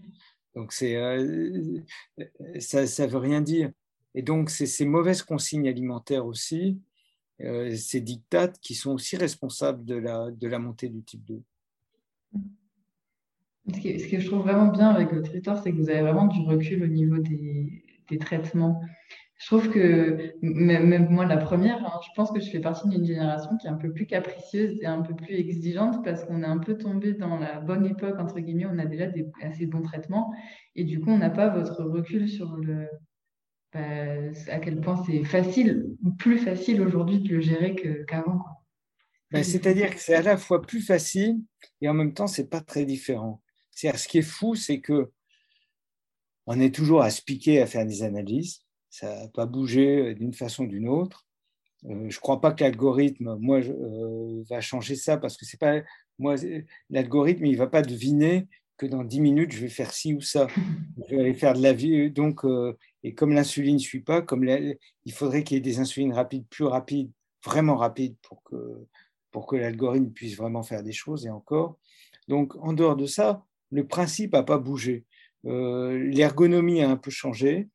Donc 0.56 0.74
euh, 0.82 1.82
ça 2.60 2.82
ne 2.82 3.08
veut 3.08 3.18
rien 3.18 3.42
dire. 3.42 3.72
Et 4.16 4.22
donc, 4.22 4.50
c'est 4.50 4.66
ces 4.66 4.86
mauvaises 4.86 5.22
consignes 5.22 5.68
alimentaires 5.68 6.26
aussi 6.26 6.80
euh, 7.42 7.74
ces 7.76 8.02
dictates 8.02 8.60
qui 8.60 8.76
sont 8.76 8.92
aussi 8.92 9.16
responsables 9.16 9.86
de 9.86 9.96
la, 9.96 10.30
de 10.30 10.48
la 10.48 10.60
montée 10.60 10.90
du 10.90 11.04
type 11.04 11.24
2. 11.26 11.42
Ce 13.74 14.10
que, 14.10 14.20
je 14.20 14.26
trouve 14.26 14.42
vraiment 14.42 14.68
bien 14.68 14.90
avec 14.90 15.14
votre 15.14 15.34
histoire, 15.34 15.62
c'est 15.62 15.72
que 15.72 15.78
vous 15.78 15.90
avez 15.90 16.02
vraiment 16.02 16.28
du 16.28 16.42
recul 16.42 16.84
au 16.84 16.88
niveau 16.88 17.18
des, 17.20 17.84
des 18.10 18.18
traitements. 18.18 18.82
Je 19.38 19.46
trouve 19.46 19.70
que, 19.70 20.34
même, 20.42 21.08
moi, 21.10 21.26
la 21.26 21.38
première, 21.38 21.78
hein, 21.86 22.00
je 22.06 22.10
pense 22.14 22.30
que 22.32 22.42
je 22.42 22.50
fais 22.50 22.60
partie 22.60 22.90
d'une 22.90 23.06
génération 23.06 23.56
qui 23.56 23.68
est 23.68 23.70
un 23.70 23.78
peu 23.78 23.94
plus 23.94 24.06
capricieuse 24.06 24.78
et 24.82 24.86
un 24.86 25.02
peu 25.02 25.16
plus 25.16 25.36
exigeante 25.36 26.04
parce 26.04 26.26
qu'on 26.26 26.44
est 26.44 26.48
un 26.48 26.58
peu 26.58 26.78
tombé 26.78 27.14
dans 27.14 27.38
la 27.38 27.62
bonne 27.62 27.86
époque, 27.86 28.20
entre 28.20 28.40
guillemets, 28.42 28.66
on 28.66 28.80
a 28.80 28.86
déjà 28.86 29.06
des 29.06 29.32
assez 29.42 29.66
bons 29.66 29.82
traitements 29.82 30.34
et 30.76 30.84
du 30.84 31.00
coup, 31.00 31.12
on 31.12 31.20
n'a 31.20 31.30
pas 31.30 31.48
votre 31.48 31.86
recul 31.86 32.28
sur 32.28 32.58
le, 32.58 32.90
bah, 33.74 33.80
à 34.48 34.60
quel 34.60 34.82
point 34.82 35.04
c'est 35.06 35.24
facile, 35.24 35.96
plus 36.18 36.40
facile 36.40 36.82
aujourd'hui 36.82 37.20
de 37.20 37.36
le 37.36 37.42
gérer 37.42 37.76
qu'avant. 38.08 38.44
Ben, 39.32 39.44
c'est-à-dire 39.44 39.94
que 39.94 40.02
c'est 40.02 40.16
à 40.16 40.24
la 40.24 40.38
fois 40.38 40.62
plus 40.62 40.82
facile 40.82 41.38
et 41.82 41.90
en 41.90 41.94
même 41.94 42.14
temps, 42.14 42.28
c'est 42.28 42.50
pas 42.50 42.62
très 42.62 42.86
différent. 42.86 43.42
ce 43.72 44.08
qui 44.08 44.18
est 44.18 44.24
fou, 44.24 44.56
c'est 44.56 44.80
que 44.80 45.12
on 46.48 46.60
est 46.60 46.74
toujours 46.74 47.04
à 47.04 47.12
se 47.12 47.22
piquer 47.22 47.62
à 47.62 47.68
faire 47.68 47.86
des 47.86 48.02
analyses. 48.02 48.62
Ça 48.90 49.22
n'a 49.22 49.28
pas 49.28 49.46
bougé 49.46 50.16
d'une 50.16 50.34
façon 50.34 50.64
ou 50.64 50.68
d'une 50.68 50.90
autre. 50.90 51.28
Euh, 51.86 52.10
je 52.10 52.18
ne 52.18 52.22
crois 52.22 52.42
pas 52.42 52.52
que 52.52 52.64
l'algorithme, 52.64 53.38
moi, 53.40 53.60
euh, 53.60 54.44
va 54.50 54.60
changer 54.60 54.96
ça 54.96 55.18
parce 55.18 55.38
que 55.38 55.46
c'est 55.46 55.60
pas 55.60 55.82
moi. 56.18 56.36
L'algorithme, 56.90 57.46
il 57.46 57.56
va 57.56 57.68
pas 57.68 57.84
deviner 57.84 58.48
que 58.78 58.86
dans 58.86 59.04
10 59.04 59.22
minutes, 59.22 59.52
je 59.52 59.60
vais 59.60 59.70
faire 59.70 59.94
ci 59.94 60.14
ou 60.14 60.22
ça. 60.22 60.48
Je 61.10 61.16
vais 61.16 61.22
aller 61.22 61.34
faire 61.34 61.54
de 61.54 61.62
la 61.62 61.74
vie. 61.74 62.10
Donc, 62.10 62.46
euh, 62.46 62.76
et 63.04 63.14
comme 63.14 63.34
l'insuline 63.34 63.76
ne 63.76 63.80
suit 63.80 64.02
pas, 64.02 64.22
comme 64.22 64.46
il 64.46 65.14
faudrait 65.14 65.44
qu'il 65.44 65.56
y 65.56 65.58
ait 65.58 65.62
des 65.62 65.80
insulines 65.80 66.14
rapides, 66.14 66.46
plus 66.50 66.66
rapides, 66.66 67.12
vraiment 67.46 67.78
rapides, 67.78 68.16
pour 68.22 68.44
que, 68.44 68.86
pour 69.32 69.48
que 69.48 69.56
l'algorithme 69.56 70.12
puisse 70.12 70.36
vraiment 70.36 70.64
faire 70.64 70.84
des 70.84 70.92
choses, 70.92 71.26
et 71.26 71.30
encore. 71.30 71.80
Donc, 72.28 72.56
en 72.58 72.74
dehors 72.74 72.96
de 72.96 73.06
ça, 73.06 73.46
le 73.72 73.88
principe 73.88 74.34
n'a 74.34 74.44
pas 74.44 74.58
bougé. 74.58 75.06
Euh, 75.46 75.98
l'ergonomie 75.98 76.82
a 76.82 76.90
un 76.90 76.98
peu 76.98 77.12
changé. 77.12 77.70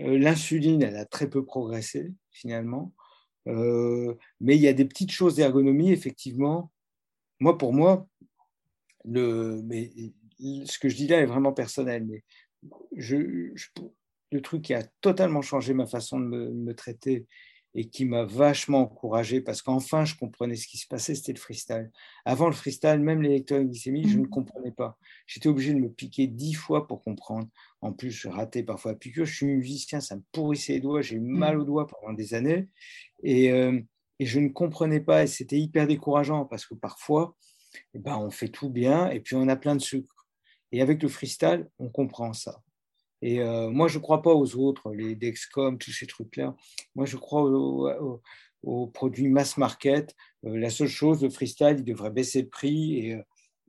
Euh, 0.00 0.18
l'insuline, 0.18 0.82
elle 0.82 0.96
a 0.96 1.04
très 1.04 1.30
peu 1.30 1.44
progressé, 1.44 2.12
finalement. 2.32 2.92
mais 3.46 4.56
il 4.56 4.60
y 4.60 4.68
a 4.68 4.72
des 4.72 4.84
petites 4.84 5.12
choses 5.12 5.36
d'ergonomie, 5.36 5.92
effectivement. 5.92 6.72
Moi, 7.40 7.58
pour 7.58 7.72
moi, 7.72 8.08
le, 9.04 9.62
mais 9.64 9.92
ce 10.64 10.78
que 10.78 10.88
je 10.88 10.96
dis 10.96 11.06
là 11.06 11.20
est 11.20 11.26
vraiment 11.26 11.52
personnel, 11.52 12.04
mais 12.06 12.24
je, 12.96 13.52
le 14.34 14.42
truc 14.42 14.62
qui 14.62 14.74
a 14.74 14.82
totalement 15.00 15.42
changé 15.42 15.74
ma 15.74 15.86
façon 15.86 16.18
de 16.18 16.26
me, 16.26 16.74
traiter 16.74 17.24
et 17.76 17.88
qui 17.88 18.04
m'a 18.04 18.24
vachement 18.24 18.80
encouragé 18.80 19.40
parce 19.40 19.62
qu'enfin 19.62 20.04
je 20.04 20.16
comprenais 20.16 20.56
ce 20.56 20.66
qui 20.66 20.76
se 20.76 20.88
passait, 20.88 21.14
c'était 21.14 21.32
le 21.32 21.38
freestyle. 21.38 21.92
Avant 22.24 22.46
le 22.46 22.52
freestyle, 22.52 22.98
même 22.98 23.22
l'électroglycémie, 23.22 24.08
je 24.08 24.18
ne 24.18 24.24
mmh. 24.24 24.30
comprenais 24.30 24.72
pas. 24.72 24.98
J'étais 25.28 25.48
obligé 25.48 25.72
de 25.72 25.78
me 25.78 25.88
piquer 25.88 26.26
dix 26.26 26.54
fois 26.54 26.88
pour 26.88 27.00
comprendre. 27.00 27.48
En 27.80 27.92
plus, 27.92 28.10
je 28.10 28.28
ratais 28.28 28.64
parfois 28.64 28.92
la 28.92 28.98
piqûre. 28.98 29.24
Je 29.24 29.34
suis 29.36 29.46
musicien, 29.46 30.00
ça 30.00 30.16
me 30.16 30.22
pourrissait 30.32 30.74
les 30.74 30.80
doigts. 30.80 31.00
J'ai 31.00 31.14
eu 31.16 31.20
mal 31.20 31.56
mmh. 31.56 31.60
aux 31.60 31.64
doigts 31.64 31.86
pendant 31.86 32.12
des 32.12 32.34
années 32.34 32.68
et, 33.22 33.52
euh, 33.52 33.80
et 34.18 34.26
je 34.26 34.40
ne 34.40 34.48
comprenais 34.48 35.00
pas 35.00 35.22
et 35.22 35.28
c'était 35.28 35.58
hyper 35.58 35.86
décourageant 35.86 36.44
parce 36.44 36.66
que 36.66 36.74
parfois, 36.74 37.36
eh 37.94 38.00
ben, 38.00 38.16
on 38.16 38.30
fait 38.30 38.48
tout 38.48 38.70
bien 38.70 39.10
et 39.10 39.20
puis 39.20 39.36
on 39.36 39.46
a 39.46 39.54
plein 39.54 39.76
de 39.76 39.80
sucre. 39.80 40.26
Et 40.72 40.82
avec 40.82 41.00
le 41.00 41.08
freestyle, 41.08 41.68
on 41.78 41.88
comprend 41.88 42.32
ça. 42.32 42.63
Et 43.24 43.40
euh, 43.40 43.70
moi, 43.70 43.88
je 43.88 43.96
ne 43.96 44.02
crois 44.02 44.20
pas 44.20 44.34
aux 44.34 44.54
autres, 44.56 44.92
les 44.92 45.14
Dexcom, 45.14 45.78
tous 45.78 45.92
ces 45.92 46.06
trucs-là. 46.06 46.54
Moi, 46.94 47.06
je 47.06 47.16
crois 47.16 47.42
aux, 47.42 48.86
produits 48.88 49.28
mass 49.28 49.56
market. 49.56 50.14
Euh, 50.44 50.58
la 50.58 50.68
seule 50.68 50.88
chose, 50.88 51.22
le 51.22 51.30
freestyle, 51.30 51.76
il 51.78 51.84
devrait 51.84 52.10
baisser 52.10 52.42
le 52.42 52.48
prix 52.48 52.98
et, 52.98 53.14
euh, 53.14 53.22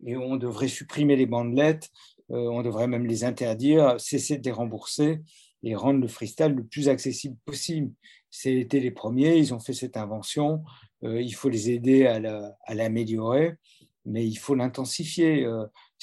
et 0.05 0.17
on 0.17 0.35
devrait 0.35 0.67
supprimer 0.67 1.15
les 1.15 1.25
bandelettes. 1.25 1.89
on 2.27 2.63
devrait 2.63 2.87
même 2.87 3.05
les 3.05 3.23
interdire, 3.23 3.95
cesser 3.97 4.37
de 4.37 4.43
les 4.43 4.51
rembourser 4.51 5.21
et 5.63 5.73
rendre 5.73 6.01
le 6.01 6.07
freestyle 6.09 6.53
le 6.53 6.65
plus 6.65 6.89
accessible 6.89 7.37
possible. 7.45 7.93
C'était 8.29 8.81
les 8.81 8.91
premiers, 8.91 9.37
ils 9.37 9.53
ont 9.53 9.61
fait 9.61 9.73
cette 9.73 9.95
invention. 9.95 10.65
il 11.01 11.33
faut 11.33 11.47
les 11.47 11.69
aider 11.69 12.05
à 12.07 12.73
l'améliorer, 12.73 13.55
mais 14.03 14.27
il 14.27 14.35
faut 14.35 14.55
l'intensifier. 14.55 15.47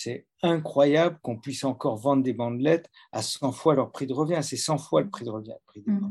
C'est 0.03 0.27
incroyable 0.43 1.19
qu'on 1.23 1.39
puisse 1.39 1.63
encore 1.63 1.97
vendre 1.97 2.25
des 2.25 2.33
bandelettes 2.33 2.91
à 3.13 3.23
100 3.23 3.53
fois 3.53 3.77
leur 3.77 3.93
prix 3.93 4.09
de 4.09 4.13
revient. 4.13 4.41
C'est 4.43 4.57
100 4.57 4.79
fois 4.79 5.01
le 5.03 5.09
prix 5.09 5.25
de 5.25 5.31
revient. 5.31 5.55
Mm. 5.77 6.11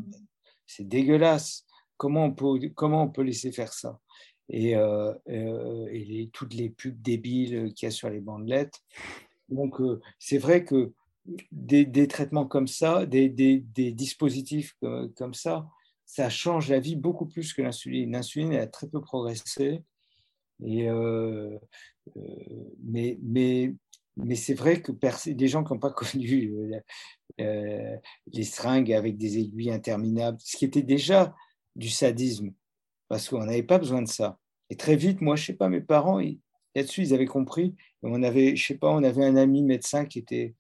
C'est 0.66 0.88
dégueulasse. 0.88 1.66
Comment 1.98 2.26
on, 2.26 2.32
peut, 2.32 2.70
comment 2.74 3.04
on 3.04 3.10
peut 3.10 3.22
laisser 3.22 3.52
faire 3.52 3.74
ça? 3.74 4.00
Et, 4.48 4.78
euh, 4.78 5.14
euh, 5.30 5.88
et 5.92 6.30
toutes 6.32 6.54
les 6.54 6.70
pubs 6.70 7.02
débiles 7.02 7.74
qu'il 7.74 7.86
y 7.86 7.90
a 7.90 7.92
sur 7.92 8.10
les 8.10 8.22
bandelettes. 8.22 8.80
Donc, 9.50 9.82
euh, 9.82 10.00
c'est 10.18 10.38
vrai 10.38 10.64
que 10.64 10.94
des, 11.52 11.86
des, 11.86 12.08
traitements 12.08 12.48
comme 12.48 12.68
ça, 12.68 13.06
des, 13.06 13.28
des, 13.28 13.60
des 13.60 13.92
dispositifs 13.92 14.76
comme 15.16 15.34
ça, 15.34 15.68
ça 16.06 16.30
change 16.30 16.70
la 16.70 16.80
vie 16.80 16.96
beaucoup 16.96 17.26
plus 17.26 17.54
que 17.54 17.62
l'insuline. 17.62 18.14
L'insuline 18.14 18.54
a 18.54 18.68
très 18.68 18.88
peu 18.88 19.02
progressé. 19.02 19.84
Et, 20.64 20.88
mais, 22.84 23.18
mais 23.22 23.74
mais 24.18 24.36
c'est 24.36 24.54
vrai 24.54 24.82
que 24.82 24.92
des 25.32 25.48
gens 25.48 25.64
qui 25.64 25.74
n'ont 25.74 25.80
pas 25.80 25.92
connu 25.92 26.54
euh, 26.54 26.80
euh, 27.40 27.98
les 28.34 28.44
seringues 28.44 28.94
avec 28.94 29.18
des 29.18 29.38
aiguilles 29.38 29.72
interminables, 29.72 30.38
ce 30.42 30.58
qui 30.58 30.66
était 30.66 30.82
déjà 30.82 31.36
du 31.76 31.90
sadisme, 31.90 32.54
parce 33.08 33.30
qu'on 33.30 33.46
n'avait 33.46 33.64
pas 33.64 33.80
besoin 33.80 34.02
de 34.02 34.08
ça. 34.08 34.38
Et 34.70 34.76
très 34.76 34.96
vite, 34.96 35.22
moi, 35.22 35.36
je 35.36 35.46
sais 35.46 35.54
pas, 35.54 35.70
mes 35.70 35.82
parents, 35.82 36.20
là-dessus, 36.76 37.02
ils 37.02 37.14
avaient 37.14 37.26
compris. 37.26 37.76
On 38.04 38.24
avait, 38.24 38.56
je 38.56 38.68
sais 38.68 38.78
pas, 38.78 38.90
on 38.90 39.04
avait 39.04 39.26
un 39.26 39.36
ami 39.36 39.64
médecin 39.64 40.06
qui 40.06 40.20
était, 40.20 40.56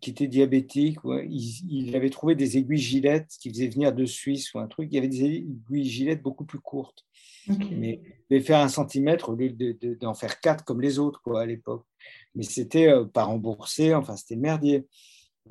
qui 0.00 0.10
était 0.10 0.28
diabétique. 0.28 0.98
Il, 1.28 1.94
avait 1.96 2.10
trouvé 2.10 2.34
des 2.34 2.56
aiguilles 2.56 2.78
gilettes 2.78 3.32
qui 3.40 3.50
faisaient 3.50 3.68
venir 3.68 3.92
de 3.92 4.04
Suisse 4.04 4.52
ou 4.54 4.58
un 4.58 4.66
truc. 4.66 4.88
Il 4.90 4.94
y 4.94 4.98
avait 4.98 5.08
des 5.08 5.24
aiguilles 5.24 5.84
gilettes 5.84 6.22
beaucoup 6.22 6.44
plus 6.44 6.60
courtes. 6.60 7.04
Mais 7.48 8.00
il 8.30 8.42
faire 8.42 8.60
un 8.60 8.68
centimètre 8.68 9.30
au 9.30 9.34
lieu 9.34 9.50
d'en 10.00 10.14
faire 10.14 10.40
quatre 10.40 10.64
comme 10.64 10.80
les 10.80 10.98
autres 10.98 11.20
quoi, 11.22 11.42
à 11.42 11.46
l'époque. 11.46 11.84
Mais 12.34 12.42
c'était 12.42 12.88
euh, 12.88 13.04
pas 13.04 13.24
remboursé, 13.24 13.94
enfin 13.94 14.16
c'était 14.16 14.36
merdier. 14.36 14.86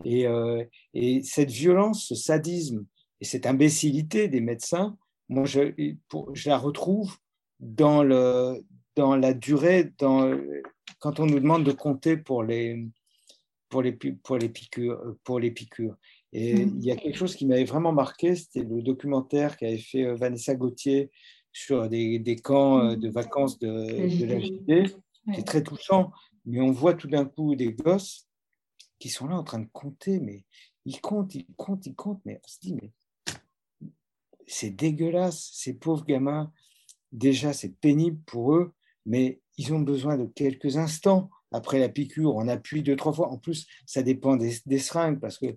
Et, 0.03 0.27
euh, 0.27 0.63
et, 0.93 1.23
cette 1.23 1.51
violence, 1.51 2.07
ce 2.07 2.15
sadisme 2.15 2.85
et 3.21 3.25
cette 3.25 3.45
imbécilité 3.45 4.27
des 4.27 4.41
médecins, 4.41 4.97
moi 5.29 5.45
je, 5.45 5.73
je 6.33 6.49
la 6.49 6.57
retrouve 6.57 7.17
dans, 7.61 8.03
le, 8.03 8.65
dans 8.97 9.15
la 9.15 9.33
durée, 9.33 9.91
dans, 9.97 10.37
quand 10.99 11.21
on 11.21 11.25
nous 11.25 11.39
demande 11.39 11.63
de 11.63 11.71
compter 11.71 12.17
pour 12.17 12.43
les, 12.43 12.85
pour 13.75 13.81
les, 13.81 13.91
pour 13.91 14.37
les, 14.37 14.47
piqûres, 14.47 15.01
pour 15.25 15.37
les 15.37 15.51
piqûres. 15.51 15.97
Et 16.31 16.65
mmh. 16.65 16.77
il 16.77 16.85
y 16.85 16.91
a 16.91 16.95
quelque 16.95 17.17
chose 17.17 17.35
qui 17.35 17.45
m'avait 17.45 17.65
vraiment 17.65 17.91
marqué, 17.91 18.33
c'était 18.33 18.63
le 18.63 18.81
documentaire 18.81 19.57
qu'avait 19.57 19.77
fait 19.77 20.05
euh, 20.05 20.15
Vanessa 20.15 20.55
Gauthier 20.55 21.11
sur 21.51 21.89
des, 21.89 22.19
des 22.19 22.37
camps 22.37 22.79
euh, 22.79 22.95
de 22.95 23.09
mmh. 23.09 23.11
vacances 23.11 23.59
de, 23.59 23.67
de 23.67 24.25
la 24.27 24.39
JT. 24.39 24.95
C'est 25.33 25.43
très 25.43 25.61
touchant, 25.61 26.13
mais 26.45 26.61
on 26.61 26.71
voit 26.71 26.93
tout 26.93 27.09
d'un 27.09 27.25
coup 27.25 27.53
des 27.55 27.73
gosses 27.73 28.29
qui 28.97 29.09
sont 29.09 29.27
là 29.27 29.35
en 29.35 29.43
train 29.43 29.59
de 29.59 29.67
compter, 29.73 30.21
mais 30.21 30.45
ils 30.85 31.01
comptent, 31.01 31.35
ils 31.35 31.45
comptent, 31.57 31.85
ils 31.85 31.95
comptent, 31.95 32.21
mais 32.23 32.39
on 32.41 32.47
se 32.47 32.59
dit, 32.61 32.75
mais 32.75 32.93
c'est 34.47 34.69
dégueulasse, 34.69 35.49
ces 35.51 35.73
pauvres 35.73 36.05
gamins. 36.05 36.49
Déjà, 37.11 37.51
c'est 37.51 37.75
pénible 37.81 38.21
pour 38.25 38.55
eux, 38.55 38.73
mais 39.05 39.41
ils 39.57 39.73
ont 39.73 39.81
besoin 39.81 40.17
de 40.17 40.27
quelques 40.27 40.77
instants 40.77 41.29
après 41.51 41.79
la 41.79 41.89
piqûre. 41.89 42.35
On 42.35 42.47
appuie 42.47 42.83
deux, 42.83 42.95
trois 42.95 43.13
fois. 43.13 43.29
En 43.29 43.37
plus, 43.37 43.67
ça 43.85 44.03
dépend 44.03 44.35
des, 44.35 44.57
des 44.65 44.79
seringues, 44.79 45.19
parce 45.19 45.37
que 45.37 45.47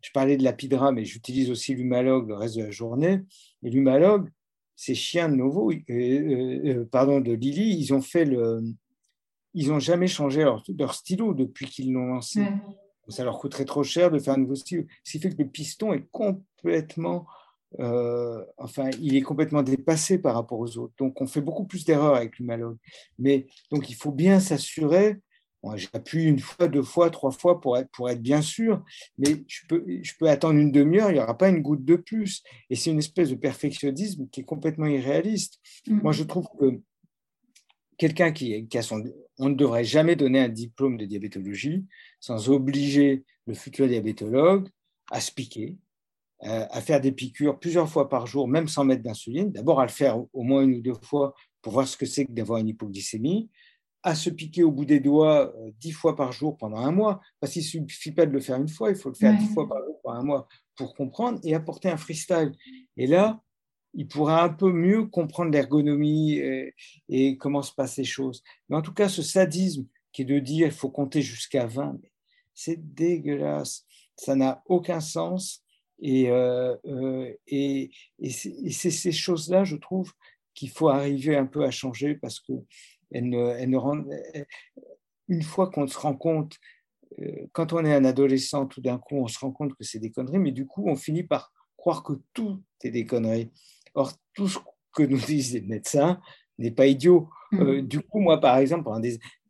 je 0.00 0.10
parlais 0.12 0.36
de 0.36 0.44
l'apidra, 0.44 0.92
mais 0.92 1.04
j'utilise 1.04 1.50
aussi 1.50 1.74
l'humalogue 1.74 2.28
le 2.28 2.34
reste 2.34 2.56
de 2.56 2.62
la 2.62 2.70
journée. 2.70 3.20
Et 3.62 3.70
l'humalogue, 3.70 4.30
ces 4.76 4.94
chiens 4.94 5.28
de 5.28 5.34
nouveau, 5.34 5.72
euh, 5.72 5.80
euh, 5.90 6.60
euh, 6.66 6.84
pardon, 6.90 7.20
de 7.20 7.32
Lily, 7.32 7.76
ils 7.78 7.92
ont 7.92 8.00
fait 8.00 8.24
le, 8.24 8.62
ils 9.54 9.68
n'ont 9.68 9.80
jamais 9.80 10.06
changé 10.06 10.44
leur, 10.44 10.94
stylo 10.94 11.34
depuis 11.34 11.66
qu'ils 11.66 11.92
l'ont 11.92 12.06
lancé. 12.06 12.46
Ça 13.08 13.24
leur 13.24 13.38
coûterait 13.38 13.64
trop 13.64 13.82
cher 13.82 14.10
de 14.10 14.18
faire 14.18 14.34
un 14.34 14.38
nouveau 14.38 14.54
stylo. 14.54 14.84
Ce 15.02 15.12
qui 15.12 15.18
fait 15.18 15.30
que 15.30 15.42
le 15.42 15.48
piston 15.48 15.92
est 15.94 16.06
complètement, 16.12 17.26
enfin, 18.58 18.90
il 19.00 19.16
est 19.16 19.22
complètement 19.22 19.62
dépassé 19.62 20.18
par 20.18 20.34
rapport 20.34 20.60
aux 20.60 20.76
autres. 20.76 20.94
Donc, 20.98 21.20
on 21.20 21.26
fait 21.26 21.40
beaucoup 21.40 21.64
plus 21.64 21.84
d'erreurs 21.84 22.14
avec 22.14 22.38
l'humalogue. 22.38 22.76
Mais 23.18 23.46
donc, 23.72 23.88
il 23.90 23.94
faut 23.94 24.12
bien 24.12 24.38
s'assurer 24.38 25.20
J'appuie 25.76 26.24
une 26.24 26.38
fois, 26.38 26.68
deux 26.68 26.82
fois, 26.82 27.10
trois 27.10 27.30
fois 27.30 27.60
pour 27.60 27.76
être, 27.76 27.90
pour 27.90 28.08
être 28.10 28.22
bien 28.22 28.42
sûr, 28.42 28.84
mais 29.18 29.44
je 29.46 29.60
peux, 29.68 29.84
je 30.02 30.12
peux 30.18 30.28
attendre 30.28 30.58
une 30.58 30.72
demi-heure, 30.72 31.10
il 31.10 31.14
n'y 31.14 31.20
aura 31.20 31.36
pas 31.36 31.48
une 31.48 31.62
goutte 31.62 31.84
de 31.84 31.96
plus. 31.96 32.42
Et 32.70 32.76
c'est 32.76 32.90
une 32.90 32.98
espèce 32.98 33.30
de 33.30 33.34
perfectionnisme 33.34 34.28
qui 34.28 34.40
est 34.40 34.44
complètement 34.44 34.86
irréaliste. 34.86 35.60
Mm. 35.86 36.00
Moi, 36.02 36.12
je 36.12 36.24
trouve 36.24 36.46
que 36.58 36.80
quelqu'un 37.96 38.32
qui, 38.32 38.66
qui, 38.68 38.78
a 38.78 38.82
son... 38.82 39.02
On 39.38 39.48
ne 39.50 39.54
devrait 39.54 39.84
jamais 39.84 40.16
donner 40.16 40.40
un 40.40 40.48
diplôme 40.48 40.96
de 40.96 41.04
diabétologie 41.04 41.84
sans 42.20 42.48
obliger 42.48 43.24
le 43.46 43.54
futur 43.54 43.86
diabétologue 43.86 44.68
à 45.10 45.20
se 45.20 45.32
piquer, 45.32 45.76
euh, 46.44 46.66
à 46.70 46.80
faire 46.80 47.00
des 47.00 47.12
piqûres 47.12 47.58
plusieurs 47.58 47.88
fois 47.88 48.08
par 48.08 48.26
jour, 48.26 48.46
même 48.46 48.68
sans 48.68 48.84
mettre 48.84 49.02
d'insuline. 49.02 49.50
D'abord 49.50 49.80
à 49.80 49.84
le 49.84 49.90
faire 49.90 50.18
au 50.32 50.42
moins 50.42 50.62
une 50.62 50.74
ou 50.74 50.80
deux 50.80 50.94
fois 51.02 51.34
pour 51.62 51.72
voir 51.72 51.88
ce 51.88 51.96
que 51.96 52.06
c'est 52.06 52.26
que 52.26 52.32
d'avoir 52.32 52.60
une 52.60 52.68
hypoglycémie 52.68 53.50
à 54.02 54.14
se 54.14 54.30
piquer 54.30 54.62
au 54.62 54.70
bout 54.70 54.84
des 54.84 55.00
doigts 55.00 55.52
euh, 55.56 55.70
dix 55.80 55.92
fois 55.92 56.16
par 56.16 56.32
jour 56.32 56.56
pendant 56.56 56.78
un 56.78 56.92
mois, 56.92 57.20
parce 57.40 57.52
qu'il 57.52 57.82
ne 57.82 57.88
suffit 57.88 58.12
pas 58.12 58.26
de 58.26 58.32
le 58.32 58.40
faire 58.40 58.56
une 58.56 58.68
fois, 58.68 58.90
il 58.90 58.96
faut 58.96 59.08
le 59.08 59.14
faire 59.14 59.36
dix 59.36 59.48
fois 59.48 59.68
par 59.68 59.78
jour 59.84 60.00
pendant 60.02 60.18
un 60.18 60.24
mois 60.24 60.48
pour 60.76 60.94
comprendre 60.94 61.40
et 61.42 61.54
apporter 61.54 61.88
un 61.88 61.96
freestyle. 61.96 62.52
Et 62.96 63.06
là, 63.06 63.42
il 63.94 64.06
pourra 64.06 64.44
un 64.44 64.50
peu 64.50 64.72
mieux 64.72 65.06
comprendre 65.06 65.50
l'ergonomie 65.50 66.34
et, 66.34 66.74
et, 67.08 67.36
comment 67.36 67.62
se 67.62 67.72
passent 67.72 67.96
les 67.96 68.04
choses. 68.04 68.42
Mais 68.68 68.76
en 68.76 68.82
tout 68.82 68.94
cas, 68.94 69.08
ce 69.08 69.22
sadisme 69.22 69.86
qui 70.12 70.22
est 70.22 70.26
de 70.26 70.38
dire 70.38 70.68
il 70.68 70.72
faut 70.72 70.90
compter 70.90 71.22
jusqu'à 71.22 71.66
20, 71.66 71.98
c'est 72.54 72.94
dégueulasse. 72.94 73.84
Ça 74.16 74.34
n'a 74.34 74.62
aucun 74.66 75.00
sens. 75.00 75.64
Et, 76.00 76.30
euh, 76.30 76.76
euh, 76.86 77.32
et, 77.48 77.90
et 78.20 78.30
c'est 78.30 78.90
ces 78.90 79.12
choses-là, 79.12 79.64
je 79.64 79.76
trouve, 79.76 80.12
qu'il 80.54 80.70
faut 80.70 80.88
arriver 80.88 81.36
un 81.36 81.46
peu 81.46 81.64
à 81.64 81.70
changer 81.70 82.14
parce 82.14 82.40
que 82.40 82.52
elle 83.10 83.28
ne, 83.28 83.76
rend, 83.76 84.04
une 85.28 85.42
fois 85.42 85.70
qu'on 85.70 85.86
se 85.86 85.98
rend 85.98 86.14
compte, 86.14 86.56
euh, 87.20 87.46
quand 87.52 87.72
on 87.72 87.84
est 87.84 87.94
un 87.94 88.04
adolescent, 88.04 88.66
tout 88.66 88.80
d'un 88.80 88.98
coup, 88.98 89.16
on 89.16 89.28
se 89.28 89.38
rend 89.38 89.50
compte 89.50 89.74
que 89.74 89.84
c'est 89.84 89.98
des 89.98 90.10
conneries, 90.10 90.38
mais 90.38 90.52
du 90.52 90.66
coup, 90.66 90.84
on 90.88 90.96
finit 90.96 91.22
par 91.22 91.52
croire 91.76 92.02
que 92.02 92.14
tout 92.32 92.62
est 92.82 92.90
des 92.90 93.06
conneries. 93.06 93.50
Or, 93.94 94.12
tout 94.34 94.48
ce 94.48 94.58
que 94.92 95.02
nous 95.02 95.18
disent 95.18 95.54
les 95.54 95.60
médecins 95.62 96.20
n'est 96.58 96.70
pas 96.70 96.86
idiot. 96.86 97.30
Euh, 97.54 97.80
mmh. 97.80 97.86
du 97.86 98.00
coup, 98.00 98.20
moi, 98.20 98.40
par 98.40 98.58
exemple, 98.58 98.90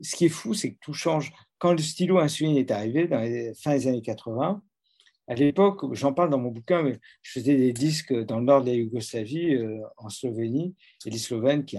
ce 0.01 0.17
qui 0.17 0.27
est 0.27 0.31
fou, 0.31 0.55
c'est 0.55 0.73
que 0.73 0.79
tout 0.81 0.93
change. 0.93 1.33
Quand 1.59 1.73
le 1.73 1.79
stylo 1.79 2.19
insuline 2.19 2.57
est 2.57 2.71
arrivé, 2.71 3.09
dans 3.09 3.21
les 3.21 3.53
fin 3.55 3.75
des 3.75 3.89
années 3.89 4.03
80, 4.03 4.63
à 5.29 5.35
l'époque, 5.35 5.85
j'en 5.93 6.15
parle 6.15 6.31
dans 6.31 6.39
mon 6.39 6.51
bouquin, 6.51 6.83
mais 6.83 6.99
je 7.21 7.33
faisais 7.33 7.55
des 7.55 7.73
disques 7.75 8.15
dans 8.15 8.39
le 8.39 8.47
nord 8.47 8.63
de 8.63 8.71
la 8.71 8.77
Yougoslavie, 8.77 9.57
euh, 9.57 9.81
en 9.99 10.09
Slovénie, 10.09 10.75
et 11.05 11.11
les 11.11 11.19
Slovènes, 11.19 11.67
qui 11.67 11.79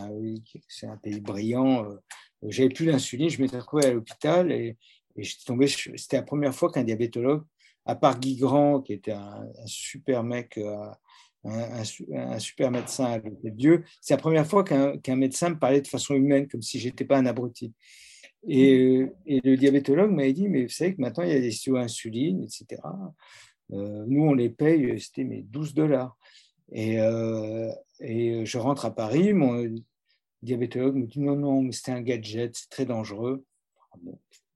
c'est 0.68 0.86
un 0.86 0.98
pays 0.98 1.20
brillant, 1.20 1.84
euh, 1.84 1.96
j'avais 2.44 2.70
plus 2.70 2.86
d'insuline, 2.86 3.30
je 3.30 3.42
m'étais 3.42 3.58
retrouvé 3.58 3.88
à 3.88 3.94
l'hôpital 3.94 4.52
et, 4.52 4.78
j'étais 5.18 5.44
tombé. 5.46 5.68
C'était 5.68 6.18
la 6.18 6.24
première 6.24 6.54
fois 6.54 6.72
qu'un 6.72 6.84
diabétologue, 6.84 7.44
à 7.86 7.96
part 7.96 8.20
Guy 8.20 8.38
Grand, 8.38 8.82
qui 8.82 8.94
était 8.94 9.12
un, 9.12 9.50
super 9.66 10.24
mec, 10.24 10.58
euh, 10.58 10.86
un, 11.44 12.40
super 12.40 12.72
médecin 12.72 13.06
à 13.06 13.20
Dieu, 13.50 13.84
c'est 14.00 14.14
la 14.14 14.20
première 14.20 14.48
fois 14.48 14.64
qu'un 14.64 15.16
médecin 15.16 15.50
me 15.50 15.60
parlait 15.60 15.82
de 15.82 15.88
façon 15.88 16.14
humaine, 16.14 16.48
comme 16.48 16.62
si 16.62 16.80
j'étais 16.80 17.04
pas 17.04 17.18
un 17.18 17.26
abruti. 17.26 17.74
Et, 18.48 19.06
et, 19.26 19.42
le 19.44 19.58
diabétologue 19.58 20.12
m'a 20.12 20.32
dit, 20.32 20.48
mais 20.48 20.64
vous 20.64 20.70
savez 20.70 20.96
que 20.96 21.02
maintenant 21.02 21.24
il 21.24 21.32
y 21.32 21.36
a 21.36 21.40
des 21.40 21.52
stylos 21.52 21.78
insuline, 21.78 22.44
etc. 22.44 22.82
Euh, 23.74 24.06
nous, 24.08 24.24
on 24.24 24.34
les 24.34 24.50
paye, 24.50 25.00
c'était 25.00 25.24
mes 25.24 25.42
12 25.42 25.74
dollars. 25.74 26.18
Et, 26.72 27.00
euh, 27.00 27.70
et, 28.00 28.46
je 28.46 28.58
rentre 28.58 28.86
à 28.86 28.96
Paris, 28.96 29.34
mon 29.34 29.70
diabétologue 30.42 30.96
me 30.96 31.06
dit, 31.06 31.20
non, 31.20 31.36
non, 31.36 31.62
mais 31.62 31.72
c'était 31.72 31.92
un 31.92 32.02
gadget, 32.02 32.56
c'est 32.56 32.70
très 32.70 32.86
dangereux. 32.86 33.44
Ah 33.92 33.98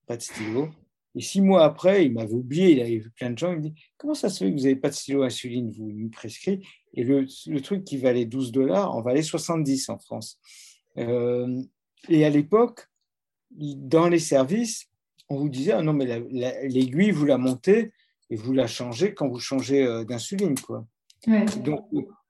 pas 0.06 0.18
de 0.18 0.22
stylo. 0.22 0.70
Et 1.16 1.22
six 1.22 1.42
mois 1.42 1.64
après, 1.64 2.06
il 2.06 2.14
m'avait 2.14 2.34
oublié, 2.34 2.72
il 2.72 2.82
avait 2.82 2.98
vu 2.98 3.12
plein 3.12 3.30
de 3.30 3.38
gens, 3.38 3.52
il 3.52 3.58
me 3.58 3.62
dit, 3.62 3.76
comment 3.98 4.16
ça 4.16 4.30
se 4.30 4.44
fait 4.44 4.52
que 4.52 4.56
vous 4.56 4.64
n'avez 4.64 4.76
pas 4.76 4.90
de 4.90 4.96
stylo 4.96 5.24
insuline, 5.24 5.72
vous 5.72 5.92
me 5.92 6.10
prescrit 6.10 6.66
Et 6.94 7.04
le, 7.04 7.28
le, 7.48 7.62
truc 7.62 7.84
qui 7.84 7.98
valait 7.98 8.26
12 8.26 8.52
dollars 8.52 8.96
en 8.96 9.02
valait 9.02 9.22
70 9.22 9.90
en 9.90 10.00
France. 10.00 10.40
Euh, 10.98 11.62
et 12.10 12.26
à 12.26 12.30
l'époque, 12.30 12.88
dans 13.58 14.10
les 14.10 14.20
services, 14.20 14.88
on 15.30 15.38
vous 15.38 15.50
disait, 15.50 15.74
ah 15.74 15.82
non, 15.82 15.94
mais 15.94 16.22
l'aiguille, 16.64 17.12
vous 17.12 17.26
la 17.26 17.38
montez 17.38 17.92
et 18.30 18.36
vous 18.36 18.54
la 18.54 18.68
changez 18.68 19.14
quand 19.14 19.28
vous 19.28 19.40
changez 19.40 19.84
euh, 19.84 20.04
d'insuline. 20.04 20.60
quoi. 20.60 20.86
Donc, 21.64 21.88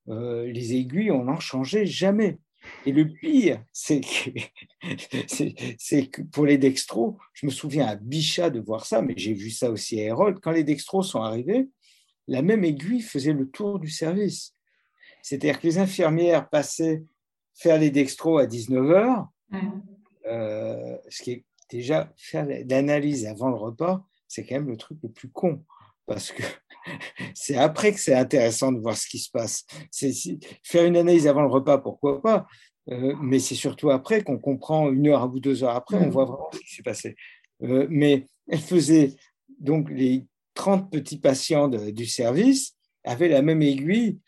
euh, 0.10 0.52
les 0.52 0.76
aiguilles, 0.76 1.12
on 1.12 1.26
n'en 1.26 1.40
changeait 1.40 1.86
jamais. 1.86 2.38
Et 2.86 2.92
le 2.92 3.08
pire, 3.08 3.64
c'est 3.74 4.02
que, 4.02 6.22
pour 6.22 6.46
les 6.46 6.58
dextros, 6.58 7.18
je 7.34 7.46
me 7.46 7.52
souviens 7.52 7.88
à 7.88 7.96
Bichat 7.96 8.50
de 8.50 8.60
voir 8.60 8.86
ça, 8.86 9.02
mais 9.02 9.14
j'ai 9.18 9.34
vu 9.34 9.50
ça 9.50 9.70
aussi 9.70 10.00
à 10.00 10.04
Hérold, 10.04 10.40
quand 10.42 10.52
les 10.52 10.64
dextros 10.64 11.04
sont 11.04 11.22
arrivés, 11.22 11.70
la 12.28 12.42
même 12.42 12.64
aiguille 12.64 13.02
faisait 13.02 13.34
le 13.34 13.50
tour 13.50 13.80
du 13.80 13.90
service. 13.90 14.56
C'est-à-dire 15.22 15.60
que 15.60 15.68
les 15.68 15.78
infirmières 15.78 16.50
passaient 16.50 17.04
faire 17.54 17.80
les 17.80 17.92
dextros 17.92 18.38
à 18.38 18.46
19h, 18.46 19.28
euh, 20.26 20.98
ce 21.10 21.24
qui 21.24 21.32
est 21.32 21.46
déjà 21.70 22.12
faire 22.18 22.46
l'analyse 22.70 23.26
avant 23.26 23.50
le 23.50 23.56
repas, 23.56 24.06
c'est 24.28 24.46
quand 24.46 24.56
même 24.56 24.70
le 24.70 24.78
truc 24.78 24.98
le 25.04 25.10
plus 25.10 25.30
con. 25.30 25.64
Parce 26.06 26.32
que 26.32 26.44
c'est 27.34 27.56
après 27.56 27.94
que 27.94 28.00
c'est 28.00 28.16
intéressant 28.16 28.72
de 28.72 28.80
voir 28.80 28.98
ce 28.98 29.08
qui 29.08 29.20
se 29.20 29.30
passe. 29.30 29.66
faire 30.64 30.86
une 30.86 30.98
analyse 30.98 31.28
avant 31.28 31.42
le 31.42 31.48
repas, 31.48 31.78
pourquoi 31.78 32.22
pas 32.22 32.48
euh, 32.90 33.16
Mais 33.22 33.40
c'est 33.40 33.56
surtout 33.56 33.90
après 33.90 34.24
qu'on 34.24 34.38
comprend, 34.38 34.92
une 34.92 35.08
heure 35.08 35.32
ou 35.34 35.40
deux 35.40 35.64
heures 35.64 35.76
après, 35.76 35.98
on 35.98 36.10
voit 36.10 36.26
vraiment 36.26 36.50
ce 36.54 36.60
qui 36.60 36.76
s'est 36.76 36.84
passé. 36.84 37.16
Euh, 37.64 37.88
mais 37.90 38.28
elle 38.50 38.60
faisait 38.60 39.14
donc 39.60 39.90
les 39.90 40.26
30 40.56 40.92
petits 40.92 41.20
patients 41.20 41.70
du 41.70 42.06
service 42.06 42.76
avaient 43.04 43.30
la 43.30 43.42
même 43.42 43.62
aiguille 43.62 44.20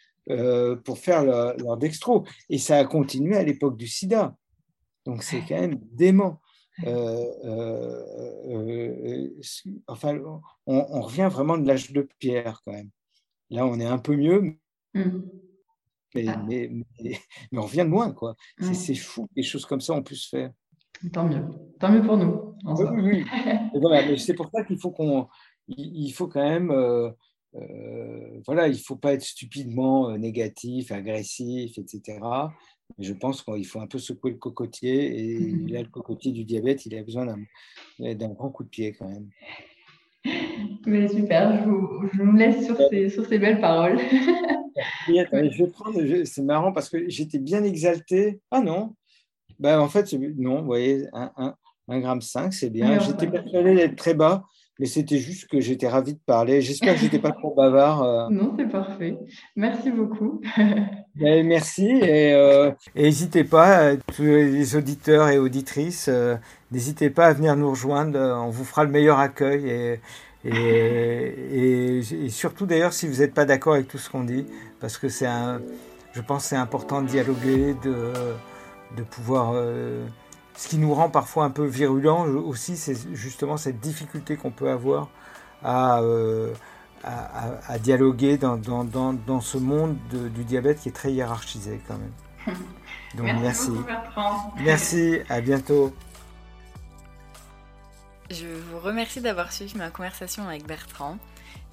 pour 0.83 0.97
faire 0.97 1.23
leur, 1.23 1.55
leur 1.57 1.77
dextro. 1.77 2.25
Et 2.49 2.57
ça 2.57 2.77
a 2.77 2.85
continué 2.85 3.35
à 3.35 3.43
l'époque 3.43 3.77
du 3.77 3.87
sida. 3.87 4.35
Donc 5.05 5.23
c'est 5.23 5.41
quand 5.47 5.59
même 5.59 5.79
dément. 5.91 6.41
Euh, 6.83 7.25
euh, 7.45 8.03
euh, 8.49 9.41
enfin, 9.87 10.19
on, 10.65 11.01
revient 11.01 11.29
vraiment 11.31 11.57
de 11.57 11.65
l'âge 11.65 11.91
de 11.91 12.07
pierre 12.19 12.61
quand 12.65 12.73
même. 12.73 12.89
Là, 13.49 13.65
on 13.65 13.79
est 13.79 13.85
un 13.85 13.97
peu 13.97 14.15
mieux, 14.15 14.57
mmh. 14.93 15.01
ah. 16.27 16.43
mais, 16.47 16.69
mais, 17.01 17.19
on 17.53 17.61
revient 17.61 17.85
de 17.85 17.91
loin. 17.91 18.11
quoi. 18.11 18.35
C'est 18.73 18.95
fou 18.95 19.27
que 19.27 19.33
des 19.35 19.43
choses 19.43 19.65
comme 19.65 19.81
ça 19.81 19.93
on 19.93 20.03
puisse 20.03 20.25
faire. 20.25 20.51
Tant 21.13 21.27
mieux. 21.27 21.45
Tant 21.79 21.91
mieux 21.91 22.01
pour 22.01 22.17
nous. 22.17 22.55
Oui, 22.65 22.85
oui, 22.91 23.25
oui. 23.73 23.79
voilà, 23.79 24.17
c'est 24.17 24.33
pour 24.33 24.49
ça 24.53 24.63
qu'il 24.63 24.79
faut 24.79 24.91
qu'on 24.91 25.27
il, 25.67 26.11
faut 26.11 26.27
quand 26.27 26.43
même, 26.43 26.67
voilà, 28.45 28.67
il 28.67 28.79
faut 28.79 28.97
pas 28.97 29.13
être 29.13 29.23
stupidement 29.23 30.17
négatif, 30.17 30.91
agressif, 30.91 31.77
etc. 31.77 32.19
Je 32.99 33.13
pense 33.13 33.41
qu'il 33.41 33.65
faut 33.65 33.81
un 33.81 33.87
peu 33.87 33.97
secouer 33.97 34.31
le 34.31 34.37
cocotier 34.37 35.19
et 35.19 35.39
là, 35.67 35.81
le 35.83 35.89
cocotier 35.89 36.31
du 36.31 36.43
diabète, 36.43 36.85
il 36.85 36.97
a 36.97 37.03
besoin 37.03 37.25
d'un 37.99 38.29
grand 38.29 38.49
coup 38.49 38.63
de 38.63 38.69
pied 38.69 38.93
quand 38.93 39.09
même. 39.09 39.29
Mais 40.85 41.07
super, 41.07 41.63
je 41.63 41.69
vous, 41.69 42.09
je 42.13 42.21
vous 42.23 42.35
laisse 42.35 42.65
sur 42.65 42.77
ces, 42.89 43.09
sur 43.09 43.25
ces 43.25 43.39
belles 43.39 43.59
paroles. 43.59 43.99
c'est 46.25 46.41
marrant 46.43 46.71
parce 46.71 46.89
que 46.89 47.09
j'étais 47.09 47.39
bien 47.39 47.63
exalté. 47.63 48.39
Ah 48.51 48.61
non, 48.61 48.95
ben, 49.59 49.79
en 49.79 49.87
fait, 49.87 50.11
non, 50.13 50.59
vous 50.59 50.65
voyez, 50.65 51.05
1, 51.13 51.55
gramme 51.99 52.21
5, 52.21 52.53
c'est 52.53 52.69
bien. 52.69 52.99
J'étais 52.99 53.27
persuadé 53.27 53.75
d'être 53.75 53.95
très 53.95 54.13
bas, 54.13 54.43
mais 54.79 54.85
c'était 54.85 55.17
juste 55.17 55.47
que 55.47 55.59
j'étais 55.59 55.87
ravi 55.87 56.13
de 56.13 56.19
parler. 56.25 56.61
J'espère 56.61 56.93
que 56.93 56.99
je 56.99 57.05
n'étais 57.05 57.19
pas 57.19 57.31
trop 57.31 57.53
bavard. 57.55 58.03
Euh. 58.03 58.27
Non, 58.35 58.53
c'est 58.57 58.69
parfait. 58.69 59.17
Merci 59.55 59.91
beaucoup. 59.91 60.41
Ben, 61.17 61.47
merci 61.47 61.87
et 61.87 62.33
euh, 62.33 62.71
n'hésitez 62.93 63.45
pas, 63.45 63.83
euh, 63.83 63.97
tous 64.13 64.23
les 64.23 64.75
auditeurs 64.75 65.29
et 65.29 65.37
auditrices, 65.37 66.09
n'hésitez 66.73 67.09
pas 67.09 67.27
à 67.27 67.33
venir 67.33 67.55
nous 67.55 67.69
rejoindre. 67.69 68.19
On 68.19 68.49
vous 68.49 68.65
fera 68.65 68.83
le 68.83 68.89
meilleur 68.89 69.19
accueil 69.19 69.69
et, 69.69 69.99
et, 70.43 71.99
et 71.99 72.29
surtout 72.29 72.65
d'ailleurs 72.65 72.91
si 72.91 73.07
vous 73.07 73.21
n'êtes 73.21 73.33
pas 73.33 73.45
d'accord 73.45 73.75
avec 73.75 73.87
tout 73.87 73.97
ce 73.97 74.09
qu'on 74.09 74.25
dit, 74.25 74.45
parce 74.81 74.97
que 74.97 75.07
c'est 75.07 75.25
un, 75.25 75.61
je 76.11 76.19
pense 76.19 76.43
que 76.43 76.49
c'est 76.49 76.57
important 76.57 77.01
de 77.01 77.07
dialoguer, 77.07 77.75
de 77.81 78.11
de 78.95 79.03
pouvoir... 79.03 79.51
Euh, 79.53 80.05
ce 80.55 80.67
qui 80.67 80.77
nous 80.77 80.93
rend 80.93 81.09
parfois 81.09 81.45
un 81.45 81.49
peu 81.49 81.65
virulents 81.65 82.25
aussi, 82.25 82.77
c'est 82.77 82.95
justement 83.13 83.57
cette 83.57 83.79
difficulté 83.79 84.37
qu'on 84.37 84.51
peut 84.51 84.69
avoir 84.69 85.09
à, 85.63 85.99
euh, 86.01 86.53
à, 87.03 87.77
dialoguer 87.79 88.37
dans, 88.37 88.57
dans, 88.57 88.83
dans, 89.13 89.41
ce 89.41 89.57
monde 89.57 89.97
du 90.09 90.43
diabète 90.43 90.79
qui 90.79 90.89
est 90.89 90.93
très 90.93 91.11
hiérarchisé 91.11 91.81
quand 91.87 91.97
même. 91.97 92.55
Donc 93.15 93.27
merci. 93.41 93.71
Merci, 93.71 94.63
merci 94.63 95.19
à 95.29 95.41
bientôt. 95.41 95.93
Je 98.31 98.47
vous 98.47 98.79
remercie 98.79 99.21
d'avoir 99.21 99.51
suivi 99.51 99.77
ma 99.77 99.91
conversation 99.91 100.47
avec 100.47 100.65
Bertrand. 100.65 101.17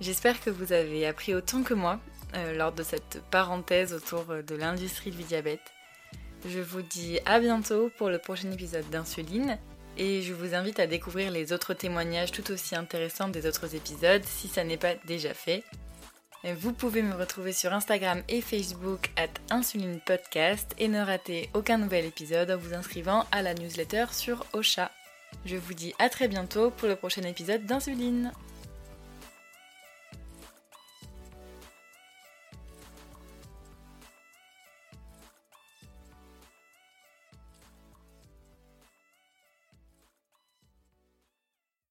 J'espère 0.01 0.41
que 0.41 0.51
vous 0.51 0.73
avez 0.73 1.07
appris 1.07 1.35
autant 1.35 1.63
que 1.63 1.75
moi 1.75 1.99
euh, 2.35 2.57
lors 2.57 2.73
de 2.73 2.83
cette 2.83 3.23
parenthèse 3.31 3.95
autour 3.95 4.25
de 4.47 4.55
l'industrie 4.55 5.11
du 5.11 5.23
diabète. 5.23 5.72
Je 6.49 6.61
vous 6.61 6.83
dis 6.83 7.21
à 7.25 7.39
bientôt 7.39 7.91
pour 7.97 8.09
le 8.09 8.19
prochain 8.19 8.51
épisode 8.51 8.89
d'Insuline 8.91 9.59
et 9.97 10.23
je 10.23 10.33
vous 10.33 10.55
invite 10.55 10.81
à 10.81 10.87
découvrir 10.87 11.31
les 11.31 11.53
autres 11.53 11.75
témoignages 11.75 12.33
tout 12.33 12.51
aussi 12.51 12.75
intéressants 12.75 13.29
des 13.29 13.47
autres 13.47 13.77
épisodes 13.77 14.25
si 14.25 14.49
ça 14.49 14.65
n'est 14.65 14.77
pas 14.77 14.95
déjà 15.07 15.35
fait. 15.35 15.63
Vous 16.45 16.73
pouvez 16.73 17.03
me 17.03 17.15
retrouver 17.15 17.53
sur 17.53 17.73
Instagram 17.73 18.23
et 18.29 18.41
Facebook 18.41 19.11
at 19.17 19.29
Insuline 19.55 20.01
Podcast 20.01 20.75
et 20.79 20.89
ne 20.89 21.01
rater 21.01 21.49
aucun 21.55 21.79
nouvel 21.79 22.07
épisode 22.07 22.51
en 22.51 22.57
vous 22.57 22.75
inscrivant 22.75 23.25
à 23.31 23.43
la 23.43 23.55
newsletter 23.55 24.07
sur 24.11 24.45
Ocha. 24.53 24.91
Je 25.45 25.57
vous 25.57 25.75
dis 25.75 25.95
à 26.01 26.09
très 26.09 26.27
bientôt 26.27 26.71
pour 26.71 26.89
le 26.89 26.97
prochain 26.97 27.23
épisode 27.23 27.65
d'Insuline. 27.67 28.33